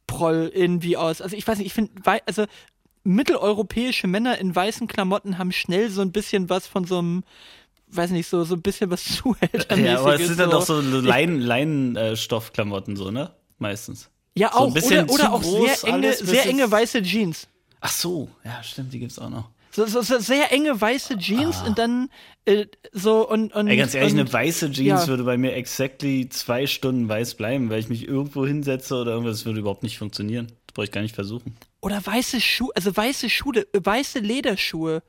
Proll 0.07 0.50
irgendwie 0.55 0.96
aus. 0.96 1.20
Also 1.20 1.36
ich 1.36 1.46
weiß 1.46 1.59
nicht, 1.59 1.68
ich 1.68 1.72
finde, 1.74 1.92
also 2.26 2.46
mitteleuropäische 3.05 4.07
Männer 4.07 4.38
in 4.38 4.55
weißen 4.55 4.86
Klamotten 4.86 5.38
haben 5.38 5.53
schnell 5.53 5.90
so 5.90 6.03
ein 6.03 6.12
bisschen 6.12 6.48
was 6.48 6.66
von 6.66 6.84
so 6.84 6.98
einem 6.98 7.24
weiß 7.94 8.11
nicht, 8.11 8.26
so, 8.26 8.44
so 8.44 8.55
ein 8.55 8.62
bisschen 8.62 8.90
was 8.90 9.05
Zuhältermäßiges. 9.16 9.92
Ja, 9.92 10.00
aber 10.00 10.14
es 10.14 10.26
sind 10.26 10.40
dann 10.40 10.50
doch 10.50 10.64
so 10.64 10.80
Leinen, 10.80 11.40
Leinenstoffklamotten, 11.40 12.96
so, 12.96 13.11
ne? 13.11 13.30
Meistens. 13.59 14.09
Ja, 14.34 14.55
auch. 14.55 14.74
So 14.76 14.86
oder 14.86 15.11
oder 15.11 15.32
auch 15.32 15.42
sehr 15.42 15.94
enge, 15.94 16.12
sehr 16.14 16.46
enge 16.46 16.70
weiße 16.70 17.03
Jeans. 17.03 17.48
Ach 17.80 17.92
so, 17.92 18.30
ja, 18.44 18.62
stimmt, 18.62 18.92
die 18.92 18.98
gibt's 18.98 19.18
auch 19.18 19.28
noch. 19.28 19.50
So, 19.74 19.86
so, 19.86 20.03
so 20.03 20.18
sehr 20.18 20.53
enge 20.53 20.78
weiße 20.78 21.16
Jeans 21.18 21.57
ah. 21.62 21.66
und 21.66 21.78
dann 21.78 22.11
äh, 22.44 22.66
so 22.92 23.28
und, 23.28 23.55
und. 23.55 23.68
Ey, 23.68 23.76
ganz 23.76 23.94
ehrlich, 23.94 24.12
und, 24.12 24.20
eine 24.20 24.32
weiße 24.32 24.70
Jeans 24.70 25.03
ja. 25.03 25.09
würde 25.09 25.24
bei 25.24 25.38
mir 25.38 25.55
exactly 25.55 26.28
zwei 26.28 26.66
Stunden 26.66 27.09
weiß 27.09 27.34
bleiben, 27.34 27.70
weil 27.70 27.80
ich 27.80 27.88
mich 27.88 28.07
irgendwo 28.07 28.46
hinsetze 28.46 28.96
oder 28.96 29.12
irgendwas, 29.12 29.38
das 29.38 29.46
würde 29.46 29.61
überhaupt 29.61 29.82
nicht 29.82 29.98
funktionieren. 29.98 30.48
Das 30.66 30.74
brauche 30.74 30.84
ich 30.84 30.92
gar 30.92 31.03
nicht 31.03 31.14
versuchen. 31.14 31.57
Oder 31.83 32.05
weiße 32.05 32.41
Schuhe, 32.41 32.70
also 32.76 32.97
weiße 32.97 33.28
Schuhe, 33.28 33.66
weiße 33.72 34.20
Lederschuhe 34.20 35.03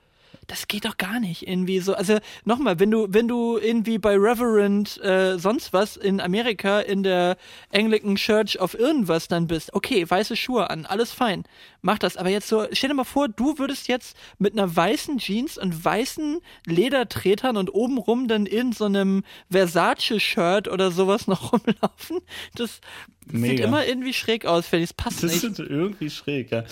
das 0.47 0.67
geht 0.67 0.85
doch 0.85 0.97
gar 0.97 1.19
nicht 1.19 1.47
irgendwie 1.47 1.79
so. 1.79 1.93
Also 1.93 2.19
nochmal, 2.45 2.79
wenn 2.79 2.91
du, 2.91 3.07
wenn 3.09 3.27
du 3.27 3.57
irgendwie 3.57 3.97
bei 3.97 4.15
Reverend 4.15 5.01
äh, 5.01 5.37
sonst 5.37 5.73
was 5.73 5.97
in 5.97 6.19
Amerika 6.19 6.79
in 6.79 7.03
der 7.03 7.37
Anglican 7.73 8.15
Church 8.15 8.59
of 8.59 8.73
irgendwas 8.73 9.27
dann 9.27 9.47
bist, 9.47 9.73
okay, 9.73 10.09
weiße 10.09 10.35
Schuhe 10.35 10.69
an, 10.69 10.85
alles 10.85 11.11
fein, 11.11 11.43
mach 11.81 11.99
das. 11.99 12.17
Aber 12.17 12.29
jetzt 12.29 12.47
so, 12.47 12.65
stell 12.71 12.89
dir 12.89 12.95
mal 12.95 13.03
vor, 13.03 13.29
du 13.29 13.57
würdest 13.57 13.87
jetzt 13.87 14.17
mit 14.37 14.53
einer 14.53 14.73
weißen 14.75 15.17
Jeans 15.17 15.57
und 15.57 15.83
weißen 15.83 16.39
Ledertretern 16.65 17.57
und 17.57 17.73
obenrum 17.73 18.27
dann 18.27 18.45
in 18.45 18.73
so 18.73 18.85
einem 18.85 19.23
Versace-Shirt 19.51 20.67
oder 20.67 20.91
sowas 20.91 21.27
noch 21.27 21.53
rumlaufen. 21.53 22.19
Das 22.55 22.81
Mega. 23.27 23.47
sieht 23.47 23.59
immer 23.61 23.85
irgendwie 23.85 24.13
schräg 24.13 24.45
aus, 24.45 24.67
finde 24.67 24.83
ich. 24.83 24.89
Es 24.89 24.93
passt 24.93 25.23
das 25.23 25.31
nicht. 25.31 25.43
Das 25.43 25.59
ist 25.59 25.69
irgendwie 25.69 26.09
schräg, 26.09 26.51
ja. 26.51 26.63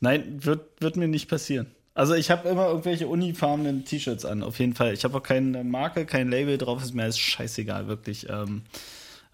Nein, 0.00 0.44
wird, 0.44 0.80
wird 0.80 0.96
mir 0.96 1.08
nicht 1.08 1.28
passieren. 1.28 1.66
Also 1.96 2.14
ich 2.14 2.30
habe 2.30 2.48
immer 2.50 2.68
irgendwelche 2.68 3.08
unifarbenen 3.08 3.86
T-Shirts 3.86 4.26
an, 4.26 4.42
auf 4.42 4.58
jeden 4.58 4.74
Fall. 4.74 4.92
Ich 4.92 5.04
habe 5.04 5.16
auch 5.16 5.22
keine 5.22 5.64
Marke, 5.64 6.04
kein 6.04 6.30
Label 6.30 6.58
drauf, 6.58 6.82
ist 6.82 6.92
mir 6.94 7.04
alles 7.04 7.18
scheißegal, 7.18 7.88
wirklich. 7.88 8.28
Ähm, 8.28 8.64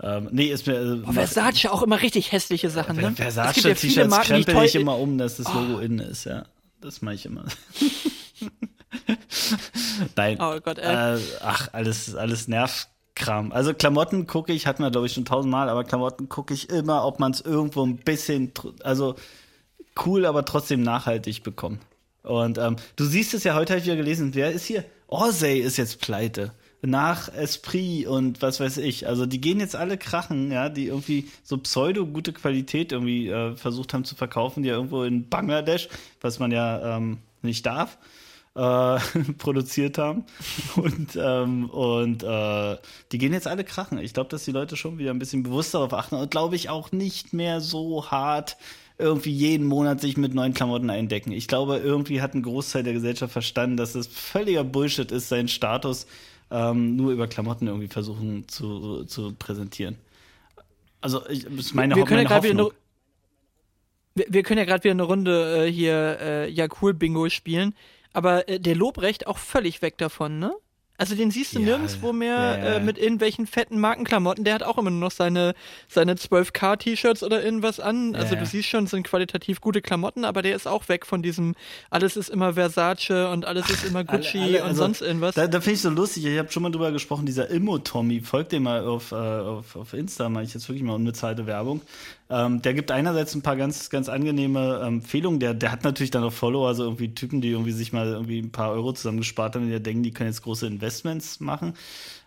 ähm, 0.01 0.29
nee, 0.31 0.47
ist 0.47 0.69
mir. 0.69 0.75
Äh, 0.75 1.03
oh, 1.05 1.11
Versace 1.11 1.67
auch 1.67 1.83
immer 1.83 2.01
richtig 2.01 2.31
hässliche 2.31 2.71
Sachen, 2.71 2.99
ne? 2.99 3.11
Versace-T-Shirts 3.17 4.17
ja 4.17 4.23
krempel 4.23 4.65
ich 4.65 4.77
immer 4.77 4.97
um, 4.97 5.19
dass 5.19 5.39
das 5.39 5.53
Logo 5.53 5.79
oh. 5.79 5.81
innen 5.81 5.99
ist, 5.99 6.23
ja. 6.23 6.45
Das 6.81 7.03
mache 7.03 7.17
ich 7.17 7.27
immer. 7.27 7.47
Nein. 10.17 10.39
Oh 10.41 10.61
Gott, 10.61 10.79
ey. 10.79 11.17
Äh, 11.17 11.21
ach, 11.41 11.71
alles, 11.73 12.15
alles 12.15 12.47
Nervkram. 12.47 13.51
Also 13.51 13.75
Klamotten 13.75 14.29
gucke 14.29 14.53
ich, 14.53 14.69
hatten 14.69 14.85
wir 14.85 14.93
glaube 14.93 15.09
ich 15.09 15.15
schon 15.15 15.25
tausendmal, 15.25 15.69
aber 15.69 15.83
Klamotten 15.83 16.29
gucke 16.29 16.55
ich 16.55 16.71
immer, 16.71 17.05
ob 17.05 17.19
man 17.19 17.33
es 17.33 17.41
irgendwo 17.41 17.85
ein 17.85 17.97
bisschen, 17.97 18.53
also 18.85 19.17
cool, 20.07 20.27
aber 20.27 20.45
trotzdem 20.45 20.85
nachhaltig 20.85 21.43
bekommt. 21.43 21.81
Und 22.23 22.59
ähm, 22.59 22.77
du 22.97 23.05
siehst 23.05 23.35
es 23.35 23.45
ja, 23.45 23.55
heute 23.55 23.73
habe 23.73 23.81
ich 23.81 23.87
wieder 23.87 23.97
gelesen, 23.97 24.35
wer 24.35 24.53
ist 24.53 24.65
hier? 24.65 24.85
Orsay 25.09 25.59
ist 25.59 25.77
jetzt 25.77 26.01
pleite. 26.01 26.53
Nach 26.85 27.33
Esprit 27.33 28.07
und 28.07 28.43
was 28.43 28.59
weiß 28.59 28.79
ich. 28.79 29.07
Also 29.07 29.25
die 29.25 29.41
gehen 29.41 29.61
jetzt 29.61 29.77
alle 29.77 29.99
krachen, 29.99 30.51
ja, 30.51 30.69
die 30.69 30.87
irgendwie 30.87 31.29
so 31.45 31.59
pseudo 31.59 32.07
gute 32.07 32.33
Qualität 32.33 32.91
irgendwie 32.91 33.29
äh, 33.29 33.55
versucht 33.57 33.95
haben 33.95 34.05
zu 34.05 34.17
verkaufen, 34.17 34.63
die 34.63 34.71
ja 34.71 34.75
irgendwo 34.75 35.05
in 35.05 35.29
Bangladesch, 35.29 35.89
was 36.21 36.41
man 36.41 36.51
ja 36.51 36.97
ähm, 36.97 37.19
nicht 37.43 37.67
darf, 37.67 37.99
äh, 38.57 38.99
produziert 39.39 39.99
haben. 39.99 40.25
Und, 40.75 41.17
ähm, 41.17 41.71
und 41.71 42.25
äh, 42.25 42.77
die 43.13 43.19
gehen 43.19 43.33
jetzt 43.33 43.47
alle 43.47 43.63
krachen. 43.63 43.99
Ich 43.99 44.15
glaube, 44.15 44.31
dass 44.31 44.45
die 44.45 44.53
Leute 44.53 44.77
schon 44.77 44.99
wieder 44.99 45.13
ein 45.13 45.21
bisschen 45.21 45.45
bewusster 45.45 45.79
darauf 45.79 45.95
achten 45.95 46.17
und 46.17 46.31
glaube 46.33 46.57
ich 46.57 46.69
auch 46.69 46.91
nicht 46.91 47.33
mehr 47.33 47.61
so 47.61 48.11
hart 48.11 48.57
irgendwie 48.99 49.33
jeden 49.33 49.67
Monat 49.67 50.01
sich 50.01 50.17
mit 50.17 50.35
neuen 50.35 50.55
Klamotten 50.55 50.91
eindecken. 50.91 51.33
Ich 51.33 51.49
glaube, 51.49 51.79
irgendwie 51.79 52.21
hat 52.21 52.35
ein 52.35 52.43
Großteil 52.43 52.83
der 52.83 52.93
Gesellschaft 52.93 53.33
verstanden, 53.33 53.77
dass 53.77 53.95
es 53.95 54.07
völliger 54.07 54.65
Bullshit 54.65 55.11
ist, 55.11 55.29
seinen 55.29 55.49
Status 55.49 56.07
ähm, 56.51 56.97
nur 56.97 57.13
über 57.13 57.27
Klamotten 57.27 57.67
irgendwie 57.67 57.89
versuchen 57.89 58.47
zu, 58.49 59.05
zu 59.05 59.33
präsentieren. 59.35 59.97
Also, 61.01 61.27
ich, 61.29 61.45
das 61.45 61.53
ist 61.53 61.75
meine, 61.75 61.97
wir 61.97 62.05
können 62.05 62.25
meine 62.25 62.31
ja 62.31 62.37
Hoffnung. 62.37 62.71
Eine, 62.71 62.79
wir, 64.15 64.27
wir, 64.29 64.43
können 64.43 64.59
ja 64.59 64.65
gerade 64.65 64.85
wieder 64.85 64.93
eine 64.93 65.03
Runde 65.03 65.67
äh, 65.67 65.73
hier 65.73 66.19
äh, 66.21 66.51
Ja 66.51 66.69
cool 66.81 66.95
Bingo 66.95 67.29
spielen, 67.29 67.75
aber 68.13 68.49
äh, 68.49 68.61
der 68.61 68.77
Lobrecht 68.77 69.27
auch 69.27 69.39
völlig 69.39 69.83
weg 69.83 69.99
davon, 69.99 70.39
ne? 70.39 70.53
Also 71.03 71.17
den 71.17 71.33
siehst 71.33 71.57
du 71.57 71.59
ja, 71.59 71.65
nirgendwo 71.65 72.13
mehr 72.13 72.37
ja, 72.37 72.57
ja. 72.57 72.65
Äh, 72.77 72.81
mit 72.81 72.97
irgendwelchen 72.97 73.49
fetten 73.49 73.81
Markenklamotten. 73.81 74.45
Der 74.45 74.55
hat 74.55 74.63
auch 74.63 74.79
immer 74.79 74.91
nur 74.91 75.01
noch 75.01 75.11
seine, 75.11 75.55
seine 75.89 76.15
12K-T-Shirts 76.15 77.25
oder 77.25 77.45
irgendwas 77.45 77.81
an. 77.81 78.15
Also 78.15 78.37
du 78.37 78.47
siehst 78.47 78.69
schon, 78.69 78.87
sind 78.87 79.03
qualitativ 79.03 79.61
gute 79.61 79.83
Klamotten, 79.83 80.25
aber 80.25 80.43
der 80.43 80.55
ist 80.55 80.69
auch 80.69 80.89
weg 80.89 81.05
von 81.05 81.21
diesem, 81.21 81.57
alles 81.91 82.17
ist 82.17 82.31
immer 82.31 82.55
Versace 82.55 83.29
und 83.33 83.47
alles 83.47 83.69
ist 83.69 83.85
immer 83.85 84.05
Gucci 84.05 84.39
alle, 84.39 84.45
alle, 84.45 84.63
und 84.63 84.69
also, 84.69 84.83
sonst 84.85 85.03
irgendwas. 85.03 85.35
Da, 85.35 85.49
da 85.49 85.61
finde 85.61 85.75
ich 85.75 85.81
so 85.81 85.91
lustig, 85.91 86.25
ich 86.25 86.39
habe 86.39 86.53
schon 86.53 86.63
mal 86.63 86.71
drüber 86.71 86.93
gesprochen, 86.93 87.27
dieser 87.27 87.51
Immo-Tommy, 87.51 88.21
folgt 88.21 88.53
dem 88.53 88.63
mal 88.63 88.85
auf, 88.85 89.11
äh, 89.11 89.17
auf, 89.17 89.75
auf 89.75 89.93
Insta, 89.95 90.29
mache 90.29 90.45
ich 90.45 90.55
jetzt 90.55 90.69
wirklich 90.69 90.85
mal 90.85 90.95
unbezahlte 90.95 91.47
Werbung. 91.47 91.81
Ähm, 92.33 92.63
der 92.63 92.73
gibt 92.73 92.91
einerseits 92.91 93.35
ein 93.35 93.43
paar 93.43 93.57
ganz, 93.57 93.91
ganz 93.91 94.09
angenehme 94.09 94.81
ähm, 94.83 94.95
Empfehlungen. 94.95 95.39
Der, 95.39 95.53
der 95.53 95.71
hat 95.71 95.85
natürlich 95.85 96.11
dann 96.11 96.25
auch 96.25 96.33
Follower, 96.33 96.67
also 96.67 96.85
irgendwie 96.85 97.15
Typen, 97.15 97.43
die 97.43 97.51
irgendwie 97.51 97.73
sich 97.73 97.93
mal 97.93 98.07
irgendwie 98.07 98.39
ein 98.39 98.51
paar 98.51 98.71
Euro 98.71 98.95
zusammengespart 98.95 99.55
haben, 99.55 99.71
die 99.71 99.83
denken, 99.83 100.03
die 100.03 100.13
können 100.13 100.31
jetzt 100.31 100.41
große 100.41 100.67
Investments 100.67 101.41
machen. 101.41 101.75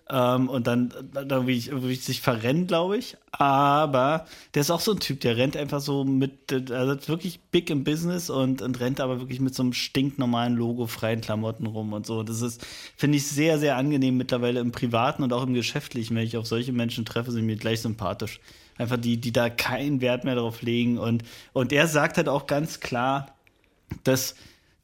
Ähm, 0.08 0.47
und 0.47 0.68
dann 0.68 0.93
irgendwie, 1.16 1.58
irgendwie 1.68 1.95
sich 1.95 2.22
verrennen, 2.22 2.68
glaube 2.68 2.97
ich. 2.97 3.18
Aber 3.32 4.28
der 4.53 4.62
ist 4.62 4.70
auch 4.70 4.80
so 4.80 4.91
ein 4.91 4.99
Typ, 4.99 5.22
der 5.22 5.38
rennt 5.38 5.58
einfach 5.58 5.82
so 5.82 6.03
mit, 6.03 6.53
also 6.72 7.08
wirklich 7.08 7.39
big 7.49 7.72
im 7.72 7.84
Business 7.84 8.30
und, 8.30 8.62
und 8.62 8.80
rennt 8.80 9.01
aber 9.01 9.20
wirklich 9.20 9.39
mit 9.39 9.56
so 9.56 9.64
einem 9.64 9.74
stinknormalen 9.74 10.56
Logo 10.56 10.86
freien 10.86 11.22
Klamotten 11.22 11.66
rum 11.66 11.93
und 11.93 12.06
so. 12.06 12.22
Das 12.22 12.41
ist, 12.41 12.64
finde 12.95 13.18
ich, 13.18 13.26
sehr, 13.26 13.58
sehr 13.58 13.76
angenehm 13.76 14.18
mittlerweile 14.18 14.60
im 14.60 14.72
Privaten 14.72 15.24
und 15.24 15.34
auch 15.34 15.47
im 15.47 15.56
Geschäftlichen. 15.56 16.16
Wenn 16.16 16.28
ich 16.28 16.38
auf 16.38 16.45
solche 16.45 16.74
Menschen 16.74 17.06
treffe, 17.06 17.32
sind 17.32 17.47
mir 17.47 17.56
gleich 17.56 17.82
sympathisch 17.82 18.39
einfach 18.78 18.97
die, 18.97 19.17
die 19.17 19.32
da 19.32 19.49
keinen 19.49 20.01
Wert 20.01 20.23
mehr 20.23 20.36
drauf 20.36 20.61
legen. 20.61 20.97
Und, 20.97 21.23
und 21.53 21.71
er 21.71 21.88
sagt 21.88 22.17
halt 22.17 22.30
auch 22.30 22.47
ganz 22.47 22.80
klar, 22.80 23.36
dass 24.03 24.36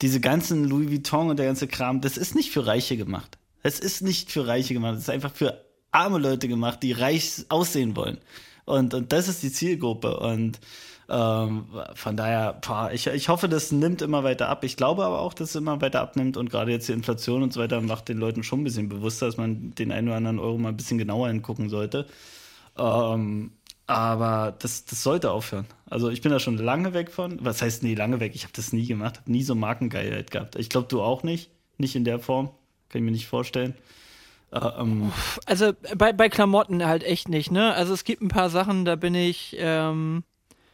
diese 0.01 0.19
ganzen 0.19 0.65
Louis 0.65 0.89
Vuitton 0.89 1.29
und 1.29 1.37
der 1.37 1.45
ganze 1.45 1.67
Kram, 1.67 2.01
das 2.01 2.17
ist 2.17 2.35
nicht 2.35 2.51
für 2.51 2.65
Reiche 2.65 2.97
gemacht. 2.97 3.37
Es 3.63 3.79
ist 3.79 4.01
nicht 4.01 4.31
für 4.31 4.47
Reiche 4.47 4.73
gemacht. 4.73 4.95
Es 4.95 5.01
ist 5.01 5.09
einfach 5.09 5.33
für 5.33 5.63
arme 5.91 6.17
Leute 6.17 6.47
gemacht, 6.47 6.81
die 6.83 6.93
reich 6.93 7.45
aussehen 7.49 7.95
wollen. 7.95 8.17
Und, 8.65 8.93
und 8.93 9.11
das 9.11 9.27
ist 9.27 9.43
die 9.43 9.51
Zielgruppe. 9.51 10.17
Und 10.17 10.59
ähm, 11.09 11.65
von 11.93 12.15
daher, 12.15 12.59
boah, 12.65 12.89
ich, 12.93 13.07
ich 13.07 13.29
hoffe, 13.29 13.49
das 13.49 13.71
nimmt 13.71 14.01
immer 14.01 14.23
weiter 14.23 14.47
ab. 14.47 14.63
Ich 14.63 14.77
glaube 14.77 15.03
aber 15.03 15.19
auch, 15.19 15.33
dass 15.33 15.49
es 15.49 15.55
immer 15.55 15.81
weiter 15.81 16.01
abnimmt 16.01 16.37
und 16.37 16.49
gerade 16.49 16.71
jetzt 16.71 16.87
die 16.87 16.93
Inflation 16.93 17.43
und 17.43 17.53
so 17.53 17.59
weiter 17.59 17.81
macht 17.81 18.07
den 18.07 18.17
Leuten 18.17 18.43
schon 18.43 18.61
ein 18.61 18.63
bisschen 18.63 18.87
bewusster, 18.87 19.25
dass 19.25 19.37
man 19.37 19.75
den 19.75 19.91
einen 19.91 20.07
oder 20.07 20.17
anderen 20.17 20.39
Euro 20.39 20.57
mal 20.57 20.69
ein 20.69 20.77
bisschen 20.77 20.97
genauer 20.97 21.27
hingucken 21.27 21.69
sollte. 21.69 22.07
Ähm, 22.77 23.51
aber 23.93 24.55
das, 24.59 24.85
das 24.85 25.03
sollte 25.03 25.31
aufhören. 25.31 25.65
Also 25.89 26.09
ich 26.09 26.21
bin 26.21 26.31
da 26.31 26.39
schon 26.39 26.57
lange 26.57 26.93
weg 26.93 27.11
von. 27.11 27.37
Was 27.43 27.61
heißt 27.61 27.83
nee, 27.83 27.95
lange 27.95 28.19
weg? 28.19 28.33
Ich 28.35 28.43
habe 28.43 28.53
das 28.55 28.73
nie 28.73 28.85
gemacht, 28.85 29.19
habe 29.19 29.31
nie 29.31 29.43
so 29.43 29.55
Markengeilheit 29.55 30.31
gehabt. 30.31 30.55
Ich 30.55 30.69
glaube, 30.69 30.87
du 30.87 31.01
auch 31.01 31.23
nicht. 31.23 31.49
Nicht 31.77 31.95
in 31.95 32.03
der 32.03 32.19
Form. 32.19 32.47
Kann 32.89 32.99
ich 32.99 33.03
mir 33.03 33.11
nicht 33.11 33.27
vorstellen. 33.27 33.75
Äh, 34.51 34.59
ähm. 34.79 35.11
Also 35.45 35.73
bei, 35.95 36.13
bei 36.13 36.29
Klamotten 36.29 36.85
halt 36.85 37.03
echt 37.03 37.29
nicht, 37.29 37.51
ne? 37.51 37.73
Also 37.73 37.93
es 37.93 38.03
gibt 38.03 38.21
ein 38.21 38.27
paar 38.27 38.49
Sachen, 38.49 38.85
da 38.85 38.95
bin 38.95 39.15
ich, 39.15 39.55
ähm, 39.57 40.23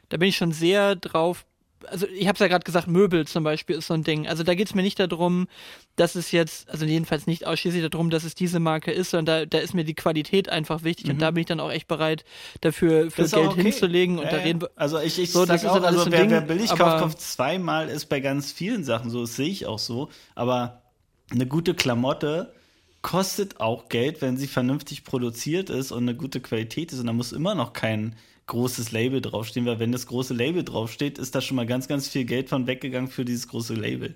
da 0.10 0.18
bin 0.18 0.30
ich 0.30 0.38
schon 0.38 0.52
sehr 0.52 0.96
drauf 0.96 1.46
also 1.86 2.08
ich 2.08 2.28
habe 2.28 2.34
es 2.34 2.40
ja 2.40 2.48
gerade 2.48 2.64
gesagt, 2.64 2.88
Möbel 2.88 3.28
zum 3.28 3.44
Beispiel 3.44 3.78
ist 3.78 3.88
so 3.88 3.94
ein 3.94 4.04
Ding. 4.04 4.28
Also 4.28 4.44
da 4.44 4.56
geht 4.56 4.68
es 4.68 4.76
mir 4.76 4.82
nicht 4.82 5.00
darum, 5.00 5.48
dass 5.96 6.16
es 6.16 6.32
jetzt, 6.32 6.70
also 6.70 6.86
jedenfalls 6.86 7.28
nicht 7.28 7.46
ausschließlich 7.46 7.88
darum, 7.90 8.10
dass 8.10 8.24
es 8.24 8.36
diese 8.36 8.60
Marke 8.60 8.92
ist, 8.92 9.12
sondern 9.12 9.42
da, 9.42 9.46
da 9.46 9.58
ist 9.60 9.74
mir 9.74 9.84
die 9.84 9.94
Qualität 9.94 10.50
einfach 10.50 10.84
wichtig 10.84 11.08
mhm. 11.08 11.14
und 11.14 11.22
da 11.22 11.32
bin 11.32 11.42
ich 11.42 11.48
dann 11.48 11.60
auch 11.60 11.72
echt 11.72 11.88
bereit, 11.88 12.26
dafür 12.62 13.12
für 13.12 13.28
Geld 13.28 13.48
okay. 13.48 13.64
hinzulegen 13.64 14.20
und 14.20 14.26
äh, 14.26 14.32
da 14.32 14.38
reden 14.38 14.62
wir. 14.62 14.72
Also 14.76 15.00
ich, 15.00 15.20
ich 15.20 15.32
so, 15.32 15.46
das 15.46 15.64
ist 15.64 15.70
auch, 15.70 15.76
alles 15.76 16.00
also 16.00 16.12
wer, 16.12 16.22
Ding, 16.22 16.32
wer 16.32 16.42
billig 16.42 16.70
kauft, 16.70 17.00
kauft 17.00 17.22
zweimal, 17.22 17.90
ist 17.90 18.08
bei 18.08 18.20
ganz 18.20 18.52
vielen 18.52 18.84
Sachen 18.84 19.10
so, 19.10 19.22
das 19.22 19.36
sehe 19.36 19.50
ich 19.50 19.66
auch 19.66 19.80
so. 19.80 20.10
Aber 20.36 20.82
eine 21.30 21.46
gute 21.46 21.74
Klamotte 21.74 22.54
kostet 23.02 23.60
auch 23.60 23.90
Geld, 23.90 24.22
wenn 24.22 24.38
sie 24.38 24.48
vernünftig 24.48 25.04
produziert 25.04 25.70
ist 25.70 25.92
und 25.92 26.04
eine 26.04 26.16
gute 26.16 26.42
Qualität 26.42 26.92
ist 26.92 27.00
und 27.00 27.08
da 27.08 27.14
muss 27.14 27.32
immer 27.32 27.56
noch 27.56 27.74
kein 27.74 28.16
großes 28.48 28.92
Label 28.92 29.22
draufstehen, 29.22 29.66
weil 29.66 29.80
wenn 29.80 29.92
das 29.92 30.08
große 30.08 30.34
Label 30.34 30.64
draufsteht, 30.64 31.18
ist 31.18 31.36
da 31.36 31.42
schon 31.42 31.56
mal 31.56 31.66
ganz, 31.66 31.88
ganz 31.88 32.08
viel 32.08 32.26
Geld 32.26 32.50
von 32.50 32.66
weggegangen 32.66 33.10
für 33.10 33.26
dieses 33.26 33.48
große 33.48 33.74
Label. 33.74 34.16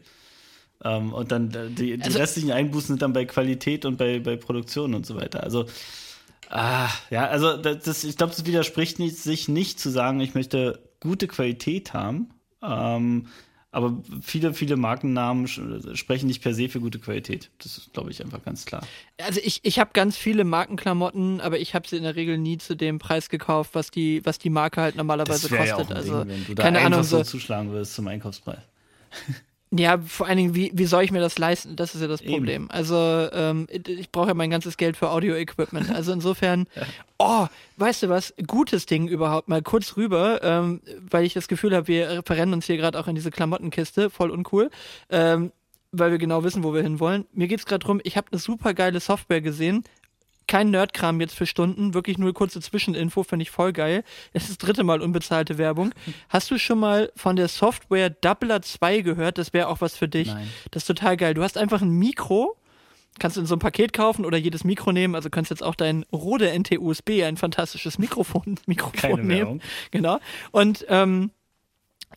Ähm, 0.83 1.13
und 1.13 1.31
dann 1.31 1.53
äh, 1.53 1.69
die, 1.69 1.97
die 1.97 2.03
also, 2.03 2.17
restlichen 2.17 2.51
Einbußen 2.51 2.87
sind 2.87 3.01
dann 3.01 3.13
bei 3.13 3.25
Qualität 3.25 3.85
und 3.85 3.97
bei, 3.97 4.19
bei 4.19 4.35
Produktion 4.37 4.93
und 4.95 5.05
so 5.05 5.15
weiter. 5.15 5.43
Also, 5.43 5.65
ah, 6.49 6.89
ja, 7.09 7.27
also 7.27 7.57
das, 7.57 8.03
ich 8.03 8.17
glaube, 8.17 8.33
das 8.35 8.45
widerspricht 8.45 8.99
nicht, 8.99 9.17
sich 9.17 9.47
nicht 9.47 9.79
zu 9.79 9.89
sagen, 9.89 10.19
ich 10.21 10.33
möchte 10.33 10.79
gute 10.99 11.27
Qualität 11.27 11.93
haben. 11.93 12.29
Ähm, 12.63 13.27
aber 13.73 13.97
viele, 14.21 14.53
viele 14.53 14.75
Markennamen 14.75 15.47
sprechen 15.47 16.27
nicht 16.27 16.43
per 16.43 16.53
se 16.53 16.67
für 16.67 16.81
gute 16.81 16.99
Qualität. 16.99 17.49
Das 17.59 17.77
ist, 17.77 17.93
glaube 17.93 18.11
ich, 18.11 18.21
einfach 18.21 18.43
ganz 18.43 18.65
klar. 18.65 18.85
Also 19.17 19.39
ich, 19.41 19.61
ich 19.63 19.79
habe 19.79 19.91
ganz 19.93 20.17
viele 20.17 20.43
Markenklamotten, 20.43 21.39
aber 21.39 21.57
ich 21.57 21.73
habe 21.73 21.87
sie 21.87 21.95
in 21.95 22.03
der 22.03 22.17
Regel 22.17 22.37
nie 22.37 22.57
zu 22.57 22.75
dem 22.75 22.99
Preis 22.99 23.29
gekauft, 23.29 23.71
was 23.73 23.89
die, 23.89 24.25
was 24.25 24.39
die 24.39 24.49
Marke 24.49 24.81
halt 24.81 24.97
normalerweise 24.97 25.47
kostet. 25.47 25.89
Ja 25.89 25.95
also 25.95 26.23
Ding, 26.23 26.29
wenn 26.29 26.45
du 26.45 26.55
da 26.55 26.63
keine 26.63 26.81
Ahnung 26.81 27.03
so 27.03 27.23
zuschlagen 27.23 27.71
würdest 27.71 27.93
zum 27.93 28.07
Einkaufspreis. 28.07 28.59
Ja, 29.73 29.99
vor 29.99 30.27
allen 30.27 30.37
Dingen, 30.37 30.55
wie, 30.55 30.69
wie 30.73 30.85
soll 30.85 31.03
ich 31.03 31.13
mir 31.13 31.21
das 31.21 31.39
leisten? 31.39 31.77
Das 31.77 31.95
ist 31.95 32.01
ja 32.01 32.07
das 32.07 32.21
Problem. 32.21 32.63
Eben. 32.63 32.71
Also, 32.71 32.95
ähm, 33.31 33.67
ich 33.71 34.11
brauche 34.11 34.27
ja 34.27 34.33
mein 34.33 34.49
ganzes 34.49 34.75
Geld 34.75 34.97
für 34.97 35.09
Audio-Equipment. 35.09 35.89
Also 36.01 36.11
insofern, 36.13 36.67
oh, 37.19 37.47
weißt 37.77 38.03
du 38.03 38.09
was? 38.09 38.33
Gutes 38.47 38.85
Ding 38.85 39.07
überhaupt 39.07 39.49
mal 39.49 39.61
kurz 39.61 39.97
rüber, 39.97 40.41
ähm, 40.43 40.81
weil 41.09 41.25
ich 41.25 41.33
das 41.33 41.47
Gefühl 41.47 41.75
habe, 41.75 41.87
wir 41.87 42.21
verrennen 42.25 42.53
uns 42.53 42.65
hier 42.65 42.77
gerade 42.77 42.99
auch 42.99 43.07
in 43.07 43.15
diese 43.15 43.29
Klamottenkiste, 43.31 44.09
voll 44.09 44.31
uncool. 44.31 44.69
Ähm, 45.09 45.51
weil 45.91 46.11
wir 46.11 46.17
genau 46.17 46.43
wissen, 46.43 46.63
wo 46.63 46.73
wir 46.73 46.81
hinwollen. 46.81 47.25
Mir 47.33 47.47
geht's 47.47 47.65
gerade 47.65 47.83
drum, 47.83 47.99
ich 48.03 48.17
habe 48.17 48.27
eine 48.31 48.39
super 48.39 48.73
geile 48.73 48.99
Software 48.99 49.41
gesehen, 49.41 49.83
kein 50.51 50.69
Nerdkram 50.69 51.21
jetzt 51.21 51.33
für 51.33 51.45
Stunden, 51.45 51.93
wirklich 51.93 52.17
nur 52.17 52.33
kurze 52.33 52.59
Zwischeninfo, 52.59 53.23
finde 53.23 53.43
ich 53.43 53.51
voll 53.51 53.71
geil. 53.71 54.03
Es 54.33 54.43
ist 54.43 54.49
das 54.49 54.57
dritte 54.57 54.83
Mal 54.83 54.99
unbezahlte 54.99 55.57
Werbung. 55.57 55.93
Hast 56.27 56.51
du 56.51 56.59
schon 56.59 56.77
mal 56.77 57.09
von 57.15 57.37
der 57.37 57.47
Software 57.47 58.09
Doubler 58.09 58.61
2 58.61 58.99
gehört? 58.99 59.37
Das 59.37 59.53
wäre 59.53 59.69
auch 59.69 59.79
was 59.79 59.95
für 59.95 60.09
dich. 60.09 60.27
Nein. 60.27 60.49
Das 60.71 60.83
ist 60.83 60.87
total 60.87 61.15
geil. 61.15 61.35
Du 61.35 61.41
hast 61.41 61.57
einfach 61.57 61.81
ein 61.81 61.91
Mikro, 61.91 62.57
kannst 63.17 63.37
du 63.37 63.41
in 63.41 63.47
so 63.47 63.55
ein 63.55 63.59
Paket 63.59 63.93
kaufen 63.93 64.25
oder 64.25 64.37
jedes 64.37 64.65
Mikro 64.65 64.91
nehmen. 64.91 65.15
Also 65.15 65.29
kannst 65.29 65.51
jetzt 65.51 65.63
auch 65.63 65.75
dein 65.75 66.03
Rode 66.11 66.51
NT-USB, 66.51 67.23
ein 67.23 67.37
fantastisches 67.37 67.97
Mikrofon, 67.97 68.59
Mikrofon 68.65 68.99
Keine 68.99 69.23
nehmen. 69.23 69.29
Werbung. 69.29 69.61
Genau. 69.91 70.19
Und 70.51 70.85
ähm, 70.89 71.31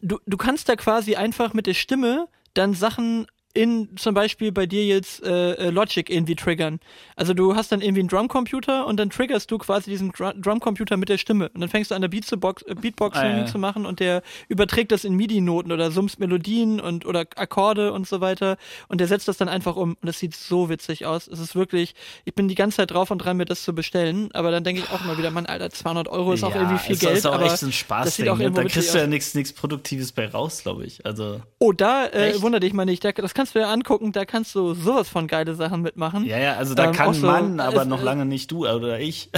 du, 0.03 0.19
du 0.27 0.37
kannst 0.37 0.69
da 0.69 0.75
quasi 0.75 1.15
einfach 1.15 1.55
mit 1.55 1.69
der 1.69 1.75
Stimme 1.75 2.27
dann 2.55 2.75
Sachen 2.75 3.29
in 3.55 3.97
zum 3.97 4.15
Beispiel 4.15 4.53
bei 4.53 4.67
dir 4.67 4.85
jetzt 4.85 5.23
äh, 5.23 5.53
äh, 5.53 5.71
Logic 5.71 6.11
irgendwie 6.11 6.35
triggern. 6.35 6.81
Also 7.17 7.35
du 7.35 7.55
hast 7.55 7.73
dann 7.73 7.81
irgendwie 7.81 8.01
einen 8.01 8.09
Drumcomputer 8.09 8.87
und 8.87 8.99
dann 8.99 9.11
triggerst 9.11 9.51
du 9.51 9.59
quasi 9.59 9.91
diesen 9.91 10.13
Dr 10.13 10.35
Drumcomputer 10.35 10.97
mit 10.97 11.09
der 11.09 11.19
Stimme 11.19 11.51
und 11.55 11.61
dann 11.61 11.71
fängst 11.71 11.91
du 11.91 11.95
an 11.95 12.03
der 12.03 12.09
Beat 12.09 12.25
zu 12.25 12.37
Box, 12.37 12.63
äh, 12.63 12.75
Beatboxing 12.75 13.23
ah, 13.23 13.39
ja. 13.39 13.47
zu 13.47 13.59
machen 13.59 13.87
und 13.87 14.01
der 14.01 14.23
überträgt 14.49 14.93
das 14.93 15.05
in 15.05 15.15
MIDI-Noten 15.15 15.73
oder 15.73 15.91
summst 15.91 16.19
Melodien 16.19 16.81
und 16.81 17.07
oder 17.07 17.21
Akkorde 17.37 17.93
und 17.93 18.09
so 18.09 18.21
weiter 18.21 18.57
und 18.89 19.01
der 19.01 19.07
setzt 19.07 19.29
das 19.29 19.37
dann 19.37 19.49
einfach 19.49 19.77
um 19.77 19.97
und 20.01 20.07
das 20.07 20.19
sieht 20.19 20.35
so 20.35 20.69
witzig 20.69 21.07
aus. 21.07 21.29
Es 21.29 21.39
ist 21.39 21.55
wirklich, 21.55 21.95
ich 22.25 22.35
bin 22.35 22.49
die 22.49 22.55
ganze 22.55 22.79
Zeit 22.79 22.91
drauf 22.91 23.11
und 23.11 23.19
dran, 23.19 23.37
mir 23.37 23.45
das 23.45 23.63
zu 23.63 23.75
bestellen, 23.75 24.31
aber 24.33 24.51
dann 24.51 24.65
denke 24.65 24.83
ich 24.83 24.91
auch 24.91 25.05
immer 25.05 25.17
wieder, 25.17 25.31
Mann, 25.31 25.47
Alter, 25.47 25.71
200 25.71 26.09
Euro 26.09 26.33
ist 26.33 26.43
ja, 26.43 26.49
auch 26.49 26.55
irgendwie 26.55 26.79
viel 26.79 26.97
Geld. 26.97 27.19
Ist 27.19 27.27
auch 27.27 27.35
aber 27.35 27.47
echt 27.47 27.63
ein 27.63 27.73
Spaß 27.73 28.05
das 28.07 28.17
sieht 28.17 28.29
auch 28.29 28.39
ne? 28.39 28.51
Da 28.51 28.65
kriegst 28.65 28.95
du 28.95 28.99
ja 28.99 29.07
nichts 29.07 29.53
Produktives 29.53 30.13
bei 30.13 30.27
raus, 30.27 30.63
glaube 30.63 30.85
ich. 30.85 31.05
Also 31.07 31.41
oh, 31.59 31.73
da 31.73 32.07
äh, 32.09 32.41
wundere 32.43 32.61
dich 32.61 32.73
mal 32.73 32.85
nicht. 32.85 33.05
Da, 33.05 33.13
das 33.13 33.35
kannst 33.45 33.55
du 33.55 33.59
ja 33.59 33.71
angucken. 33.71 34.13
Da 34.13 34.25
kannst 34.25 34.55
du 34.55 34.73
sowas 34.73 35.07
von 35.07 35.27
geile 35.27 35.55
Sachen 35.55 35.83
mitmachen. 35.83 36.25
Ja, 36.25 36.39
ja, 36.39 36.55
also 36.55 36.75
da 36.75 36.87
ähm, 36.87 36.93
kann 36.93 37.13
so, 37.13 37.27
man, 37.27 37.61
aber 37.61 37.85
noch 37.85 38.03
lange 38.03 38.25
nicht 38.25 38.51
du 38.51 38.67
oder 38.67 39.01
ich. 39.01 39.29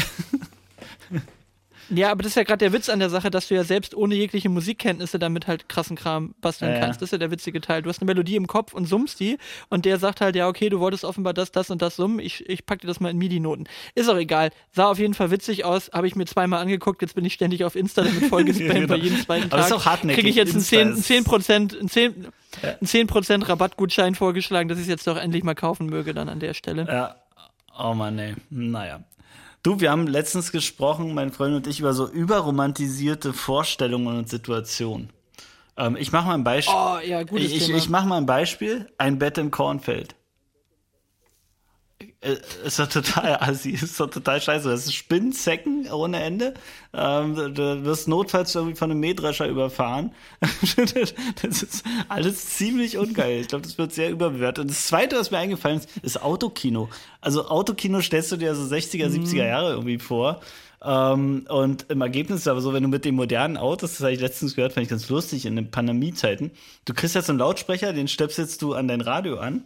Ja, 1.88 2.10
aber 2.10 2.22
das 2.22 2.32
ist 2.32 2.36
ja 2.36 2.42
gerade 2.42 2.58
der 2.58 2.72
Witz 2.72 2.88
an 2.88 2.98
der 2.98 3.10
Sache, 3.10 3.30
dass 3.30 3.48
du 3.48 3.54
ja 3.54 3.64
selbst 3.64 3.94
ohne 3.94 4.14
jegliche 4.14 4.48
Musikkenntnisse 4.48 5.18
damit 5.18 5.46
halt 5.46 5.68
krassen 5.68 5.96
Kram 5.96 6.34
basteln 6.40 6.72
ja, 6.72 6.80
kannst. 6.80 7.00
Das 7.00 7.08
ist 7.08 7.12
ja 7.12 7.18
der 7.18 7.30
witzige 7.30 7.60
Teil. 7.60 7.82
Du 7.82 7.88
hast 7.88 8.00
eine 8.00 8.06
Melodie 8.06 8.36
im 8.36 8.46
Kopf 8.46 8.74
und 8.74 8.86
summst 8.86 9.20
die 9.20 9.38
und 9.68 9.84
der 9.84 9.98
sagt 9.98 10.20
halt, 10.20 10.34
ja, 10.34 10.48
okay, 10.48 10.68
du 10.68 10.80
wolltest 10.80 11.04
offenbar 11.04 11.32
das, 11.32 11.52
das 11.52 11.70
und 11.70 11.82
das 11.82 11.96
summen, 11.96 12.18
ich, 12.18 12.48
ich 12.48 12.66
pack 12.66 12.80
dir 12.80 12.88
das 12.88 12.98
mal 12.98 13.10
in 13.10 13.18
MIDI-Noten. 13.18 13.64
Ist 13.94 14.08
auch 14.08 14.16
egal. 14.16 14.50
Sah 14.72 14.90
auf 14.90 14.98
jeden 14.98 15.14
Fall 15.14 15.30
witzig 15.30 15.64
aus, 15.64 15.90
habe 15.92 16.06
ich 16.06 16.16
mir 16.16 16.26
zweimal 16.26 16.60
angeguckt, 16.60 17.02
jetzt 17.02 17.14
bin 17.14 17.24
ich 17.24 17.34
ständig 17.34 17.64
auf 17.64 17.76
Insta 17.76 18.02
damit 18.02 18.24
vollgespammt 18.28 18.74
genau. 18.74 18.88
bei 18.88 18.96
jedem 18.96 19.20
zweiten 19.20 19.50
Tag. 19.50 19.52
Aber 19.52 19.66
ist 19.66 19.72
auch 19.72 19.86
hartnäckig. 19.86 20.24
Kriege 20.24 20.30
ich 20.30 20.36
jetzt 20.36 20.74
einen 20.74 20.96
10%, 20.96 21.02
10, 21.02 21.24
10%, 21.24 21.78
einen 21.78 21.88
10, 21.88 22.26
einen 22.62 23.24
10 23.24 23.42
Rabattgutschein 23.42 24.14
vorgeschlagen, 24.14 24.68
dass 24.68 24.78
ich 24.78 24.84
es 24.84 24.88
jetzt 24.88 25.06
doch 25.06 25.16
endlich 25.16 25.44
mal 25.44 25.54
kaufen 25.54 25.86
möge 25.86 26.14
dann 26.14 26.28
an 26.28 26.40
der 26.40 26.54
Stelle. 26.54 26.86
Ja. 26.88 27.16
Oh 27.78 27.94
Mann, 27.94 28.18
ey. 28.18 28.34
Naja. 28.50 29.00
Du, 29.66 29.80
wir 29.80 29.90
haben 29.90 30.06
letztens 30.06 30.52
gesprochen, 30.52 31.12
mein 31.12 31.32
Freund 31.32 31.56
und 31.56 31.66
ich, 31.66 31.80
über 31.80 31.92
so 31.92 32.08
überromantisierte 32.08 33.32
Vorstellungen 33.32 34.16
und 34.16 34.28
Situationen. 34.28 35.10
Ähm, 35.76 35.96
ich 35.98 36.12
mache 36.12 36.28
mal 36.28 36.34
ein 36.34 36.44
Beispiel. 36.44 36.76
Oh, 36.76 36.98
ja, 37.04 37.24
gutes 37.24 37.50
ich, 37.50 37.68
ich, 37.68 37.74
ich 37.74 37.88
mache 37.88 38.06
mal 38.06 38.18
ein 38.18 38.26
Beispiel. 38.26 38.86
Ein 38.96 39.18
Bett 39.18 39.38
im 39.38 39.50
Kornfeld. 39.50 40.14
Äh, 42.26 42.66
ist 42.66 42.78
doch 42.78 42.88
total 42.88 43.36
assi, 43.40 43.70
ist 43.70 44.00
doch 44.00 44.10
total 44.10 44.40
scheiße. 44.40 44.68
Das 44.68 44.86
ist 44.86 44.94
Spinnzecken 44.94 45.90
ohne 45.90 46.22
Ende. 46.22 46.54
Ähm, 46.92 47.34
du 47.34 47.84
wirst 47.84 48.08
notfalls 48.08 48.54
irgendwie 48.54 48.76
von 48.76 48.90
einem 48.90 49.00
Mähdrescher 49.00 49.46
überfahren. 49.46 50.12
das 50.40 51.62
ist 51.62 51.84
alles 52.08 52.56
ziemlich 52.56 52.98
ungeil. 52.98 53.40
Ich 53.40 53.48
glaube, 53.48 53.62
das 53.62 53.78
wird 53.78 53.92
sehr 53.92 54.10
überbewertet. 54.10 54.62
Und 54.62 54.70
das 54.70 54.86
zweite, 54.86 55.16
was 55.16 55.30
mir 55.30 55.38
eingefallen 55.38 55.78
ist, 55.78 55.88
ist 56.02 56.22
Autokino. 56.22 56.88
Also 57.20 57.48
Autokino 57.48 58.00
stellst 58.00 58.32
du 58.32 58.36
dir 58.36 58.54
so 58.54 58.62
60er, 58.74 59.08
70er 59.08 59.32
mhm. 59.32 59.36
Jahre 59.36 59.70
irgendwie 59.72 59.98
vor. 59.98 60.40
Ähm, 60.82 61.46
und 61.48 61.86
im 61.88 62.00
Ergebnis 62.00 62.40
ist 62.40 62.48
aber 62.48 62.60
so, 62.60 62.72
wenn 62.72 62.82
du 62.82 62.88
mit 62.88 63.04
den 63.04 63.14
modernen 63.14 63.56
Autos, 63.56 63.92
das 63.92 64.00
habe 64.00 64.12
ich 64.12 64.20
letztens 64.20 64.54
gehört, 64.54 64.72
fand 64.72 64.84
ich 64.84 64.90
ganz 64.90 65.08
lustig 65.08 65.46
in 65.46 65.56
den 65.56 65.70
Pandemiezeiten, 65.70 66.50
du 66.84 66.94
kriegst 66.94 67.14
jetzt 67.14 67.26
so 67.26 67.32
einen 67.32 67.38
Lautsprecher, 67.38 67.92
den 67.92 68.08
stöpselst 68.08 68.60
du 68.60 68.74
an 68.74 68.86
dein 68.86 69.00
Radio 69.00 69.38
an, 69.38 69.64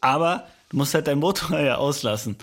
aber 0.00 0.46
Du 0.70 0.76
musst 0.76 0.94
halt 0.94 1.06
dein 1.06 1.18
Motor 1.18 1.60
ja 1.60 1.76
auslassen. 1.76 2.36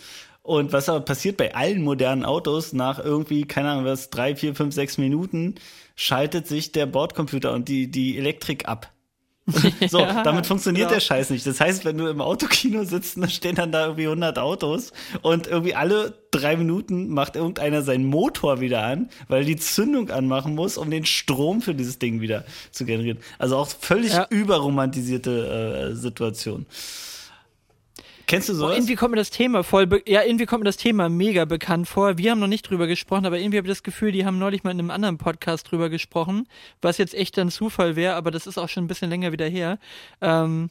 Und 0.43 0.71
was 0.71 0.87
aber 0.87 1.01
passiert 1.01 1.35
bei 1.35 1.55
allen 1.55 1.83
modernen 1.83 2.23
Autos, 2.23 2.71
nach 2.71 2.99
irgendwie, 2.99 3.43
keine 3.43 3.71
Ahnung 3.71 3.85
was, 3.85 4.09
drei, 4.09 4.33
vier, 4.35 4.55
fünf, 4.55 4.73
sechs 4.73 4.97
Minuten, 4.97 5.55
schaltet 5.97 6.47
sich 6.47 6.71
der 6.71 6.85
Bordcomputer 6.85 7.51
und 7.51 7.67
die, 7.67 7.91
die 7.91 8.17
Elektrik 8.17 8.65
ab. 8.67 8.91
so, 9.89 9.99
ja, 9.99 10.23
damit 10.23 10.45
funktioniert 10.45 10.87
genau. 10.87 10.95
der 10.95 10.99
Scheiß 10.99 11.29
nicht. 11.29 11.45
Das 11.47 11.61
heißt, 11.61 11.85
wenn 11.85 11.97
du 11.97 12.07
im 12.07 12.19
Autokino 12.19 12.83
sitzt, 12.83 13.17
dann 13.17 13.29
stehen 13.29 13.55
dann 13.55 13.71
da 13.71 13.85
irgendwie 13.85 14.05
100 14.05 14.39
Autos 14.39 14.91
und 15.21 15.47
irgendwie 15.47 15.73
alle 15.73 16.13
drei 16.31 16.57
Minuten 16.57 17.09
macht 17.09 17.37
irgendeiner 17.37 17.81
seinen 17.81 18.05
Motor 18.05 18.59
wieder 18.59 18.83
an, 18.83 19.09
weil 19.29 19.45
die 19.45 19.55
Zündung 19.55 20.09
anmachen 20.11 20.53
muss, 20.53 20.77
um 20.77 20.91
den 20.91 21.05
Strom 21.05 21.61
für 21.61 21.73
dieses 21.73 21.97
Ding 21.97 22.19
wieder 22.19 22.43
zu 22.71 22.83
generieren. 22.83 23.19
Also 23.39 23.55
auch 23.55 23.67
völlig 23.67 24.13
ja. 24.13 24.27
überromantisierte 24.29 25.91
äh, 25.91 25.95
Situation. 25.95 26.65
Kennst 28.27 28.49
du 28.49 28.53
sowas? 28.53 28.73
Oh, 28.73 28.75
irgendwie 28.75 28.95
kommt 28.95 29.11
mir 29.11 29.17
das 29.17 29.29
Thema 29.29 29.63
voll, 29.63 29.87
ja, 30.05 30.21
irgendwie 30.21 30.45
kommt 30.45 30.61
mir 30.63 30.69
das 30.69 30.75
Thema 30.75 31.07
mega 31.07 31.45
bekannt 31.45 31.87
vor. 31.87 32.17
Wir 32.17 32.31
haben 32.31 32.39
noch 32.39 32.47
nicht 32.47 32.69
drüber 32.69 32.85
gesprochen, 32.85 33.25
aber 33.25 33.39
irgendwie 33.39 33.57
habe 33.57 33.67
ich 33.67 33.71
das 33.71 33.83
Gefühl, 33.83 34.11
die 34.11 34.25
haben 34.25 34.37
neulich 34.37 34.65
mal 34.65 34.71
in 34.71 34.79
einem 34.79 34.91
anderen 34.91 35.17
Podcast 35.17 35.71
drüber 35.71 35.89
gesprochen, 35.89 36.45
was 36.81 36.97
jetzt 36.97 37.15
echt 37.15 37.39
ein 37.39 37.49
Zufall 37.49 37.95
wäre, 37.95 38.15
aber 38.15 38.29
das 38.29 38.45
ist 38.45 38.57
auch 38.57 38.67
schon 38.67 38.83
ein 38.83 38.87
bisschen 38.87 39.09
länger 39.09 39.31
wieder 39.31 39.47
her. 39.47 39.79
Ähm, 40.19 40.69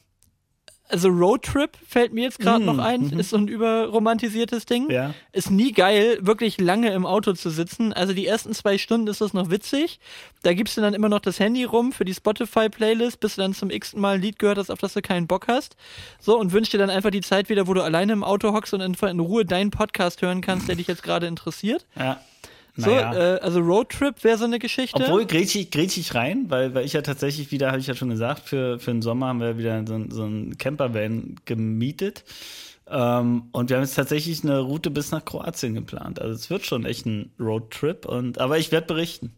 also 0.89 1.09
Roadtrip 1.09 1.77
fällt 1.87 2.13
mir 2.13 2.23
jetzt 2.23 2.39
gerade 2.39 2.63
mm, 2.63 2.65
noch 2.65 2.79
ein, 2.79 3.01
mm 3.01 3.19
ist 3.19 3.31
so 3.31 3.37
ein 3.37 3.47
überromantisiertes 3.47 4.65
Ding. 4.65 4.89
Ja. 4.91 5.13
Ist 5.31 5.49
nie 5.49 5.71
geil, 5.71 6.19
wirklich 6.21 6.59
lange 6.59 6.91
im 6.91 7.05
Auto 7.05 7.33
zu 7.33 7.49
sitzen. 7.49 7.93
Also 7.93 8.13
die 8.13 8.27
ersten 8.27 8.53
zwei 8.53 8.77
Stunden 8.77 9.07
ist 9.07 9.21
das 9.21 9.33
noch 9.33 9.49
witzig. 9.49 9.99
Da 10.43 10.53
gibst 10.53 10.77
du 10.77 10.81
dann 10.81 10.93
immer 10.93 11.09
noch 11.09 11.19
das 11.19 11.39
Handy 11.39 11.63
rum 11.63 11.91
für 11.91 12.05
die 12.05 12.13
Spotify-Playlist, 12.13 13.19
bis 13.19 13.35
du 13.35 13.41
dann 13.41 13.53
zum 13.53 13.69
x 13.69 13.95
Mal 13.95 14.15
ein 14.15 14.21
Lied 14.21 14.39
gehört 14.39 14.57
hast, 14.57 14.69
auf 14.69 14.79
das 14.79 14.93
du 14.93 15.01
keinen 15.01 15.27
Bock 15.27 15.47
hast. 15.47 15.75
So, 16.19 16.39
und 16.39 16.51
wünschst 16.51 16.73
dir 16.73 16.77
dann 16.77 16.89
einfach 16.89 17.11
die 17.11 17.21
Zeit 17.21 17.49
wieder, 17.49 17.67
wo 17.67 17.73
du 17.73 17.81
alleine 17.81 18.13
im 18.13 18.23
Auto 18.23 18.53
hockst 18.53 18.73
und 18.73 18.81
einfach 18.81 19.09
in 19.09 19.19
Ruhe 19.19 19.45
deinen 19.45 19.71
Podcast 19.71 20.21
hören 20.21 20.41
kannst, 20.41 20.67
der 20.67 20.75
dich 20.75 20.87
jetzt 20.87 21.03
gerade 21.03 21.27
interessiert. 21.27 21.85
Ja. 21.97 22.19
So, 22.77 22.91
naja. 22.91 23.35
äh, 23.35 23.39
also 23.39 23.59
Roadtrip 23.59 24.23
wäre 24.23 24.37
so 24.37 24.45
eine 24.45 24.59
Geschichte. 24.59 25.03
Obwohl, 25.03 25.25
grätsch 25.25 25.55
ich, 25.55 25.71
grätsch 25.71 25.97
ich 25.97 26.13
rein, 26.13 26.45
weil, 26.49 26.75
weil 26.75 26.85
ich 26.85 26.93
ja 26.93 27.01
tatsächlich 27.01 27.51
wieder, 27.51 27.69
habe 27.69 27.79
ich 27.79 27.87
ja 27.87 27.95
schon 27.95 28.09
gesagt, 28.09 28.47
für, 28.47 28.79
für 28.79 28.91
den 28.91 29.01
Sommer 29.01 29.27
haben 29.27 29.41
wir 29.41 29.57
wieder 29.57 29.83
so, 29.87 29.99
so 30.09 30.23
einen 30.23 30.59
Campervan 30.59 31.37
gemietet. 31.45 32.23
Ähm, 32.87 33.49
und 33.51 33.69
wir 33.69 33.77
haben 33.77 33.83
jetzt 33.83 33.95
tatsächlich 33.95 34.43
eine 34.43 34.59
Route 34.59 34.91
bis 34.91 35.09
nach 35.09 35.25
Kroatien 35.25 35.73
geplant. 35.73 36.21
Also 36.21 36.35
es 36.35 36.51
wird 36.51 36.67
schon 36.67 36.85
echt 36.85 37.07
ein 37.07 37.31
Roadtrip. 37.39 38.05
Und, 38.05 38.39
aber 38.39 38.59
ich 38.59 38.71
werde 38.71 38.85
berichten. 38.85 39.33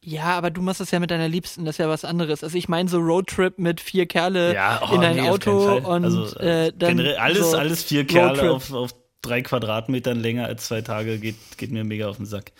Ja, 0.00 0.36
aber 0.36 0.50
du 0.50 0.62
machst 0.62 0.80
das 0.80 0.90
ja 0.90 1.00
mit 1.00 1.10
deiner 1.10 1.28
Liebsten, 1.28 1.64
das 1.64 1.74
ist 1.74 1.78
ja 1.78 1.88
was 1.88 2.04
anderes. 2.04 2.42
Also 2.42 2.56
ich 2.58 2.68
meine 2.68 2.88
so 2.88 2.98
Roadtrip 2.98 3.58
mit 3.58 3.80
vier 3.80 4.06
Kerle 4.06 4.54
ja, 4.54 4.82
oh, 4.82 4.94
in 4.94 5.02
ein 5.02 5.16
nee, 5.16 5.28
Auto 5.28 5.76
und 5.76 6.04
also, 6.04 6.38
äh, 6.38 6.72
dann 6.76 7.00
alles, 7.00 7.50
so 7.50 7.56
alles 7.56 7.84
vier 7.84 8.06
Kerle 8.06 8.52
auf, 8.52 8.70
auf 8.72 8.94
drei 9.26 9.42
Quadratmetern 9.42 10.18
länger 10.18 10.46
als 10.46 10.66
zwei 10.66 10.82
Tage 10.82 11.18
geht, 11.18 11.36
geht 11.56 11.70
mir 11.70 11.84
mega 11.84 12.08
auf 12.08 12.16
den 12.16 12.26
Sack. 12.26 12.52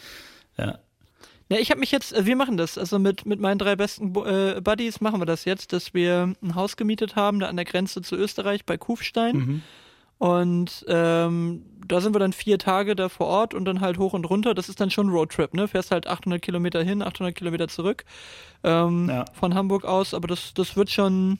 Ja. 0.56 0.78
Ja, 1.50 1.58
ich 1.58 1.70
habe 1.70 1.80
mich 1.80 1.90
jetzt, 1.90 2.14
äh, 2.14 2.24
wir 2.24 2.36
machen 2.36 2.56
das, 2.56 2.78
also 2.78 2.98
mit, 2.98 3.26
mit 3.26 3.38
meinen 3.38 3.58
drei 3.58 3.76
besten 3.76 4.14
äh, 4.24 4.60
Buddies 4.62 5.00
machen 5.00 5.20
wir 5.20 5.26
das 5.26 5.44
jetzt, 5.44 5.72
dass 5.72 5.92
wir 5.92 6.34
ein 6.42 6.54
Haus 6.54 6.76
gemietet 6.76 7.16
haben, 7.16 7.38
da 7.38 7.48
an 7.48 7.56
der 7.56 7.66
Grenze 7.66 8.00
zu 8.00 8.16
Österreich 8.16 8.64
bei 8.64 8.78
Kufstein. 8.78 9.36
Mhm. 9.36 9.62
Und 10.18 10.86
ähm, 10.88 11.66
da 11.86 12.00
sind 12.00 12.14
wir 12.14 12.18
dann 12.18 12.32
vier 12.32 12.58
Tage 12.58 12.96
da 12.96 13.08
vor 13.08 13.26
Ort 13.26 13.52
und 13.52 13.64
dann 13.66 13.80
halt 13.80 13.98
hoch 13.98 14.14
und 14.14 14.24
runter. 14.24 14.54
Das 14.54 14.68
ist 14.68 14.80
dann 14.80 14.90
schon 14.90 15.10
Roadtrip, 15.10 15.52
ne? 15.52 15.68
Fährst 15.68 15.90
halt 15.90 16.06
800 16.06 16.40
Kilometer 16.40 16.82
hin, 16.82 17.02
800 17.02 17.34
Kilometer 17.34 17.68
zurück 17.68 18.04
ähm, 18.62 19.08
ja. 19.10 19.24
von 19.34 19.54
Hamburg 19.54 19.84
aus. 19.84 20.14
Aber 20.14 20.28
das, 20.28 20.54
das 20.54 20.76
wird 20.76 20.90
schon, 20.90 21.38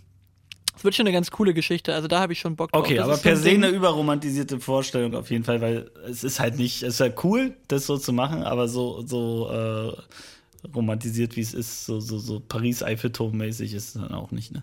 es 0.76 0.84
wird 0.84 0.94
schon 0.94 1.06
eine 1.06 1.12
ganz 1.12 1.30
coole 1.30 1.54
Geschichte, 1.54 1.94
also 1.94 2.08
da 2.08 2.20
habe 2.20 2.32
ich 2.32 2.40
schon 2.40 2.56
Bock 2.56 2.72
drauf. 2.72 2.84
Okay, 2.84 2.96
das 2.96 3.04
aber 3.04 3.16
per 3.16 3.36
se 3.36 3.50
eine 3.50 3.68
überromantisierte 3.68 4.60
Vorstellung 4.60 5.14
auf 5.14 5.30
jeden 5.30 5.44
Fall, 5.44 5.60
weil 5.60 5.90
es 6.06 6.24
ist 6.24 6.40
halt 6.40 6.56
nicht, 6.56 6.82
es 6.82 6.94
ist 6.94 7.00
halt 7.00 7.22
cool, 7.24 7.56
das 7.68 7.86
so 7.86 7.96
zu 7.96 8.12
machen, 8.12 8.42
aber 8.42 8.68
so, 8.68 9.02
so 9.06 9.50
äh, 9.50 10.68
romantisiert 10.74 11.36
wie 11.36 11.40
es 11.40 11.54
ist, 11.54 11.86
so, 11.86 12.00
so, 12.00 12.18
so 12.18 12.40
Paris-Eiffelturm-mäßig 12.40 13.74
ist 13.74 13.88
es 13.88 13.92
dann 13.94 14.12
auch 14.12 14.30
nicht, 14.30 14.52
ne? 14.52 14.62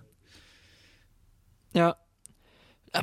Ja. 1.74 1.96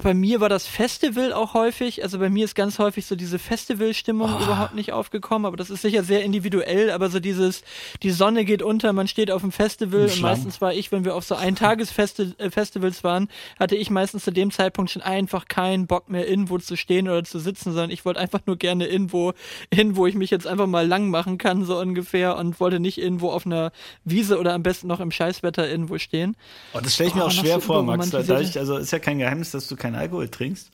Bei 0.03 0.12
mir 0.12 0.43
war 0.43 0.51
das 0.51 0.66
Festival 0.66 1.32
auch 1.32 1.55
häufig. 1.55 2.03
Also 2.03 2.18
bei 2.18 2.28
mir 2.28 2.45
ist 2.45 2.55
ganz 2.55 2.78
häufig 2.78 3.07
so 3.07 3.16
diese 3.16 3.39
Festivalstimmung 3.39 4.30
oh. 4.39 4.45
überhaupt 4.45 4.74
nicht 4.74 4.93
aufgekommen. 4.93 5.47
Aber 5.47 5.57
das 5.57 5.70
ist 5.70 5.80
sicher 5.80 6.03
sehr 6.03 6.22
individuell. 6.22 6.91
Aber 6.91 7.09
so 7.09 7.20
dieses, 7.20 7.62
die 8.03 8.11
Sonne 8.11 8.45
geht 8.45 8.61
unter, 8.61 8.93
man 8.93 9.09
steht 9.09 9.30
auf 9.30 9.41
dem 9.41 9.51
Festival. 9.51 10.03
Und 10.03 10.20
meistens 10.20 10.61
war 10.61 10.74
ich, 10.74 10.93
wenn 10.93 11.07
wir 11.07 11.14
auf 11.14 11.24
so 11.24 11.36
Eintagesfestivals 11.36 13.03
waren, 13.03 13.28
hatte 13.59 13.76
ich 13.76 13.89
meistens 13.89 14.24
zu 14.24 14.30
dem 14.30 14.51
Zeitpunkt 14.51 14.91
schon 14.91 15.01
einfach 15.01 15.49
keinen 15.49 15.86
Bock 15.86 16.11
mehr, 16.11 16.28
irgendwo 16.28 16.59
zu 16.59 16.76
stehen 16.76 17.09
oder 17.09 17.24
zu 17.24 17.39
sitzen, 17.39 17.72
sondern 17.72 17.91
ich 17.91 18.05
wollte 18.05 18.20
einfach 18.20 18.41
nur 18.45 18.57
gerne 18.57 18.86
irgendwo 18.86 19.32
hin, 19.72 19.97
wo 19.97 20.07
ich 20.07 20.14
mich 20.14 20.30
jetzt 20.30 20.47
einfach 20.47 20.66
mal 20.66 20.86
lang 20.86 21.09
machen 21.09 21.39
kann, 21.39 21.64
so 21.64 21.78
ungefähr. 21.78 22.36
Und 22.36 22.61
wollte 22.61 22.78
nicht 22.78 22.99
irgendwo 22.99 23.30
auf 23.30 23.47
einer 23.47 23.72
Wiese 24.05 24.39
oder 24.39 24.53
am 24.53 24.62
besten 24.62 24.86
noch 24.86 25.01
im 25.01 25.11
Scheißwetter 25.11 25.66
irgendwo 25.66 25.97
stehen. 25.97 26.36
Oh, 26.74 26.80
das 26.82 26.93
stelle 26.93 27.09
ich 27.09 27.14
mir 27.14 27.22
oh, 27.22 27.28
auch 27.28 27.30
schwer 27.30 27.59
vor, 27.62 27.82
Max. 27.82 28.11
Da 28.11 28.41
ich, 28.41 28.59
also 28.59 28.76
ist 28.76 28.91
ja 28.91 28.99
kein 28.99 29.18
Geheimnis, 29.18 29.53
dass 29.53 29.66
du 29.66 29.78
keinen 29.79 29.95
Alkohol 29.95 30.29
trinkst. 30.29 30.70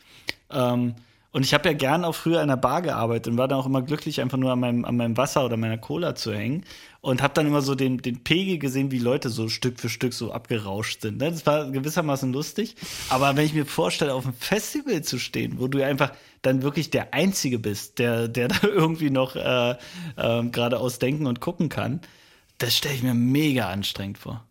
Ähm, 0.50 0.94
und 1.34 1.44
ich 1.44 1.52
habe 1.52 1.68
ja 1.68 1.74
gern 1.74 2.04
auch 2.04 2.14
früher 2.14 2.40
in 2.42 2.46
der 2.46 2.56
Bar 2.56 2.80
gearbeitet 2.80 3.26
und 3.26 3.38
war 3.38 3.48
dann 3.48 3.58
auch 3.58 3.66
immer 3.66 3.82
glücklich, 3.82 4.20
einfach 4.20 4.38
nur 4.38 4.52
an 4.52 4.60
meinem, 4.60 4.84
an 4.84 4.96
meinem 4.96 5.16
Wasser 5.16 5.44
oder 5.44 5.56
meiner 5.56 5.78
Cola 5.78 6.14
zu 6.14 6.32
hängen. 6.32 6.64
Und 7.00 7.22
habe 7.22 7.34
dann 7.34 7.48
immer 7.48 7.60
so 7.60 7.74
den, 7.74 7.98
den 7.98 8.22
Pegel 8.22 8.58
gesehen, 8.58 8.92
wie 8.92 9.00
Leute 9.00 9.30
so 9.30 9.48
Stück 9.48 9.80
für 9.80 9.88
Stück 9.88 10.14
so 10.14 10.30
abgerauscht 10.30 11.00
sind. 11.00 11.18
Ne? 11.18 11.32
Das 11.32 11.44
war 11.44 11.68
gewissermaßen 11.72 12.32
lustig. 12.32 12.76
Aber 13.08 13.34
wenn 13.34 13.46
ich 13.46 13.52
mir 13.52 13.66
vorstelle, 13.66 14.14
auf 14.14 14.24
einem 14.24 14.34
Festival 14.34 15.02
zu 15.02 15.18
stehen, 15.18 15.58
wo 15.58 15.66
du 15.66 15.84
einfach 15.84 16.12
dann 16.42 16.62
wirklich 16.62 16.90
der 16.90 17.12
Einzige 17.12 17.58
bist, 17.58 17.98
der, 17.98 18.28
der 18.28 18.46
da 18.48 18.56
irgendwie 18.62 19.10
noch 19.10 19.34
äh, 19.34 19.72
äh, 19.72 20.44
geradeaus 20.44 21.00
denken 21.00 21.26
und 21.26 21.40
gucken 21.40 21.68
kann, 21.68 22.00
das 22.58 22.76
stelle 22.76 22.94
ich 22.94 23.02
mir 23.02 23.14
mega 23.14 23.68
anstrengend 23.68 24.18
vor. 24.18 24.46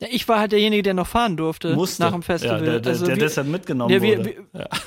Ja, 0.00 0.08
ich 0.10 0.28
war 0.28 0.38
halt 0.38 0.52
derjenige, 0.52 0.82
der 0.82 0.94
noch 0.94 1.06
fahren 1.06 1.36
durfte 1.36 1.74
Musste. 1.74 2.02
nach 2.02 2.12
dem 2.12 2.22
Festival. 2.22 2.64
Ja, 2.64 2.72
der, 2.72 2.80
der, 2.80 2.92
also 2.92 3.06
der 3.06 3.16
wir, 3.16 3.24
deshalb 3.24 3.48
mitgenommen 3.48 3.92
ja, 3.92 4.00
wir, 4.00 4.18
wurde. 4.18 4.36
Wir, 4.52 4.60
ja. 4.60 4.68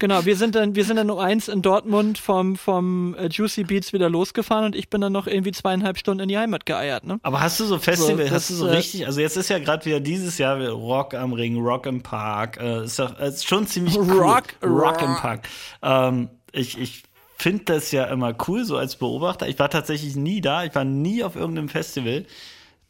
Genau, 0.00 0.24
wir 0.24 0.36
sind 0.36 0.56
dann, 0.56 0.74
wir 0.74 0.84
sind 0.84 0.96
dann 0.96 1.08
um 1.08 1.18
eins 1.18 1.46
in 1.46 1.62
Dortmund 1.62 2.18
vom, 2.18 2.56
vom 2.56 3.14
äh, 3.14 3.28
Juicy 3.28 3.62
Beats 3.62 3.92
wieder 3.92 4.10
losgefahren 4.10 4.66
und 4.66 4.74
ich 4.74 4.90
bin 4.90 5.00
dann 5.00 5.12
noch 5.12 5.28
irgendwie 5.28 5.52
zweieinhalb 5.52 5.98
Stunden 5.98 6.24
in 6.24 6.28
die 6.28 6.36
Heimat 6.36 6.66
geeiert, 6.66 7.04
ne? 7.04 7.20
Aber 7.22 7.40
hast 7.40 7.60
du 7.60 7.64
so 7.64 7.78
Festival, 7.78 8.26
so, 8.26 8.34
hast 8.34 8.50
du 8.50 8.54
so 8.54 8.66
äh, 8.66 8.72
richtig, 8.72 9.06
also 9.06 9.20
jetzt 9.20 9.36
ist 9.36 9.50
ja 9.50 9.60
gerade 9.60 9.84
wieder 9.86 10.00
dieses 10.00 10.36
Jahr 10.36 10.60
Rock 10.68 11.14
am 11.14 11.32
Ring, 11.32 11.58
Rock 11.62 11.86
im 11.86 12.02
Park, 12.02 12.58
äh, 12.60 12.84
ist, 12.84 12.98
doch, 12.98 13.18
ist 13.20 13.46
schon 13.46 13.68
ziemlich 13.68 13.96
cool. 13.96 14.10
Rock, 14.10 14.56
Rock, 14.64 14.82
Rock 14.82 15.02
im 15.02 15.14
Park. 15.14 15.48
Ähm, 15.80 16.28
ich, 16.50 16.76
ich 16.78 17.04
finde 17.38 17.64
das 17.64 17.92
ja 17.92 18.04
immer 18.04 18.34
cool, 18.48 18.64
so 18.64 18.76
als 18.76 18.96
Beobachter. 18.96 19.48
Ich 19.48 19.58
war 19.58 19.70
tatsächlich 19.70 20.16
nie 20.16 20.40
da, 20.40 20.64
ich 20.64 20.74
war 20.74 20.84
nie 20.84 21.22
auf 21.22 21.36
irgendeinem 21.36 21.68
Festival. 21.68 22.26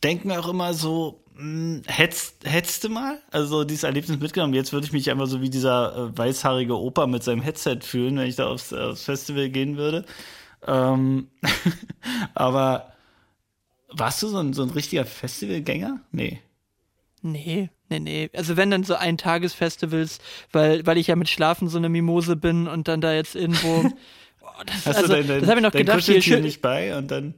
Denken 0.05 0.31
auch 0.33 0.49
immer 0.49 0.75
so, 0.75 1.25
hm, 1.37 1.83
hättest, 1.87 2.37
hättest 2.45 2.85
du 2.85 2.91
mal, 2.91 3.19
also 3.31 3.65
dieses 3.65 3.83
Erlebnis 3.83 4.21
mitgenommen. 4.21 4.55
Jetzt 4.55 4.73
würde 4.73 4.87
ich 4.87 4.93
mich 4.93 5.11
einfach 5.11 5.27
so 5.27 5.41
wie 5.41 5.51
dieser 5.51 5.97
äh, 5.97 6.19
weißhaarige 6.19 6.79
Opa 6.79 7.07
mit 7.07 7.25
seinem 7.25 7.43
Headset 7.43 7.79
fühlen, 7.81 8.17
wenn 8.19 8.29
ich 8.29 8.37
da 8.37 8.47
aufs, 8.47 8.73
aufs 8.73 9.05
Festival 9.05 9.49
gehen 9.49 9.77
würde. 9.77 10.05
Ähm, 10.67 11.29
aber 12.35 12.93
warst 13.89 14.23
du 14.23 14.29
so 14.29 14.39
ein, 14.39 14.53
so 14.53 14.63
ein 14.63 14.71
richtiger 14.71 15.05
Festivalgänger? 15.05 16.01
Nee. 16.13 16.41
Nee, 17.23 17.71
nee, 17.89 18.01
nee. 18.01 18.31
Also 18.35 18.57
wenn 18.57 18.71
dann 18.71 18.85
so 18.85 18.95
ein 18.95 19.17
Tagesfestivals, 19.17 20.19
weil, 20.53 20.87
weil 20.87 20.99
ich 20.99 21.07
ja 21.07 21.17
mit 21.17 21.31
Schlafen 21.31 21.69
so 21.69 21.79
eine 21.79 21.89
Mimose 21.89 22.37
bin 22.37 22.69
und 22.69 22.87
dann 22.87 23.01
da 23.01 23.13
jetzt 23.13 23.35
irgendwo. 23.35 23.91
Oh, 24.47 24.63
das, 24.67 24.87
Hast 24.87 24.97
also, 24.99 25.09
du 25.09 25.15
dein, 25.15 25.27
dein, 25.27 25.41
das 25.41 25.49
habe 25.49 25.61
ich 25.61 25.65
noch 25.65 25.73
gedacht. 25.73 26.05
Hier 26.05 26.39
nicht 26.39 26.61
bei 26.61 26.97
und 26.97 27.11
dann. 27.11 27.35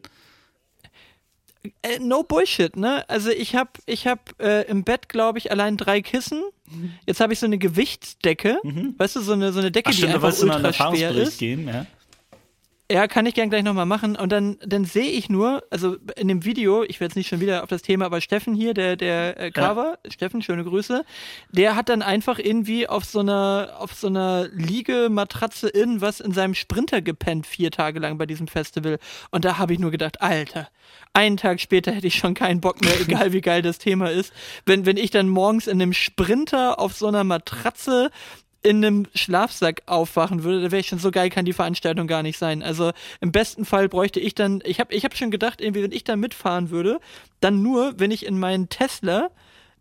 Äh, 1.82 1.98
no 2.00 2.22
Bullshit, 2.22 2.76
ne? 2.76 3.08
Also 3.08 3.30
ich 3.30 3.54
habe 3.54 3.70
ich 3.86 4.06
hab, 4.06 4.40
äh, 4.40 4.62
im 4.62 4.84
Bett, 4.84 5.08
glaube 5.08 5.38
ich, 5.38 5.50
allein 5.50 5.76
drei 5.76 6.02
Kissen. 6.02 6.42
Jetzt 7.06 7.20
habe 7.20 7.32
ich 7.32 7.38
so 7.38 7.46
eine 7.46 7.58
Gewichtsdecke. 7.58 8.58
Mhm. 8.62 8.94
Weißt 8.98 9.16
du, 9.16 9.20
so 9.20 9.32
eine, 9.32 9.52
so 9.52 9.60
eine 9.60 9.70
Decke, 9.70 9.90
Ach, 9.90 9.94
stimmt, 9.94 10.10
die 10.10 10.14
einfach 10.14 10.42
ultra 10.42 10.72
schwer 10.72 11.12
ist. 11.12 11.38
Gehen, 11.38 11.68
ja. 11.68 11.86
Ja, 12.90 13.08
kann 13.08 13.26
ich 13.26 13.34
gern 13.34 13.50
gleich 13.50 13.64
nochmal 13.64 13.86
machen. 13.86 14.14
Und 14.14 14.30
dann, 14.30 14.58
dann 14.64 14.84
sehe 14.84 15.10
ich 15.10 15.28
nur, 15.28 15.64
also 15.70 15.96
in 16.16 16.28
dem 16.28 16.44
Video, 16.44 16.84
ich 16.84 17.00
werde 17.00 17.10
jetzt 17.10 17.16
nicht 17.16 17.26
schon 17.26 17.40
wieder 17.40 17.64
auf 17.64 17.68
das 17.68 17.82
Thema, 17.82 18.04
aber 18.04 18.20
Steffen 18.20 18.54
hier, 18.54 18.74
der, 18.74 18.94
der 18.94 19.40
äh, 19.40 19.50
Cover, 19.50 19.98
ja. 20.04 20.10
Steffen, 20.12 20.40
schöne 20.40 20.62
Grüße, 20.62 21.04
der 21.50 21.74
hat 21.74 21.88
dann 21.88 22.00
einfach 22.00 22.38
irgendwie 22.38 22.88
auf 22.88 23.04
so 23.04 23.18
einer, 23.18 23.74
auf 23.80 23.92
so 23.94 24.06
einer 24.06 24.46
Liegematratze 24.52 25.68
irgendwas 25.68 26.20
in 26.20 26.30
seinem 26.30 26.54
Sprinter 26.54 27.02
gepennt, 27.02 27.48
vier 27.48 27.72
Tage 27.72 27.98
lang 27.98 28.18
bei 28.18 28.26
diesem 28.26 28.46
Festival. 28.46 29.00
Und 29.32 29.44
da 29.44 29.58
habe 29.58 29.72
ich 29.72 29.80
nur 29.80 29.90
gedacht, 29.90 30.22
Alter, 30.22 30.68
einen 31.12 31.38
Tag 31.38 31.60
später 31.60 31.90
hätte 31.90 32.06
ich 32.06 32.14
schon 32.14 32.34
keinen 32.34 32.60
Bock 32.60 32.80
mehr, 32.82 33.00
egal 33.00 33.32
wie 33.32 33.40
geil 33.40 33.62
das 33.62 33.78
Thema 33.78 34.12
ist. 34.12 34.32
Wenn, 34.64 34.86
wenn 34.86 34.96
ich 34.96 35.10
dann 35.10 35.28
morgens 35.28 35.66
in 35.66 35.82
einem 35.82 35.92
Sprinter 35.92 36.78
auf 36.78 36.94
so 36.94 37.08
einer 37.08 37.24
Matratze 37.24 38.12
in 38.62 38.84
einem 38.84 39.06
Schlafsack 39.14 39.82
aufwachen 39.86 40.42
würde, 40.42 40.62
da 40.62 40.70
wäre 40.70 40.80
ich 40.80 40.88
schon 40.88 40.98
so 40.98 41.10
geil, 41.10 41.30
kann 41.30 41.44
die 41.44 41.52
Veranstaltung 41.52 42.06
gar 42.06 42.22
nicht 42.22 42.38
sein. 42.38 42.62
Also 42.62 42.92
im 43.20 43.32
besten 43.32 43.64
Fall 43.64 43.88
bräuchte 43.88 44.18
ich 44.18 44.34
dann, 44.34 44.60
ich 44.64 44.80
habe 44.80 44.92
ich 44.94 45.04
hab 45.04 45.16
schon 45.16 45.30
gedacht, 45.30 45.60
irgendwie, 45.60 45.82
wenn 45.82 45.92
ich 45.92 46.04
da 46.04 46.16
mitfahren 46.16 46.70
würde, 46.70 47.00
dann 47.40 47.62
nur, 47.62 47.98
wenn 47.98 48.10
ich 48.10 48.26
in 48.26 48.38
meinen 48.38 48.68
Tesla 48.68 49.30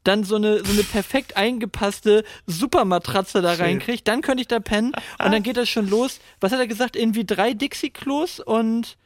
dann 0.04 0.24
so 0.24 0.36
eine, 0.36 0.64
so 0.64 0.72
eine 0.72 0.84
perfekt 0.84 1.36
eingepasste 1.36 2.24
Supermatratze 2.46 3.42
da 3.42 3.54
reinkriege, 3.54 4.04
dann 4.04 4.22
könnte 4.22 4.42
ich 4.42 4.48
da 4.48 4.60
pennen 4.60 4.94
und 4.94 5.32
dann 5.32 5.44
geht 5.44 5.58
das 5.58 5.68
schon 5.68 5.90
los. 5.90 6.20
Was 6.40 6.52
hat 6.52 6.60
er 6.60 6.68
gesagt? 6.68 6.96
Irgendwie 6.96 7.26
drei 7.26 7.54
Dixie-Klos 7.54 8.40
und, 8.40 8.98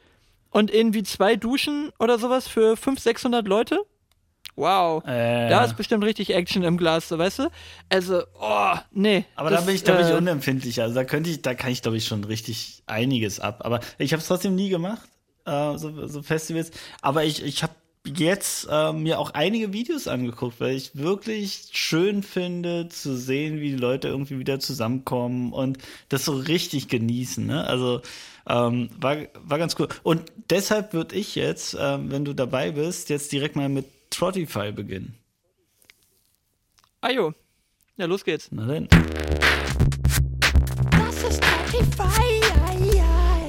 und 0.50 0.74
irgendwie 0.74 1.04
zwei 1.04 1.38
Duschen 1.38 1.92
oder 2.00 2.20
sowas 2.20 2.48
für 2.48 2.76
500, 2.76 3.02
600 3.02 3.48
Leute? 3.48 3.80
Wow, 4.60 5.04
äh. 5.06 5.50
da 5.50 5.64
ist 5.64 5.78
bestimmt 5.78 6.04
richtig 6.04 6.34
Action 6.36 6.64
im 6.64 6.78
Glas, 6.78 7.10
weißt 7.10 7.40
du? 7.40 7.52
Also, 7.90 8.24
oh, 8.40 8.76
nee. 8.92 9.26
Aber 9.36 9.50
das, 9.50 9.62
da 9.62 9.66
bin 9.66 9.76
ich, 9.76 9.84
glaube 9.84 10.02
ich, 10.02 10.10
äh, 10.10 10.14
unempfindlich. 10.14 10.82
Also 10.82 10.94
da 10.94 11.04
könnte 11.04 11.30
ich, 11.30 11.42
da 11.42 11.56
kann 11.56 11.72
ich, 11.72 11.82
glaube 11.82 11.98
ich, 11.98 12.06
schon 12.06 12.24
richtig 12.24 12.84
einiges 12.86 13.40
ab. 13.40 13.62
Aber 13.64 13.80
ich 13.98 14.12
habe 14.12 14.22
es 14.22 14.28
trotzdem 14.28 14.56
nie 14.56 14.70
gemacht, 14.70 15.08
äh, 15.46 15.78
so, 15.78 16.08
so 16.08 16.22
Festivals. 16.22 16.72
Aber 17.02 17.24
ich, 17.24 17.44
ich 17.44 17.64
habe 17.64 17.74
jetzt 18.06 18.68
äh, 18.70 18.94
mir 18.94 19.20
auch 19.20 19.32
einige 19.32 19.74
Videos 19.74 20.08
angeguckt, 20.08 20.60
weil 20.60 20.76
ich 20.76 20.96
wirklich 20.96 21.70
schön 21.72 22.24
finde 22.24 22.90
zu 22.90 23.16
sehen, 23.16 23.60
wie 23.60 23.72
die 23.72 23.78
Leute 23.78 24.08
irgendwie 24.08 24.40
wieder 24.40 24.60
zusammenkommen 24.60 25.54
und 25.54 25.78
das 26.10 26.26
so 26.26 26.34
richtig 26.34 26.88
genießen. 26.88 27.46
Ne? 27.46 27.66
Also 27.66 28.02
ähm, 28.48 28.90
war, 29.00 29.18
war 29.44 29.58
ganz 29.58 29.76
cool. 29.80 29.88
Und 30.04 30.24
deshalb 30.50 30.94
würde 30.94 31.16
ich 31.16 31.36
jetzt, 31.36 31.78
ähm, 31.80 32.12
wenn 32.12 32.26
du 32.26 32.34
dabei 32.34 32.72
bist, 32.72 33.10
jetzt 33.10 33.32
direkt 33.32 33.56
mal 33.56 33.70
mit 33.70 33.86
Trottify 34.10 34.72
beginnen. 34.72 35.18
Ajo. 37.02 37.34
Ja, 37.98 38.06
los 38.06 38.24
geht's. 38.24 38.50
Na 38.52 38.66
denn. 38.66 38.88
Das 40.92 41.24
ist 41.24 41.42
Trottify. 41.42 42.40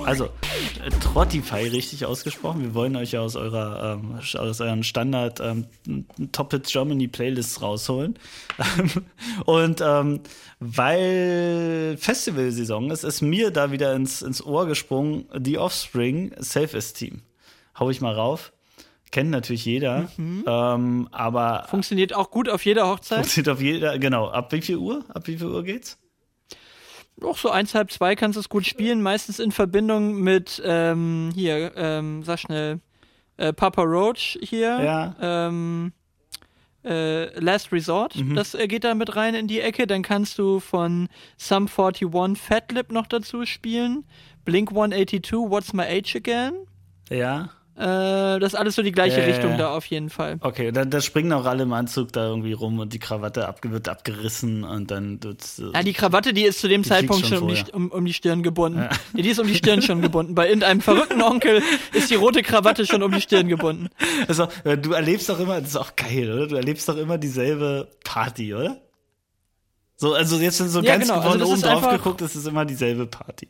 Also, 0.04 0.24
äh, 0.84 0.90
Trottify 1.00 1.68
richtig 1.68 2.04
ausgesprochen. 2.06 2.62
Wir 2.62 2.74
wollen 2.74 2.96
euch 2.96 3.12
ja 3.12 3.20
aus 3.20 3.36
eurer 3.36 4.00
ähm, 4.02 4.18
aus 4.18 4.60
euren 4.60 4.82
Standard 4.82 5.40
ähm, 5.40 5.66
Top 6.32 6.52
Hits 6.52 6.72
Germany 6.72 7.06
Playlists 7.06 7.62
rausholen. 7.62 8.18
Und 9.46 9.80
ähm, 9.84 10.20
weil 10.58 11.96
Festivalsaison 11.98 12.90
ist, 12.90 13.04
ist 13.04 13.20
mir 13.20 13.50
da 13.50 13.70
wieder 13.70 13.94
ins, 13.94 14.22
ins 14.22 14.44
Ohr 14.44 14.66
gesprungen, 14.66 15.26
The 15.38 15.58
Offspring 15.58 16.32
Self-Esteem. 16.40 17.22
Hau 17.78 17.90
ich 17.90 18.00
mal 18.00 18.14
rauf 18.14 18.52
kennt 19.10 19.30
natürlich 19.30 19.64
jeder, 19.64 20.08
mhm. 20.16 20.44
ähm, 20.46 21.08
aber 21.10 21.66
funktioniert 21.68 22.14
auch 22.14 22.30
gut 22.30 22.48
auf 22.48 22.64
jeder 22.64 22.88
Hochzeit. 22.88 23.20
Funktioniert 23.20 23.48
auf 23.48 23.60
jeder, 23.60 23.98
genau. 23.98 24.28
Ab 24.28 24.52
wie 24.52 24.62
viel 24.62 24.76
Uhr? 24.76 25.04
Ab 25.08 25.26
wie 25.26 25.36
viel 25.36 25.48
Uhr 25.48 25.62
geht's? 25.64 25.98
Auch 27.22 27.36
so 27.36 27.50
eins, 27.50 27.74
halb 27.74 27.90
zwei 27.90 28.16
kannst 28.16 28.36
du 28.36 28.40
es 28.40 28.48
gut 28.48 28.66
spielen, 28.66 29.02
meistens 29.02 29.38
in 29.38 29.52
Verbindung 29.52 30.20
mit 30.20 30.62
ähm, 30.64 31.30
hier, 31.34 31.72
ähm, 31.76 32.22
sag 32.22 32.38
schnell, 32.38 32.80
äh, 33.36 33.52
Papa 33.52 33.82
Roach 33.82 34.38
hier. 34.42 34.80
Ja. 34.82 35.16
Ähm, 35.20 35.92
äh, 36.82 37.38
Last 37.38 37.72
Resort, 37.72 38.16
mhm. 38.16 38.34
das 38.36 38.54
äh, 38.54 38.66
geht 38.66 38.84
da 38.84 38.94
mit 38.94 39.14
rein 39.14 39.34
in 39.34 39.48
die 39.48 39.60
Ecke. 39.60 39.86
Dann 39.86 40.02
kannst 40.02 40.38
du 40.38 40.60
von 40.60 41.08
Sum 41.36 41.68
41 41.68 42.08
Fatlip 42.40 42.90
noch 42.90 43.06
dazu 43.06 43.44
spielen. 43.44 44.04
Blink 44.46 44.70
182, 44.70 45.50
What's 45.50 45.74
My 45.74 45.82
Age 45.82 46.16
Again? 46.16 46.54
Ja. 47.10 47.50
Äh, 47.80 48.38
das 48.40 48.52
ist 48.52 48.58
alles 48.58 48.74
so 48.74 48.82
die 48.82 48.92
gleiche 48.92 49.22
äh, 49.22 49.24
Richtung 49.24 49.56
da 49.56 49.74
auf 49.74 49.86
jeden 49.86 50.10
Fall. 50.10 50.36
Okay, 50.42 50.70
da, 50.70 50.84
da, 50.84 51.00
springen 51.00 51.32
auch 51.32 51.46
alle 51.46 51.62
im 51.62 51.72
Anzug 51.72 52.12
da 52.12 52.26
irgendwie 52.26 52.52
rum 52.52 52.78
und 52.78 52.92
die 52.92 52.98
Krawatte 52.98 53.48
ab, 53.48 53.60
wird 53.62 53.88
abgerissen 53.88 54.64
und 54.64 54.90
dann 54.90 55.18
tut's, 55.18 55.62
Ja, 55.72 55.82
die 55.82 55.94
Krawatte, 55.94 56.34
die 56.34 56.42
ist 56.42 56.60
zu 56.60 56.68
dem 56.68 56.84
Zeitpunkt 56.84 57.26
schon, 57.26 57.38
schon 57.38 57.48
um, 57.48 57.54
die, 57.54 57.72
um, 57.72 57.90
um, 57.90 58.04
die, 58.04 58.12
Stirn 58.12 58.42
gebunden. 58.42 58.80
Ja. 58.80 58.90
Nee, 59.14 59.22
die 59.22 59.30
ist 59.30 59.38
um 59.38 59.46
die 59.46 59.54
Stirn 59.54 59.80
schon 59.80 60.02
gebunden. 60.02 60.34
Bei 60.34 60.46
irgendeinem 60.46 60.82
verrückten 60.82 61.22
Onkel 61.22 61.62
ist 61.94 62.10
die 62.10 62.16
rote 62.16 62.42
Krawatte 62.42 62.84
schon 62.84 63.02
um 63.02 63.12
die 63.12 63.22
Stirn 63.22 63.48
gebunden. 63.48 63.88
Also, 64.28 64.48
du 64.64 64.92
erlebst 64.92 65.30
doch 65.30 65.40
immer, 65.40 65.60
das 65.60 65.70
ist 65.70 65.76
auch 65.76 65.96
geil, 65.96 66.30
oder? 66.30 66.46
Du 66.48 66.56
erlebst 66.56 66.86
doch 66.86 66.98
immer 66.98 67.16
dieselbe 67.16 67.88
Party, 68.04 68.54
oder? 68.54 68.76
So, 69.96 70.14
also 70.14 70.36
jetzt 70.36 70.58
so 70.58 70.80
ja, 70.80 70.96
ganz 70.96 71.08
genau. 71.08 71.20
also 71.20 71.46
oben 71.46 71.62
drauf 71.62 71.88
geguckt, 71.88 72.20
ist 72.20 72.34
es 72.34 72.46
immer 72.46 72.66
dieselbe 72.66 73.06
Party. 73.06 73.48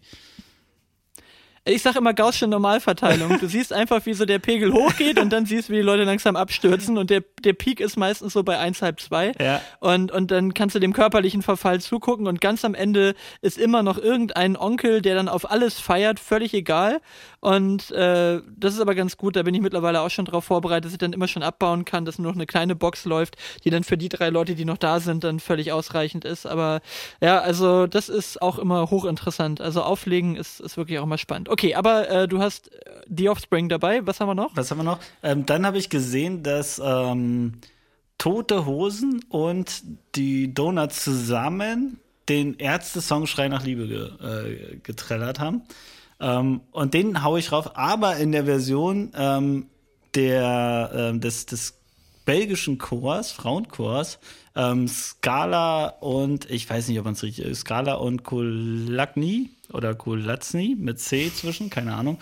Ich 1.70 1.82
sag 1.82 1.94
immer 1.94 2.12
Gaußsche 2.12 2.48
Normalverteilung. 2.48 3.38
Du 3.38 3.46
siehst 3.46 3.72
einfach, 3.72 4.04
wie 4.04 4.12
so 4.12 4.24
der 4.24 4.40
Pegel 4.40 4.72
hochgeht 4.72 5.20
und 5.20 5.30
dann 5.32 5.46
siehst, 5.46 5.70
wie 5.70 5.76
die 5.76 5.82
Leute 5.82 6.02
langsam 6.02 6.34
abstürzen 6.34 6.98
und 6.98 7.10
der, 7.10 7.22
der 7.44 7.52
Peak 7.52 7.78
ist 7.78 7.96
meistens 7.96 8.32
so 8.32 8.42
bei 8.42 8.58
1, 8.58 8.82
halb 8.82 9.00
2. 9.00 9.32
Ja. 9.38 9.60
Und, 9.78 10.10
und 10.10 10.32
dann 10.32 10.52
kannst 10.52 10.74
du 10.74 10.80
dem 10.80 10.92
körperlichen 10.92 11.42
Verfall 11.42 11.80
zugucken 11.80 12.26
und 12.26 12.40
ganz 12.40 12.64
am 12.64 12.74
Ende 12.74 13.14
ist 13.40 13.56
immer 13.56 13.84
noch 13.84 13.98
irgendein 13.98 14.56
Onkel, 14.56 15.00
der 15.00 15.14
dann 15.14 15.28
auf 15.28 15.48
alles 15.48 15.78
feiert, 15.78 16.18
völlig 16.18 16.54
egal. 16.54 17.00
Und 17.38 17.92
äh, 17.92 18.40
das 18.56 18.74
ist 18.74 18.80
aber 18.80 18.96
ganz 18.96 19.16
gut, 19.16 19.36
da 19.36 19.44
bin 19.44 19.54
ich 19.54 19.60
mittlerweile 19.60 20.00
auch 20.00 20.10
schon 20.10 20.24
drauf 20.24 20.44
vorbereitet, 20.44 20.86
dass 20.86 20.92
ich 20.92 20.98
dann 20.98 21.12
immer 21.12 21.28
schon 21.28 21.42
abbauen 21.42 21.84
kann, 21.84 22.04
dass 22.04 22.18
nur 22.18 22.32
noch 22.32 22.36
eine 22.36 22.46
kleine 22.46 22.74
Box 22.74 23.04
läuft, 23.04 23.36
die 23.64 23.70
dann 23.70 23.84
für 23.84 23.96
die 23.96 24.08
drei 24.08 24.28
Leute, 24.30 24.56
die 24.56 24.64
noch 24.64 24.76
da 24.76 24.98
sind, 24.98 25.22
dann 25.22 25.38
völlig 25.38 25.72
ausreichend 25.72 26.24
ist. 26.24 26.46
Aber 26.46 26.80
ja, 27.20 27.38
also 27.38 27.86
das 27.86 28.08
ist 28.08 28.42
auch 28.42 28.58
immer 28.58 28.90
hochinteressant. 28.90 29.60
Also 29.60 29.82
auflegen 29.82 30.34
ist, 30.34 30.60
ist 30.60 30.76
wirklich 30.76 30.98
auch 30.98 31.04
immer 31.04 31.18
spannend. 31.18 31.48
Okay, 31.48 31.59
aber 31.74 32.08
äh, 32.08 32.28
du 32.28 32.40
hast 32.40 32.72
äh, 32.72 32.78
The 33.08 33.28
Offspring 33.28 33.68
dabei. 33.68 34.06
Was 34.06 34.20
haben 34.20 34.28
wir 34.28 34.34
noch? 34.34 34.56
Was 34.56 34.70
haben 34.70 34.78
wir 34.78 34.84
noch? 34.84 35.00
Ähm, 35.22 35.46
dann 35.46 35.66
habe 35.66 35.78
ich 35.78 35.90
gesehen, 35.90 36.42
dass 36.42 36.80
ähm, 36.82 37.54
Tote 38.18 38.66
Hosen 38.66 39.24
und 39.28 39.82
die 40.14 40.52
Donuts 40.52 41.04
zusammen 41.04 41.98
den 42.28 42.58
Ärzte-Song 42.58 43.26
Schrei 43.26 43.48
nach 43.48 43.64
Liebe 43.64 43.88
ge 43.88 44.10
äh, 44.20 44.76
getrellert 44.82 45.40
haben. 45.40 45.62
Ähm, 46.20 46.60
und 46.70 46.94
den 46.94 47.24
haue 47.24 47.38
ich 47.38 47.50
rauf, 47.50 47.76
aber 47.76 48.16
in 48.16 48.32
der 48.32 48.44
Version 48.44 49.10
ähm, 49.16 49.66
der, 50.14 50.90
ähm, 50.94 51.20
des, 51.20 51.46
des 51.46 51.79
belgischen 52.24 52.78
Chors, 52.78 53.32
Frauenchors, 53.32 54.18
ähm, 54.56 54.88
Scala 54.88 55.88
und 56.00 56.50
ich 56.50 56.68
weiß 56.68 56.88
nicht, 56.88 56.98
ob 56.98 57.04
man 57.04 57.14
es 57.14 57.22
richtig 57.22 57.44
ist, 57.44 57.60
Scala 57.60 57.94
und 57.94 58.24
Kolakni 58.24 59.50
oder 59.72 59.94
Kolazny 59.94 60.76
mit 60.78 61.00
C 61.00 61.32
zwischen, 61.32 61.70
keine 61.70 61.94
Ahnung. 61.94 62.18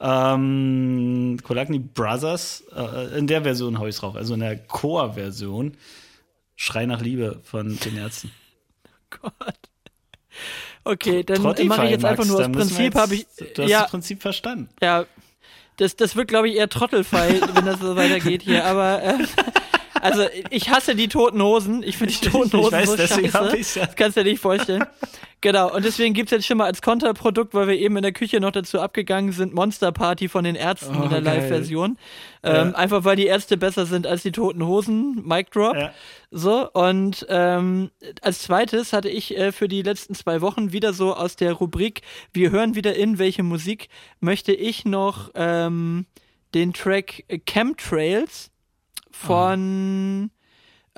Ähm, 0.00 1.38
Kolakni 1.42 1.78
Brothers, 1.78 2.64
äh, 2.74 3.18
in 3.18 3.26
der 3.26 3.42
Version 3.42 3.78
haue 3.78 3.88
ich 3.88 3.94
es 3.94 4.00
drauf, 4.00 4.16
also 4.16 4.34
in 4.34 4.40
der 4.40 4.58
Chor-Version. 4.58 5.76
Schrei 6.56 6.86
nach 6.86 7.00
Liebe 7.00 7.40
von 7.44 7.78
den 7.78 7.96
Ärzten. 7.96 8.32
Gott. 9.10 9.32
Okay, 10.82 11.22
dann 11.22 11.42
Trottify, 11.42 11.68
mache 11.68 11.84
ich 11.84 11.90
jetzt 11.92 12.02
Max, 12.02 12.18
einfach 12.18 12.26
nur 12.26 12.38
da 12.38 12.48
das 12.48 12.56
Prinzip, 12.56 12.94
habe 12.94 13.14
ich. 13.14 13.26
Du 13.54 13.62
hast 13.62 13.70
ja, 13.70 13.82
das 13.82 13.90
Prinzip 13.90 14.22
verstanden. 14.22 14.68
ja. 14.82 15.04
Das, 15.78 15.96
das 15.96 16.14
wird, 16.16 16.28
glaube 16.28 16.48
ich, 16.48 16.56
eher 16.56 16.68
Trottelfei, 16.68 17.40
wenn 17.54 17.64
das 17.64 17.80
so 17.80 17.96
weitergeht 17.96 18.42
hier. 18.42 18.64
Aber 18.66 19.02
äh, 19.02 19.14
also 20.00 20.26
ich 20.50 20.70
hasse 20.70 20.94
die 20.94 21.08
toten 21.08 21.40
Hosen. 21.42 21.82
Ich 21.82 21.96
finde 21.96 22.12
die 22.12 22.26
Ich- 22.26 22.30
toten 22.32 22.48
ich 22.48 22.54
Hosen 22.54 22.72
weiß, 22.72 22.88
so 22.90 22.96
deswegen 22.96 23.30
scheiße. 23.30 23.46
hab 23.46 23.54
ich's 23.54 23.74
ja. 23.74 23.86
Das 23.86 23.96
kannst 23.96 24.16
du 24.16 24.24
dir 24.24 24.30
nicht 24.30 24.40
vorstellen. 24.42 24.84
Genau, 25.40 25.72
und 25.72 25.84
deswegen 25.84 26.14
gibt's 26.14 26.32
jetzt 26.32 26.46
schon 26.46 26.58
mal 26.58 26.64
als 26.64 26.82
Konterprodukt, 26.82 27.54
weil 27.54 27.68
wir 27.68 27.76
eben 27.78 27.96
in 27.96 28.02
der 28.02 28.12
Küche 28.12 28.40
noch 28.40 28.50
dazu 28.50 28.80
abgegangen 28.80 29.30
sind, 29.30 29.54
Monster 29.54 29.92
Party 29.92 30.28
von 30.28 30.42
den 30.42 30.56
Ärzten 30.56 30.96
Oh, 30.98 31.04
in 31.04 31.10
der. 31.10 31.20
Live-Version. 31.20 31.96
Ähm, 32.42 32.54
Ja. 32.70 32.74
Einfach 32.74 33.04
weil 33.04 33.14
die 33.14 33.26
Ärzte 33.26 33.56
besser 33.56 33.86
sind 33.86 34.06
als 34.06 34.22
die 34.22 34.32
toten 34.32 34.66
Hosen. 34.66 35.22
Mic 35.24 35.50
Drop. 35.52 35.76
Ja. 35.76 35.92
So, 36.32 36.68
und 36.72 37.24
ähm, 37.28 37.90
als 38.20 38.42
zweites 38.42 38.92
hatte 38.92 39.08
ich 39.08 39.36
äh, 39.36 39.52
für 39.52 39.68
die 39.68 39.82
letzten 39.82 40.14
zwei 40.14 40.40
Wochen 40.40 40.72
wieder 40.72 40.92
so 40.92 41.14
aus 41.14 41.36
der 41.36 41.52
Rubrik 41.52 42.02
Wir 42.32 42.50
hören 42.50 42.74
wieder 42.74 42.96
in, 42.96 43.18
welche 43.18 43.44
Musik 43.44 43.88
möchte 44.20 44.52
ich 44.52 44.84
noch 44.84 45.30
ähm, 45.34 46.06
den 46.54 46.72
Track 46.72 47.24
Chemtrails 47.46 48.50
von 49.10 50.30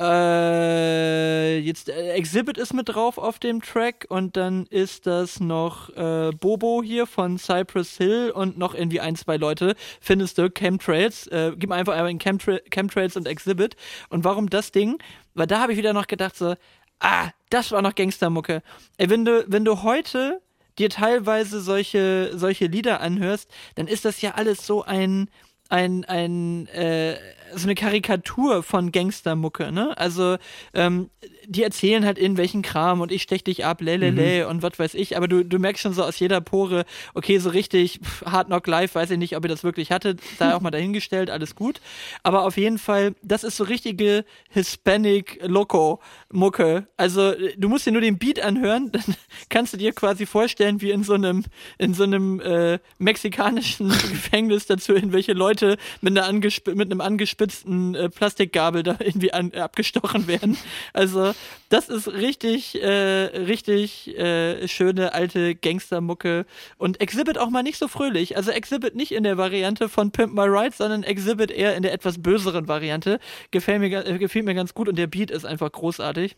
äh, 0.00 1.58
jetzt 1.58 1.90
äh, 1.90 2.12
Exhibit 2.12 2.56
ist 2.56 2.72
mit 2.72 2.88
drauf 2.88 3.18
auf 3.18 3.38
dem 3.38 3.60
Track 3.60 4.06
und 4.08 4.36
dann 4.36 4.66
ist 4.66 5.06
das 5.06 5.40
noch 5.40 5.90
äh, 5.90 6.30
Bobo 6.30 6.82
hier 6.82 7.06
von 7.06 7.38
Cypress 7.38 7.98
Hill 7.98 8.32
und 8.34 8.56
noch 8.56 8.74
irgendwie 8.74 9.00
ein, 9.00 9.14
zwei 9.14 9.36
Leute. 9.36 9.74
Findest 10.00 10.38
du 10.38 10.48
Chemtrails? 10.50 11.26
Äh, 11.26 11.52
gib 11.54 11.70
einfach 11.70 11.92
einmal 11.92 12.10
in 12.10 12.18
Chemtra 12.18 12.58
Chemtrails 12.70 13.16
und 13.16 13.28
Exhibit. 13.28 13.76
Und 14.08 14.24
warum 14.24 14.48
das 14.48 14.72
Ding? 14.72 14.98
Weil 15.34 15.46
da 15.46 15.60
habe 15.60 15.72
ich 15.72 15.78
wieder 15.78 15.92
noch 15.92 16.06
gedacht 16.06 16.34
so, 16.34 16.54
ah, 17.00 17.28
das 17.50 17.70
war 17.70 17.82
noch 17.82 17.94
Gangstermucke. 17.94 18.62
Ey, 18.96 19.10
wenn 19.10 19.26
du, 19.26 19.44
wenn 19.48 19.66
du 19.66 19.82
heute 19.82 20.40
dir 20.78 20.88
teilweise 20.88 21.60
solche, 21.60 22.32
solche 22.34 22.66
Lieder 22.66 23.00
anhörst, 23.00 23.50
dann 23.74 23.86
ist 23.86 24.06
das 24.06 24.22
ja 24.22 24.32
alles 24.32 24.66
so 24.66 24.82
ein, 24.82 25.28
ein, 25.70 26.04
ein, 26.04 26.66
äh, 26.68 27.16
so 27.54 27.66
eine 27.66 27.74
Karikatur 27.74 28.62
von 28.62 28.92
Gangstermucke, 28.92 29.72
ne? 29.72 29.96
Also, 29.96 30.36
ähm, 30.74 31.10
die 31.46 31.62
erzählen 31.62 32.04
halt 32.04 32.18
in 32.18 32.36
welchen 32.36 32.62
Kram 32.62 33.00
und 33.00 33.12
ich 33.12 33.22
stech 33.22 33.44
dich 33.44 33.64
ab, 33.64 33.80
lelele 33.80 34.48
und 34.48 34.62
was 34.62 34.78
weiß 34.78 34.94
ich, 34.94 35.16
aber 35.16 35.28
du, 35.28 35.44
du 35.44 35.58
merkst 35.58 35.82
schon 35.82 35.92
so 35.92 36.04
aus 36.04 36.18
jeder 36.18 36.40
Pore, 36.40 36.84
okay, 37.14 37.38
so 37.38 37.50
richtig 37.50 38.00
pff, 38.02 38.24
Hard 38.26 38.48
Knock 38.48 38.66
Live, 38.66 38.94
weiß 38.94 39.10
ich 39.10 39.18
nicht, 39.18 39.36
ob 39.36 39.44
ihr 39.44 39.48
das 39.48 39.64
wirklich 39.64 39.90
hattet, 39.90 40.20
sei 40.38 40.54
auch 40.54 40.60
mal 40.60 40.70
dahingestellt, 40.80 41.30
alles 41.30 41.54
gut. 41.54 41.80
Aber 42.22 42.44
auf 42.44 42.56
jeden 42.56 42.78
Fall, 42.78 43.14
das 43.22 43.44
ist 43.44 43.56
so 43.56 43.64
richtige 43.64 44.24
Hispanic 44.50 45.40
Loco 45.42 46.00
Mucke. 46.32 46.86
Also, 46.96 47.34
du 47.56 47.68
musst 47.68 47.86
dir 47.86 47.92
nur 47.92 48.00
den 48.00 48.18
Beat 48.18 48.40
anhören, 48.40 48.90
dann 48.92 49.16
kannst 49.48 49.72
du 49.72 49.76
dir 49.76 49.92
quasi 49.92 50.26
vorstellen, 50.26 50.80
wie 50.80 50.90
in 50.90 51.04
so 51.04 51.14
einem, 51.14 51.44
in 51.78 51.94
so 51.94 52.04
einem 52.04 52.40
äh, 52.40 52.78
mexikanischen 52.98 53.88
Gefängnis 54.10 54.66
dazu 54.66 54.94
irgendwelche 54.94 55.32
Leute 55.32 55.76
mit, 56.00 56.16
einer 56.16 56.26
angesp 56.26 56.68
mit 56.68 56.90
einem 56.90 57.00
angespitzten 57.00 57.94
äh, 57.94 58.08
Plastikgabel 58.08 58.82
da 58.82 58.96
irgendwie 58.98 59.32
an, 59.32 59.52
abgestochen 59.52 60.26
werden. 60.26 60.56
Also, 60.92 61.29
das 61.68 61.88
ist 61.88 62.08
richtig, 62.08 62.80
äh, 62.82 62.88
richtig 62.88 64.16
äh, 64.18 64.66
schöne 64.68 65.14
alte 65.14 65.54
Gangstermucke. 65.54 66.46
Und 66.78 67.00
Exhibit 67.00 67.38
auch 67.38 67.50
mal 67.50 67.62
nicht 67.62 67.78
so 67.78 67.88
fröhlich. 67.88 68.36
Also 68.36 68.50
Exhibit 68.50 68.94
nicht 68.94 69.12
in 69.12 69.24
der 69.24 69.36
Variante 69.36 69.88
von 69.88 70.10
Pimp 70.10 70.34
My 70.34 70.44
Ride, 70.44 70.74
sondern 70.76 71.02
Exhibit 71.02 71.50
eher 71.50 71.76
in 71.76 71.82
der 71.82 71.92
etwas 71.92 72.20
böseren 72.20 72.68
Variante. 72.68 73.18
Gefällt 73.50 73.80
mir, 73.80 74.06
äh, 74.06 74.18
gefällt 74.18 74.44
mir 74.44 74.54
ganz 74.54 74.74
gut 74.74 74.88
und 74.88 74.96
der 74.96 75.06
Beat 75.06 75.30
ist 75.30 75.44
einfach 75.44 75.70
großartig. 75.70 76.36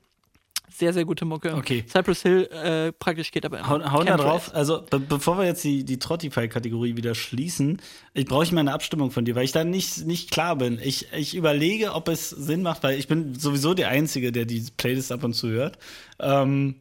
Sehr, 0.77 0.93
sehr 0.93 1.05
gute 1.05 1.25
Mucke. 1.25 1.55
Okay. 1.55 1.85
Cypress 1.89 2.23
Hill 2.23 2.49
äh, 2.53 2.93
praktisch 2.93 3.31
geht 3.31 3.45
aber 3.45 3.59
immer. 3.59 3.69
Hauen, 3.69 3.93
hauen 3.93 4.07
da 4.07 4.17
drauf. 4.17 4.55
Also, 4.55 4.83
be 4.89 4.99
bevor 5.01 5.39
wir 5.39 5.45
jetzt 5.45 5.63
die, 5.65 5.85
die 5.85 5.99
Trottify-Kategorie 5.99 6.97
wieder 6.97 7.15
schließen, 7.15 7.81
ich 8.15 8.27
brauche 8.27 8.45
ich 8.45 8.53
mal 8.53 8.61
eine 8.61 8.73
Abstimmung 8.73 9.11
von 9.11 9.25
dir, 9.25 9.35
weil 9.35 9.45
ich 9.45 9.53
da 9.53 9.65
nicht, 9.65 10.07
nicht 10.07 10.31
klar 10.31 10.57
bin. 10.57 10.79
Ich, 10.83 11.13
ich 11.13 11.35
überlege, 11.35 11.93
ob 11.93 12.09
es 12.09 12.31
Sinn 12.31 12.63
macht, 12.63 12.83
weil 12.83 12.99
ich 12.99 13.09
bin 13.09 13.35
sowieso 13.35 13.75
der 13.75 13.89
Einzige, 13.89 14.33
der 14.33 14.45
die 14.45 14.65
Playlist 14.77 15.13
ab 15.13 15.25
und 15.25 15.35
zu 15.35 15.49
hört. 15.49 15.79
Ähm, 16.19 16.77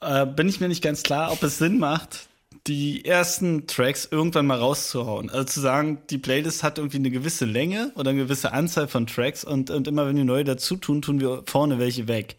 äh, 0.00 0.26
bin 0.26 0.48
ich 0.48 0.60
mir 0.60 0.68
nicht 0.68 0.82
ganz 0.82 1.02
klar, 1.02 1.32
ob 1.32 1.42
es 1.42 1.58
Sinn 1.58 1.78
macht, 1.78 2.28
die 2.66 3.04
ersten 3.04 3.66
Tracks 3.66 4.08
irgendwann 4.10 4.46
mal 4.46 4.58
rauszuhauen. 4.58 5.30
Also 5.30 5.44
zu 5.44 5.60
sagen, 5.60 5.98
die 6.10 6.18
Playlist 6.18 6.62
hat 6.62 6.78
irgendwie 6.78 6.98
eine 6.98 7.10
gewisse 7.10 7.44
Länge 7.44 7.92
oder 7.94 8.10
eine 8.10 8.22
gewisse 8.22 8.52
Anzahl 8.52 8.88
von 8.88 9.06
Tracks 9.06 9.44
und, 9.44 9.70
und 9.70 9.86
immer 9.86 10.06
wenn 10.06 10.16
wir 10.16 10.24
neue 10.24 10.44
dazu 10.44 10.76
tun, 10.76 11.02
tun 11.02 11.20
wir 11.20 11.42
vorne 11.46 11.78
welche 11.78 12.08
weg. 12.08 12.36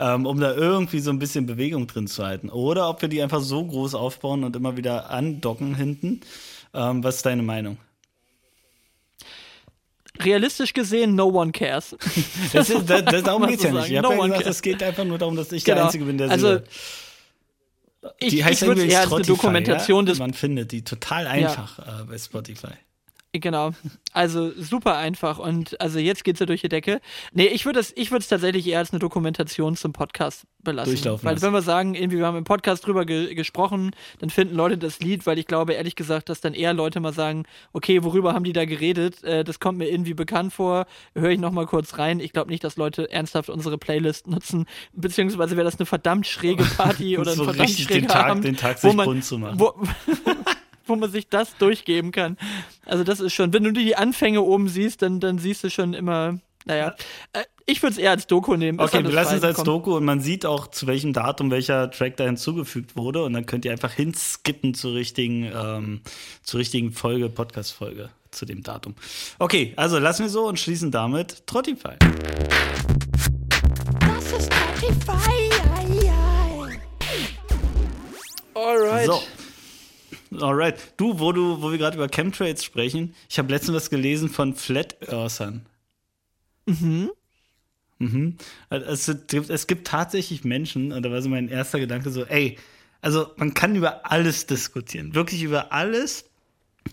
Ähm, 0.00 0.26
um 0.26 0.38
da 0.40 0.54
irgendwie 0.54 1.00
so 1.00 1.10
ein 1.10 1.18
bisschen 1.18 1.46
Bewegung 1.46 1.86
drin 1.88 2.06
zu 2.06 2.24
halten. 2.24 2.50
Oder 2.50 2.88
ob 2.88 3.02
wir 3.02 3.08
die 3.08 3.20
einfach 3.22 3.40
so 3.40 3.64
groß 3.64 3.94
aufbauen 3.96 4.44
und 4.44 4.54
immer 4.54 4.76
wieder 4.76 5.10
andocken 5.10 5.74
hinten. 5.74 6.20
Ähm, 6.72 7.02
was 7.02 7.16
ist 7.16 7.26
deine 7.26 7.42
Meinung? 7.42 7.78
Realistisch 10.20 10.72
gesehen, 10.72 11.14
no 11.14 11.26
one 11.26 11.52
cares. 11.52 11.96
Das, 12.52 12.70
ist- 12.70 12.88
das, 12.88 13.04
das, 13.04 13.22
darum 13.22 13.42
so 13.60 13.68
ja 13.68 13.72
nicht. 13.72 13.90
Ich 13.90 14.00
No 14.02 14.10
ja 14.12 14.26
gesagt, 14.28 14.46
es 14.46 14.62
geht 14.62 14.82
einfach 14.82 15.04
nur 15.04 15.18
darum, 15.18 15.36
dass 15.36 15.52
ich 15.52 15.64
der 15.64 15.74
Genau. 15.74 15.86
Einzige 15.86 16.04
bin, 16.04 16.18
der 16.18 16.30
Also, 16.30 16.58
sie 16.58 16.62
Ich, 18.18 18.30
Die 18.30 18.44
heißt 18.44 18.62
ich 18.62 18.68
würde 18.68 18.84
eher 18.84 19.00
als 19.00 19.12
eine 19.12 19.24
Spotify, 19.24 19.36
Dokumentation 19.42 20.06
ja? 20.06 20.10
des 20.12 20.18
Man 20.18 20.32
findet 20.34 20.72
die 20.72 20.82
total 20.82 21.26
einfach 21.26 21.78
äh, 21.78 22.04
bei 22.04 22.18
Spotify. 22.18 22.68
Genau. 23.32 23.72
Also 24.12 24.50
super 24.50 24.96
einfach 24.96 25.38
und 25.38 25.78
also 25.80 25.98
jetzt 25.98 26.24
geht's 26.24 26.40
ja 26.40 26.46
durch 26.46 26.62
die 26.62 26.70
Decke. 26.70 27.00
Nee, 27.32 27.46
ich 27.46 27.66
würde 27.66 27.78
es 27.78 27.92
ich 27.94 28.08
tatsächlich 28.08 28.66
eher 28.66 28.78
als 28.78 28.90
eine 28.90 29.00
Dokumentation 29.00 29.76
zum 29.76 29.92
Podcast 29.92 30.44
belassen. 30.64 30.94
Durchlaufen 30.94 31.26
weil 31.26 31.34
lassen. 31.34 31.46
wenn 31.46 31.52
wir 31.52 31.62
sagen, 31.62 31.94
irgendwie 31.94 32.18
wir 32.18 32.26
haben 32.26 32.38
im 32.38 32.44
Podcast 32.44 32.86
drüber 32.86 33.04
ge 33.04 33.34
gesprochen, 33.34 33.90
dann 34.18 34.30
finden 34.30 34.54
Leute 34.54 34.78
das 34.78 35.00
Lied, 35.00 35.26
weil 35.26 35.38
ich 35.38 35.46
glaube 35.46 35.74
ehrlich 35.74 35.94
gesagt, 35.94 36.30
dass 36.30 36.40
dann 36.40 36.54
eher 36.54 36.72
Leute 36.72 37.00
mal 37.00 37.12
sagen, 37.12 37.44
okay, 37.74 38.02
worüber 38.02 38.32
haben 38.32 38.44
die 38.44 38.54
da 38.54 38.64
geredet? 38.64 39.22
Äh, 39.24 39.44
das 39.44 39.60
kommt 39.60 39.76
mir 39.76 39.90
irgendwie 39.90 40.14
bekannt 40.14 40.54
vor. 40.54 40.86
Höre 41.14 41.30
ich 41.30 41.38
noch 41.38 41.52
mal 41.52 41.66
kurz 41.66 41.98
rein. 41.98 42.20
Ich 42.20 42.32
glaube 42.32 42.50
nicht, 42.50 42.64
dass 42.64 42.76
Leute 42.76 43.10
ernsthaft 43.10 43.50
unsere 43.50 43.76
Playlist 43.76 44.26
nutzen, 44.26 44.64
beziehungsweise 44.94 45.56
wäre 45.56 45.64
das 45.66 45.78
eine 45.78 45.86
verdammt 45.86 46.26
schräge 46.26 46.64
Party 46.76 47.18
oder 47.18 47.32
ein 47.32 47.36
so 47.36 47.44
verdammt 47.44 47.68
richtig 47.68 47.84
schräger 47.84 48.00
den 48.00 48.08
Tag, 48.08 48.30
Abend, 48.30 48.44
den 48.44 48.56
Tag 48.56 48.78
sich 48.78 48.94
man, 48.94 49.04
bunt 49.04 49.24
zu 49.24 49.38
machen. 49.38 49.60
wo, 49.60 49.74
wo 50.88 50.96
man 50.96 51.10
sich 51.10 51.28
das 51.28 51.56
durchgeben 51.56 52.12
kann. 52.12 52.36
Also 52.84 53.04
das 53.04 53.20
ist 53.20 53.32
schon, 53.32 53.52
wenn 53.52 53.64
du 53.64 53.72
die 53.72 53.96
Anfänge 53.96 54.42
oben 54.42 54.68
siehst, 54.68 55.02
dann, 55.02 55.20
dann 55.20 55.38
siehst 55.38 55.64
du 55.64 55.70
schon 55.70 55.94
immer, 55.94 56.38
naja, 56.64 56.94
äh, 57.32 57.44
ich 57.66 57.82
würde 57.82 57.92
es 57.92 57.98
eher 57.98 58.12
als 58.12 58.26
Doku 58.26 58.56
nehmen. 58.56 58.80
Okay, 58.80 59.04
wir 59.04 59.12
lassen 59.12 59.36
es 59.36 59.44
als. 59.44 59.62
Doku 59.62 59.96
und 59.96 60.04
man 60.04 60.20
sieht 60.20 60.46
auch, 60.46 60.68
zu 60.68 60.86
welchem 60.86 61.12
Datum 61.12 61.50
welcher 61.50 61.90
Track 61.90 62.16
da 62.16 62.24
hinzugefügt 62.24 62.96
wurde 62.96 63.22
und 63.24 63.34
dann 63.34 63.46
könnt 63.46 63.64
ihr 63.64 63.72
einfach 63.72 63.92
hinskippen 63.92 64.74
zur 64.74 64.94
richtigen, 64.94 65.50
ähm, 65.54 66.00
zur 66.42 66.60
richtigen 66.60 66.92
Folge, 66.92 67.28
Podcast-Folge 67.28 68.08
zu 68.30 68.46
dem 68.46 68.62
Datum. 68.62 68.94
Okay, 69.38 69.74
also 69.76 69.98
lassen 69.98 70.22
wir 70.22 70.30
so 70.30 70.46
und 70.46 70.58
schließen 70.58 70.90
damit 70.90 71.46
Trottify. 71.46 71.96
Das 74.00 74.32
ist 74.32 74.50
ei. 75.08 75.48
Alright. 78.58 79.06
So. 79.06 79.22
Alright. 80.32 80.94
Du, 80.96 81.18
wo 81.18 81.32
du, 81.32 81.62
wo 81.62 81.70
wir 81.70 81.78
gerade 81.78 81.96
über 81.96 82.08
Chemtrails 82.08 82.64
sprechen, 82.64 83.14
ich 83.28 83.38
habe 83.38 83.50
letztens 83.50 83.76
was 83.76 83.90
gelesen 83.90 84.28
von 84.28 84.54
Flat 84.54 84.96
Earthern. 85.08 85.66
Mhm. 86.66 87.10
Mhm. 87.98 88.36
Also, 88.70 89.12
es, 89.12 89.26
gibt, 89.26 89.50
es 89.50 89.66
gibt 89.66 89.86
tatsächlich 89.86 90.44
Menschen, 90.44 90.92
und 90.92 91.02
da 91.02 91.10
war 91.10 91.22
so 91.22 91.28
mein 91.28 91.48
erster 91.48 91.80
Gedanke 91.80 92.10
so, 92.10 92.24
ey, 92.24 92.58
also 93.00 93.30
man 93.36 93.54
kann 93.54 93.76
über 93.76 94.10
alles 94.10 94.46
diskutieren, 94.46 95.14
wirklich 95.14 95.42
über 95.42 95.72
alles. 95.72 96.24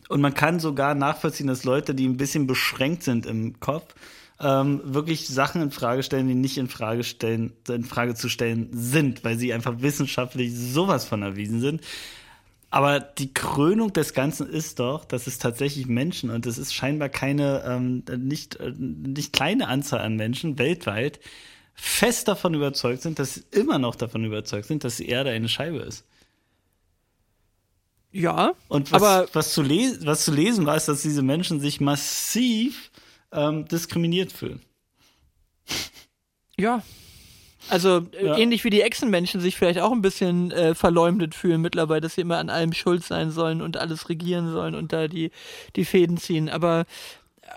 Und 0.09 0.21
man 0.21 0.33
kann 0.33 0.59
sogar 0.59 0.93
nachvollziehen, 0.93 1.47
dass 1.47 1.63
Leute, 1.63 1.95
die 1.95 2.07
ein 2.07 2.17
bisschen 2.17 2.47
beschränkt 2.47 3.03
sind 3.03 3.25
im 3.25 3.59
Kopf, 3.59 3.95
ähm, 4.39 4.81
wirklich 4.83 5.27
Sachen 5.27 5.61
in 5.61 5.71
Frage 5.71 6.03
stellen, 6.03 6.27
die 6.27 6.35
nicht 6.35 6.57
in 6.57 6.67
Frage 6.67 7.03
stellen, 7.03 7.53
in 7.69 7.85
Frage 7.85 8.15
zu 8.15 8.27
stellen 8.27 8.69
sind, 8.73 9.23
weil 9.23 9.37
sie 9.37 9.53
einfach 9.53 9.81
wissenschaftlich 9.81 10.53
sowas 10.53 11.05
von 11.05 11.21
erwiesen 11.21 11.61
sind. 11.61 11.81
Aber 12.75 12.99
die 12.99 13.33
Krönung 13.33 13.93
des 13.93 14.13
Ganzen 14.13 14.49
ist 14.49 14.79
doch, 14.79 15.05
dass 15.05 15.27
es 15.27 15.37
tatsächlich 15.37 15.85
Menschen, 15.85 16.29
und 16.29 16.45
es 16.45 16.57
ist 16.57 16.73
scheinbar 16.73 17.07
keine 17.07 17.63
ähm, 17.65 18.03
nicht, 18.17 18.57
äh, 18.57 18.73
nicht 18.77 19.31
kleine 19.31 19.69
Anzahl 19.69 20.01
an 20.01 20.17
Menschen 20.17 20.59
weltweit, 20.59 21.21
fest 21.73 22.27
davon 22.27 22.53
überzeugt 22.53 23.01
sind, 23.01 23.17
dass 23.17 23.35
sie 23.35 23.43
immer 23.51 23.79
noch 23.79 23.95
davon 23.95 24.25
überzeugt 24.25 24.67
sind, 24.67 24.83
dass 24.83 24.97
die 24.97 25.07
Erde 25.07 25.29
eine 25.29 25.47
Scheibe 25.47 25.77
ist. 25.77 26.03
Ja, 28.11 28.55
und 28.67 28.91
was, 28.91 29.01
aber 29.01 29.29
was 29.31 29.53
zu, 29.53 29.63
was 29.63 30.25
zu 30.25 30.33
lesen 30.33 30.65
war, 30.65 30.75
ist, 30.75 30.89
dass 30.89 31.01
diese 31.01 31.21
Menschen 31.21 31.61
sich 31.61 31.79
massiv 31.79 32.91
ähm, 33.31 33.65
diskriminiert 33.69 34.33
fühlen. 34.33 34.61
Ja. 36.57 36.83
Also 37.69 38.05
äh, 38.11 38.25
ja. 38.25 38.37
ähnlich 38.37 38.63
wie 38.63 38.69
die 38.69 38.81
Echsenmenschen 38.81 39.41
sich 39.41 39.55
vielleicht 39.55 39.79
auch 39.79 39.91
ein 39.91 40.01
bisschen 40.01 40.51
äh, 40.51 40.75
verleumdet 40.75 41.35
fühlen 41.35 41.61
mittlerweile, 41.61 42.01
dass 42.01 42.15
sie 42.15 42.21
immer 42.21 42.37
an 42.37 42.49
allem 42.49 42.73
schuld 42.73 43.03
sein 43.03 43.31
sollen 43.31 43.61
und 43.61 43.77
alles 43.77 44.09
regieren 44.09 44.51
sollen 44.51 44.75
und 44.75 44.93
da 44.93 45.07
die, 45.07 45.31
die 45.75 45.85
Fäden 45.85 46.17
ziehen. 46.17 46.49
Aber 46.49 46.85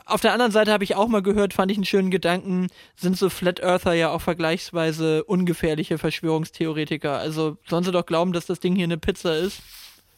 auf 0.05 0.21
der 0.21 0.33
anderen 0.33 0.53
Seite 0.53 0.73
habe 0.73 0.85
ich 0.85 0.95
auch 0.95 1.09
mal 1.09 1.23
gehört, 1.23 1.55
fand 1.55 1.71
ich 1.71 1.77
einen 1.77 1.85
schönen 1.85 2.11
Gedanken, 2.11 2.69
sind 2.97 3.17
so 3.17 3.29
Flat 3.31 3.61
Earther 3.61 3.95
ja 3.95 4.11
auch 4.11 4.21
vergleichsweise 4.21 5.25
ungefährliche 5.25 5.99
Verschwörungstheoretiker. 5.99 7.19
Also 7.19 7.59
sollen 7.69 7.85
sie 7.85 7.93
doch 7.93 8.07
glauben, 8.07 8.33
dass 8.33 8.47
das 8.47 8.61
Ding 8.61 8.75
hier 8.75 8.85
eine 8.85 8.99
Pizza 8.99 9.37
ist. 9.37 9.61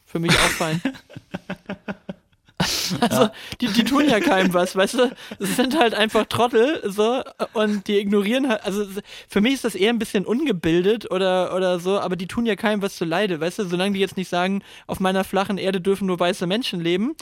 Für 0.06 0.18
mich 0.18 0.32
auch 0.32 0.50
fein. 0.50 0.82
Also, 3.00 3.22
ja. 3.22 3.32
die, 3.60 3.68
die 3.68 3.84
tun 3.84 4.08
ja 4.08 4.20
keinem 4.20 4.52
was, 4.52 4.76
weißt 4.76 4.94
du? 4.94 5.10
Das 5.38 5.56
sind 5.56 5.78
halt 5.78 5.94
einfach 5.94 6.26
Trottel, 6.26 6.82
so, 6.84 7.22
und 7.54 7.86
die 7.86 7.98
ignorieren 7.98 8.48
halt, 8.48 8.64
also, 8.64 8.84
für 9.28 9.40
mich 9.40 9.54
ist 9.54 9.64
das 9.64 9.74
eher 9.74 9.90
ein 9.90 9.98
bisschen 9.98 10.26
ungebildet 10.26 11.10
oder, 11.10 11.54
oder 11.54 11.80
so, 11.80 11.98
aber 11.98 12.16
die 12.16 12.26
tun 12.26 12.46
ja 12.46 12.56
keinem 12.56 12.82
was 12.82 12.96
zu 12.96 13.04
leide, 13.04 13.40
weißt 13.40 13.60
du? 13.60 13.64
Solange 13.64 13.94
die 13.94 14.00
jetzt 14.00 14.16
nicht 14.16 14.28
sagen, 14.28 14.62
auf 14.86 15.00
meiner 15.00 15.24
flachen 15.24 15.58
Erde 15.58 15.80
dürfen 15.80 16.06
nur 16.06 16.20
weiße 16.20 16.46
Menschen 16.46 16.80
leben, 16.80 17.14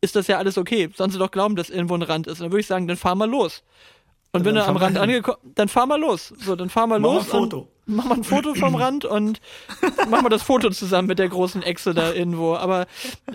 ist 0.00 0.16
das 0.16 0.26
ja 0.28 0.38
alles 0.38 0.58
okay. 0.58 0.88
Sollen 0.94 1.10
sie 1.10 1.18
doch 1.18 1.30
glauben, 1.30 1.56
dass 1.56 1.70
irgendwo 1.70 1.94
ein 1.94 2.02
Rand 2.02 2.26
ist. 2.26 2.40
Dann 2.40 2.50
würde 2.50 2.60
ich 2.60 2.66
sagen, 2.66 2.86
dann 2.86 2.96
fahr 2.96 3.14
mal 3.14 3.28
los. 3.28 3.62
Und 4.32 4.44
wenn 4.44 4.54
du 4.54 4.64
am 4.64 4.76
Rand 4.76 4.98
angekommen, 4.98 5.38
dann 5.54 5.68
fahr 5.68 5.86
mal 5.86 5.98
los. 5.98 6.34
So, 6.38 6.54
dann 6.54 6.68
fahr 6.68 6.86
mal 6.86 7.00
mach 7.00 7.14
los. 7.14 7.28
Mal 7.28 7.34
ein 7.34 7.42
Foto. 7.42 7.68
Mach 7.86 8.04
mal 8.04 8.14
ein 8.16 8.24
Foto 8.24 8.54
vom 8.54 8.74
Rand 8.76 9.04
und 9.06 9.40
mach 10.10 10.20
mal 10.20 10.28
das 10.28 10.42
Foto 10.42 10.68
zusammen 10.70 11.08
mit 11.08 11.18
der 11.18 11.30
großen 11.30 11.62
Echse 11.62 11.94
da 11.94 12.12
irgendwo. 12.12 12.54
Aber, 12.54 12.86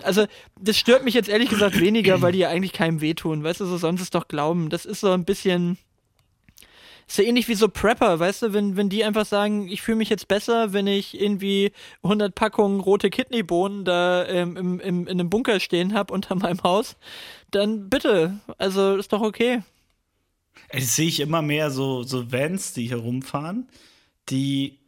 also, 0.02 0.26
das 0.60 0.76
stört 0.76 1.04
mich 1.04 1.14
jetzt 1.14 1.28
ehrlich 1.28 1.50
gesagt 1.50 1.80
weniger, 1.80 2.22
weil 2.22 2.32
die 2.32 2.38
ja 2.38 2.48
eigentlich 2.48 2.72
keinem 2.72 3.00
wehtun. 3.00 3.42
Weißt 3.42 3.60
du, 3.60 3.66
so 3.66 3.76
sonst 3.76 4.02
ist 4.02 4.14
doch 4.14 4.28
Glauben. 4.28 4.70
Das 4.70 4.84
ist 4.84 5.00
so 5.00 5.10
ein 5.10 5.24
bisschen, 5.24 5.78
ist 7.08 7.18
ja 7.18 7.24
ähnlich 7.24 7.48
wie 7.48 7.54
so 7.54 7.68
Prepper, 7.68 8.20
weißt 8.20 8.42
du, 8.42 8.52
wenn, 8.52 8.76
wenn 8.76 8.88
die 8.88 9.04
einfach 9.04 9.26
sagen, 9.26 9.68
ich 9.68 9.82
fühle 9.82 9.98
mich 9.98 10.08
jetzt 10.08 10.28
besser, 10.28 10.72
wenn 10.72 10.86
ich 10.86 11.20
irgendwie 11.20 11.72
100 12.04 12.34
Packungen 12.34 12.78
rote 12.78 13.10
Kidneybohnen 13.10 13.84
da 13.84 14.26
ähm, 14.26 14.56
im, 14.56 14.80
im, 14.80 15.06
in 15.06 15.20
einem 15.20 15.28
Bunker 15.28 15.58
stehen 15.58 15.92
habe 15.92 16.14
unter 16.14 16.36
meinem 16.36 16.62
Haus, 16.62 16.96
dann 17.50 17.90
bitte. 17.90 18.38
Also, 18.58 18.96
ist 18.96 19.12
doch 19.12 19.20
okay. 19.20 19.62
Das 20.72 20.96
sehe 20.96 21.08
ich 21.08 21.20
immer 21.20 21.42
mehr 21.42 21.70
so, 21.70 22.02
so 22.02 22.32
Vans, 22.32 22.72
die 22.72 22.88
hier 22.88 22.96
rumfahren, 22.96 23.68
die 24.28 24.78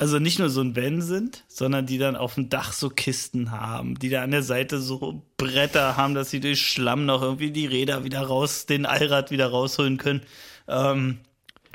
also 0.00 0.18
nicht 0.18 0.38
nur 0.38 0.48
so 0.48 0.62
ein 0.62 0.74
Van 0.74 1.02
sind, 1.02 1.44
sondern 1.46 1.84
die 1.84 1.98
dann 1.98 2.16
auf 2.16 2.34
dem 2.34 2.48
Dach 2.48 2.72
so 2.72 2.88
Kisten 2.88 3.50
haben, 3.50 3.98
die 3.98 4.08
da 4.08 4.22
an 4.22 4.30
der 4.30 4.42
Seite 4.42 4.80
so 4.80 5.22
Bretter 5.36 5.94
haben, 5.98 6.14
dass 6.14 6.30
sie 6.30 6.40
durch 6.40 6.62
Schlamm 6.62 7.04
noch 7.04 7.20
irgendwie 7.20 7.50
die 7.50 7.66
Räder 7.66 8.02
wieder 8.02 8.22
raus, 8.22 8.64
den 8.64 8.86
Allrad 8.86 9.30
wieder 9.30 9.48
rausholen 9.48 9.98
können, 9.98 10.22
ähm, 10.68 11.18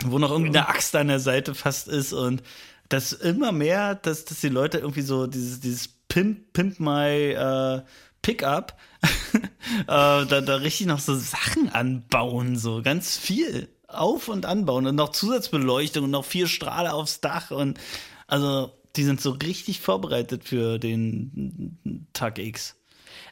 wo 0.03 0.17
noch 0.17 0.31
irgendwie 0.31 0.57
eine 0.57 0.67
Axt 0.67 0.95
an 0.95 1.09
der 1.09 1.19
Seite 1.19 1.53
fast 1.53 1.87
ist 1.87 2.13
und 2.13 2.41
das 2.89 3.13
immer 3.13 3.51
mehr, 3.51 3.93
dass, 3.93 4.25
dass 4.25 4.41
die 4.41 4.49
Leute 4.49 4.79
irgendwie 4.79 5.01
so 5.01 5.27
dieses, 5.27 5.59
dieses 5.59 5.87
Pimp, 6.07 6.51
Pimp 6.53 6.79
My 6.79 7.31
äh, 7.31 7.81
Pickup 8.25 8.75
äh, 9.33 9.85
da, 9.87 10.25
da 10.25 10.55
richtig 10.55 10.87
noch 10.87 10.97
so 10.97 11.15
Sachen 11.15 11.69
anbauen, 11.69 12.57
so 12.57 12.81
ganz 12.81 13.17
viel 13.17 13.69
auf- 13.87 14.29
und 14.29 14.47
anbauen 14.47 14.87
und 14.87 14.95
noch 14.95 15.09
Zusatzbeleuchtung 15.09 16.05
und 16.05 16.11
noch 16.11 16.25
vier 16.25 16.47
Strahle 16.47 16.91
aufs 16.93 17.21
Dach 17.21 17.51
und 17.51 17.79
also 18.25 18.71
die 18.95 19.03
sind 19.03 19.21
so 19.21 19.29
richtig 19.29 19.79
vorbereitet 19.79 20.43
für 20.43 20.79
den 20.79 22.09
Tag 22.13 22.39
X. 22.39 22.75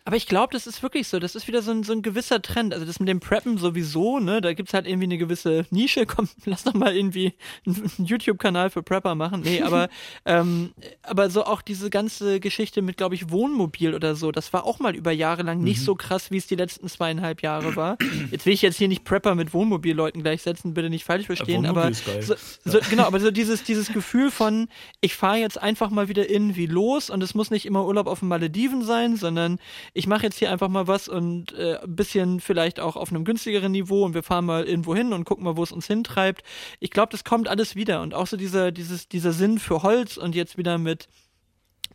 Aber 0.05 0.17
ich 0.17 0.27
glaube, 0.27 0.51
das 0.51 0.67
ist 0.67 0.83
wirklich 0.83 1.07
so. 1.07 1.19
Das 1.19 1.33
ist 1.35 1.47
wieder 1.47 1.61
so 1.61 1.71
ein, 1.71 1.83
so 1.83 1.93
ein 1.93 2.01
gewisser 2.01 2.41
Trend. 2.41 2.73
Also 2.73 2.85
das 2.85 2.99
mit 2.99 3.07
dem 3.07 3.21
Preppen 3.21 3.57
sowieso, 3.57 4.19
ne? 4.19 4.41
Da 4.41 4.53
gibt's 4.53 4.73
halt 4.73 4.85
irgendwie 4.85 5.05
eine 5.05 5.17
gewisse 5.17 5.65
Nische. 5.69 6.05
Komm, 6.13 6.27
lass 6.45 6.63
doch 6.63 6.73
mal 6.73 6.95
irgendwie 6.95 7.33
einen, 7.65 7.91
YouTube-Kanal 7.97 8.69
für 8.69 8.83
Prepper 8.83 9.15
machen. 9.15 9.41
Nee, 9.45 9.61
aber, 9.61 9.89
ähm, 10.25 10.73
aber 11.03 11.29
so 11.29 11.45
auch 11.45 11.61
diese 11.61 11.89
ganze 11.89 12.41
Geschichte 12.41 12.81
mit, 12.81 12.97
glaube 12.97 13.15
ich, 13.15 13.31
Wohnmobil 13.31 13.95
oder 13.95 14.15
so, 14.15 14.31
das 14.31 14.51
war 14.51 14.65
auch 14.65 14.79
mal 14.79 14.93
über 14.93 15.11
Jahre 15.11 15.43
lang 15.43 15.59
nicht 15.59 15.79
mhm. 15.79 15.85
so 15.85 15.95
krass, 15.95 16.31
wie 16.31 16.37
es 16.37 16.47
die 16.47 16.55
letzten 16.55 16.89
zweieinhalb 16.89 17.41
Jahre 17.41 17.77
war. 17.77 17.97
Jetzt 18.29 18.45
will 18.45 18.53
ich 18.53 18.61
jetzt 18.61 18.77
hier 18.77 18.89
nicht 18.89 19.05
Prepper 19.05 19.35
mit 19.35 19.53
Wohnmobil-Leuten 19.53 20.21
gleichsetzen, 20.21 20.73
bitte 20.73 20.89
nicht 20.89 21.05
falsch 21.05 21.27
verstehen, 21.27 21.65
aber 21.65 21.93
so, 21.93 22.35
so, 22.65 22.79
genau, 22.89 23.03
aber 23.03 23.19
so 23.19 23.31
dieses, 23.31 23.63
dieses 23.63 23.87
Gefühl 23.93 24.31
von, 24.31 24.67
ich 24.99 25.15
fahre 25.15 25.37
jetzt 25.37 25.61
einfach 25.61 25.89
mal 25.89 26.09
wieder 26.09 26.29
irgendwie 26.29 26.65
los 26.65 27.09
und 27.09 27.23
es 27.23 27.35
muss 27.35 27.51
nicht 27.51 27.65
immer 27.65 27.85
Urlaub 27.85 28.07
auf 28.07 28.19
den 28.19 28.27
Malediven 28.27 28.83
sein, 28.83 29.15
sondern 29.15 29.59
ich 29.93 30.07
mache 30.07 30.23
jetzt 30.23 30.39
hier 30.39 30.51
einfach 30.51 30.69
mal 30.69 30.87
was 30.87 31.07
und 31.07 31.53
äh, 31.53 31.77
ein 31.77 31.95
bisschen 31.95 32.39
vielleicht 32.39 32.79
auch 32.79 32.95
auf 32.95 33.09
einem 33.09 33.25
günstigeren 33.25 33.71
Niveau 33.71 34.03
und 34.03 34.13
wir 34.13 34.23
fahren 34.23 34.45
mal 34.45 34.65
irgendwo 34.65 34.95
hin 34.95 35.13
und 35.13 35.23
gucken 35.25 35.43
mal, 35.43 35.55
wo 35.55 35.63
es 35.63 35.71
uns 35.71 35.87
hintreibt. 35.87 36.43
Ich 36.79 36.89
glaube, 36.89 37.11
das 37.11 37.23
kommt 37.23 37.47
alles 37.47 37.75
wieder 37.75 38.01
und 38.01 38.13
auch 38.13 38.27
so 38.27 38.37
dieser, 38.37 38.71
dieses, 38.71 39.07
dieser 39.07 39.33
Sinn 39.33 39.59
für 39.59 39.83
Holz 39.83 40.17
und 40.17 40.35
jetzt 40.35 40.57
wieder 40.57 40.77
mit 40.77 41.07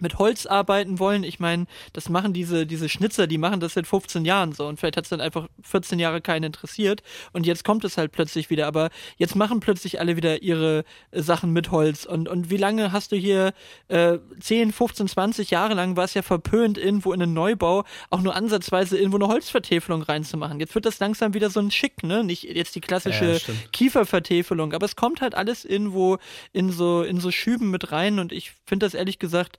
mit 0.01 0.19
Holz 0.19 0.47
arbeiten 0.47 0.99
wollen. 0.99 1.25
Ich 1.25 1.41
meine, 1.41 1.67
das 1.93 2.09
machen 2.09 2.33
diese, 2.33 2.67
diese 2.67 2.89
Schnitzer, 2.89 3.27
die 3.27 3.39
machen 3.39 3.61
das 3.61 3.75
seit 3.75 3.87
15 3.87 4.25
Jahren 4.25 4.53
so 4.53 4.67
und 4.67 4.79
vielleicht 4.79 4.97
hat 4.97 5.05
es 5.05 5.11
dann 5.11 5.21
einfach 5.21 5.49
14 5.63 5.99
Jahre 5.99 6.21
keinen 6.21 6.45
interessiert 6.45 7.03
und 7.33 7.47
jetzt 7.47 7.65
kommt 7.65 7.85
es 7.85 7.97
halt 7.97 8.13
plötzlich 8.13 8.51
wieder. 8.51 8.67
Aber 8.67 8.91
jetzt 9.17 9.37
machen 9.37 9.61
plötzlich 9.61 10.01
alle 10.01 10.17
wieder 10.17 10.43
ihre 10.43 10.85
äh, 11.11 11.23
Sachen 11.23 11.53
mit 11.53 11.71
Holz 11.71 12.05
und, 12.05 12.29
und 12.29 12.51
wie 12.51 12.57
lange 12.57 12.93
hast 12.93 13.13
du 13.13 13.17
hier 13.17 13.53
äh, 13.89 14.19
10, 14.41 14.73
15, 14.73 15.09
20 15.09 15.51
Jahre 15.51 15.75
lang 15.75 15.97
war 15.97 16.05
es 16.05 16.15
ja 16.15 16.23
verpönt, 16.23 16.79
irgendwo 16.79 17.13
in 17.13 17.23
einen 17.23 17.35
Neubau 17.35 17.85
auch 18.11 18.21
nur 18.21 18.35
ansatzweise 18.35 18.99
irgendwo 18.99 19.19
eine 19.19 19.29
Holzvertäfelung 19.29 20.03
reinzumachen. 20.03 20.61
Jetzt 20.61 20.75
wird 20.75 20.87
das 20.87 20.99
langsam 20.99 21.35
wieder 21.35 21.51
so 21.51 21.61
ein 21.61 21.71
Schick, 21.71 22.03
ne? 22.03 22.25
Nicht 22.25 22.45
jetzt 22.45 22.75
die 22.75 22.81
klassische 22.81 23.33
ja, 23.33 23.55
Kiefervertäfelung, 23.73 24.73
aber 24.73 24.87
es 24.87 24.97
kommt 24.97 25.21
halt 25.21 25.35
alles 25.35 25.65
irgendwo 25.65 26.19
in 26.53 26.71
so, 26.73 27.03
in 27.03 27.21
so 27.21 27.31
Schüben 27.31 27.71
mit 27.71 27.93
rein 27.93 28.19
und 28.19 28.33
ich 28.33 28.53
finde 28.67 28.87
das 28.87 28.95
ehrlich 28.95 29.19
gesagt 29.19 29.59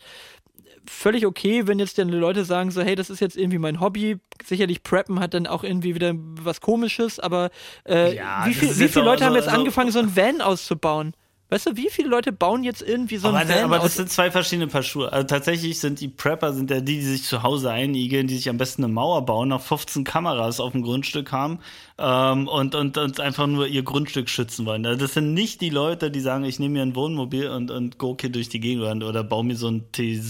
völlig 0.88 1.26
okay, 1.26 1.68
wenn 1.68 1.80
jetzt 1.80 1.98
dann 1.98 2.10
Leute 2.10 2.46
sagen 2.46 2.72
so, 2.72 2.82
hey, 2.82 2.96
das 2.96 3.10
ist 3.10 3.20
jetzt 3.20 3.38
irgendwie 3.38 3.58
mein 3.58 3.80
Hobby. 3.80 4.18
Sicherlich 4.46 4.84
Preppen 4.84 5.20
hat 5.20 5.34
dann 5.34 5.48
auch 5.48 5.64
irgendwie 5.64 5.96
wieder 5.96 6.14
was 6.16 6.62
Komisches, 6.62 7.20
aber 7.20 7.50
äh, 7.88 8.16
ja, 8.16 8.46
wie, 8.46 8.54
viel, 8.54 8.70
wie 8.80 8.88
viele 8.88 9.06
Leute 9.06 9.20
so, 9.20 9.26
haben 9.26 9.36
jetzt 9.36 9.50
so, 9.50 9.52
angefangen, 9.52 9.92
so 9.92 10.00
ein 10.00 10.16
Van 10.16 10.42
auszubauen? 10.42 11.14
Weißt 11.52 11.66
du, 11.66 11.76
wie 11.76 11.90
viele 11.90 12.10
Leute 12.10 12.32
bauen 12.32 12.64
jetzt 12.64 12.84
irgendwie 12.84 13.18
so 13.18 13.28
ein 13.30 13.36
aber, 13.36 13.50
Van 13.50 13.64
aber 13.64 13.80
das 13.80 13.96
sind 13.96 14.12
zwei 14.12 14.30
verschiedene 14.30 14.68
Paar 14.68 14.84
Schuhe. 14.84 15.12
Also 15.12 15.26
tatsächlich 15.26 15.80
sind 15.80 16.00
die 16.00 16.08
Prepper 16.08 16.54
sind 16.54 16.70
ja 16.70 16.80
die, 16.80 17.00
die 17.00 17.06
sich 17.06 17.24
zu 17.24 17.42
Hause 17.42 17.72
einigeln, 17.72 18.28
die 18.28 18.36
sich 18.36 18.50
am 18.50 18.58
besten 18.58 18.84
eine 18.84 18.94
Mauer 18.94 19.26
bauen, 19.26 19.50
noch 19.50 19.62
15 19.62 20.04
Kameras 20.04 20.60
auf 20.60 20.74
dem 20.74 20.84
Grundstück 20.84 21.32
haben 21.32 21.60
ähm, 21.98 22.48
und, 22.48 22.76
und, 22.76 23.00
und 23.00 23.20
einfach 23.20 23.48
nur 23.48 23.66
ihr 23.66 23.82
Grundstück 23.82 24.30
schützen 24.30 24.68
wollen. 24.68 24.86
Also 24.86 25.00
das 25.00 25.16
sind 25.16 25.34
nicht 25.34 25.60
die 25.62 25.72
Leute, 25.72 26.12
die 26.12 26.20
sagen, 26.20 26.46
ich 26.46 26.60
nehme 26.60 26.74
mir 26.74 26.82
ein 26.84 26.96
Wohnmobil 26.96 27.50
und, 27.50 27.72
und 27.72 27.98
go 27.98 28.16
hier 28.20 28.30
durch 28.30 28.50
die 28.50 28.60
Gegend 28.60 29.04
oder 29.04 29.24
baue 29.24 29.44
mir 29.44 29.56
so 29.56 29.70
ein 29.70 29.92
T 29.92 30.22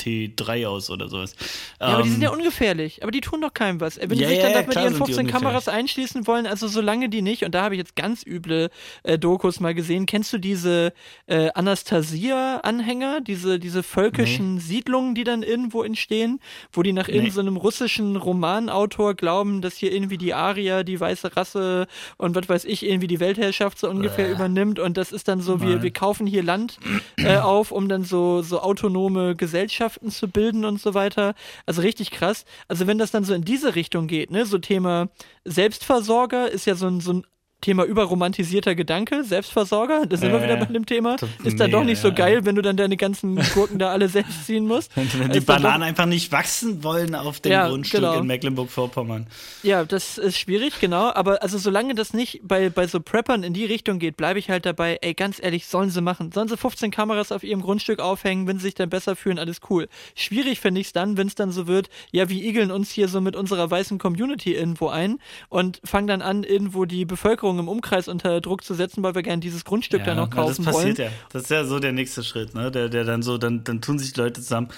T3 0.00 0.66
aus 0.66 0.90
oder 0.90 1.08
sowas. 1.08 1.34
Ja, 1.80 1.88
ähm, 1.88 1.94
aber 1.94 2.02
die 2.02 2.10
sind 2.10 2.22
ja 2.22 2.32
ähm, 2.32 2.38
ungefährlich. 2.38 3.02
Aber 3.02 3.12
die 3.12 3.20
tun 3.20 3.40
doch 3.40 3.52
keinem 3.52 3.80
was. 3.80 3.98
Wenn 3.98 4.10
die 4.10 4.24
sich 4.24 4.38
dann 4.38 4.52
ja, 4.52 4.62
mit 4.62 4.74
ihren 4.74 4.94
15 4.94 5.26
Kameras 5.26 5.68
einschließen 5.68 6.26
wollen, 6.26 6.46
also 6.46 6.68
solange 6.68 7.08
die 7.08 7.22
nicht, 7.22 7.44
und 7.44 7.54
da 7.54 7.62
habe 7.62 7.74
ich 7.74 7.78
jetzt 7.78 7.96
ganz 7.96 8.24
üble 8.26 8.70
äh, 9.02 9.18
Dokus 9.18 9.60
mal 9.60 9.74
gesehen, 9.74 10.06
kennst 10.06 10.32
du 10.32 10.38
diese 10.38 10.92
äh, 11.26 11.50
Anastasia-Anhänger, 11.54 13.20
diese, 13.20 13.58
diese 13.58 13.82
völkischen 13.82 14.54
nee. 14.54 14.60
Siedlungen, 14.60 15.14
die 15.14 15.24
dann 15.24 15.42
irgendwo 15.42 15.82
entstehen, 15.82 16.40
wo 16.72 16.82
die 16.82 16.92
nach 16.92 17.08
nee. 17.08 17.14
irgendeinem 17.14 17.54
so 17.54 17.60
russischen 17.60 18.16
Romanautor 18.16 19.14
glauben, 19.14 19.60
dass 19.60 19.76
hier 19.76 19.92
irgendwie 19.92 20.18
die 20.18 20.34
Arier, 20.34 20.84
die 20.84 20.98
weiße 20.98 21.36
Rasse 21.36 21.86
und 22.16 22.34
was 22.34 22.48
weiß 22.48 22.64
ich, 22.64 22.86
irgendwie 22.86 23.06
die 23.06 23.20
Weltherrschaft 23.20 23.78
so 23.78 23.88
ungefähr 23.88 24.28
äh. 24.28 24.32
übernimmt 24.32 24.78
und 24.78 24.96
das 24.96 25.12
ist 25.12 25.28
dann 25.28 25.40
so, 25.40 25.60
wir, 25.60 25.82
wir 25.82 25.90
kaufen 25.90 26.26
hier 26.26 26.42
Land 26.42 26.78
äh, 27.16 27.36
auf, 27.36 27.70
um 27.70 27.88
dann 27.88 28.04
so, 28.04 28.42
so 28.42 28.60
autonome 28.60 29.36
Gesellschaften 29.36 29.89
Gewerkschaften 29.90 30.10
zu 30.10 30.28
bilden 30.28 30.64
und 30.64 30.80
so 30.80 30.94
weiter. 30.94 31.34
Also 31.66 31.82
richtig 31.82 32.10
krass. 32.10 32.44
Also 32.68 32.86
wenn 32.86 32.98
das 32.98 33.10
dann 33.10 33.24
so 33.24 33.34
in 33.34 33.44
diese 33.44 33.74
Richtung 33.74 34.06
geht, 34.06 34.30
ne, 34.30 34.46
so 34.46 34.58
Thema 34.58 35.08
Selbstversorger 35.44 36.50
ist 36.50 36.66
ja 36.66 36.74
so 36.74 36.86
ein, 36.86 37.00
so 37.00 37.14
ein 37.14 37.26
Thema 37.60 37.84
überromantisierter 37.84 38.74
Gedanke, 38.74 39.22
Selbstversorger, 39.22 40.06
da 40.06 40.16
sind 40.16 40.30
äh, 40.30 40.32
wir 40.32 40.42
wieder 40.42 40.56
bei 40.56 40.66
dem 40.66 40.86
Thema. 40.86 41.16
Ist 41.44 41.60
dann 41.60 41.70
doch 41.70 41.84
nicht 41.84 42.00
so 42.00 42.12
geil, 42.12 42.44
wenn 42.44 42.54
du 42.54 42.62
dann 42.62 42.76
deine 42.76 42.96
ganzen 42.96 43.36
Gurken 43.54 43.78
da 43.78 43.90
alle 43.90 44.08
selbst 44.08 44.46
ziehen 44.46 44.66
musst. 44.66 44.90
Wenn, 44.96 45.08
wenn 45.18 45.32
die 45.32 45.40
Bananen 45.40 45.82
einfach 45.82 46.06
nicht 46.06 46.32
wachsen 46.32 46.82
wollen 46.82 47.14
auf 47.14 47.40
dem 47.40 47.52
ja, 47.52 47.68
Grundstück 47.68 48.00
genau. 48.00 48.18
in 48.18 48.26
Mecklenburg-Vorpommern. 48.26 49.26
Ja, 49.62 49.84
das 49.84 50.18
ist 50.18 50.38
schwierig, 50.38 50.80
genau. 50.80 51.10
Aber 51.12 51.42
also 51.42 51.58
solange 51.58 51.94
das 51.94 52.12
nicht 52.12 52.40
bei, 52.42 52.70
bei 52.70 52.86
so 52.86 53.00
Preppern 53.00 53.42
in 53.42 53.52
die 53.52 53.64
Richtung 53.64 53.98
geht, 53.98 54.16
bleibe 54.16 54.38
ich 54.38 54.50
halt 54.50 54.66
dabei, 54.66 54.98
ey, 55.00 55.14
ganz 55.14 55.40
ehrlich, 55.42 55.66
sollen 55.66 55.90
sie 55.90 56.00
machen. 56.00 56.32
Sollen 56.32 56.48
sie 56.48 56.56
15 56.56 56.90
Kameras 56.90 57.32
auf 57.32 57.42
ihrem 57.42 57.62
Grundstück 57.62 58.00
aufhängen, 58.00 58.46
wenn 58.46 58.58
sie 58.58 58.64
sich 58.64 58.74
dann 58.74 58.90
besser 58.90 59.16
fühlen, 59.16 59.38
alles 59.38 59.60
cool. 59.70 59.88
Schwierig 60.14 60.60
finde 60.60 60.80
ich 60.80 60.88
es 60.88 60.92
dann, 60.92 61.16
wenn 61.16 61.26
es 61.26 61.34
dann 61.34 61.52
so 61.52 61.66
wird, 61.66 61.88
ja, 62.12 62.28
wir 62.28 62.42
igeln 62.42 62.70
uns 62.70 62.90
hier 62.90 63.08
so 63.08 63.20
mit 63.20 63.36
unserer 63.36 63.70
weißen 63.70 63.98
Community 63.98 64.54
irgendwo 64.54 64.88
ein 64.88 65.18
und 65.48 65.80
fangen 65.84 66.06
dann 66.06 66.22
an, 66.22 66.44
irgendwo 66.44 66.84
die 66.84 67.04
Bevölkerung 67.04 67.49
Bevölkerung 67.50 67.58
im 67.58 67.68
Umkreis 67.68 68.08
unter 68.08 68.40
Druck 68.40 68.64
zu 68.64 68.74
setzen, 68.74 69.02
weil 69.02 69.14
wir 69.14 69.22
gerne 69.22 69.40
dieses 69.40 69.64
Grundstück 69.64 70.00
ja, 70.00 70.06
dann 70.06 70.16
noch 70.16 70.30
kaufen 70.30 70.64
das 70.64 70.74
passiert 70.74 70.98
wollen. 70.98 71.10
Ja. 71.10 71.16
Das 71.30 71.42
ist 71.42 71.50
ja 71.50 71.64
so 71.64 71.78
der 71.78 71.92
nächste 71.92 72.22
Schritt, 72.22 72.54
ne? 72.54 72.70
Der, 72.70 72.88
der 72.88 73.04
dann 73.04 73.22
so, 73.22 73.38
dann, 73.38 73.64
dann 73.64 73.80
tun 73.80 73.98
sich 73.98 74.12
die 74.12 74.20
Leute 74.20 74.40
zusammen. 74.40 74.68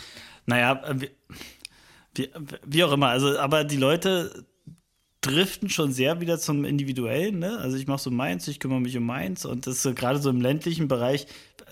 Naja, 0.46 0.82
wie, 0.94 1.10
wie, 2.14 2.30
wie 2.64 2.84
auch 2.84 2.92
immer, 2.92 3.08
also, 3.08 3.38
aber 3.38 3.64
die 3.64 3.76
Leute 3.76 4.44
driften 5.20 5.68
schon 5.68 5.92
sehr 5.92 6.20
wieder 6.20 6.38
zum 6.38 6.64
Individuellen, 6.64 7.38
ne? 7.38 7.58
Also 7.58 7.76
ich 7.76 7.86
mache 7.86 8.02
so 8.02 8.10
meins, 8.10 8.48
ich 8.48 8.58
kümmere 8.58 8.80
mich 8.80 8.96
um 8.96 9.04
meins 9.04 9.44
und 9.44 9.66
das 9.66 9.84
ist 9.84 9.96
gerade 9.96 10.18
so 10.18 10.30
im 10.30 10.40
ländlichen 10.40 10.88
Bereich 10.88 11.26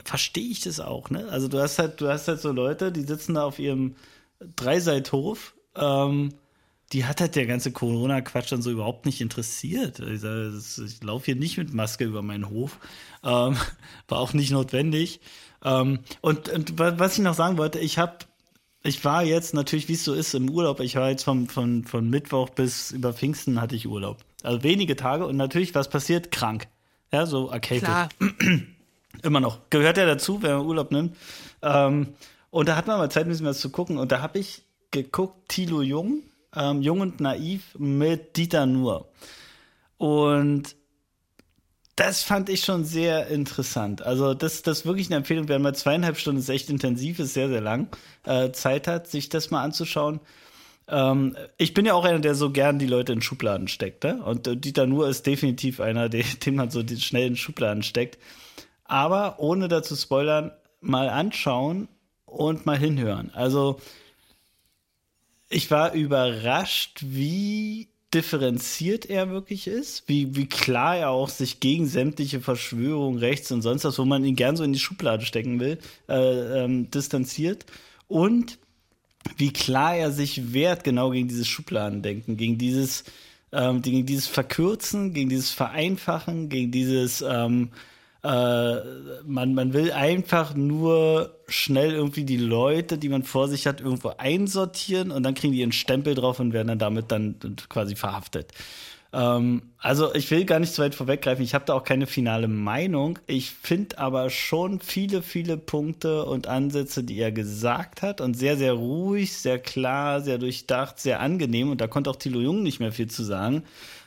verstehe 0.04 0.48
ich 0.48 0.60
das 0.60 0.78
auch, 0.80 1.10
ne? 1.10 1.28
Also 1.30 1.48
du 1.48 1.60
hast 1.60 1.78
halt, 1.78 2.00
du 2.00 2.08
hast 2.08 2.28
halt 2.28 2.40
so 2.40 2.52
Leute, 2.52 2.92
die 2.92 3.02
sitzen 3.02 3.34
da 3.34 3.44
auf 3.44 3.58
ihrem 3.58 3.96
Dreiseithof 4.56 5.54
ähm, 5.74 6.30
die 6.92 7.04
hat 7.04 7.20
halt 7.20 7.36
der 7.36 7.46
ganze 7.46 7.70
Corona-Quatsch 7.70 8.50
dann 8.50 8.62
so 8.62 8.70
überhaupt 8.70 9.06
nicht 9.06 9.20
interessiert. 9.20 10.00
Ich, 10.00 10.24
ich 10.24 11.02
laufe 11.02 11.26
hier 11.26 11.36
nicht 11.36 11.56
mit 11.56 11.72
Maske 11.72 12.04
über 12.04 12.22
meinen 12.22 12.50
Hof. 12.50 12.78
Ähm, 13.22 13.56
war 14.08 14.18
auch 14.18 14.32
nicht 14.32 14.50
notwendig. 14.50 15.20
Ähm, 15.64 16.00
und, 16.20 16.48
und, 16.48 16.78
was 16.78 17.18
ich 17.18 17.24
noch 17.24 17.34
sagen 17.34 17.58
wollte, 17.58 17.78
ich 17.78 17.98
habe, 17.98 18.18
ich 18.82 19.04
war 19.04 19.22
jetzt 19.22 19.54
natürlich, 19.54 19.88
wie 19.88 19.92
es 19.92 20.04
so 20.04 20.14
ist, 20.14 20.34
im 20.34 20.50
Urlaub. 20.50 20.80
Ich 20.80 20.96
war 20.96 21.10
jetzt 21.10 21.22
von, 21.22 21.46
von, 21.46 21.84
von 21.84 22.10
Mittwoch 22.10 22.48
bis 22.50 22.90
über 22.90 23.12
Pfingsten 23.12 23.60
hatte 23.60 23.76
ich 23.76 23.86
Urlaub. 23.86 24.18
Also 24.42 24.62
wenige 24.62 24.96
Tage 24.96 25.26
und 25.26 25.36
natürlich, 25.36 25.74
was 25.74 25.90
passiert? 25.90 26.32
Krank. 26.32 26.66
Ja, 27.12 27.26
so 27.26 27.48
erkältet. 27.48 27.88
Klar. 27.88 28.08
Immer 29.22 29.40
noch. 29.40 29.58
Gehört 29.70 29.96
ja 29.96 30.06
dazu, 30.06 30.42
wenn 30.42 30.52
man 30.56 30.66
Urlaub 30.66 30.90
nimmt. 30.92 31.16
Ähm, 31.62 32.14
und 32.50 32.68
da 32.68 32.76
hat 32.76 32.86
man 32.86 32.98
mal 32.98 33.10
Zeit, 33.10 33.24
ein 33.24 33.28
bisschen 33.28 33.46
was 33.46 33.60
zu 33.60 33.70
gucken. 33.70 33.98
Und 33.98 34.12
da 34.12 34.22
habe 34.22 34.38
ich 34.38 34.62
geguckt, 34.90 35.48
Thilo 35.48 35.82
Jung, 35.82 36.22
ähm, 36.54 36.82
Jung 36.82 37.00
und 37.00 37.20
Naiv 37.20 37.76
mit 37.78 38.36
Dieter 38.36 38.66
Nuhr. 38.66 39.08
Und 39.98 40.76
das 41.96 42.22
fand 42.22 42.48
ich 42.48 42.64
schon 42.64 42.84
sehr 42.84 43.26
interessant. 43.26 44.00
Also, 44.00 44.32
das, 44.32 44.62
das 44.62 44.78
ist 44.78 44.86
wirklich 44.86 45.08
eine 45.08 45.16
Empfehlung. 45.16 45.48
Wer 45.48 45.58
mal 45.58 45.74
zweieinhalb 45.74 46.16
Stunden 46.16 46.40
ist 46.40 46.48
echt 46.48 46.70
intensiv, 46.70 47.18
ist 47.18 47.34
sehr, 47.34 47.48
sehr 47.48 47.60
lang, 47.60 47.88
äh, 48.24 48.52
Zeit 48.52 48.86
hat, 48.88 49.06
sich 49.06 49.28
das 49.28 49.50
mal 49.50 49.62
anzuschauen. 49.62 50.20
Ähm, 50.88 51.36
ich 51.58 51.74
bin 51.74 51.84
ja 51.84 51.92
auch 51.92 52.04
einer, 52.04 52.18
der 52.20 52.34
so 52.34 52.50
gern 52.50 52.78
die 52.78 52.86
Leute 52.86 53.12
in 53.12 53.20
Schubladen 53.20 53.68
steckt. 53.68 54.04
Ne? 54.04 54.22
Und 54.22 54.46
äh, 54.46 54.56
Dieter 54.56 54.86
Nuhr 54.86 55.08
ist 55.08 55.26
definitiv 55.26 55.80
einer, 55.80 56.08
den, 56.08 56.24
den 56.44 56.54
man 56.54 56.70
so 56.70 56.82
schnell 56.86 57.26
in 57.26 57.36
Schubladen 57.36 57.82
steckt. 57.82 58.18
Aber 58.84 59.38
ohne 59.38 59.68
dazu 59.68 59.94
spoilern, 59.94 60.52
mal 60.80 61.10
anschauen 61.10 61.88
und 62.24 62.64
mal 62.64 62.78
hinhören. 62.78 63.30
Also, 63.34 63.78
ich 65.50 65.70
war 65.70 65.92
überrascht, 65.92 67.00
wie 67.02 67.88
differenziert 68.14 69.06
er 69.06 69.30
wirklich 69.30 69.66
ist, 69.66 70.08
wie, 70.08 70.34
wie 70.34 70.46
klar 70.46 70.96
er 70.96 71.10
auch 71.10 71.28
sich 71.28 71.60
gegen 71.60 71.86
sämtliche 71.86 72.40
Verschwörungen 72.40 73.18
rechts 73.18 73.52
und 73.52 73.62
sonst 73.62 73.84
was, 73.84 73.98
wo 73.98 74.04
man 74.04 74.24
ihn 74.24 74.36
gern 74.36 74.56
so 74.56 74.64
in 74.64 74.72
die 74.72 74.78
Schublade 74.78 75.24
stecken 75.24 75.60
will, 75.60 75.78
äh, 76.08 76.64
ähm, 76.64 76.90
distanziert. 76.90 77.66
Und 78.08 78.58
wie 79.36 79.52
klar 79.52 79.96
er 79.96 80.10
sich 80.10 80.52
wehrt 80.52 80.82
genau 80.82 81.10
gegen 81.10 81.28
dieses 81.28 81.46
Schubladendenken, 81.46 82.36
gegen 82.36 82.58
dieses, 82.58 83.04
ähm, 83.52 83.82
gegen 83.82 84.06
dieses 84.06 84.26
Verkürzen, 84.26 85.12
gegen 85.14 85.28
dieses 85.28 85.50
Vereinfachen, 85.50 86.48
gegen 86.48 86.72
dieses 86.72 87.22
ähm, 87.22 87.70
äh, 88.22 88.76
man, 89.24 89.54
man 89.54 89.72
will 89.72 89.92
einfach 89.92 90.54
nur 90.54 91.36
schnell 91.48 91.92
irgendwie 91.92 92.24
die 92.24 92.36
Leute, 92.36 92.98
die 92.98 93.08
man 93.08 93.22
vor 93.22 93.48
sich 93.48 93.66
hat, 93.66 93.80
irgendwo 93.80 94.12
einsortieren 94.18 95.10
und 95.10 95.22
dann 95.22 95.34
kriegen 95.34 95.52
die 95.52 95.60
ihren 95.60 95.72
Stempel 95.72 96.14
drauf 96.14 96.38
und 96.38 96.52
werden 96.52 96.68
dann 96.68 96.78
damit 96.78 97.10
dann 97.10 97.36
quasi 97.68 97.96
verhaftet. 97.96 98.52
Ähm, 99.12 99.62
also 99.78 100.14
ich 100.14 100.30
will 100.30 100.44
gar 100.44 100.60
nicht 100.60 100.74
zu 100.74 100.82
weit 100.82 100.94
vorweggreifen, 100.94 101.42
ich 101.42 101.54
habe 101.54 101.64
da 101.64 101.74
auch 101.74 101.82
keine 101.82 102.06
finale 102.06 102.46
Meinung. 102.46 103.18
Ich 103.26 103.50
finde 103.50 103.98
aber 103.98 104.30
schon 104.30 104.80
viele, 104.80 105.22
viele 105.22 105.56
Punkte 105.56 106.24
und 106.24 106.46
Ansätze, 106.46 107.02
die 107.02 107.18
er 107.18 107.32
gesagt 107.32 108.02
hat 108.02 108.20
und 108.20 108.34
sehr, 108.34 108.56
sehr 108.56 108.74
ruhig, 108.74 109.32
sehr 109.32 109.58
klar, 109.58 110.20
sehr 110.20 110.38
durchdacht, 110.38 111.00
sehr 111.00 111.20
angenehm 111.20 111.70
und 111.70 111.80
da 111.80 111.86
konnte 111.86 112.10
auch 112.10 112.16
Thilo 112.16 112.40
Jung 112.40 112.62
nicht 112.62 112.80
mehr 112.80 112.92
viel 112.92 113.08
zu 113.08 113.24
sagen, 113.24 113.64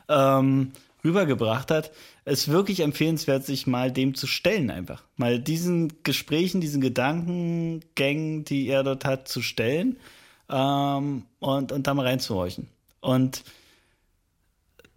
ähm, 0.07 0.71
rübergebracht 1.03 1.71
hat 1.71 1.91
es 2.25 2.47
wirklich 2.47 2.79
empfehlenswert, 2.79 3.45
sich 3.45 3.67
mal 3.67 3.91
dem 3.91 4.15
zu 4.15 4.27
stellen 4.27 4.71
einfach. 4.71 5.03
Mal 5.17 5.39
diesen 5.39 6.03
Gesprächen, 6.03 6.61
diesen 6.61 6.81
Gedankengängen, 6.81 8.45
die 8.45 8.67
er 8.67 8.83
dort 8.83 9.05
hat, 9.05 9.27
zu 9.27 9.41
stellen 9.41 9.97
ähm, 10.49 11.23
und, 11.39 11.71
und 11.71 11.87
da 11.87 11.93
mal 11.93 12.07
reinzuhorchen. 12.07 12.67
Und 13.01 13.43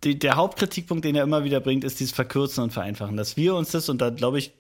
die, 0.04 0.18
der 0.18 0.36
Hauptkritikpunkt, 0.36 1.04
den 1.04 1.16
er 1.16 1.24
immer 1.24 1.44
wieder 1.44 1.61
bringt, 1.61 1.84
ist 1.84 1.98
dieses 1.98 2.14
Verkürzen 2.14 2.62
und 2.62 2.72
Vereinfachen. 2.72 3.16
Dass 3.16 3.36
wir 3.36 3.54
uns 3.54 3.70
das, 3.70 3.88
und 3.88 4.00
da 4.00 4.11
glaube 4.11 4.38
ich, 4.38 4.52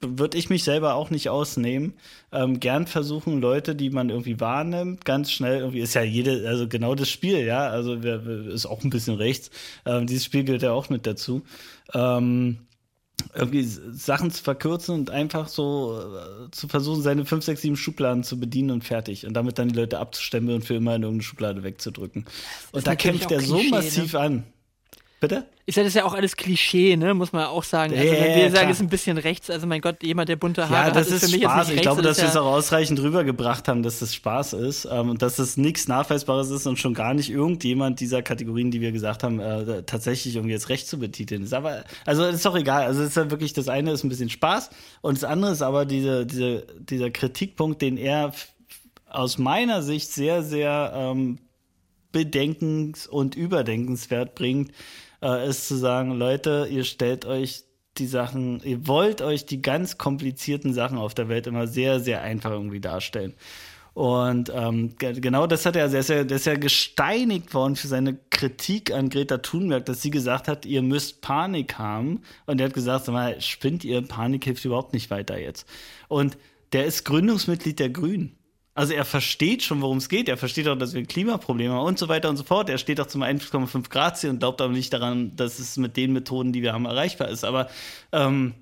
würde 0.00 0.36
ich 0.36 0.50
mich 0.50 0.64
selber 0.64 0.94
auch 0.94 1.10
nicht 1.10 1.28
ausnehmen. 1.28 1.94
Ähm, 2.32 2.60
gern 2.60 2.86
versuchen 2.86 3.40
Leute, 3.40 3.74
die 3.74 3.90
man 3.90 4.10
irgendwie 4.10 4.40
wahrnimmt, 4.40 5.04
ganz 5.04 5.30
schnell 5.30 5.60
irgendwie 5.60 5.80
ist 5.80 5.94
ja 5.94 6.02
jede, 6.02 6.48
also 6.48 6.68
genau 6.68 6.94
das 6.94 7.08
Spiel, 7.08 7.44
ja, 7.44 7.68
also 7.68 7.94
ist 7.94 8.66
auch 8.66 8.82
ein 8.84 8.90
bisschen 8.90 9.14
rechts. 9.14 9.50
Ähm, 9.84 10.06
dieses 10.06 10.24
Spiel 10.24 10.44
gehört 10.44 10.62
ja 10.62 10.72
auch 10.72 10.88
mit 10.88 11.06
dazu. 11.06 11.42
Ähm, 11.94 12.58
irgendwie 13.34 13.62
Sachen 13.62 14.30
zu 14.30 14.42
verkürzen 14.42 14.94
und 14.94 15.10
einfach 15.10 15.48
so 15.48 15.98
äh, 15.98 16.50
zu 16.50 16.68
versuchen, 16.68 17.02
seine 17.02 17.24
fünf, 17.24 17.44
sechs, 17.44 17.62
sieben 17.62 17.76
Schubladen 17.76 18.24
zu 18.24 18.38
bedienen 18.38 18.70
und 18.70 18.84
fertig. 18.84 19.26
Und 19.26 19.34
damit 19.34 19.58
dann 19.58 19.68
die 19.68 19.74
Leute 19.74 19.98
abzustemmen 19.98 20.54
und 20.54 20.64
für 20.64 20.74
immer 20.74 20.94
in 20.94 21.02
irgendeine 21.02 21.22
Schublade 21.22 21.62
wegzudrücken. 21.62 22.26
Und 22.72 22.86
da 22.86 22.94
kämpft 22.94 23.30
er 23.30 23.40
so 23.40 23.62
massiv 23.62 24.12
ne? 24.12 24.20
an. 24.20 24.44
Bitte? 25.18 25.46
Ich 25.64 25.74
sage, 25.74 25.86
das 25.86 25.94
ist 25.94 25.98
ja 25.98 26.04
auch 26.04 26.12
alles 26.12 26.36
Klischee, 26.36 26.94
ne? 26.94 27.14
Muss 27.14 27.32
man 27.32 27.46
auch 27.46 27.64
sagen. 27.64 27.94
Also, 27.94 28.04
wenn 28.04 28.20
wir 28.20 28.38
ja, 28.38 28.50
sagen, 28.50 28.68
es 28.68 28.76
ist 28.76 28.82
ein 28.82 28.90
bisschen 28.90 29.16
rechts, 29.16 29.48
also 29.48 29.66
mein 29.66 29.80
Gott, 29.80 30.02
jemand, 30.02 30.28
der 30.28 30.36
bunte 30.36 30.68
Haare 30.68 30.88
ja, 30.88 30.90
das 30.90 31.06
hat, 31.06 31.14
ist, 31.14 31.22
ist 31.22 31.30
für 31.30 31.36
mich 31.36 31.44
Spaß. 31.44 31.56
Jetzt 31.56 31.68
nicht 31.68 31.76
ich 31.76 31.82
glaube, 31.82 32.02
dass 32.02 32.18
wir 32.18 32.28
es 32.28 32.36
auch 32.36 32.44
ausreichend 32.44 33.00
rübergebracht 33.00 33.66
haben, 33.66 33.82
dass 33.82 33.98
das 34.00 34.14
Spaß 34.14 34.52
ist 34.52 34.84
ähm, 34.84 35.08
und 35.08 35.22
dass 35.22 35.38
es 35.38 35.56
nichts 35.56 35.88
Nachweisbares 35.88 36.50
ist 36.50 36.66
und 36.66 36.78
schon 36.78 36.92
gar 36.92 37.14
nicht 37.14 37.30
irgendjemand 37.30 38.00
dieser 38.00 38.20
Kategorien, 38.20 38.70
die 38.70 38.82
wir 38.82 38.92
gesagt 38.92 39.22
haben, 39.22 39.40
äh, 39.40 39.84
tatsächlich 39.84 40.36
irgendwie 40.36 40.52
jetzt 40.52 40.68
recht 40.68 40.86
zu 40.86 40.98
betiteln 40.98 41.42
ist. 41.42 41.54
Aber, 41.54 41.84
also, 42.04 42.26
ist 42.26 42.44
doch 42.44 42.54
egal. 42.54 42.84
Also, 42.84 43.02
ist 43.02 43.16
ja 43.16 43.30
wirklich, 43.30 43.54
das 43.54 43.68
eine 43.68 43.92
ist 43.92 44.04
ein 44.04 44.10
bisschen 44.10 44.28
Spaß 44.28 44.68
und 45.00 45.16
das 45.16 45.24
andere 45.24 45.52
ist 45.52 45.62
aber 45.62 45.86
diese, 45.86 46.26
diese, 46.26 46.66
dieser 46.78 47.10
Kritikpunkt, 47.10 47.80
den 47.80 47.96
er 47.96 48.34
aus 49.08 49.38
meiner 49.38 49.82
Sicht 49.82 50.12
sehr, 50.12 50.42
sehr 50.42 50.92
ähm, 50.94 51.38
bedenkens- 52.12 53.06
und 53.06 53.34
überdenkenswert 53.34 54.34
bringt, 54.34 54.72
äh, 55.26 55.48
ist 55.48 55.66
zu 55.66 55.76
sagen, 55.76 56.12
Leute, 56.12 56.68
ihr 56.70 56.84
stellt 56.84 57.24
euch 57.24 57.64
die 57.98 58.06
Sachen, 58.06 58.60
ihr 58.62 58.86
wollt 58.86 59.22
euch 59.22 59.46
die 59.46 59.62
ganz 59.62 59.98
komplizierten 59.98 60.72
Sachen 60.72 60.98
auf 60.98 61.14
der 61.14 61.28
Welt 61.28 61.46
immer 61.46 61.66
sehr, 61.66 62.00
sehr 62.00 62.22
einfach 62.22 62.50
irgendwie 62.50 62.80
darstellen. 62.80 63.34
Und 63.94 64.52
ähm, 64.54 64.94
genau 64.98 65.46
das 65.46 65.64
hat 65.64 65.74
er, 65.74 65.88
der 65.88 66.00
ist, 66.00 66.10
ja, 66.10 66.22
der 66.22 66.36
ist 66.36 66.44
ja 66.44 66.54
gesteinigt 66.54 67.54
worden 67.54 67.76
für 67.76 67.88
seine 67.88 68.18
Kritik 68.28 68.92
an 68.92 69.08
Greta 69.08 69.38
Thunberg, 69.38 69.86
dass 69.86 70.02
sie 70.02 70.10
gesagt 70.10 70.48
hat, 70.48 70.66
ihr 70.66 70.82
müsst 70.82 71.22
Panik 71.22 71.78
haben. 71.78 72.20
Und 72.44 72.60
er 72.60 72.66
hat 72.66 72.74
gesagt, 72.74 73.06
sag 73.06 73.14
mal, 73.14 73.40
spinnt 73.40 73.84
ihr, 73.84 74.02
Panik 74.02 74.44
hilft 74.44 74.66
überhaupt 74.66 74.92
nicht 74.92 75.10
weiter 75.10 75.38
jetzt. 75.38 75.66
Und 76.08 76.36
der 76.74 76.84
ist 76.84 77.04
Gründungsmitglied 77.04 77.78
der 77.78 77.88
Grünen. 77.88 78.36
Also 78.76 78.92
er 78.92 79.04
versteht 79.04 79.62
schon, 79.62 79.80
worum 79.80 79.96
es 79.98 80.08
geht. 80.08 80.28
Er 80.28 80.36
versteht 80.36 80.68
auch, 80.68 80.76
dass 80.76 80.92
wir 80.92 81.00
ein 81.00 81.08
Klimaproblem 81.08 81.72
haben 81.72 81.86
und 81.86 81.98
so 81.98 82.08
weiter 82.08 82.28
und 82.28 82.36
so 82.36 82.44
fort. 82.44 82.68
Er 82.70 82.78
steht 82.78 83.00
auch 83.00 83.06
zum 83.06 83.22
1,5 83.22 83.88
Grad 83.88 84.18
Ziel 84.18 84.30
und 84.30 84.38
glaubt 84.38 84.60
aber 84.60 84.72
nicht 84.72 84.92
daran, 84.92 85.34
dass 85.34 85.58
es 85.58 85.76
mit 85.78 85.96
den 85.96 86.12
Methoden, 86.12 86.52
die 86.52 86.62
wir 86.62 86.74
haben, 86.74 86.84
erreichbar 86.84 87.28
ist. 87.28 87.44
Aber 87.44 87.68
ähm, 88.12 88.54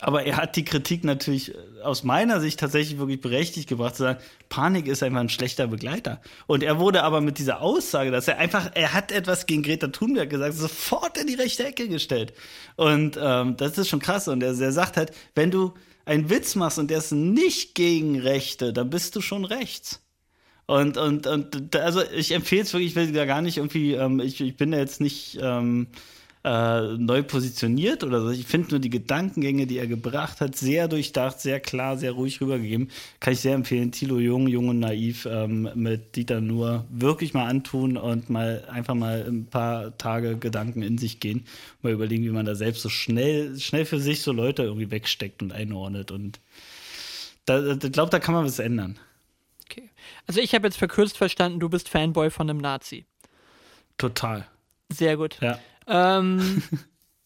Aber 0.00 0.24
er 0.24 0.36
hat 0.36 0.54
die 0.56 0.64
Kritik 0.64 1.04
natürlich 1.04 1.54
äh, 1.54 1.82
aus 1.82 2.04
meiner 2.04 2.40
Sicht 2.40 2.60
tatsächlich 2.60 2.98
wirklich 2.98 3.20
berechtigt 3.20 3.68
gebracht, 3.68 3.96
zu 3.96 4.04
sagen, 4.04 4.20
Panik 4.48 4.86
ist 4.86 5.02
einfach 5.02 5.20
ein 5.20 5.28
schlechter 5.28 5.66
Begleiter. 5.66 6.20
Und 6.46 6.62
er 6.62 6.78
wurde 6.78 7.02
aber 7.02 7.20
mit 7.20 7.38
dieser 7.38 7.60
Aussage, 7.60 8.10
dass 8.10 8.28
er 8.28 8.38
einfach, 8.38 8.70
er 8.74 8.94
hat 8.94 9.10
etwas 9.10 9.46
gegen 9.46 9.62
Greta 9.62 9.88
Thunberg 9.88 10.30
gesagt, 10.30 10.54
sofort 10.54 11.18
in 11.18 11.26
die 11.26 11.34
rechte 11.34 11.66
Ecke 11.66 11.88
gestellt. 11.88 12.32
Und 12.76 13.18
ähm, 13.20 13.56
das 13.56 13.76
ist 13.76 13.88
schon 13.88 14.00
krass. 14.00 14.28
Und 14.28 14.42
er, 14.42 14.58
er 14.58 14.72
sagt 14.72 14.96
halt, 14.96 15.12
wenn 15.34 15.50
du 15.50 15.74
einen 16.08 16.30
Witz 16.30 16.54
machst 16.54 16.78
und 16.78 16.90
der 16.90 16.98
ist 16.98 17.12
nicht 17.12 17.74
gegen 17.74 18.18
Rechte, 18.18 18.72
dann 18.72 18.88
bist 18.88 19.14
du 19.14 19.20
schon 19.20 19.44
rechts. 19.44 20.02
Und, 20.66 20.96
und, 20.96 21.26
und 21.26 21.76
also 21.76 22.02
ich 22.14 22.32
empfehle 22.32 22.62
es 22.62 22.72
wirklich, 22.72 22.90
ich 22.90 22.96
will 22.96 23.12
da 23.12 23.26
gar 23.26 23.42
nicht 23.42 23.58
irgendwie, 23.58 23.92
ähm, 23.92 24.18
ich, 24.20 24.40
ich 24.40 24.56
bin 24.56 24.70
da 24.70 24.78
jetzt 24.78 25.00
nicht 25.00 25.38
ähm, 25.40 25.88
äh, 26.48 26.96
neu 26.96 27.22
positioniert 27.22 28.02
oder 28.04 28.22
so. 28.22 28.30
Ich 28.30 28.46
finde 28.46 28.70
nur 28.70 28.78
die 28.80 28.88
Gedankengänge, 28.88 29.66
die 29.66 29.76
er 29.76 29.86
gebracht 29.86 30.40
hat, 30.40 30.56
sehr 30.56 30.88
durchdacht, 30.88 31.40
sehr 31.40 31.60
klar, 31.60 31.98
sehr 31.98 32.12
ruhig 32.12 32.40
rübergegeben. 32.40 32.90
Kann 33.20 33.34
ich 33.34 33.40
sehr 33.40 33.54
empfehlen. 33.54 33.92
Thilo 33.92 34.18
Jung, 34.18 34.48
Jung 34.48 34.68
und 34.68 34.78
Naiv 34.78 35.26
ähm, 35.30 35.68
mit 35.74 36.16
Dieter 36.16 36.40
Nur 36.40 36.86
wirklich 36.88 37.34
mal 37.34 37.46
antun 37.46 37.98
und 37.98 38.30
mal 38.30 38.64
einfach 38.70 38.94
mal 38.94 39.26
ein 39.28 39.44
paar 39.44 39.98
Tage 39.98 40.38
Gedanken 40.38 40.80
in 40.80 40.96
sich 40.96 41.20
gehen. 41.20 41.44
Mal 41.82 41.92
überlegen, 41.92 42.24
wie 42.24 42.30
man 42.30 42.46
da 42.46 42.54
selbst 42.54 42.80
so 42.80 42.88
schnell, 42.88 43.58
schnell 43.60 43.84
für 43.84 44.00
sich 44.00 44.22
so 44.22 44.32
Leute 44.32 44.62
irgendwie 44.62 44.90
wegsteckt 44.90 45.42
und 45.42 45.52
einordnet. 45.52 46.10
Und 46.10 46.40
da, 47.44 47.74
ich 47.74 47.92
glaube, 47.92 48.10
da 48.10 48.20
kann 48.20 48.34
man 48.34 48.46
was 48.46 48.58
ändern. 48.58 48.98
Okay. 49.66 49.90
Also 50.26 50.40
ich 50.40 50.54
habe 50.54 50.66
jetzt 50.66 50.78
verkürzt 50.78 51.18
verstanden, 51.18 51.60
du 51.60 51.68
bist 51.68 51.90
Fanboy 51.90 52.30
von 52.30 52.48
einem 52.48 52.58
Nazi. 52.58 53.04
Total. 53.98 54.46
Sehr 54.90 55.18
gut. 55.18 55.36
Ja. 55.42 55.58
Ähm, 55.88 56.62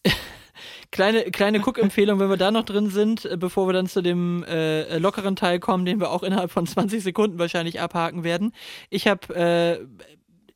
kleine 0.90 1.24
kleine 1.30 1.60
Cook-Empfehlung, 1.60 2.20
wenn 2.20 2.30
wir 2.30 2.36
da 2.36 2.50
noch 2.50 2.64
drin 2.64 2.90
sind, 2.90 3.24
äh, 3.24 3.36
bevor 3.36 3.66
wir 3.68 3.72
dann 3.72 3.86
zu 3.86 4.02
dem 4.02 4.44
äh, 4.44 4.98
lockeren 4.98 5.36
Teil 5.36 5.60
kommen, 5.60 5.84
den 5.84 6.00
wir 6.00 6.10
auch 6.10 6.22
innerhalb 6.22 6.50
von 6.50 6.66
20 6.66 7.02
Sekunden 7.02 7.38
wahrscheinlich 7.38 7.80
abhaken 7.80 8.24
werden. 8.24 8.52
Ich 8.90 9.06
habe 9.08 9.34
äh, 9.34 9.86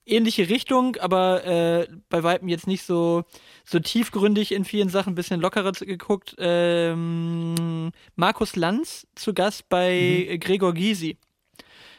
ähnliche 0.06 0.48
Richtung, 0.48 0.96
aber 0.96 1.44
äh, 1.44 1.88
bei 2.08 2.22
Weitem 2.22 2.48
jetzt 2.48 2.66
nicht 2.66 2.84
so 2.84 3.24
so 3.64 3.80
tiefgründig 3.80 4.52
in 4.52 4.64
vielen 4.64 4.88
Sachen, 4.88 5.12
ein 5.12 5.16
bisschen 5.16 5.40
lockerer 5.40 5.72
geguckt. 5.72 6.36
Ähm, 6.38 7.90
Markus 8.14 8.54
Lanz 8.54 9.08
zu 9.16 9.34
Gast 9.34 9.68
bei 9.68 10.28
mhm. 10.30 10.40
Gregor 10.40 10.72
Gysi. 10.72 11.18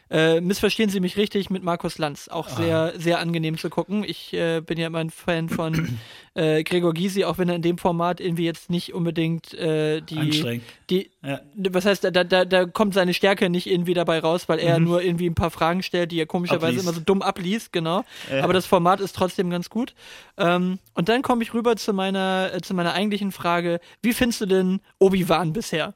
Äh, 0.09 0.39
missverstehen 0.39 0.89
Sie 0.89 0.99
mich 0.99 1.17
richtig 1.17 1.49
mit 1.49 1.63
Markus 1.63 1.97
Lanz. 1.97 2.29
Auch 2.29 2.47
sehr, 2.47 2.93
ah. 2.95 2.99
sehr 2.99 3.19
angenehm 3.19 3.57
zu 3.57 3.69
gucken. 3.69 4.03
Ich 4.05 4.33
äh, 4.33 4.61
bin 4.61 4.77
ja 4.77 4.87
immer 4.87 4.99
ein 4.99 5.09
Fan 5.09 5.49
von 5.49 5.99
äh, 6.33 6.63
Gregor 6.63 6.93
Gysi, 6.93 7.25
auch 7.25 7.37
wenn 7.37 7.49
er 7.49 7.55
in 7.55 7.61
dem 7.61 7.77
Format 7.77 8.21
irgendwie 8.21 8.45
jetzt 8.45 8.69
nicht 8.69 8.93
unbedingt 8.93 9.53
äh, 9.53 10.01
die. 10.01 10.61
die 10.89 11.11
ja. 11.23 11.41
Was 11.57 11.85
heißt, 11.85 12.05
da, 12.05 12.11
da, 12.11 12.45
da 12.45 12.65
kommt 12.65 12.93
seine 12.93 13.13
Stärke 13.13 13.49
nicht 13.49 13.67
irgendwie 13.67 13.93
dabei 13.93 14.19
raus, 14.19 14.47
weil 14.47 14.59
er 14.59 14.79
mhm. 14.79 14.85
nur 14.85 15.01
irgendwie 15.01 15.29
ein 15.29 15.35
paar 15.35 15.51
Fragen 15.51 15.83
stellt, 15.83 16.11
die 16.11 16.19
er 16.19 16.25
komischerweise 16.25 16.67
abliest. 16.67 16.85
immer 16.85 16.93
so 16.93 17.01
dumm 17.01 17.21
abliest, 17.21 17.73
genau. 17.73 18.05
Aber 18.41 18.53
das 18.53 18.65
Format 18.65 19.01
ist 19.01 19.15
trotzdem 19.15 19.49
ganz 19.49 19.69
gut. 19.69 19.93
Ähm, 20.37 20.79
und 20.93 21.09
dann 21.09 21.21
komme 21.21 21.43
ich 21.43 21.53
rüber 21.53 21.75
zu 21.75 21.93
meiner, 21.93 22.51
äh, 22.53 22.61
zu 22.61 22.73
meiner 22.73 22.93
eigentlichen 22.93 23.31
Frage: 23.33 23.81
Wie 24.01 24.13
findest 24.13 24.41
du 24.41 24.45
denn 24.45 24.79
Obi-Wan 24.99 25.51
bisher? 25.51 25.95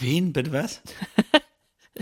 Wen? 0.00 0.32
Bitte 0.32 0.52
was? 0.52 0.82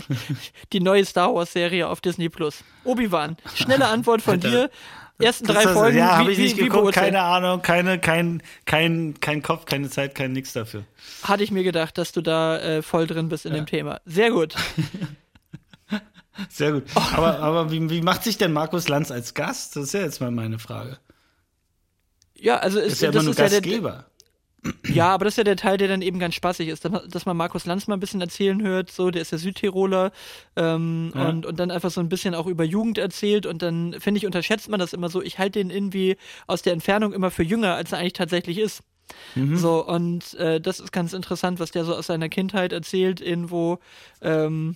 die 0.73 0.79
neue 0.79 1.05
Star 1.05 1.33
Wars 1.33 1.53
Serie 1.53 1.87
auf 1.87 2.01
Disney 2.01 2.29
Plus. 2.29 2.63
Obi-Wan. 2.83 3.37
Schnelle 3.55 3.87
Antwort 3.87 4.21
von 4.21 4.39
dir. 4.39 4.69
Ersten 5.19 5.47
drei 5.47 5.63
Folgen. 5.63 5.97
Ja, 5.97 6.17
habe 6.17 6.31
ich 6.31 6.37
nicht 6.37 6.57
wie, 6.57 6.65
geguckt. 6.65 6.89
Wie 6.89 6.91
keine 6.91 7.21
Ahnung, 7.21 7.61
keine, 7.63 7.99
kein, 7.99 8.43
kein, 8.65 9.19
kein 9.19 9.41
Kopf, 9.41 9.65
keine 9.65 9.89
Zeit, 9.89 10.13
kein 10.13 10.31
nix 10.31 10.53
dafür. 10.53 10.83
Hatte 11.23 11.43
ich 11.43 11.51
mir 11.51 11.63
gedacht, 11.63 11.97
dass 11.97 12.11
du 12.11 12.21
da 12.21 12.59
äh, 12.59 12.81
voll 12.83 13.07
drin 13.07 13.29
bist 13.29 13.45
in 13.45 13.53
ja. 13.53 13.57
dem 13.57 13.65
Thema. 13.65 13.99
Sehr 14.05 14.29
gut. 14.29 14.55
Sehr 16.49 16.71
gut. 16.71 16.83
Aber, 16.93 17.39
aber 17.39 17.71
wie, 17.71 17.89
wie 17.89 18.01
macht 18.01 18.23
sich 18.23 18.37
denn 18.37 18.53
Markus 18.53 18.87
Lanz 18.87 19.09
als 19.09 19.33
Gast? 19.33 19.75
Das 19.75 19.85
ist 19.85 19.93
ja 19.93 20.01
jetzt 20.01 20.21
mal 20.21 20.29
meine 20.29 20.59
Frage. 20.59 20.99
Ja, 22.35 22.57
also 22.57 22.79
ist, 22.79 22.93
ist 22.93 23.01
ja 23.01 23.09
immer 23.09 23.23
nur 23.23 23.33
Gastgeber. 23.33 23.89
Ja 23.89 23.95
der, 23.95 24.05
ja, 24.87 25.09
aber 25.09 25.25
das 25.25 25.33
ist 25.33 25.37
ja 25.37 25.43
der 25.43 25.55
Teil, 25.55 25.77
der 25.77 25.87
dann 25.87 26.01
eben 26.01 26.19
ganz 26.19 26.35
spaßig 26.35 26.67
ist, 26.69 26.85
dass 27.09 27.25
man 27.25 27.37
Markus 27.37 27.65
Lanz 27.65 27.87
mal 27.87 27.95
ein 27.95 27.99
bisschen 27.99 28.21
erzählen 28.21 28.61
hört, 28.61 28.91
so, 28.91 29.11
der 29.11 29.21
ist 29.21 29.31
ja 29.31 29.37
Südtiroler 29.37 30.11
ähm, 30.55 31.11
ja. 31.15 31.29
und, 31.29 31.45
und 31.45 31.59
dann 31.59 31.71
einfach 31.71 31.91
so 31.91 32.01
ein 32.01 32.09
bisschen 32.09 32.35
auch 32.35 32.47
über 32.47 32.63
Jugend 32.63 32.97
erzählt 32.97 33.45
und 33.45 33.61
dann, 33.61 33.95
finde 33.99 34.19
ich, 34.19 34.25
unterschätzt 34.25 34.69
man 34.69 34.79
das 34.79 34.93
immer 34.93 35.09
so. 35.09 35.21
Ich 35.21 35.39
halte 35.39 35.59
den 35.59 35.69
irgendwie 35.69 36.17
aus 36.47 36.61
der 36.61 36.73
Entfernung 36.73 37.13
immer 37.13 37.31
für 37.31 37.43
jünger, 37.43 37.75
als 37.75 37.91
er 37.91 37.99
eigentlich 37.99 38.13
tatsächlich 38.13 38.57
ist. 38.57 38.81
Mhm. 39.35 39.57
So, 39.57 39.85
und 39.85 40.33
äh, 40.35 40.59
das 40.59 40.79
ist 40.79 40.91
ganz 40.91 41.13
interessant, 41.13 41.59
was 41.59 41.71
der 41.71 41.85
so 41.85 41.95
aus 41.95 42.07
seiner 42.07 42.29
Kindheit 42.29 42.73
erzählt, 42.73 43.21
irgendwo, 43.21 43.79
ähm, 44.21 44.75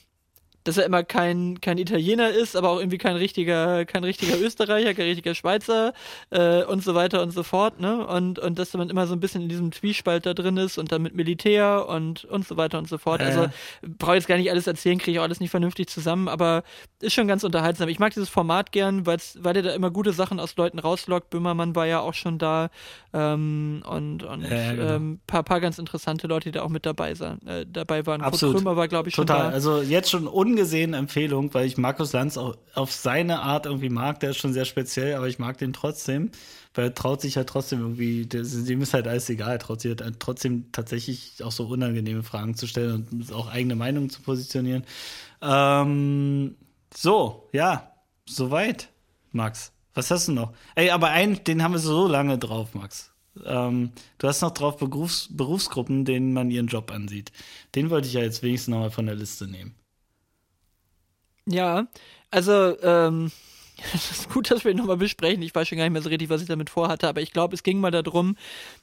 dass 0.64 0.78
er 0.78 0.86
immer 0.86 1.04
kein, 1.04 1.60
kein 1.62 1.78
Italiener 1.78 2.30
ist, 2.30 2.56
aber 2.56 2.70
auch 2.70 2.80
irgendwie 2.80 2.98
kein 2.98 3.16
richtiger, 3.16 3.86
kein 3.86 4.04
richtiger 4.04 4.40
Österreicher, 4.40 4.94
kein 4.94 5.06
richtiger 5.08 5.34
Schweizer 5.34 5.94
äh, 6.30 6.64
und 6.64 6.84
so 6.84 6.94
weiter 6.96 7.22
und 7.22 7.32
so 7.32 7.44
fort, 7.44 7.80
ne? 7.80 8.06
Und, 8.06 8.40
und 8.40 8.60
dass 8.60 8.74
man 8.74 8.90
immer 8.90 9.08
so 9.08 9.14
ein 9.14 9.20
bisschen 9.20 9.42
in 9.42 9.50
diesem 9.50 9.72
Zwiespalt 9.72 10.26
da 10.26 10.34
drin 10.34 10.58
ist 10.58 10.78
und 10.78 10.92
dann 10.92 11.02
mit 11.02 11.16
Militär 11.16 11.88
und, 11.88 12.26
und 12.26 12.48
so 12.48 12.58
weiter 12.58 12.78
und 12.78 12.88
so 12.88 12.98
fort. 12.98 13.22
Äh. 13.22 13.26
Also 13.26 13.50
brauche 13.82 14.16
jetzt 14.16 14.28
gar 14.28 14.38
nicht 14.38 14.52
alles 14.52 14.68
erzählen, 14.68 14.98
kriege 15.00 15.12
ich 15.14 15.20
auch 15.20 15.24
alles 15.24 15.40
nicht 15.40 15.52
vernünftig 15.52 15.90
zusammen, 15.90 16.28
aber 16.28 16.64
ist 17.00 17.14
schon 17.14 17.28
ganz 17.28 17.44
unterhaltsam. 17.44 17.90
Ich 17.90 18.00
mag 18.00 18.14
dieses 18.14 18.30
Format 18.30 18.72
gern, 18.72 19.06
weil's, 19.06 19.40
weil 19.42 19.54
der 19.54 19.64
da 19.64 19.74
immer 19.74 19.90
gute 19.90 20.14
Sachen 20.14 20.40
aus 20.40 20.56
Leuten 20.58 20.78
rauslockt. 20.78 21.32
Böhmermann 21.32 21.76
war 21.76 21.88
ja 21.88 22.00
auch 22.00 22.14
schon 22.14 22.38
da 22.38 22.70
ähm, 23.14 23.84
und, 23.90 24.24
und 24.24 24.42
ja, 24.44 24.74
genau. 24.74 24.96
ähm, 24.96 25.20
paar, 25.26 25.44
paar 25.44 25.60
ganz 25.60 25.80
interessante 25.80 26.28
Leute, 26.28 26.50
die 26.50 26.52
da 26.52 26.62
auch 26.62 26.70
mit 26.70 26.86
dabei, 26.86 27.16
sein, 27.16 27.46
äh, 27.48 27.66
dabei 27.68 28.06
waren. 28.06 28.22
Absolut. 28.22 28.56
Kurt 28.56 28.64
Krömer 28.64 28.78
war, 28.78 28.88
glaube 28.88 29.10
ich, 29.10 29.16
schon 29.16 29.26
Total. 29.26 29.50
da. 29.50 29.54
Also 29.54 29.82
jetzt 29.82 30.12
schon 30.12 30.28
un 30.28 30.51
ungesehene 30.52 30.98
Empfehlung, 30.98 31.54
weil 31.54 31.66
ich 31.66 31.78
Markus 31.78 32.14
Lanz 32.14 32.38
auch 32.38 32.58
auf 32.76 32.92
seine 32.92 33.42
Art 33.42 33.66
irgendwie 33.66 33.90
mag. 33.90 34.20
Der 34.20 34.32
ist 34.32 34.38
schon 34.38 34.54
sehr 34.54 34.66
speziell, 34.66 35.16
aber 35.16 35.28
ich 35.28 35.40
mag 35.40 35.58
den 35.58 35.74
trotzdem, 35.74 36.32
weil 36.74 36.86
er 36.88 36.94
traut 36.94 37.22
sich 37.22 37.38
halt 37.38 37.48
trotzdem 37.48 37.80
irgendwie, 37.80 38.26
dem 38.26 38.82
ist 38.82 38.94
halt 38.94 39.08
alles 39.08 39.30
egal, 39.30 39.58
traut 39.58 39.82
sich 39.82 39.98
halt 39.98 40.20
trotzdem 40.20 40.72
tatsächlich 40.72 41.44
auch 41.44 41.52
so 41.52 41.68
unangenehme 41.68 42.24
Fragen 42.24 42.56
zu 42.56 42.68
stellen 42.68 43.08
und 43.12 43.32
auch 43.34 43.48
eigene 43.50 43.76
Meinungen 43.76 44.10
zu 44.10 44.22
positionieren. 44.22 44.84
Ähm, 45.42 46.56
so, 46.94 47.50
ja, 47.54 47.94
soweit, 48.28 48.90
Max. 49.32 49.72
Was 49.94 50.12
hast 50.12 50.28
du 50.28 50.34
noch? 50.34 50.54
Ey, 50.76 50.90
aber 50.90 51.10
einen, 51.10 51.44
den 51.44 51.64
haben 51.64 51.74
wir 51.74 51.80
so 51.80 52.08
lange 52.08 52.38
drauf, 52.38 52.74
Max. 52.74 53.12
Ähm, 53.46 53.92
du 54.18 54.28
hast 54.28 54.42
noch 54.42 54.52
drauf 54.52 54.78
Berufs 54.78 55.30
Berufsgruppen, 55.32 56.06
denen 56.06 56.34
man 56.34 56.52
ihren 56.52 56.68
Job 56.68 56.92
ansieht. 56.92 57.32
Den 57.76 57.90
wollte 57.90 58.08
ich 58.08 58.14
ja 58.14 58.22
jetzt 58.22 58.44
wenigstens 58.44 58.72
nochmal 58.72 58.92
von 58.92 59.06
der 59.06 59.16
Liste 59.16 59.48
nehmen. 59.48 59.76
Ja, 61.46 61.88
also, 62.30 62.80
ähm, 62.82 63.32
es 63.94 64.12
ist 64.12 64.30
gut, 64.30 64.52
dass 64.52 64.64
wir 64.64 64.72
ihn 64.72 64.78
nochmal 64.78 64.98
besprechen. 64.98 65.42
Ich 65.42 65.56
weiß 65.56 65.68
schon 65.68 65.78
gar 65.78 65.86
nicht 65.86 65.94
mehr 65.94 66.02
so 66.02 66.10
richtig, 66.10 66.30
was 66.30 66.42
ich 66.42 66.48
damit 66.48 66.70
vorhatte, 66.70 67.08
aber 67.08 67.22
ich 67.22 67.32
glaube, 67.32 67.56
es 67.56 67.64
ging 67.64 67.80
mal 67.80 67.92
darum, 67.92 68.38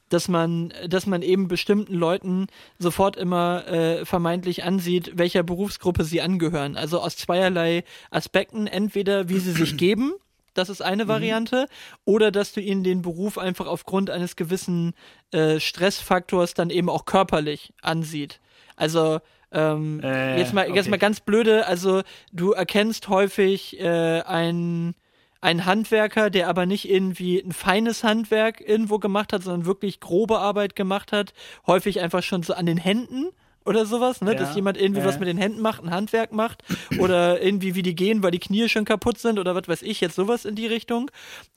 dass 0.09 0.27
man, 0.27 0.73
dass 0.87 1.05
man 1.05 1.21
eben 1.21 1.47
bestimmten 1.47 1.93
Leuten 1.93 2.47
sofort 2.77 3.15
immer 3.15 3.67
äh, 3.67 4.05
vermeintlich 4.05 4.63
ansieht, 4.63 5.11
welcher 5.15 5.43
Berufsgruppe 5.43 6.03
sie 6.03 6.21
angehören. 6.21 6.75
Also 6.75 6.99
aus 6.99 7.15
zweierlei 7.17 7.83
Aspekten. 8.11 8.67
Entweder 8.67 9.29
wie 9.29 9.39
sie 9.39 9.53
sich 9.53 9.77
geben, 9.77 10.13
das 10.53 10.69
ist 10.69 10.81
eine 10.81 11.05
mhm. 11.05 11.09
Variante, 11.09 11.67
oder 12.05 12.31
dass 12.31 12.51
du 12.51 12.61
ihnen 12.61 12.83
den 12.83 13.01
Beruf 13.01 13.37
einfach 13.37 13.67
aufgrund 13.67 14.09
eines 14.09 14.35
gewissen 14.35 14.93
äh, 15.31 15.59
Stressfaktors 15.59 16.53
dann 16.53 16.69
eben 16.69 16.89
auch 16.89 17.05
körperlich 17.05 17.73
ansieht. 17.81 18.39
Also 18.75 19.19
ähm, 19.51 19.99
äh, 20.03 20.37
jetzt, 20.37 20.53
mal, 20.53 20.67
okay. 20.67 20.75
jetzt 20.75 20.89
mal 20.89 20.97
ganz 20.97 21.19
blöde, 21.19 21.65
also 21.65 22.01
du 22.31 22.51
erkennst 22.51 23.09
häufig 23.09 23.79
äh, 23.79 24.21
einen 24.21 24.95
ein 25.41 25.65
Handwerker, 25.65 26.29
der 26.29 26.49
aber 26.49 26.65
nicht 26.65 26.89
irgendwie 26.89 27.39
ein 27.39 27.53
feines 27.53 28.03
Handwerk 28.03 28.59
irgendwo 28.59 28.99
gemacht 28.99 29.31
hat, 29.31 29.43
sondern 29.43 29.65
wirklich 29.65 30.01
grobe 30.01 30.39
Arbeit 30.39 30.75
gemacht 30.75 31.13
hat, 31.13 31.33
häufig 31.65 32.01
einfach 32.01 32.23
schon 32.23 32.43
so 32.43 32.53
an 32.53 32.65
den 32.65 32.77
Händen 32.77 33.29
oder 33.69 33.85
sowas, 33.85 34.21
ne? 34.21 34.31
Ja, 34.31 34.37
dass 34.39 34.55
jemand 34.55 34.81
irgendwie 34.81 35.01
äh. 35.01 35.05
was 35.05 35.19
mit 35.19 35.27
den 35.27 35.37
Händen 35.37 35.61
macht, 35.61 35.83
ein 35.83 35.91
Handwerk 35.91 36.33
macht 36.33 36.63
oder 36.97 37.39
irgendwie 37.43 37.75
wie 37.75 37.83
die 37.83 37.93
gehen, 37.93 38.23
weil 38.23 38.31
die 38.31 38.39
Knie 38.39 38.67
schon 38.67 38.83
kaputt 38.83 39.19
sind 39.19 39.37
oder 39.37 39.53
was 39.53 39.67
weiß 39.67 39.83
ich, 39.83 40.01
jetzt 40.01 40.15
sowas 40.15 40.43
in 40.43 40.55
die 40.55 40.65
Richtung. 40.65 41.11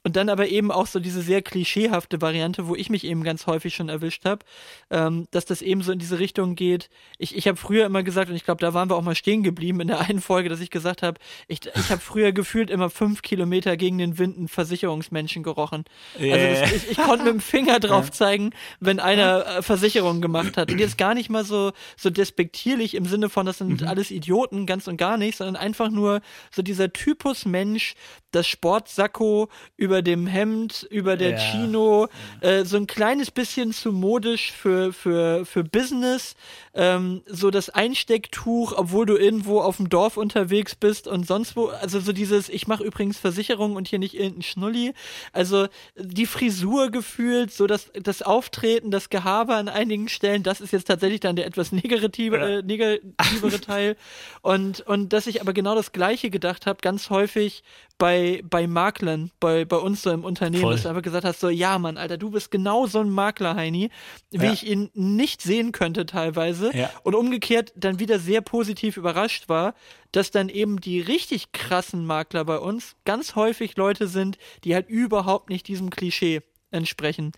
Und 0.05 0.17
dann 0.17 0.29
aber 0.29 0.49
eben 0.49 0.71
auch 0.71 0.87
so 0.87 1.01
diese 1.01 1.23
sehr 1.23 1.41
klischeehafte 1.41 2.21
Variante, 2.21 2.67
wo 2.69 2.75
ich 2.75 2.91
mich 2.91 3.05
eben 3.05 3.23
ganz 3.25 3.47
häufig 3.47 3.75
schon 3.75 3.89
erwischt 3.89 4.27
habe, 4.27 4.45
ähm, 4.91 5.27
dass 5.31 5.47
das 5.47 5.63
eben 5.63 5.83
so 5.83 5.93
in 5.93 6.01
diese 6.01 6.19
Richtung 6.19 6.55
geht. 6.55 6.91
Ich, 7.17 7.35
ich 7.35 7.49
habe 7.49 7.57
früher 7.57 7.87
immer 7.87 8.03
gesagt, 8.03 8.29
und 8.29 8.37
ich 8.37 8.45
glaube, 8.45 8.61
da 8.61 8.75
waren 8.75 8.91
wir 8.91 8.97
auch 8.97 9.03
mal 9.03 9.15
stehen 9.15 9.43
geblieben 9.43 9.81
in 9.81 9.89
der 9.89 10.01
einen 10.01 10.21
Folge, 10.21 10.51
dass 10.51 10.61
ich 10.61 10.71
gesagt 10.71 11.03
habe, 11.03 11.19
ich, 11.49 11.61
ich 11.75 11.91
habe 11.91 12.01
früher 12.01 12.33
gefühlt 12.33 12.69
immer 12.69 12.91
fünf 12.91 13.23
Kilometer 13.23 13.79
gegen 13.79 13.97
den 13.97 14.19
Wind 14.19 14.37
einen 14.37 14.49
Versicherungsmenschen 14.49 15.43
gerochen. 15.43 15.85
Yeah. 16.21 16.35
Also 16.35 16.61
das, 16.61 16.73
ich, 16.73 16.91
ich 16.91 16.99
konnte 16.99 17.25
mit 17.25 17.35
dem 17.35 17.41
Finger 17.41 17.81
drauf 17.81 18.11
zeigen, 18.11 18.51
wenn 18.81 19.01
einer 19.01 19.47
äh, 19.47 19.63
Versicherungen 19.63 20.21
gemacht 20.21 20.59
hat. 20.59 20.71
Und 20.71 20.79
jetzt 20.79 20.99
gar 20.99 21.15
nicht 21.15 21.31
mal 21.31 21.45
so, 21.45 21.72
so 22.03 22.11
despektierlich 22.11 22.95
im 22.95 23.07
Sinne 23.07 23.29
von, 23.29 23.46
das 23.46 23.58
sind 23.58 23.80
mhm. 23.80 23.88
alles 23.88 24.11
Idioten, 24.11 24.66
ganz 24.66 24.88
und 24.88 24.96
gar 24.96 25.16
nicht, 25.16 25.38
sondern 25.38 25.57
einfach 25.57 25.91
nur 25.91 26.20
so 26.50 26.62
dieser 26.62 26.92
Typus 26.92 27.46
Mensch, 27.46 27.95
das 28.33 28.46
Sportsacko 28.49 29.49
über 29.76 30.03
dem 30.03 30.26
Hemd, 30.26 30.87
über 30.91 31.16
der 31.16 31.33
ja. 31.33 31.37
Chino, 31.38 32.08
äh, 32.41 32.64
so 32.64 32.76
ein 32.76 32.87
kleines 32.87 33.30
bisschen 33.30 33.72
zu 33.72 33.92
modisch 33.92 34.53
für, 34.53 34.92
für, 34.92 35.45
für 35.45 35.62
Business, 35.62 36.34
ähm, 36.74 37.22
so 37.26 37.50
das 37.50 37.70
Einstecktuch, 37.70 38.72
obwohl 38.76 39.07
du 39.07 39.16
irgendwo 39.16 39.61
auf 39.61 39.76
dem 39.76 39.88
Dorf 39.88 40.16
unterwegs 40.16 40.74
bist 40.74 41.07
und 41.07 41.26
sonst 41.26 41.57
wo, 41.57 41.68
also 41.68 42.00
so 42.00 42.12
dieses, 42.12 42.49
ich 42.49 42.66
mache 42.66 42.83
übrigens 42.84 43.18
Versicherung 43.18 43.76
und 43.76 43.88
hier 43.88 43.99
nicht 43.99 44.14
irgendein 44.14 44.42
Schnulli, 44.42 44.95
also 45.33 45.68
die 45.96 46.26
Frisur 46.26 46.91
gefühlt, 46.91 47.53
so 47.53 47.66
das, 47.66 47.91
das 47.95 48.22
Auftreten, 48.22 48.91
das 48.91 49.11
Gehabe 49.11 49.54
an 49.54 49.68
einigen 49.68 50.08
Stellen, 50.08 50.42
das 50.42 50.61
ist 50.61 50.72
jetzt 50.72 50.88
tatsächlich 50.88 51.20
dann 51.20 51.37
der 51.37 51.46
etwas 51.46 51.70
negative, 51.84 52.37
äh, 52.37 52.63
negativere 52.63 53.61
Teil 53.61 53.96
und, 54.42 54.80
und 54.80 55.13
dass 55.13 55.26
ich 55.26 55.41
aber 55.41 55.53
genau 55.53 55.75
das 55.75 55.92
Gleiche 55.92 56.30
gedacht 56.30 56.67
habe, 56.67 56.79
ganz 56.83 57.11
häufig 57.11 57.63
bei, 57.99 58.42
bei 58.49 58.67
Maklern, 58.67 59.30
bei, 59.38 59.64
bei 59.64 59.76
uns 59.76 60.03
so 60.03 60.11
im 60.11 60.25
Unternehmen, 60.25 60.63
Voll. 60.63 60.72
dass 60.72 60.83
du 60.83 60.88
einfach 60.88 61.03
gesagt 61.03 61.25
hast, 61.25 61.41
so, 61.41 61.49
ja, 61.49 61.79
Mann, 61.79 61.96
Alter, 61.96 62.18
du 62.18 62.30
bist 62.30 62.50
genau 62.50 62.87
so 62.87 62.99
ein 62.99 63.11
Makler, 63.11 63.54
Heini, 63.54 63.91
wie 64.30 64.46
ja. 64.46 64.53
ich 64.53 64.67
ihn 64.67 64.91
nicht 64.95 65.41
sehen 65.41 65.72
könnte 65.72 66.04
teilweise. 66.07 66.76
Ja. 66.76 66.91
Und 67.04 67.14
umgekehrt 67.14 67.72
dann 67.76 68.00
wieder 68.00 68.18
sehr 68.18 68.41
positiv 68.41 68.96
überrascht 68.96 69.49
war, 69.49 69.75
dass 70.11 70.30
dann 70.30 70.49
eben 70.49 70.80
die 70.80 71.00
richtig 71.00 71.53
krassen 71.53 72.04
Makler 72.04 72.45
bei 72.45 72.59
uns 72.59 72.96
ganz 73.04 73.37
häufig 73.37 73.76
Leute 73.76 74.09
sind, 74.09 74.37
die 74.64 74.75
halt 74.75 74.88
überhaupt 74.88 75.49
nicht 75.49 75.68
diesem 75.68 75.91
Klischee 75.91 76.42
entsprechen. 76.72 77.32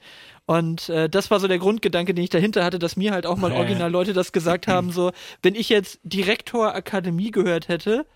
Und 0.46 0.88
äh, 0.88 1.08
das 1.08 1.30
war 1.30 1.40
so 1.40 1.48
der 1.48 1.58
Grundgedanke, 1.58 2.14
den 2.14 2.24
ich 2.24 2.30
dahinter 2.30 2.64
hatte, 2.64 2.78
dass 2.78 2.96
mir 2.96 3.12
halt 3.12 3.26
auch 3.26 3.36
mal 3.36 3.52
original 3.56 3.90
Leute 3.90 4.12
das 4.12 4.32
gesagt 4.32 4.66
haben, 4.66 4.90
so, 4.90 5.12
wenn 5.42 5.54
ich 5.54 5.68
jetzt 5.68 6.00
Direktor 6.02 6.74
Akademie 6.74 7.30
gehört 7.30 7.68
hätte, 7.68 8.06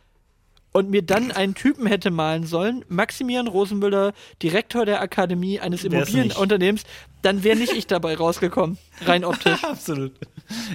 und 0.73 0.91
mir 0.91 1.03
dann 1.03 1.33
einen 1.33 1.55
Typen 1.55 1.87
hätte 1.87 2.11
malen 2.11 2.47
sollen, 2.47 2.85
Maximilian 2.89 3.49
Rosenmüller, 3.49 4.13
Direktor 4.43 4.85
der 4.85 5.01
Akademie 5.01 5.61
eines 5.61 5.85
Immobilienunternehmens, 5.85 6.85
dann 7.23 7.43
wäre 7.43 7.57
nicht 7.57 7.73
ich 7.73 7.87
dabei 7.87 8.17
rausgekommen, 8.17 8.79
rein 9.05 9.25
optisch. 9.25 9.63
Absolut. 9.65 10.13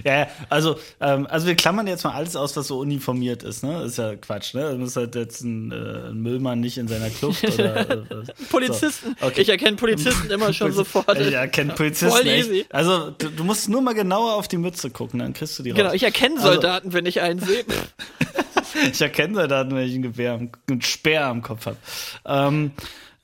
Ja, 0.03 0.27
also, 0.49 0.75
ähm, 0.99 1.25
also 1.29 1.47
wir 1.47 1.55
klammern 1.55 1.87
jetzt 1.87 2.03
mal 2.03 2.11
alles 2.11 2.35
aus, 2.35 2.55
was 2.57 2.67
so 2.67 2.79
uniformiert 2.79 3.43
ist, 3.43 3.63
ne? 3.63 3.83
ist 3.83 3.97
ja 3.97 4.15
Quatsch, 4.15 4.53
ne? 4.53 4.61
Das 4.61 4.77
muss 4.77 4.95
halt 4.95 5.15
jetzt 5.15 5.41
ein, 5.41 5.71
äh, 5.71 6.09
ein 6.09 6.21
Müllmann 6.21 6.59
nicht 6.59 6.77
in 6.77 6.87
seiner 6.87 7.09
Kluft 7.09 7.43
oder. 7.45 7.89
Äh, 7.89 8.03
Polizisten. 8.49 9.15
So. 9.19 9.27
Okay. 9.27 9.41
Ich 9.41 9.49
erkenne 9.49 9.77
Polizisten 9.77 10.29
immer 10.29 10.51
schon 10.53 10.73
sofort. 10.73 11.17
Ich 11.19 11.33
erkenne 11.33 11.73
Polizisten. 11.73 12.11
Voll 12.11 12.27
easy. 12.27 12.65
Also, 12.69 13.11
du, 13.11 13.29
du, 13.29 13.43
musst 13.43 13.69
nur 13.69 13.81
mal 13.81 13.93
genauer 13.93 14.33
auf 14.33 14.47
die 14.47 14.57
Mütze 14.57 14.89
gucken, 14.89 15.19
dann 15.19 15.33
kriegst 15.33 15.57
du 15.57 15.63
die 15.63 15.69
genau, 15.69 15.85
raus. 15.85 15.91
Genau, 15.91 15.95
ich 15.95 16.03
erkenne 16.03 16.35
also 16.35 16.51
Soldaten, 16.51 16.87
also, 16.87 16.97
wenn 16.97 17.05
ich 17.05 17.21
einen 17.21 17.39
sehe. 17.39 17.63
ich 18.91 19.01
erkenne 19.01 19.35
Soldaten, 19.35 19.75
wenn 19.75 19.87
ich 19.87 19.95
ein 19.95 20.01
Gewehr, 20.01 20.39
ein 20.69 20.81
Speer 20.81 21.25
am 21.25 21.41
Kopf 21.41 21.65
habe. 21.65 21.77
Ähm. 22.25 22.71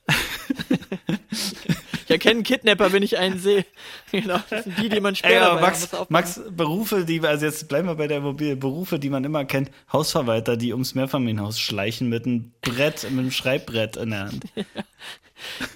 ich 1.30 2.10
erkenne 2.10 2.36
einen 2.36 2.42
Kidnapper, 2.42 2.92
wenn 2.92 3.02
ich 3.02 3.18
einen 3.18 3.38
sehe. 3.38 3.64
Genau, 4.10 4.40
das 4.50 4.64
sind 4.64 4.76
die, 4.78 4.88
die 4.88 5.00
man 5.00 5.14
später 5.14 5.54
Ey, 5.54 5.60
Max, 5.60 5.88
Max, 6.08 6.40
Berufe, 6.50 7.04
die, 7.04 7.20
also 7.20 7.46
jetzt 7.46 7.68
bleiben 7.68 7.86
wir 7.86 7.94
bei 7.94 8.08
der 8.08 8.18
Immobilie, 8.18 8.56
Berufe, 8.56 8.98
die 8.98 9.10
man 9.10 9.22
immer 9.24 9.44
kennt, 9.44 9.70
Hausverwalter, 9.92 10.56
die 10.56 10.72
ums 10.72 10.96
Mehrfamilienhaus 10.96 11.60
schleichen 11.60 12.08
mit 12.08 12.26
einem 12.26 12.52
Brett, 12.62 13.04
mit 13.04 13.20
einem 13.20 13.30
Schreibbrett 13.30 13.96
in 13.96 14.10
der 14.10 14.20
Hand. 14.20 14.44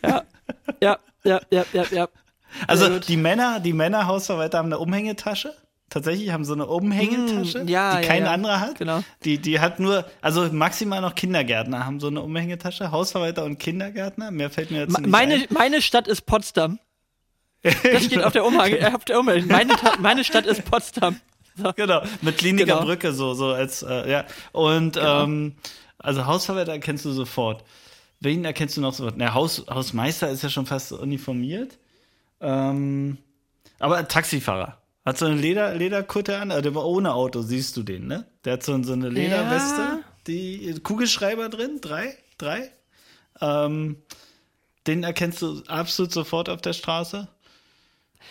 Ja, 0.03 0.25
ja, 0.81 0.99
ja, 1.25 1.41
ja, 1.51 1.65
ja, 1.73 1.85
ja. 1.91 2.09
Also 2.67 2.99
die 2.99 3.17
Männer, 3.17 3.61
die 3.61 3.73
Männer 3.73 4.07
Hausverwalter 4.07 4.59
haben 4.59 4.67
eine 4.67 4.79
Umhängetasche 4.79 5.55
tatsächlich, 5.91 6.31
haben 6.31 6.45
so 6.45 6.55
eine 6.55 6.67
Umhängetasche, 6.67 7.65
mm, 7.65 7.69
ja, 7.69 8.01
die 8.01 8.07
kein 8.07 8.25
ja, 8.25 8.33
anderer 8.33 8.61
hat. 8.61 8.79
Genau. 8.79 9.03
Die, 9.25 9.39
die 9.39 9.61
hat 9.61 9.81
nur, 9.81 10.05
also 10.21 10.53
maximal 10.53 11.01
noch 11.01 11.15
Kindergärtner 11.15 11.87
haben 11.87 12.01
so 12.01 12.09
eine 12.09 12.23
Umhängetasche, 12.23 12.91
Hausverwalter 12.91 13.45
und 13.45 13.59
Kindergärtner. 13.59 14.31
Mehr 14.31 14.51
fällt 14.51 14.71
mir 14.71 14.81
jetzt 14.81 14.99
nicht 14.99 15.09
meine, 15.09 15.35
ein. 15.35 15.47
Meine 15.51 15.83
Stadt 15.83 16.09
ist 16.09 16.27
Potsdam. 16.27 16.79
Das 17.63 18.05
steht 18.05 18.23
auf 18.23 18.33
der 18.33 18.45
Umhänge, 18.45 18.79
äh, 18.81 18.93
auf 18.93 19.05
der 19.05 19.19
Umhänge. 19.19 19.47
Meine, 19.47 19.75
meine 19.99 20.25
Stadt 20.25 20.47
ist 20.47 20.65
Potsdam. 20.65 21.21
So. 21.57 21.73
Genau, 21.77 22.03
mit 22.21 22.39
Kliniker 22.39 22.67
genau. 22.67 22.85
Brücke 22.85 23.13
so, 23.13 23.35
so 23.35 23.53
als, 23.53 23.83
äh, 23.83 24.11
ja. 24.11 24.25
Und, 24.53 24.95
genau. 24.95 25.25
ähm, 25.25 25.55
also 25.99 26.27
Hausverwalter 26.27 26.73
erkennst 26.73 27.05
du 27.05 27.13
sofort. 27.13 27.65
Wen 28.21 28.45
erkennst 28.45 28.77
du 28.77 28.81
noch 28.81 28.93
sofort? 28.93 29.17
Na, 29.17 29.35
Haus, 29.35 29.65
Hausmeister 29.71 30.29
ist 30.31 30.43
ja 30.43 30.51
schon 30.51 30.67
fast 30.67 30.93
uniformiert. 30.93 31.79
Ähm, 32.41 33.19
aber 33.79 34.07
Taxifahrer. 34.09 34.79
Hat 35.05 35.19
so 35.19 35.27
eine 35.27 35.37
Leder, 35.37 35.75
Lederkutte 35.75 36.39
an, 36.39 36.51
also 36.51 36.63
der 36.63 36.75
war 36.75 36.87
ohne 36.87 37.13
Auto, 37.13 37.43
siehst 37.43 37.77
du 37.77 37.83
den, 37.83 38.07
ne? 38.07 38.27
Der 38.45 38.55
hat 38.55 38.63
so, 38.63 38.83
so 38.83 38.95
eine 38.95 39.11
Lederweste, 39.11 39.81
ja. 39.81 40.01
die 40.27 40.75
Kugelschreiber 40.83 41.51
drin, 41.51 41.79
drei, 41.83 42.17
drei. 42.39 42.71
Ähm, 43.41 43.97
den 44.87 45.03
erkennst 45.03 45.43
du 45.43 45.63
absolut 45.67 46.13
sofort 46.13 46.49
auf 46.49 46.63
der 46.63 46.73
Straße. 46.73 47.29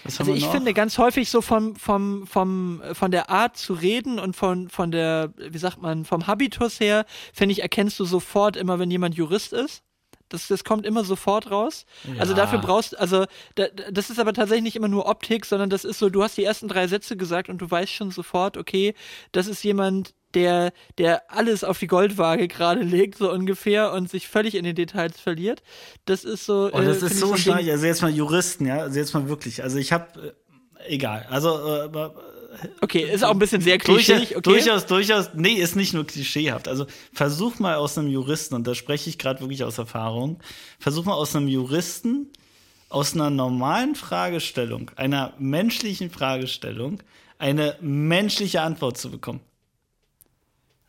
also 0.04 0.34
ich 0.34 0.48
finde 0.48 0.74
ganz 0.74 0.98
häufig 0.98 1.30
so 1.30 1.42
vom, 1.42 1.76
vom, 1.76 2.26
vom, 2.26 2.82
von 2.94 3.12
der 3.12 3.30
Art 3.30 3.56
zu 3.56 3.74
reden 3.74 4.18
und 4.18 4.36
von, 4.36 4.70
von 4.70 4.90
der, 4.90 5.32
wie 5.38 5.58
sagt 5.60 5.80
man, 5.80 6.06
vom 6.06 6.26
Habitus 6.26 6.80
her, 6.80 7.06
finde 7.34 7.54
ich, 7.54 7.62
erkennst 7.62 8.00
du 8.00 8.06
sofort 8.06 8.56
immer, 8.56 8.80
wenn 8.80 8.90
jemand 8.90 9.16
Jurist 9.16 9.54
ist. 9.54 9.84
Das, 10.30 10.48
das 10.48 10.64
kommt 10.64 10.86
immer 10.86 11.04
sofort 11.04 11.52
raus. 11.52 11.86
Ja. 12.06 12.22
Also 12.22 12.34
dafür 12.34 12.60
brauchst, 12.60 12.98
also 12.98 13.26
da, 13.56 13.68
das 13.92 14.10
ist 14.10 14.20
aber 14.20 14.34
tatsächlich 14.34 14.64
nicht 14.64 14.76
immer 14.76 14.88
nur 14.88 15.06
Optik, 15.08 15.46
sondern 15.46 15.70
das 15.70 15.86
ist 15.86 16.00
so, 16.00 16.10
du 16.10 16.24
hast 16.24 16.38
die 16.38 16.44
ersten 16.44 16.68
drei 16.68 16.88
Sätze 16.88 17.18
gesagt 17.18 17.50
und 17.50 17.60
du 17.60 17.70
weißt 17.70 17.92
schon 17.92 18.12
sofort, 18.12 18.58
okay, 18.58 18.96
das 19.32 19.48
ist 19.48 19.64
jemand, 19.64 20.16
der, 20.34 20.74
der 20.98 21.32
alles 21.32 21.64
auf 21.64 21.80
die 21.80 21.88
Goldwaage 21.88 22.48
gerade 22.48 22.82
legt, 22.82 23.18
so 23.18 23.32
ungefähr, 23.32 23.94
und 23.94 24.10
sich 24.10 24.28
völlig 24.28 24.56
in 24.56 24.64
den 24.64 24.76
Details 24.76 25.20
verliert. 25.20 25.62
Das 26.06 26.24
ist 26.24 26.46
so. 26.46 26.72
Und 26.72 26.86
das 26.86 27.02
äh, 27.02 27.08
ist 27.08 27.20
so 27.20 27.36
stark. 27.36 27.68
Also 27.68 27.86
jetzt 27.86 28.02
mal 28.02 28.12
Juristen, 28.12 28.66
ja, 28.66 28.80
also 28.80 29.00
jetzt 29.00 29.14
mal 29.14 29.30
wirklich. 29.30 29.64
Also 29.64 29.78
ich 29.78 29.92
habe, 29.92 30.36
äh, 30.80 30.94
egal. 30.94 31.28
Also 31.30 31.84
äh, 31.84 31.90
Okay, 32.82 33.10
ist 33.12 33.24
auch 33.24 33.32
ein 33.32 33.40
bisschen 33.40 33.62
sehr 33.62 33.78
klischeehaft. 33.78 34.36
Okay. 34.36 34.42
Durchaus, 34.42 34.86
durchaus, 34.86 35.30
nee, 35.34 35.54
ist 35.54 35.76
nicht 35.76 35.94
nur 35.94 36.06
klischeehaft. 36.06 36.68
Also 36.68 36.86
versuch 37.12 37.60
mal 37.60 37.76
aus 37.76 37.98
einem 37.98 38.08
Juristen, 38.08 38.56
und 38.56 38.68
da 38.68 38.76
spreche 38.76 39.10
ich 39.10 39.18
gerade 39.18 39.40
wirklich 39.42 39.64
aus 39.64 39.78
Erfahrung, 39.78 40.40
versuch 40.80 41.06
mal 41.06 41.14
aus 41.14 41.36
einem 41.36 41.48
Juristen, 41.48 42.28
aus 42.90 43.14
einer 43.14 43.30
normalen 43.30 43.96
Fragestellung, 43.96 44.92
einer 44.96 45.34
menschlichen 45.40 46.10
Fragestellung, 46.10 47.02
eine 47.40 47.76
menschliche 47.82 48.62
Antwort 48.62 48.98
zu 48.98 49.10
bekommen. 49.10 49.42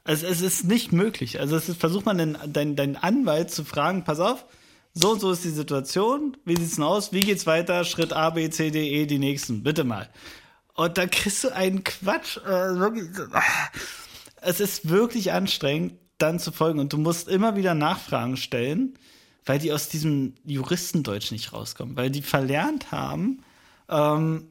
Also 0.04 0.26
es 0.26 0.42
ist 0.42 0.64
nicht 0.64 0.92
möglich. 0.92 1.40
Also 1.40 1.56
es 1.56 1.68
ist, 1.68 1.80
versuch 1.80 2.04
mal 2.04 2.14
deinen, 2.14 2.36
deinen, 2.52 2.76
deinen 2.76 2.96
Anwalt 2.96 3.50
zu 3.50 3.64
fragen, 3.64 4.04
pass 4.04 4.20
auf, 4.20 4.44
so 4.92 5.12
und 5.12 5.20
so 5.20 5.32
ist 5.32 5.44
die 5.44 5.50
Situation, 5.50 6.36
wie 6.44 6.56
sieht's 6.56 6.76
denn 6.76 6.84
aus, 6.84 7.12
wie 7.12 7.20
geht's 7.20 7.46
weiter, 7.46 7.84
Schritt 7.84 8.12
A, 8.12 8.30
B, 8.30 8.48
C, 8.50 8.70
D, 8.70 8.88
E, 8.88 9.06
die 9.06 9.18
nächsten, 9.18 9.62
bitte 9.62 9.82
mal. 9.82 10.08
Und 10.74 10.98
da 10.98 11.06
kriegst 11.06 11.44
du 11.44 11.54
einen 11.54 11.84
Quatsch. 11.84 12.36
Wirklich, 12.36 13.08
es 14.40 14.60
ist 14.60 14.88
wirklich 14.88 15.32
anstrengend, 15.32 15.94
dann 16.18 16.38
zu 16.38 16.52
folgen. 16.52 16.80
Und 16.80 16.92
du 16.92 16.98
musst 16.98 17.28
immer 17.28 17.56
wieder 17.56 17.74
Nachfragen 17.74 18.36
stellen, 18.36 18.98
weil 19.44 19.58
die 19.58 19.72
aus 19.72 19.88
diesem 19.88 20.34
Juristendeutsch 20.44 21.30
nicht 21.30 21.52
rauskommen. 21.52 21.96
Weil 21.96 22.10
die 22.10 22.22
verlernt 22.22 22.92
haben, 22.92 23.42
ähm, 23.88 24.48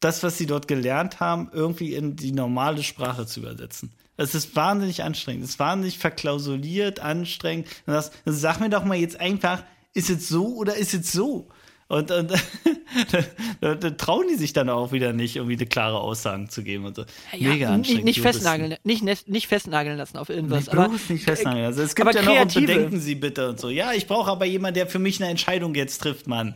das, 0.00 0.22
was 0.24 0.36
sie 0.36 0.46
dort 0.46 0.66
gelernt 0.66 1.20
haben, 1.20 1.48
irgendwie 1.52 1.94
in 1.94 2.16
die 2.16 2.32
normale 2.32 2.82
Sprache 2.82 3.26
zu 3.26 3.40
übersetzen. 3.40 3.92
Es 4.16 4.34
ist 4.34 4.56
wahnsinnig 4.56 5.02
anstrengend. 5.04 5.44
Es 5.44 5.50
ist 5.50 5.58
wahnsinnig 5.58 5.98
verklausuliert, 5.98 7.00
anstrengend. 7.00 7.68
Das, 7.86 8.10
sag 8.24 8.58
mir 8.58 8.68
doch 8.68 8.84
mal 8.84 8.96
jetzt 8.96 9.20
einfach, 9.20 9.62
ist 9.94 10.10
es 10.10 10.28
so 10.28 10.56
oder 10.56 10.76
ist 10.76 10.92
es 10.92 11.12
so? 11.12 11.48
Und, 11.92 12.10
und 12.10 12.32
da, 13.60 13.74
da, 13.74 13.90
trauen 13.90 14.26
die 14.26 14.36
sich 14.36 14.54
dann 14.54 14.70
auch 14.70 14.92
wieder 14.92 15.12
nicht, 15.12 15.36
irgendwie 15.36 15.56
eine 15.56 15.66
klare 15.66 16.00
Aussagen 16.00 16.48
zu 16.48 16.62
geben 16.62 16.86
und 16.86 16.96
so. 16.96 17.04
Ja, 17.36 17.50
Mega 17.50 17.68
anstrengend. 17.68 18.06
Nicht, 18.06 18.22
festnageln, 18.22 18.76
nicht, 18.82 19.28
nicht 19.28 19.46
festnageln 19.46 19.98
lassen 19.98 20.16
auf 20.16 20.30
irgendwas. 20.30 20.68
Nee, 20.68 20.72
aber, 20.72 20.88
nicht 20.88 21.24
festnageln. 21.24 21.66
Also 21.66 21.82
es 21.82 21.94
gibt 21.94 22.14
ja 22.14 22.22
noch 22.22 22.40
und 22.40 22.54
bedenken 22.54 22.98
Sie 22.98 23.14
bitte 23.14 23.46
und 23.50 23.60
so. 23.60 23.68
Ja, 23.68 23.92
ich 23.92 24.06
brauche 24.06 24.30
aber 24.30 24.46
jemanden, 24.46 24.76
der 24.76 24.86
für 24.86 24.98
mich 24.98 25.20
eine 25.20 25.30
Entscheidung 25.30 25.74
jetzt 25.74 25.98
trifft, 25.98 26.26
Mann. 26.26 26.54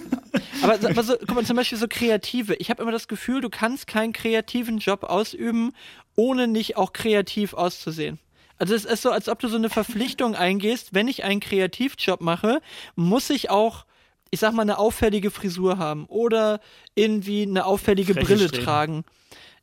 aber, 0.62 0.74
aber 0.74 1.02
so, 1.02 1.14
guck 1.20 1.34
mal, 1.34 1.46
zum 1.46 1.56
Beispiel 1.56 1.78
so 1.78 1.86
Kreative. 1.88 2.54
Ich 2.56 2.68
habe 2.68 2.82
immer 2.82 2.92
das 2.92 3.08
Gefühl, 3.08 3.40
du 3.40 3.48
kannst 3.48 3.86
keinen 3.86 4.12
kreativen 4.12 4.76
Job 4.76 5.04
ausüben, 5.04 5.72
ohne 6.16 6.48
nicht 6.48 6.76
auch 6.76 6.92
kreativ 6.92 7.54
auszusehen. 7.54 8.18
Also 8.58 8.74
es 8.74 8.84
ist 8.84 9.00
so, 9.00 9.10
als 9.10 9.30
ob 9.30 9.38
du 9.38 9.48
so 9.48 9.56
eine 9.56 9.70
Verpflichtung 9.70 10.34
eingehst, 10.34 10.92
wenn 10.92 11.08
ich 11.08 11.24
einen 11.24 11.40
Kreativjob 11.40 12.20
mache, 12.20 12.60
muss 12.94 13.30
ich 13.30 13.48
auch 13.48 13.86
ich 14.30 14.40
sag 14.40 14.52
mal, 14.52 14.62
eine 14.62 14.78
auffällige 14.78 15.30
Frisur 15.30 15.78
haben 15.78 16.06
oder 16.06 16.60
irgendwie 16.94 17.42
eine 17.42 17.64
auffällige 17.64 18.14
Freche 18.14 18.26
Brille 18.26 18.48
stehen. 18.48 18.64
tragen. 18.64 19.04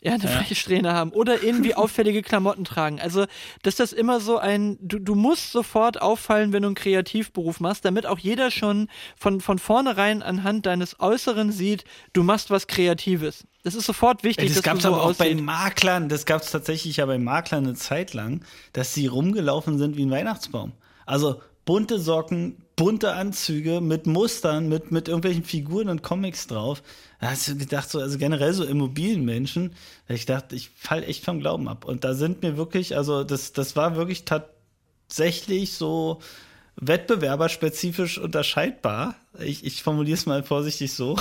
Ja, 0.01 0.15
eine 0.15 0.25
ja. 0.25 0.29
freche 0.31 0.55
Strähne 0.55 0.91
haben 0.91 1.11
oder 1.11 1.43
irgendwie 1.43 1.75
auffällige 1.75 2.23
Klamotten 2.23 2.65
tragen. 2.65 2.99
Also, 2.99 3.25
dass 3.61 3.77
das 3.77 3.93
immer 3.93 4.19
so 4.19 4.37
ein, 4.37 4.77
du, 4.81 4.99
du 4.99 5.15
musst 5.15 5.53
sofort 5.53 6.01
auffallen, 6.01 6.51
wenn 6.51 6.63
du 6.63 6.67
einen 6.67 6.75
Kreativberuf 6.75 7.61
machst, 7.61 7.85
damit 7.85 8.05
auch 8.05 8.19
jeder 8.19 8.51
schon 8.51 8.89
von, 9.15 9.39
von 9.39 9.59
vornherein 9.59 10.21
anhand 10.21 10.65
deines 10.65 10.99
Äußeren 10.99 11.53
sieht, 11.53 11.85
du 12.11 12.23
machst 12.23 12.49
was 12.49 12.67
Kreatives. 12.67 13.45
Das 13.63 13.75
ist 13.75 13.85
sofort 13.85 14.25
wichtig. 14.25 14.53
Das 14.53 14.61
gab 14.61 14.77
es 14.77 14.83
so 14.83 14.89
aber 14.89 15.03
auch 15.03 15.15
bei 15.15 15.33
Maklern, 15.35 16.09
das 16.09 16.25
gab 16.25 16.41
es 16.41 16.51
tatsächlich 16.51 16.97
ja 16.97 17.05
bei 17.05 17.17
Maklern 17.17 17.63
eine 17.63 17.75
Zeit 17.75 18.13
lang, 18.13 18.43
dass 18.73 18.93
sie 18.93 19.07
rumgelaufen 19.07 19.77
sind 19.77 19.95
wie 19.95 20.05
ein 20.05 20.11
Weihnachtsbaum. 20.11 20.73
Also 21.05 21.41
bunte 21.63 21.97
Socken, 21.97 22.57
bunte 22.75 23.13
Anzüge 23.13 23.81
mit 23.81 24.07
Mustern, 24.07 24.67
mit, 24.67 24.91
mit 24.91 25.07
irgendwelchen 25.07 25.43
Figuren 25.43 25.89
und 25.89 26.01
Comics 26.03 26.47
drauf. 26.47 26.81
Da 27.19 27.31
hast 27.31 27.47
du 27.47 27.55
gedacht, 27.55 27.89
so, 27.89 27.99
also 27.99 28.17
generell 28.17 28.53
so 28.53 28.63
Immobilienmenschen, 28.63 29.73
ich 30.07 30.25
dachte, 30.25 30.55
ich 30.55 30.69
fall 30.69 31.03
echt 31.03 31.23
vom 31.23 31.39
Glauben 31.39 31.67
ab. 31.67 31.85
Und 31.85 32.03
da 32.03 32.13
sind 32.13 32.41
mir 32.41 32.57
wirklich, 32.57 32.97
also 32.97 33.23
das, 33.23 33.53
das 33.53 33.75
war 33.75 33.95
wirklich 33.95 34.25
tatsächlich 34.25 35.73
so 35.73 36.21
wettbewerberspezifisch 36.75 38.17
unterscheidbar. 38.17 39.15
Ich, 39.39 39.63
ich 39.65 39.83
formuliere 39.83 40.17
es 40.17 40.25
mal 40.25 40.43
vorsichtig 40.43 40.93
so. 40.93 41.17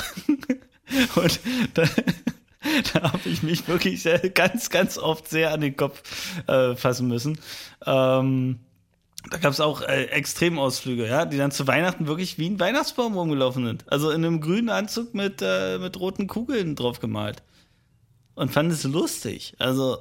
und 1.15 1.41
da, 1.75 1.85
da 2.95 3.13
habe 3.13 3.29
ich 3.29 3.43
mich 3.43 3.69
wirklich 3.69 4.03
sehr, 4.03 4.19
ganz, 4.31 4.71
ganz 4.71 4.99
oft 4.99 5.29
sehr 5.29 5.53
an 5.53 5.61
den 5.61 5.77
Kopf 5.77 6.03
äh, 6.47 6.75
fassen 6.77 7.09
müssen. 7.09 7.39
Ähm, 7.85 8.61
da 9.31 9.39
gab 9.39 9.53
es 9.53 9.61
auch 9.61 9.83
äh, 9.83 10.05
Extremausflüge, 10.07 11.07
ja, 11.07 11.25
die 11.25 11.37
dann 11.37 11.51
zu 11.51 11.67
Weihnachten 11.67 12.07
wirklich 12.07 12.39
wie 12.39 12.49
ein 12.49 12.61
Weihnachtsbaum 12.61 13.15
rumgelaufen 13.15 13.65
sind. 13.65 13.91
Also 13.91 14.11
in 14.11 14.25
einem 14.25 14.41
grünen 14.41 14.69
Anzug 14.69 15.15
mit, 15.15 15.41
äh, 15.43 15.79
mit 15.79 15.99
roten 15.99 16.27
Kugeln 16.27 16.75
drauf 16.77 17.01
gemalt. 17.01 17.43
Und 18.35 18.51
fanden 18.51 18.73
es 18.73 18.85
lustig. 18.85 19.55
Also. 19.59 19.99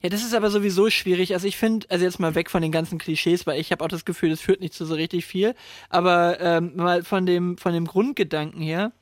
Ja, 0.00 0.08
das 0.08 0.22
ist 0.22 0.34
aber 0.34 0.50
sowieso 0.50 0.88
schwierig. 0.90 1.34
Also 1.34 1.48
ich 1.48 1.56
finde, 1.56 1.86
also 1.90 2.04
jetzt 2.04 2.20
mal 2.20 2.34
weg 2.34 2.50
von 2.50 2.62
den 2.62 2.70
ganzen 2.70 2.98
Klischees, 2.98 3.46
weil 3.46 3.60
ich 3.60 3.72
habe 3.72 3.84
auch 3.84 3.88
das 3.88 4.04
Gefühl, 4.04 4.30
das 4.30 4.40
führt 4.40 4.60
nicht 4.60 4.74
zu 4.74 4.86
so 4.86 4.94
richtig 4.94 5.26
viel. 5.26 5.54
Aber 5.90 6.40
ähm, 6.40 6.76
mal 6.76 7.02
von 7.02 7.26
dem, 7.26 7.58
von 7.58 7.72
dem 7.72 7.86
Grundgedanken 7.86 8.62
her, 8.62 8.92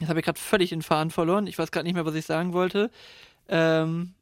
jetzt 0.00 0.08
habe 0.08 0.20
ich 0.20 0.24
gerade 0.24 0.40
völlig 0.40 0.70
den 0.70 0.82
Faden 0.82 1.10
verloren. 1.10 1.46
Ich 1.46 1.58
weiß 1.58 1.70
gerade 1.70 1.84
nicht 1.84 1.94
mehr, 1.94 2.06
was 2.06 2.14
ich 2.14 2.24
sagen 2.24 2.54
wollte. 2.54 2.90
Ähm, 3.48 4.14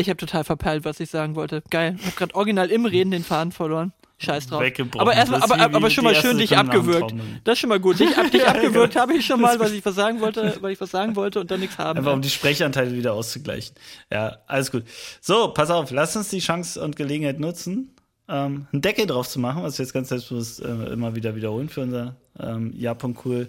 ich 0.00 0.08
habe 0.08 0.16
total 0.16 0.44
verpeilt, 0.44 0.84
was 0.84 1.00
ich 1.00 1.10
sagen 1.10 1.34
wollte. 1.34 1.62
Geil. 1.70 1.96
Ich 1.98 2.06
habe 2.06 2.16
gerade 2.16 2.34
original 2.34 2.70
im 2.70 2.86
Reden 2.86 3.10
den 3.10 3.24
Faden 3.24 3.52
verloren. 3.52 3.92
Scheiß 4.18 4.48
drauf. 4.48 4.62
Aber 4.98 5.14
erstmal, 5.14 5.42
aber, 5.42 5.58
aber 5.58 5.90
schon 5.90 6.04
mal 6.04 6.14
schön 6.14 6.36
dich 6.36 6.56
abgewürgt. 6.56 7.14
Das 7.44 7.54
ist 7.54 7.60
schon 7.60 7.70
mal 7.70 7.80
gut. 7.80 7.98
Dich, 7.98 8.18
ab, 8.18 8.30
dich 8.30 8.46
abgewürgt 8.46 8.94
habe 8.94 9.14
ich 9.14 9.24
schon 9.24 9.40
mal, 9.40 9.58
was 9.58 9.72
ich 9.72 9.84
was 9.84 9.94
sagen 9.94 10.20
wollte, 10.20 10.58
weil 10.60 10.72
ich 10.72 10.80
was 10.80 10.90
sagen 10.90 11.16
wollte 11.16 11.40
und 11.40 11.50
dann 11.50 11.60
nichts 11.60 11.78
haben. 11.78 11.98
Einfach 11.98 12.12
um 12.12 12.20
die 12.20 12.28
Sprechanteile 12.28 12.94
wieder 12.94 13.14
auszugleichen. 13.14 13.74
Ja, 14.12 14.38
alles 14.46 14.70
gut. 14.70 14.84
So, 15.22 15.48
pass 15.48 15.70
auf, 15.70 15.90
lass 15.90 16.16
uns 16.16 16.28
die 16.28 16.40
Chance 16.40 16.82
und 16.82 16.96
Gelegenheit 16.96 17.40
nutzen, 17.40 17.96
ähm, 18.28 18.66
einen 18.70 18.82
Deckel 18.82 19.06
drauf 19.06 19.26
zu 19.26 19.40
machen, 19.40 19.62
was 19.62 19.78
wir 19.78 19.84
jetzt 19.84 19.94
ganz 19.94 20.10
selbstbewusst 20.10 20.60
äh, 20.60 20.92
immer 20.92 21.16
wieder 21.16 21.34
wiederholen 21.34 21.70
für 21.70 21.80
unser 21.80 22.16
ähm, 22.38 22.74
Ja.cool 22.76 23.48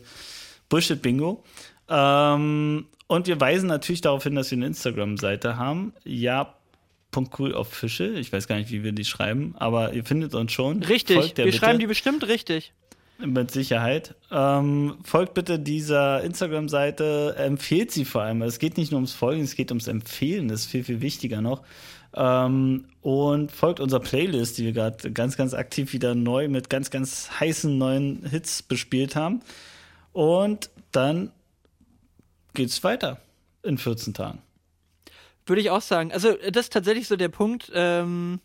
Bullshit-Bingo. 0.70 1.44
Ähm, 1.90 2.86
und 3.12 3.28
wir 3.28 3.40
weisen 3.42 3.68
natürlich 3.68 4.00
darauf 4.00 4.24
hin, 4.24 4.36
dass 4.36 4.52
wir 4.52 4.58
eine 4.58 4.68
Instagram-Seite 4.68 5.58
haben. 5.58 5.92
Ja.coolofficial. 6.06 8.16
Ich 8.16 8.32
weiß 8.32 8.48
gar 8.48 8.56
nicht, 8.56 8.72
wie 8.72 8.86
wir 8.86 8.94
die 8.94 9.04
schreiben, 9.04 9.54
aber 9.58 9.92
ihr 9.92 10.06
findet 10.06 10.34
uns 10.34 10.54
schon. 10.54 10.82
Richtig, 10.82 11.36
wir 11.36 11.44
bitte. 11.44 11.58
schreiben 11.58 11.80
die 11.80 11.88
bestimmt 11.88 12.26
richtig. 12.26 12.72
Mit 13.20 13.52
Sicherheit. 13.52 14.16
Ähm, 14.32 14.96
folgt 15.04 15.34
bitte 15.34 15.60
dieser 15.60 16.24
Instagram-Seite, 16.24 17.36
empfehlt 17.38 17.92
sie 17.92 18.06
vor 18.06 18.22
allem. 18.22 18.44
Es 18.44 18.60
geht 18.60 18.78
nicht 18.78 18.92
nur 18.92 19.00
ums 19.00 19.12
Folgen, 19.12 19.42
es 19.42 19.58
geht 19.58 19.72
ums 19.72 19.90
Empfehlen, 19.90 20.48
das 20.48 20.62
ist 20.62 20.68
viel, 20.68 20.86
viel 20.86 21.02
wichtiger 21.02 21.42
noch. 21.42 21.64
Ähm, 22.16 22.86
und 23.02 23.52
folgt 23.52 23.82
unserer 23.82 24.00
Playlist, 24.00 24.58
die 24.58 24.64
wir 24.64 24.72
gerade 24.72 25.12
ganz, 25.12 25.36
ganz 25.36 25.54
aktiv 25.54 25.92
wieder 25.92 26.16
neu 26.16 26.48
mit 26.48 26.70
ganz, 26.70 26.92
ganz 26.92 27.30
heißen 27.42 27.78
neuen 27.78 28.26
Hits 28.26 28.64
bespielt 28.64 29.18
haben. 29.18 29.42
Und 30.14 30.70
dann 30.94 31.34
geht's 32.54 32.84
weiter 32.84 33.20
in 33.64 33.78
14 33.78 34.14
Tagen. 34.14 34.42
Würde 35.46 35.62
ich 35.62 35.70
auch 35.70 35.82
sagen. 35.82 36.12
Also, 36.12 36.34
das 36.52 36.66
ist 36.66 36.74
tatsächlich 36.74 37.08
so 37.08 37.16
der 37.16 37.30
Punkt. 37.30 37.72
Ähm, 37.74 38.40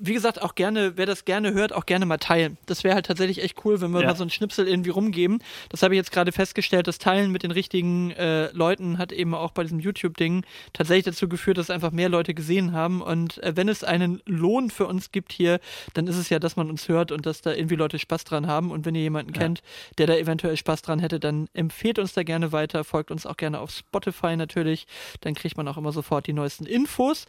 wie 0.00 0.14
gesagt, 0.14 0.42
auch 0.42 0.54
gerne, 0.54 0.96
wer 0.96 1.06
das 1.06 1.24
gerne 1.24 1.52
hört, 1.54 1.72
auch 1.72 1.86
gerne 1.86 2.06
mal 2.06 2.18
teilen. 2.18 2.58
Das 2.66 2.84
wäre 2.84 2.94
halt 2.94 3.06
tatsächlich 3.06 3.42
echt 3.42 3.64
cool, 3.64 3.80
wenn 3.80 3.90
wir 3.92 4.00
ja. 4.00 4.08
mal 4.08 4.16
so 4.16 4.22
einen 4.22 4.30
Schnipsel 4.30 4.68
irgendwie 4.68 4.90
rumgeben. 4.90 5.42
Das 5.68 5.82
habe 5.82 5.94
ich 5.94 5.98
jetzt 5.98 6.12
gerade 6.12 6.32
festgestellt, 6.32 6.86
das 6.86 6.98
Teilen 6.98 7.30
mit 7.30 7.42
den 7.42 7.50
richtigen 7.50 8.10
äh, 8.12 8.50
Leuten 8.52 8.98
hat 8.98 9.12
eben 9.12 9.34
auch 9.34 9.52
bei 9.52 9.62
diesem 9.62 9.80
YouTube-Ding 9.80 10.44
tatsächlich 10.72 11.04
dazu 11.04 11.28
geführt, 11.28 11.58
dass 11.58 11.70
einfach 11.70 11.90
mehr 11.90 12.08
Leute 12.08 12.34
gesehen 12.34 12.72
haben. 12.72 13.02
Und 13.02 13.42
äh, 13.42 13.56
wenn 13.56 13.68
es 13.68 13.84
einen 13.84 14.22
Lohn 14.26 14.70
für 14.70 14.86
uns 14.86 15.12
gibt 15.12 15.32
hier, 15.32 15.60
dann 15.94 16.06
ist 16.06 16.16
es 16.16 16.28
ja, 16.28 16.38
dass 16.38 16.56
man 16.56 16.70
uns 16.70 16.88
hört 16.88 17.12
und 17.12 17.26
dass 17.26 17.40
da 17.40 17.52
irgendwie 17.52 17.76
Leute 17.76 17.98
Spaß 17.98 18.24
dran 18.24 18.46
haben. 18.46 18.70
Und 18.70 18.86
wenn 18.86 18.94
ihr 18.94 19.02
jemanden 19.02 19.32
ja. 19.34 19.40
kennt, 19.40 19.62
der 19.98 20.06
da 20.06 20.14
eventuell 20.14 20.56
Spaß 20.56 20.82
dran 20.82 20.98
hätte, 20.98 21.20
dann 21.20 21.48
empfehlt 21.54 21.98
uns 21.98 22.12
da 22.12 22.22
gerne 22.22 22.52
weiter, 22.52 22.84
folgt 22.84 23.10
uns 23.10 23.26
auch 23.26 23.36
gerne 23.36 23.60
auf 23.60 23.70
Spotify 23.70 24.36
natürlich. 24.36 24.86
Dann 25.20 25.34
kriegt 25.34 25.56
man 25.56 25.68
auch 25.68 25.76
immer 25.76 25.92
sofort 25.92 26.26
die 26.26 26.32
neuesten 26.32 26.66
Infos. 26.66 27.26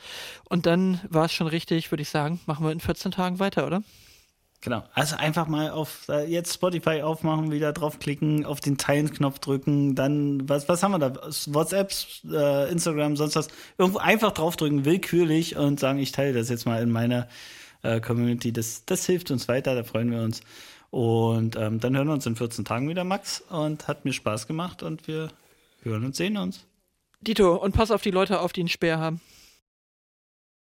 Und 0.50 0.66
dann 0.66 1.00
war 1.10 1.26
es 1.26 1.34
schon 1.34 1.48
richtig, 1.48 1.92
würde 1.92 2.02
ich 2.02 2.10
sagen, 2.10 2.40
machen 2.46 2.59
machen 2.60 2.68
wir 2.68 2.72
in 2.74 2.80
14 2.80 3.12
Tagen 3.12 3.40
weiter, 3.40 3.66
oder? 3.66 3.84
Genau. 4.62 4.84
Also 4.94 5.16
einfach 5.16 5.48
mal 5.48 5.70
auf 5.72 6.10
äh, 6.10 6.30
jetzt 6.30 6.54
Spotify 6.54 7.02
aufmachen, 7.02 7.50
wieder 7.52 7.72
draufklicken, 7.72 8.46
auf 8.46 8.60
den 8.60 8.78
Teilen-Knopf 8.78 9.40
drücken, 9.40 9.96
dann, 9.96 10.50
was, 10.50 10.68
was 10.68 10.84
haben 10.84 10.92
wir 10.92 11.00
da? 11.00 11.14
WhatsApp, 11.14 11.94
äh, 12.30 12.70
Instagram, 12.70 13.16
sonst 13.16 13.38
was. 13.38 13.48
Irgendwo 13.78 14.00
einfach 14.00 14.34
draufdrücken, 14.34 14.84
willkürlich 14.84 15.56
und 15.56 15.80
sagen, 15.80 16.00
ich 16.00 16.12
teile 16.12 16.34
das 16.34 16.50
jetzt 16.50 16.66
mal 16.66 16.84
in 16.84 16.92
meiner 16.92 17.30
äh, 17.84 18.02
Community. 18.02 18.52
Das, 18.52 18.84
das 18.86 19.06
hilft 19.06 19.32
uns 19.32 19.48
weiter, 19.48 19.76
da 19.76 19.86
freuen 19.86 20.12
wir 20.12 20.22
uns. 20.22 20.42
Und 20.90 21.56
ähm, 21.56 21.80
dann 21.80 21.96
hören 21.96 22.08
wir 22.08 22.14
uns 22.14 22.26
in 22.26 22.36
14 22.36 22.66
Tagen 22.66 22.90
wieder, 22.90 23.06
Max. 23.06 23.40
Und 23.50 23.88
hat 23.88 24.04
mir 24.04 24.12
Spaß 24.12 24.46
gemacht 24.46 24.84
und 24.84 25.08
wir 25.08 25.30
hören 25.84 26.04
und 26.04 26.18
sehen 26.18 26.36
uns. 26.36 26.66
Dito, 27.22 27.56
und 27.56 27.74
pass 27.74 27.92
auf 27.92 28.02
die 28.02 28.12
Leute 28.12 28.42
auf, 28.42 28.52
die 28.52 28.62
einen 28.62 28.70
Speer 28.70 29.00
haben. 29.00 29.22